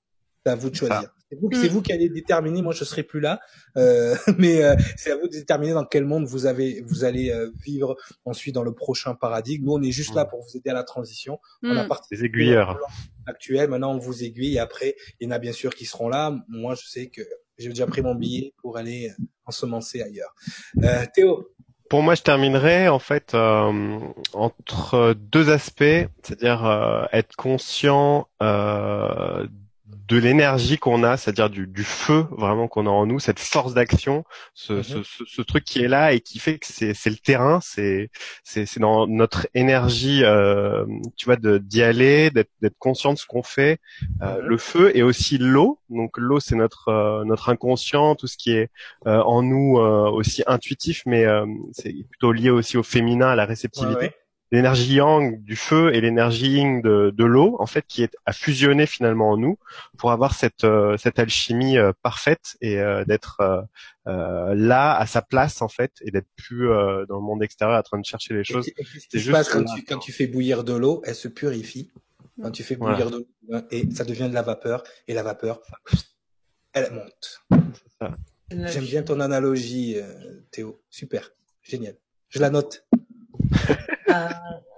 C'est 0.44 0.52
à 0.52 0.54
vous 0.54 0.70
de 0.70 0.76
C'est 0.76 0.86
ça. 0.86 0.94
choisir. 0.94 1.10
C'est 1.28 1.38
vous, 1.40 1.48
Mm. 1.50 1.66
vous 1.68 1.82
qui 1.82 1.92
allez 1.92 2.08
déterminer. 2.08 2.62
Moi, 2.62 2.72
je 2.72 2.84
serai 2.84 3.02
plus 3.02 3.18
là, 3.18 3.40
euh, 3.76 4.14
mais 4.38 4.62
euh, 4.62 4.76
c'est 4.96 5.10
à 5.10 5.16
vous 5.16 5.26
de 5.26 5.32
déterminer 5.32 5.72
dans 5.72 5.84
quel 5.84 6.04
monde 6.04 6.24
vous 6.24 6.46
avez, 6.46 6.82
vous 6.86 7.02
allez 7.04 7.30
euh, 7.30 7.50
vivre 7.64 7.96
ensuite 8.24 8.54
dans 8.54 8.62
le 8.62 8.72
prochain 8.72 9.14
paradigme. 9.16 9.64
Nous, 9.64 9.72
on 9.72 9.82
est 9.82 9.90
juste 9.90 10.14
là 10.14 10.24
Mm. 10.24 10.28
pour 10.28 10.42
vous 10.44 10.56
aider 10.56 10.70
à 10.70 10.74
la 10.74 10.84
transition. 10.84 11.40
On 11.64 11.76
a 11.76 11.84
participé 11.84 12.16
Des 12.16 12.24
aiguilleurs. 12.26 12.70
au 12.70 12.74
plan 12.76 12.86
actuel. 13.26 13.68
Maintenant, 13.70 13.92
on 13.92 13.98
vous 13.98 14.22
aiguille. 14.22 14.54
Et 14.54 14.58
après, 14.60 14.94
il 15.18 15.24
y 15.26 15.28
en 15.28 15.32
a 15.34 15.38
bien 15.38 15.52
sûr 15.52 15.74
qui 15.74 15.84
seront 15.84 16.08
là. 16.08 16.32
Moi, 16.48 16.76
je 16.76 16.86
sais 16.88 17.08
que 17.08 17.22
j'ai 17.58 17.68
déjà 17.68 17.86
pris 17.86 18.02
mon 18.02 18.14
billet 18.14 18.52
pour 18.58 18.76
aller 18.76 19.10
euh, 19.10 19.24
ensemencer 19.46 20.02
ailleurs. 20.02 20.34
Euh, 20.82 21.04
Théo. 21.14 21.48
Pour 21.88 22.02
moi, 22.02 22.14
je 22.16 22.22
terminerai 22.22 22.88
en 22.88 22.98
fait 22.98 23.34
euh, 23.34 24.00
entre 24.32 25.14
deux 25.14 25.50
aspects, 25.50 26.08
c'est-à-dire 26.22 26.66
euh, 26.66 27.04
être 27.12 27.36
conscient 27.36 28.26
euh, 28.42 29.46
de 30.08 30.18
l'énergie 30.18 30.78
qu'on 30.78 31.02
a, 31.04 31.16
c'est-à-dire 31.16 31.50
du, 31.50 31.66
du 31.66 31.84
feu 31.84 32.26
vraiment 32.30 32.68
qu'on 32.68 32.86
a 32.86 32.90
en 32.90 33.06
nous, 33.06 33.18
cette 33.18 33.38
force 33.40 33.74
d'action, 33.74 34.24
ce, 34.54 34.74
Mhm. 34.74 34.82
ce, 34.82 35.02
ce, 35.02 35.24
ce 35.26 35.42
truc 35.42 35.64
qui 35.64 35.80
est 35.82 35.88
là 35.88 36.12
et 36.12 36.20
qui 36.20 36.38
fait 36.38 36.58
que 36.58 36.66
c'est 36.68 36.94
c'est 36.94 37.10
le 37.10 37.16
terrain, 37.16 37.60
c'est 37.62 38.10
c'est 38.44 38.66
c'est 38.66 38.80
dans 38.80 39.06
notre 39.06 39.48
énergie, 39.54 40.22
euh, 40.24 40.84
tu 41.16 41.24
vois, 41.26 41.36
de 41.36 41.58
d'y 41.58 41.82
aller, 41.82 42.30
d'être 42.30 42.50
d'être 42.62 42.76
conscient 42.78 43.12
de 43.12 43.18
ce 43.18 43.26
qu'on 43.26 43.42
fait. 43.42 43.80
Euh, 44.22 44.40
Mhm. 44.40 44.46
Le 44.46 44.58
feu 44.58 44.96
et 44.96 45.02
aussi 45.02 45.38
l'eau. 45.38 45.80
Donc 45.90 46.16
l'eau, 46.18 46.40
c'est 46.40 46.56
notre 46.56 46.88
euh, 46.88 47.24
notre 47.24 47.48
inconscient, 47.48 48.14
tout 48.16 48.26
ce 48.26 48.36
qui 48.36 48.52
est 48.52 48.70
euh, 49.06 49.20
en 49.22 49.42
nous 49.42 49.78
euh, 49.78 50.08
aussi 50.10 50.42
intuitif, 50.46 51.02
mais 51.06 51.24
euh, 51.24 51.46
c'est 51.72 51.92
plutôt 52.10 52.32
lié 52.32 52.50
aussi 52.50 52.76
au 52.76 52.82
féminin, 52.82 53.28
à 53.28 53.36
la 53.36 53.44
réceptivité. 53.46 54.06
Ouais, 54.06 54.06
ouais. 54.06 54.25
L'énergie 54.52 54.94
yang 54.94 55.42
du 55.42 55.56
feu 55.56 55.92
et 55.94 56.00
l'énergie 56.00 56.50
yin 56.58 56.80
de, 56.80 57.12
de 57.14 57.24
l'eau, 57.24 57.56
en 57.58 57.66
fait, 57.66 57.84
qui 57.88 58.02
est 58.04 58.16
à 58.26 58.32
fusionner 58.32 58.86
finalement 58.86 59.30
en 59.30 59.36
nous 59.36 59.58
pour 59.98 60.12
avoir 60.12 60.34
cette 60.34 60.62
euh, 60.64 60.96
cette 60.98 61.18
alchimie 61.18 61.78
euh, 61.78 61.92
parfaite 62.02 62.56
et 62.60 62.78
euh, 62.78 63.04
d'être 63.04 63.40
euh, 63.40 63.60
euh, 64.06 64.54
là 64.54 64.96
à 64.96 65.06
sa 65.06 65.20
place 65.20 65.62
en 65.62 65.68
fait 65.68 65.92
et 66.02 66.12
d'être 66.12 66.28
plus 66.36 66.70
euh, 66.70 67.04
dans 67.06 67.16
le 67.16 67.22
monde 67.22 67.42
extérieur 67.42 67.76
en 67.78 67.82
train 67.82 67.98
de 67.98 68.04
chercher 68.04 68.34
les 68.34 68.44
choses. 68.44 68.64
c'est 68.66 68.72
qui 68.72 69.00
se 69.00 69.18
juste 69.18 69.32
passe 69.32 69.48
quand 69.48 69.60
là. 69.64 69.72
tu, 69.74 69.82
quand 69.84 69.98
tu 69.98 70.12
fais 70.12 70.28
bouillir 70.28 70.62
de 70.62 70.74
l'eau 70.74 71.02
Elle 71.04 71.16
se 71.16 71.28
purifie. 71.28 71.90
Quand 72.40 72.50
tu 72.52 72.62
fais 72.62 72.76
Voilà. 72.76 72.96
bouillir 73.04 73.10
de 73.10 73.26
l'eau, 73.48 73.60
et 73.70 73.90
ça 73.90 74.04
devient 74.04 74.28
de 74.28 74.34
la 74.34 74.42
vapeur, 74.42 74.84
et 75.08 75.14
la 75.14 75.22
vapeur, 75.22 75.60
elle 76.72 76.92
monte. 76.92 77.42
J'aime 78.50 78.84
bien 78.84 79.02
ton 79.02 79.20
analogie, 79.20 79.94
euh, 79.98 80.40
Théo. 80.50 80.78
Super, 80.90 81.32
génial. 81.62 81.96
Je 82.28 82.38
la 82.38 82.50
note. 82.50 82.84
Euh, 84.08 84.28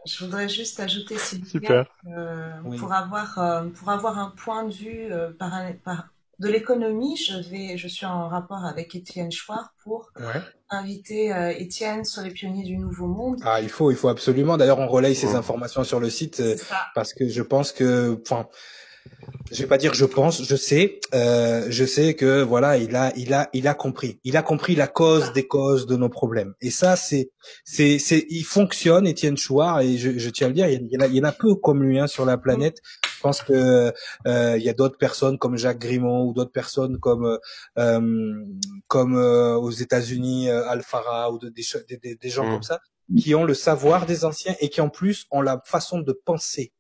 je 0.06 0.24
voudrais 0.24 0.48
juste 0.48 0.80
ajouter, 0.80 1.16
Super. 1.18 1.84
euh, 2.06 2.50
Oui. 2.64 2.76
pour 2.78 2.92
avoir 2.92 3.38
euh, 3.38 3.66
pour 3.68 3.90
avoir 3.90 4.18
un 4.18 4.30
point 4.30 4.64
de 4.64 4.72
vue 4.72 5.12
euh, 5.12 5.30
par, 5.38 5.52
un- 5.54 5.72
par 5.72 6.08
de 6.38 6.48
l'économie, 6.48 7.16
je 7.16 7.36
vais 7.50 7.76
je 7.76 7.88
suis 7.88 8.06
en 8.06 8.28
rapport 8.28 8.64
avec 8.64 8.94
Étienne 8.94 9.30
Chouard 9.32 9.74
pour 9.82 10.10
Ouais. 10.18 10.40
inviter 10.70 11.32
euh, 11.32 11.50
Étienne 11.50 12.04
sur 12.04 12.22
les 12.22 12.30
pionniers 12.30 12.64
du 12.64 12.76
Nouveau 12.78 13.06
Monde. 13.06 13.40
Ah, 13.44 13.60
il 13.60 13.68
faut, 13.68 13.90
il 13.90 13.96
faut 13.96 14.08
absolument. 14.08 14.56
D'ailleurs, 14.56 14.78
on 14.78 14.88
relaye 14.88 15.14
ces 15.14 15.34
informations 15.34 15.84
sur 15.84 16.00
le 16.00 16.10
site 16.10 16.40
euh, 16.40 16.56
parce 16.94 17.12
que 17.12 17.28
je 17.28 17.42
pense 17.42 17.72
que, 17.72 18.18
enfin, 18.22 18.46
je 19.50 19.62
vais 19.62 19.66
pas 19.68 19.78
dire 19.78 19.94
je 19.94 20.04
pense, 20.04 20.42
je 20.44 20.56
sais, 20.56 21.00
euh, 21.14 21.66
je 21.70 21.84
sais 21.84 22.14
que 22.14 22.42
voilà, 22.42 22.76
il 22.76 22.94
a, 22.96 23.12
il 23.16 23.32
a, 23.32 23.48
il 23.54 23.66
a 23.66 23.74
compris, 23.74 24.20
il 24.24 24.36
a 24.36 24.42
compris 24.42 24.74
la 24.74 24.86
cause 24.88 25.32
des 25.32 25.46
causes 25.46 25.86
de 25.86 25.96
nos 25.96 26.10
problèmes. 26.10 26.52
Et 26.60 26.70
ça, 26.70 26.96
c'est, 26.96 27.30
c'est, 27.64 27.98
c'est, 27.98 28.26
il 28.28 28.42
fonctionne, 28.44 29.06
Étienne 29.06 29.38
Chouard, 29.38 29.80
et 29.80 29.96
je, 29.96 30.18
je 30.18 30.30
tiens 30.30 30.46
à 30.46 30.50
le 30.50 30.54
dire, 30.54 30.68
il 30.68 30.88
y 30.90 30.96
en 30.98 31.00
a, 31.00 31.06
il 31.06 31.14
y 31.14 31.20
en 31.20 31.24
a 31.24 31.32
peu 31.32 31.54
comme 31.54 31.82
lui 31.82 31.98
hein, 31.98 32.06
sur 32.06 32.26
la 32.26 32.36
planète. 32.36 32.76
Je 33.16 33.22
pense 33.22 33.42
que 33.42 33.92
euh, 34.26 34.56
il 34.58 34.62
y 34.62 34.68
a 34.68 34.74
d'autres 34.74 34.98
personnes 34.98 35.38
comme 35.38 35.56
Jacques 35.56 35.78
Grimaud 35.80 36.28
ou 36.28 36.32
d'autres 36.34 36.52
personnes 36.52 36.98
comme 36.98 37.38
euh, 37.78 38.44
comme 38.86 39.16
euh, 39.16 39.56
aux 39.56 39.70
États-Unis 39.70 40.50
euh, 40.50 40.68
Alfara 40.68 41.32
ou 41.32 41.38
de- 41.38 41.48
des, 41.48 42.16
des, 42.16 42.28
gens 42.28 42.44
Mm. 42.44 42.52
comme 42.52 42.62
ça 42.62 42.80
qui 43.16 43.34
ont 43.34 43.44
le 43.44 43.54
savoir 43.54 44.04
des 44.04 44.24
anciens 44.26 44.54
et 44.60 44.68
qui 44.68 44.80
en 44.82 44.90
plus 44.90 45.24
ont 45.30 45.40
la 45.40 45.60
façon 45.64 45.98
de 46.00 46.12
penser 46.12 46.72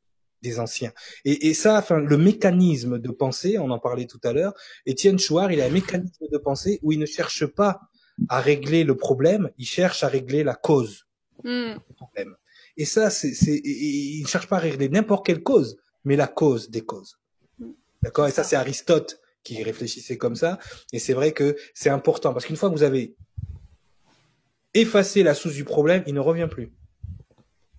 des 0.42 0.60
anciens. 0.60 0.92
Et, 1.24 1.48
et 1.48 1.54
ça, 1.54 1.78
enfin, 1.78 1.98
le 1.98 2.16
mécanisme 2.16 2.98
de 2.98 3.10
pensée, 3.10 3.58
on 3.58 3.70
en 3.70 3.78
parlait 3.78 4.06
tout 4.06 4.20
à 4.24 4.32
l'heure. 4.32 4.54
Étienne 4.86 5.18
Chouard, 5.18 5.52
il 5.52 5.60
a 5.60 5.66
un 5.66 5.70
mécanisme 5.70 6.26
de 6.30 6.38
pensée 6.38 6.78
où 6.82 6.92
il 6.92 6.98
ne 6.98 7.06
cherche 7.06 7.46
pas 7.46 7.80
à 8.28 8.40
régler 8.40 8.84
le 8.84 8.96
problème, 8.96 9.50
il 9.58 9.66
cherche 9.66 10.02
à 10.02 10.08
régler 10.08 10.42
la 10.42 10.54
cause 10.54 11.08
Mm. 11.44 11.74
du 11.74 11.94
problème. 11.94 12.36
Et 12.76 12.84
ça, 12.84 13.10
c'est, 13.10 13.32
il 13.64 14.22
ne 14.22 14.28
cherche 14.28 14.46
pas 14.48 14.56
à 14.56 14.60
régler 14.60 14.88
n'importe 14.88 15.26
quelle 15.26 15.42
cause, 15.42 15.78
mais 16.04 16.16
la 16.16 16.26
cause 16.26 16.70
des 16.70 16.82
causes. 16.82 17.18
D'accord? 18.02 18.28
Et 18.28 18.30
ça, 18.30 18.44
c'est 18.44 18.56
Aristote 18.56 19.20
qui 19.42 19.62
réfléchissait 19.62 20.16
comme 20.16 20.36
ça. 20.36 20.58
Et 20.92 20.98
c'est 20.98 21.14
vrai 21.14 21.32
que 21.32 21.56
c'est 21.74 21.90
important 21.90 22.32
parce 22.32 22.46
qu'une 22.46 22.56
fois 22.56 22.70
que 22.70 22.74
vous 22.74 22.82
avez 22.82 23.16
effacé 24.74 25.22
la 25.22 25.34
source 25.34 25.54
du 25.54 25.64
problème, 25.64 26.04
il 26.06 26.14
ne 26.14 26.20
revient 26.20 26.48
plus. 26.50 26.72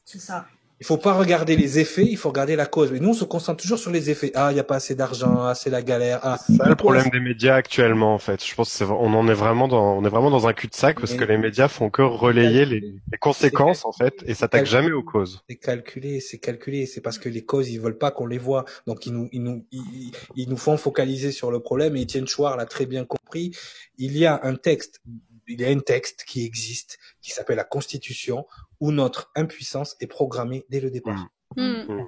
C'est 0.04 0.20
ça. 0.20 0.48
Il 0.82 0.86
faut 0.86 0.98
pas 0.98 1.14
regarder 1.14 1.58
les 1.58 1.78
effets, 1.80 2.06
il 2.06 2.16
faut 2.16 2.30
regarder 2.30 2.56
la 2.56 2.66
cause. 2.66 2.90
Mais 2.92 3.00
nous, 3.00 3.10
on 3.10 3.14
se 3.14 3.26
concentre 3.26 3.62
toujours 3.62 3.78
sur 3.80 3.92
les 3.92 4.10
effets. 4.10 4.32
Ah, 4.34 4.50
il 4.52 4.56
y 4.56 4.62
a 4.62 4.64
pas 4.64 4.76
assez 4.78 4.96
d'argent, 4.96 5.36
ah, 5.44 5.54
c'est 5.54 5.70
la 5.70 5.82
galère. 5.82 6.20
Ah, 6.24 6.38
C'est 6.48 6.56
ça 6.56 6.70
le 6.70 6.76
problème 6.76 7.10
des 7.12 7.20
médias 7.20 7.56
actuellement 7.56 8.14
en 8.14 8.18
fait. 8.18 8.44
Je 8.46 8.56
pense 8.56 8.78
qu'on 8.78 9.14
en 9.14 9.28
est 9.28 9.34
vraiment 9.34 9.68
dans 9.68 9.98
on 9.98 10.06
est 10.06 10.10
vraiment 10.10 10.30
dans 10.32 10.48
un 10.48 10.54
cul-de-sac 10.54 11.00
parce 11.02 11.12
Mais- 11.12 11.18
que 11.18 11.24
les 11.26 11.38
médias 11.38 11.68
font 11.68 11.90
que 11.90 12.02
relayer 12.02 12.66
les, 12.66 12.80
les 12.80 13.18
conséquences 13.20 13.84
en 13.84 13.92
fait 13.92 14.24
et 14.26 14.34
s'attaquent 14.34 14.66
jamais 14.68 14.92
aux 14.94 15.04
causes. 15.04 15.44
C'est 15.50 15.58
calculé, 15.58 16.22
c'est 16.22 16.38
calculé. 16.40 16.86
C'est 16.86 17.02
parce 17.02 17.18
que 17.18 17.28
les 17.28 17.44
causes, 17.44 17.70
ils 17.70 17.80
veulent 17.82 17.98
pas 17.98 18.12
qu'on 18.12 18.26
les 18.28 18.38
voit. 18.38 18.64
Donc, 18.88 19.06
ils 19.06 19.12
nous, 19.12 19.28
ils 19.34 19.44
nous, 19.44 19.66
ils, 19.72 19.82
ils- 19.94 20.12
ils 20.36 20.50
nous 20.50 20.58
font 20.58 20.78
focaliser 20.78 21.34
sur 21.34 21.52
le 21.52 21.60
problème. 21.60 21.98
Et 21.98 22.02
Étienne 22.04 22.28
Chouard 22.28 22.56
l'a 22.56 22.66
très 22.66 22.86
bien 22.86 23.04
compris. 23.04 23.52
Il 23.98 24.16
y 24.18 24.26
a 24.26 24.40
un 24.44 24.56
texte, 24.56 25.02
il 25.48 25.60
y 25.60 25.66
a 25.66 25.70
un 25.70 25.80
texte 25.80 26.24
qui 26.26 26.46
existe, 26.46 27.00
qui 27.22 27.32
s'appelle 27.32 27.58
la 27.58 27.64
Constitution, 27.66 28.46
où 28.80 28.92
notre 28.92 29.32
impuissance 29.36 29.96
est 30.00 30.08
programmée 30.08 30.66
dès 30.70 30.80
le 30.80 30.92
départ. 30.92 31.28
Mm. 31.56 31.86
Mm. 31.88 32.06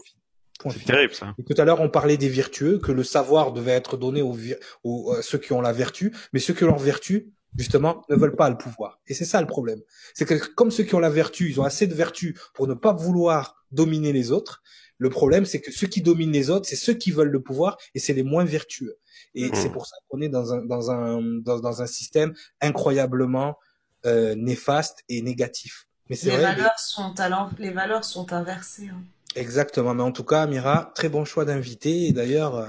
C'est 0.70 0.86
terrible 0.86 1.14
ça. 1.14 1.34
Et 1.40 1.44
tout 1.44 1.60
à 1.60 1.66
l'heure, 1.66 1.82
on 1.82 1.90
parlait 1.90 2.18
des 2.18 2.30
vertueux, 2.30 2.78
que 2.78 2.92
le 2.92 3.04
savoir 3.04 3.52
devait 3.52 3.72
être 3.72 3.98
donné 3.98 4.22
aux, 4.22 4.38
aux 4.84 5.12
à 5.14 5.22
ceux 5.24 5.40
qui 5.40 5.54
ont 5.54 5.62
la 5.62 5.74
vertu, 5.74 6.16
mais 6.34 6.40
ceux 6.40 6.54
qui 6.54 6.64
ont 6.64 6.68
leur 6.68 6.78
vertu, 6.78 7.34
justement, 7.58 8.06
ne 8.10 8.16
veulent 8.16 8.36
pas 8.36 8.50
le 8.50 8.58
pouvoir. 8.58 9.00
Et 9.08 9.16
c'est 9.16 9.26
ça 9.26 9.42
le 9.42 9.48
problème. 9.48 9.82
C'est 10.14 10.26
que 10.26 10.36
comme 10.36 10.70
ceux 10.70 10.84
qui 10.84 10.94
ont 10.94 11.00
la 11.00 11.10
vertu, 11.10 11.50
ils 11.50 11.60
ont 11.60 11.64
assez 11.64 11.88
de 11.88 11.96
vertu 11.96 12.38
pour 12.54 12.68
ne 12.68 12.76
pas 12.76 12.94
vouloir 12.94 13.66
dominer 13.72 14.14
les 14.14 14.32
autres, 14.32 14.62
Le 15.02 15.10
problème, 15.10 15.46
c'est 15.46 15.62
que 15.62 15.72
ceux 15.72 15.88
qui 15.88 16.04
dominent 16.04 16.32
les 16.32 16.52
autres, 16.52 16.68
c'est 16.70 16.76
ceux 16.76 16.94
qui 16.94 17.10
veulent 17.10 17.32
le 17.32 17.42
pouvoir 17.42 17.76
et 17.96 18.00
c'est 18.00 18.14
les 18.14 18.22
moins 18.22 18.46
vertueux. 18.46 19.00
Et 19.34 19.50
Mm. 19.50 19.56
c'est 19.56 19.72
pour 19.72 19.88
ça 19.88 19.96
qu'on 20.08 20.22
est 20.22 20.30
dans 20.30 20.54
un 20.54 20.64
dans 20.64 20.92
un 20.92 21.20
dans, 21.42 21.60
dans 21.60 21.82
un 21.82 21.88
système 21.88 22.36
incroyablement 22.62 23.58
euh, 24.06 24.36
néfaste 24.36 25.00
et 25.10 25.24
négatif. 25.24 25.88
Mais 26.10 26.18
Les 26.24 26.30
vrai. 26.32 26.42
valeurs 26.42 26.80
sont 26.80 27.20
à 27.20 27.30
l'en- 27.30 27.50
les 27.58 27.72
valeurs 27.72 28.04
sont 28.04 28.34
inversées. 28.34 28.90
hein. 28.90 29.02
Exactement. 29.36 29.94
Mais 29.94 30.04
en 30.04 30.12
tout 30.12 30.26
cas, 30.26 30.46
Mira, 30.46 30.92
très 30.96 31.08
bon 31.10 31.24
choix 31.26 31.46
d'invité. 31.46 32.08
Et 32.08 32.12
d'ailleurs, 32.12 32.56
euh, 32.56 32.68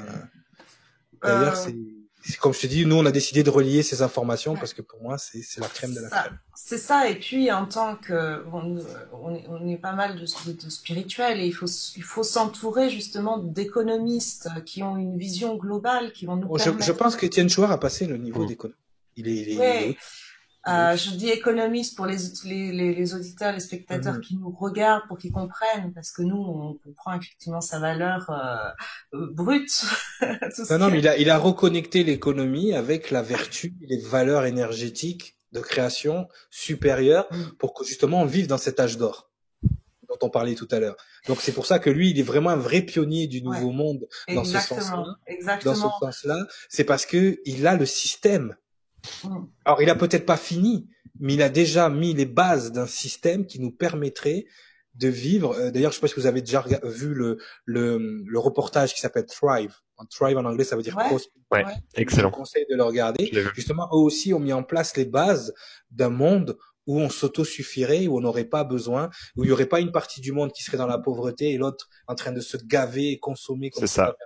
d'ailleurs, 1.23 1.59
Euh, 1.59 1.73
c'est 2.25 2.37
comme 2.39 2.55
je 2.55 2.61
te 2.61 2.67
dis, 2.69 2.87
nous 2.87 2.95
on 2.95 3.05
a 3.05 3.11
décidé 3.11 3.43
de 3.43 3.51
relier 3.51 3.83
ces 3.83 4.01
informations 4.01 4.55
parce 4.55 4.73
que 4.75 4.83
pour 4.83 5.03
moi 5.03 5.19
c'est 5.19 5.43
c'est 5.43 5.61
la 5.61 5.67
crème 5.67 5.93
de 5.93 6.01
la 6.01 6.09
Ça, 6.09 6.21
crème. 6.23 6.39
C'est 6.55 6.79
ça, 6.79 7.09
et 7.11 7.17
puis 7.19 7.51
en 7.51 7.67
tant 7.67 7.97
que 7.97 8.45
on, 8.53 8.79
on, 9.13 9.35
est, 9.35 9.45
on 9.49 9.67
est 9.67 9.77
pas 9.77 9.93
mal 9.93 10.15
de, 10.15 10.21
de, 10.47 10.53
de 10.53 10.71
spirituels 10.71 11.41
et 11.41 11.47
il 11.47 11.53
faut 11.53 11.67
il 11.97 12.03
faut 12.05 12.23
s'entourer 12.23 12.91
justement 12.91 13.39
d'économistes 13.39 14.49
qui 14.65 14.85
ont 14.85 14.97
une 14.97 15.19
vision 15.19 15.57
globale, 15.57 16.13
qui 16.13 16.27
vont 16.27 16.37
nous 16.37 16.47
Bon, 16.47 16.59
je, 16.59 16.65
permettre. 16.65 16.87
je 16.87 16.93
pense 16.93 17.17
que 17.17 17.27
Étienne 17.27 17.51
Chouard 17.51 17.73
a 17.73 17.81
passé 17.81 18.07
le 18.07 18.17
niveau 18.19 18.45
Mm. 18.45 18.47
d'économie. 18.47 18.79
Il 19.17 19.27
est, 19.29 19.35
il 19.37 19.49
est, 19.51 19.59
Ouais. 19.59 19.85
il 19.87 19.91
est- 19.91 19.97
Euh, 20.69 20.97
je 20.97 21.11
dis 21.11 21.29
économistes 21.29 21.97
pour 21.97 22.07
les, 22.07 22.17
les, 22.45 22.71
les, 22.73 22.95
les 22.95 23.15
auditeurs, 23.15 23.53
les 23.53 23.61
spectateurs 23.61 24.15
Mhm. 24.15 24.21
qui 24.21 24.37
nous 24.37 24.51
regardent, 24.51 25.03
pour 25.09 25.19
qu'ils 25.19 25.33
comprennent, 25.33 25.93
parce 25.93 26.13
que 26.13 26.23
nous, 26.23 26.37
on 26.37 26.75
comprend 26.85 27.15
effectivement 27.19 27.61
sa 27.61 27.81
valeur 27.81 28.31
euh, 28.31 29.17
euh, 29.19 29.27
brute. 29.33 29.85
Tout 30.21 30.65
ce 30.65 30.73
Non, 30.73 30.79
non, 30.87 30.91
mais 30.91 30.99
il 31.01 31.09
a, 31.09 31.17
il 31.17 31.31
a 31.31 31.39
reconnecté 31.39 32.05
l'économie 32.05 32.75
avec 32.75 33.11
la 33.11 33.23
vertu, 33.23 33.75
les 33.81 33.99
valeurs 33.99 34.45
énergétiques 34.45 35.37
de 35.53 35.61
création 35.61 36.29
supérieures 36.51 37.27
Mm. 37.31 37.43
pour 37.59 37.75
que 37.75 37.85
justement 37.85 38.23
on 38.23 38.27
vive 38.27 38.47
dans 38.47 38.59
cet 38.59 38.79
âge 38.81 38.97
d'or 38.99 39.31
dont 40.09 40.27
on 40.27 40.31
parlait 40.31 40.55
tout 40.55 40.69
à 40.71 40.79
l'heure. 40.79 40.97
Donc 41.27 41.41
c'est 41.41 41.53
pour 41.53 41.65
ça 41.67 41.79
que 41.79 41.89
lui, 41.89 42.11
il 42.11 42.19
est 42.21 42.23
vraiment 42.23 42.51
un 42.51 42.57
vrai 42.57 42.83
pionnier 42.83 43.27
du 43.27 43.43
nouveau 43.43 43.71
monde 43.71 44.07
dans 44.29 44.45
ce 44.45 44.51
Exactement, 44.51 44.81
sens-là. 44.81 44.97
Dans 44.97 45.15
ce 45.27 45.33
exactement. 45.33 45.99
sens-là, 46.01 46.47
c'est 46.69 46.85
parce 46.85 47.07
que 47.07 47.41
il 47.47 47.67
a 47.67 47.77
le 47.77 47.87
système. 47.87 48.55
Mm. 49.25 49.45
Alors 49.65 49.83
il 49.83 49.91
a 49.91 49.95
peut-être 49.95 50.27
pas 50.27 50.37
fini, 50.37 50.89
mais 51.21 51.35
il 51.35 51.43
a 51.43 51.49
déjà 51.49 51.89
mis 51.89 52.15
les 52.15 52.27
bases 52.27 52.73
d'un 52.73 52.87
système 52.87 53.47
qui 53.47 53.61
nous 53.61 53.71
permettrait 53.73 54.47
de 54.95 55.09
vivre. 55.09 55.55
euh, 55.55 55.71
D'ailleurs, 55.71 55.91
je 55.93 55.97
sais 55.97 56.01
pas 56.03 56.09
si 56.09 56.15
vous 56.17 56.27
avez 56.27 56.43
déjà 56.43 56.65
vu 56.85 57.15
le 57.15 57.39
le, 57.65 58.23
le 58.27 58.39
reportage 58.39 58.95
qui 58.95 59.01
s'appelle 59.01 59.27
Thrive. 59.27 59.75
En 59.97 60.05
Thrive 60.05 60.37
en 60.37 60.45
anglais, 60.45 60.65
ça 60.65 60.77
veut 60.77 60.83
dire 60.83 60.97
Ouais. 60.97 61.05
prospérer. 61.07 61.35
Ouais, 61.51 61.65
Ouais. 61.65 61.75
Je 61.97 62.01
excellent. 62.03 62.31
vous 62.31 62.37
conseille 62.37 62.67
de 62.71 62.77
le 62.77 62.83
regarder. 62.83 63.31
Justement, 63.55 63.87
eux 63.93 63.97
aussi 63.99 64.33
ont 64.35 64.39
mis 64.41 64.53
en 64.53 64.63
place 64.63 64.97
les 64.97 65.05
bases 65.05 65.53
d'un 65.91 66.09
monde 66.11 66.57
où 66.87 66.99
on 66.99 67.09
s'auto-suffirait, 67.09 68.09
où 68.09 68.17
on 68.17 68.21
n'aurait 68.21 68.45
pas 68.45 68.65
besoin, 68.65 69.09
où 69.37 69.45
il 69.45 69.49
y 69.49 69.53
aurait 69.53 69.67
pas 69.67 69.79
une 69.81 69.93
partie 69.93 70.21
du 70.21 70.33
monde 70.33 70.51
qui 70.53 70.63
serait 70.65 70.79
dans 70.79 70.87
la 70.89 70.99
pauvreté 70.99 71.51
et 71.53 71.57
l'autre 71.57 71.89
en 72.09 72.15
train 72.17 72.33
de 72.33 72.41
se 72.41 72.57
gaver 72.57 73.13
et 73.13 73.19
consommer 73.19 73.71
comme 73.71 73.81
C'est 73.87 73.87
ça. 73.95 74.17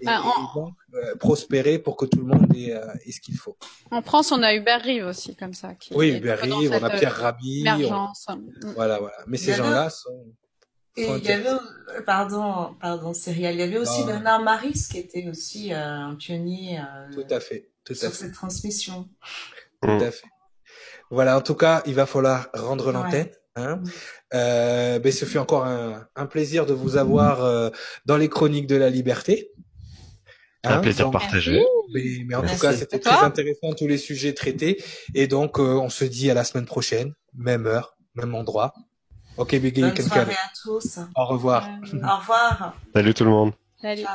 Et, 0.00 0.04
Ah, 0.06 0.22
en- 0.22 0.30
et 0.30 0.54
donc 0.60 0.74
euh, 0.94 1.14
prospérer 1.16 1.78
pour 1.78 1.96
que 1.96 2.06
tout 2.06 2.18
le 2.18 2.24
monde 2.24 2.46
ait, 2.56 2.72
euh, 2.74 2.86
ait 3.04 3.12
ce 3.12 3.20
qu'il 3.20 3.36
faut. 3.36 3.56
En 3.90 4.02
France, 4.02 4.32
on 4.32 4.42
a 4.42 4.54
Hubert 4.54 4.80
Rive 4.82 5.04
aussi, 5.06 5.36
comme 5.36 5.52
ça. 5.54 5.74
Qui 5.74 5.94
Oui, 5.94 6.20
dans 6.20 6.36
Rive, 6.36 6.72
on 6.72 6.82
a 6.84 6.94
euh, 6.94 6.98
Pierre 6.98 7.14
Rabhi, 7.16 7.64
on- 7.68 8.72
voilà, 8.74 8.98
voilà. 8.98 9.16
Mais 9.26 9.36
ces 9.36 9.54
gens-là 9.54 9.90
sont. 9.90 10.26
Et 10.96 11.06
il 11.06 11.24
y 11.24 11.30
avait, 11.30 11.48
euh, 11.48 12.02
pardon, 12.04 12.74
pardon, 12.80 13.14
Cyril, 13.14 13.50
il 13.52 13.60
y 13.60 13.62
avait 13.62 13.78
aussi 13.78 14.00
Non. 14.00 14.06
Bernard 14.06 14.42
Maris 14.42 14.88
qui 14.90 14.98
était 14.98 15.28
aussi 15.28 15.72
euh, 15.72 15.76
un 15.78 16.14
pionnier 16.16 16.78
euh, 16.80 17.12
Tout 17.14 17.32
à 17.32 17.38
fait, 17.40 17.70
tout 17.84 17.92
à 17.92 17.96
sur 17.96 18.10
fait, 18.10 18.16
cette 18.16 18.32
transmission. 18.34 19.08
tout 19.82 19.88
Mm. 19.88 20.02
à 20.02 20.10
fait. 20.10 20.26
Voilà, 21.10 21.36
en 21.36 21.40
tout 21.42 21.54
cas, 21.54 21.82
il 21.86 21.94
va 21.94 22.06
falloir 22.06 22.48
rendre 22.54 22.86
Ouais. 22.88 22.92
l'antenne. 22.92 23.30
Hein. 23.56 23.82
Euh, 24.34 24.98
ben, 25.00 25.10
ce 25.12 25.24
fut 25.24 25.38
encore 25.38 25.64
un, 25.64 26.06
un 26.16 26.26
plaisir 26.26 26.66
de 26.66 26.72
vous 26.72 26.96
avoir 26.96 27.44
euh, 27.44 27.70
dans 28.06 28.16
les 28.16 28.28
chroniques 28.28 28.66
de 28.68 28.76
la 28.76 28.90
liberté. 28.90 29.50
Un 30.64 30.74
Hein, 30.74 30.78
plaisir 30.80 31.06
donc, 31.06 31.14
partagé. 31.14 31.64
mais, 31.94 32.02
mais 32.26 32.34
en 32.34 32.42
Merci. 32.42 32.56
tout 32.56 32.62
cas, 32.62 32.72
c'était 32.74 32.98
très 32.98 33.24
intéressant 33.24 33.72
tous 33.72 33.86
les 33.86 33.96
sujets 33.98 34.34
traités. 34.34 34.82
Et 35.14 35.26
donc, 35.26 35.58
euh, 35.58 35.62
on 35.78 35.88
se 35.88 36.04
dit 36.04 36.30
à 36.30 36.34
la 36.34 36.44
semaine 36.44 36.66
prochaine, 36.66 37.14
même 37.34 37.66
heure, 37.66 37.96
même 38.14 38.34
endroit. 38.34 38.74
Ok, 39.38 39.54
Biggie, 39.56 39.80
you 39.80 39.86
Bonne 39.88 40.06
soirée 40.06 40.32
à 40.32 40.50
tous. 40.62 40.98
Au 41.16 41.24
revoir. 41.24 41.66
Euh, 41.66 41.96
Au 41.96 42.16
revoir. 42.18 42.74
Salut 42.94 43.14
tout 43.14 43.24
le 43.24 43.30
monde. 43.30 43.52
salut. 43.80 44.02
Ciao. 44.02 44.10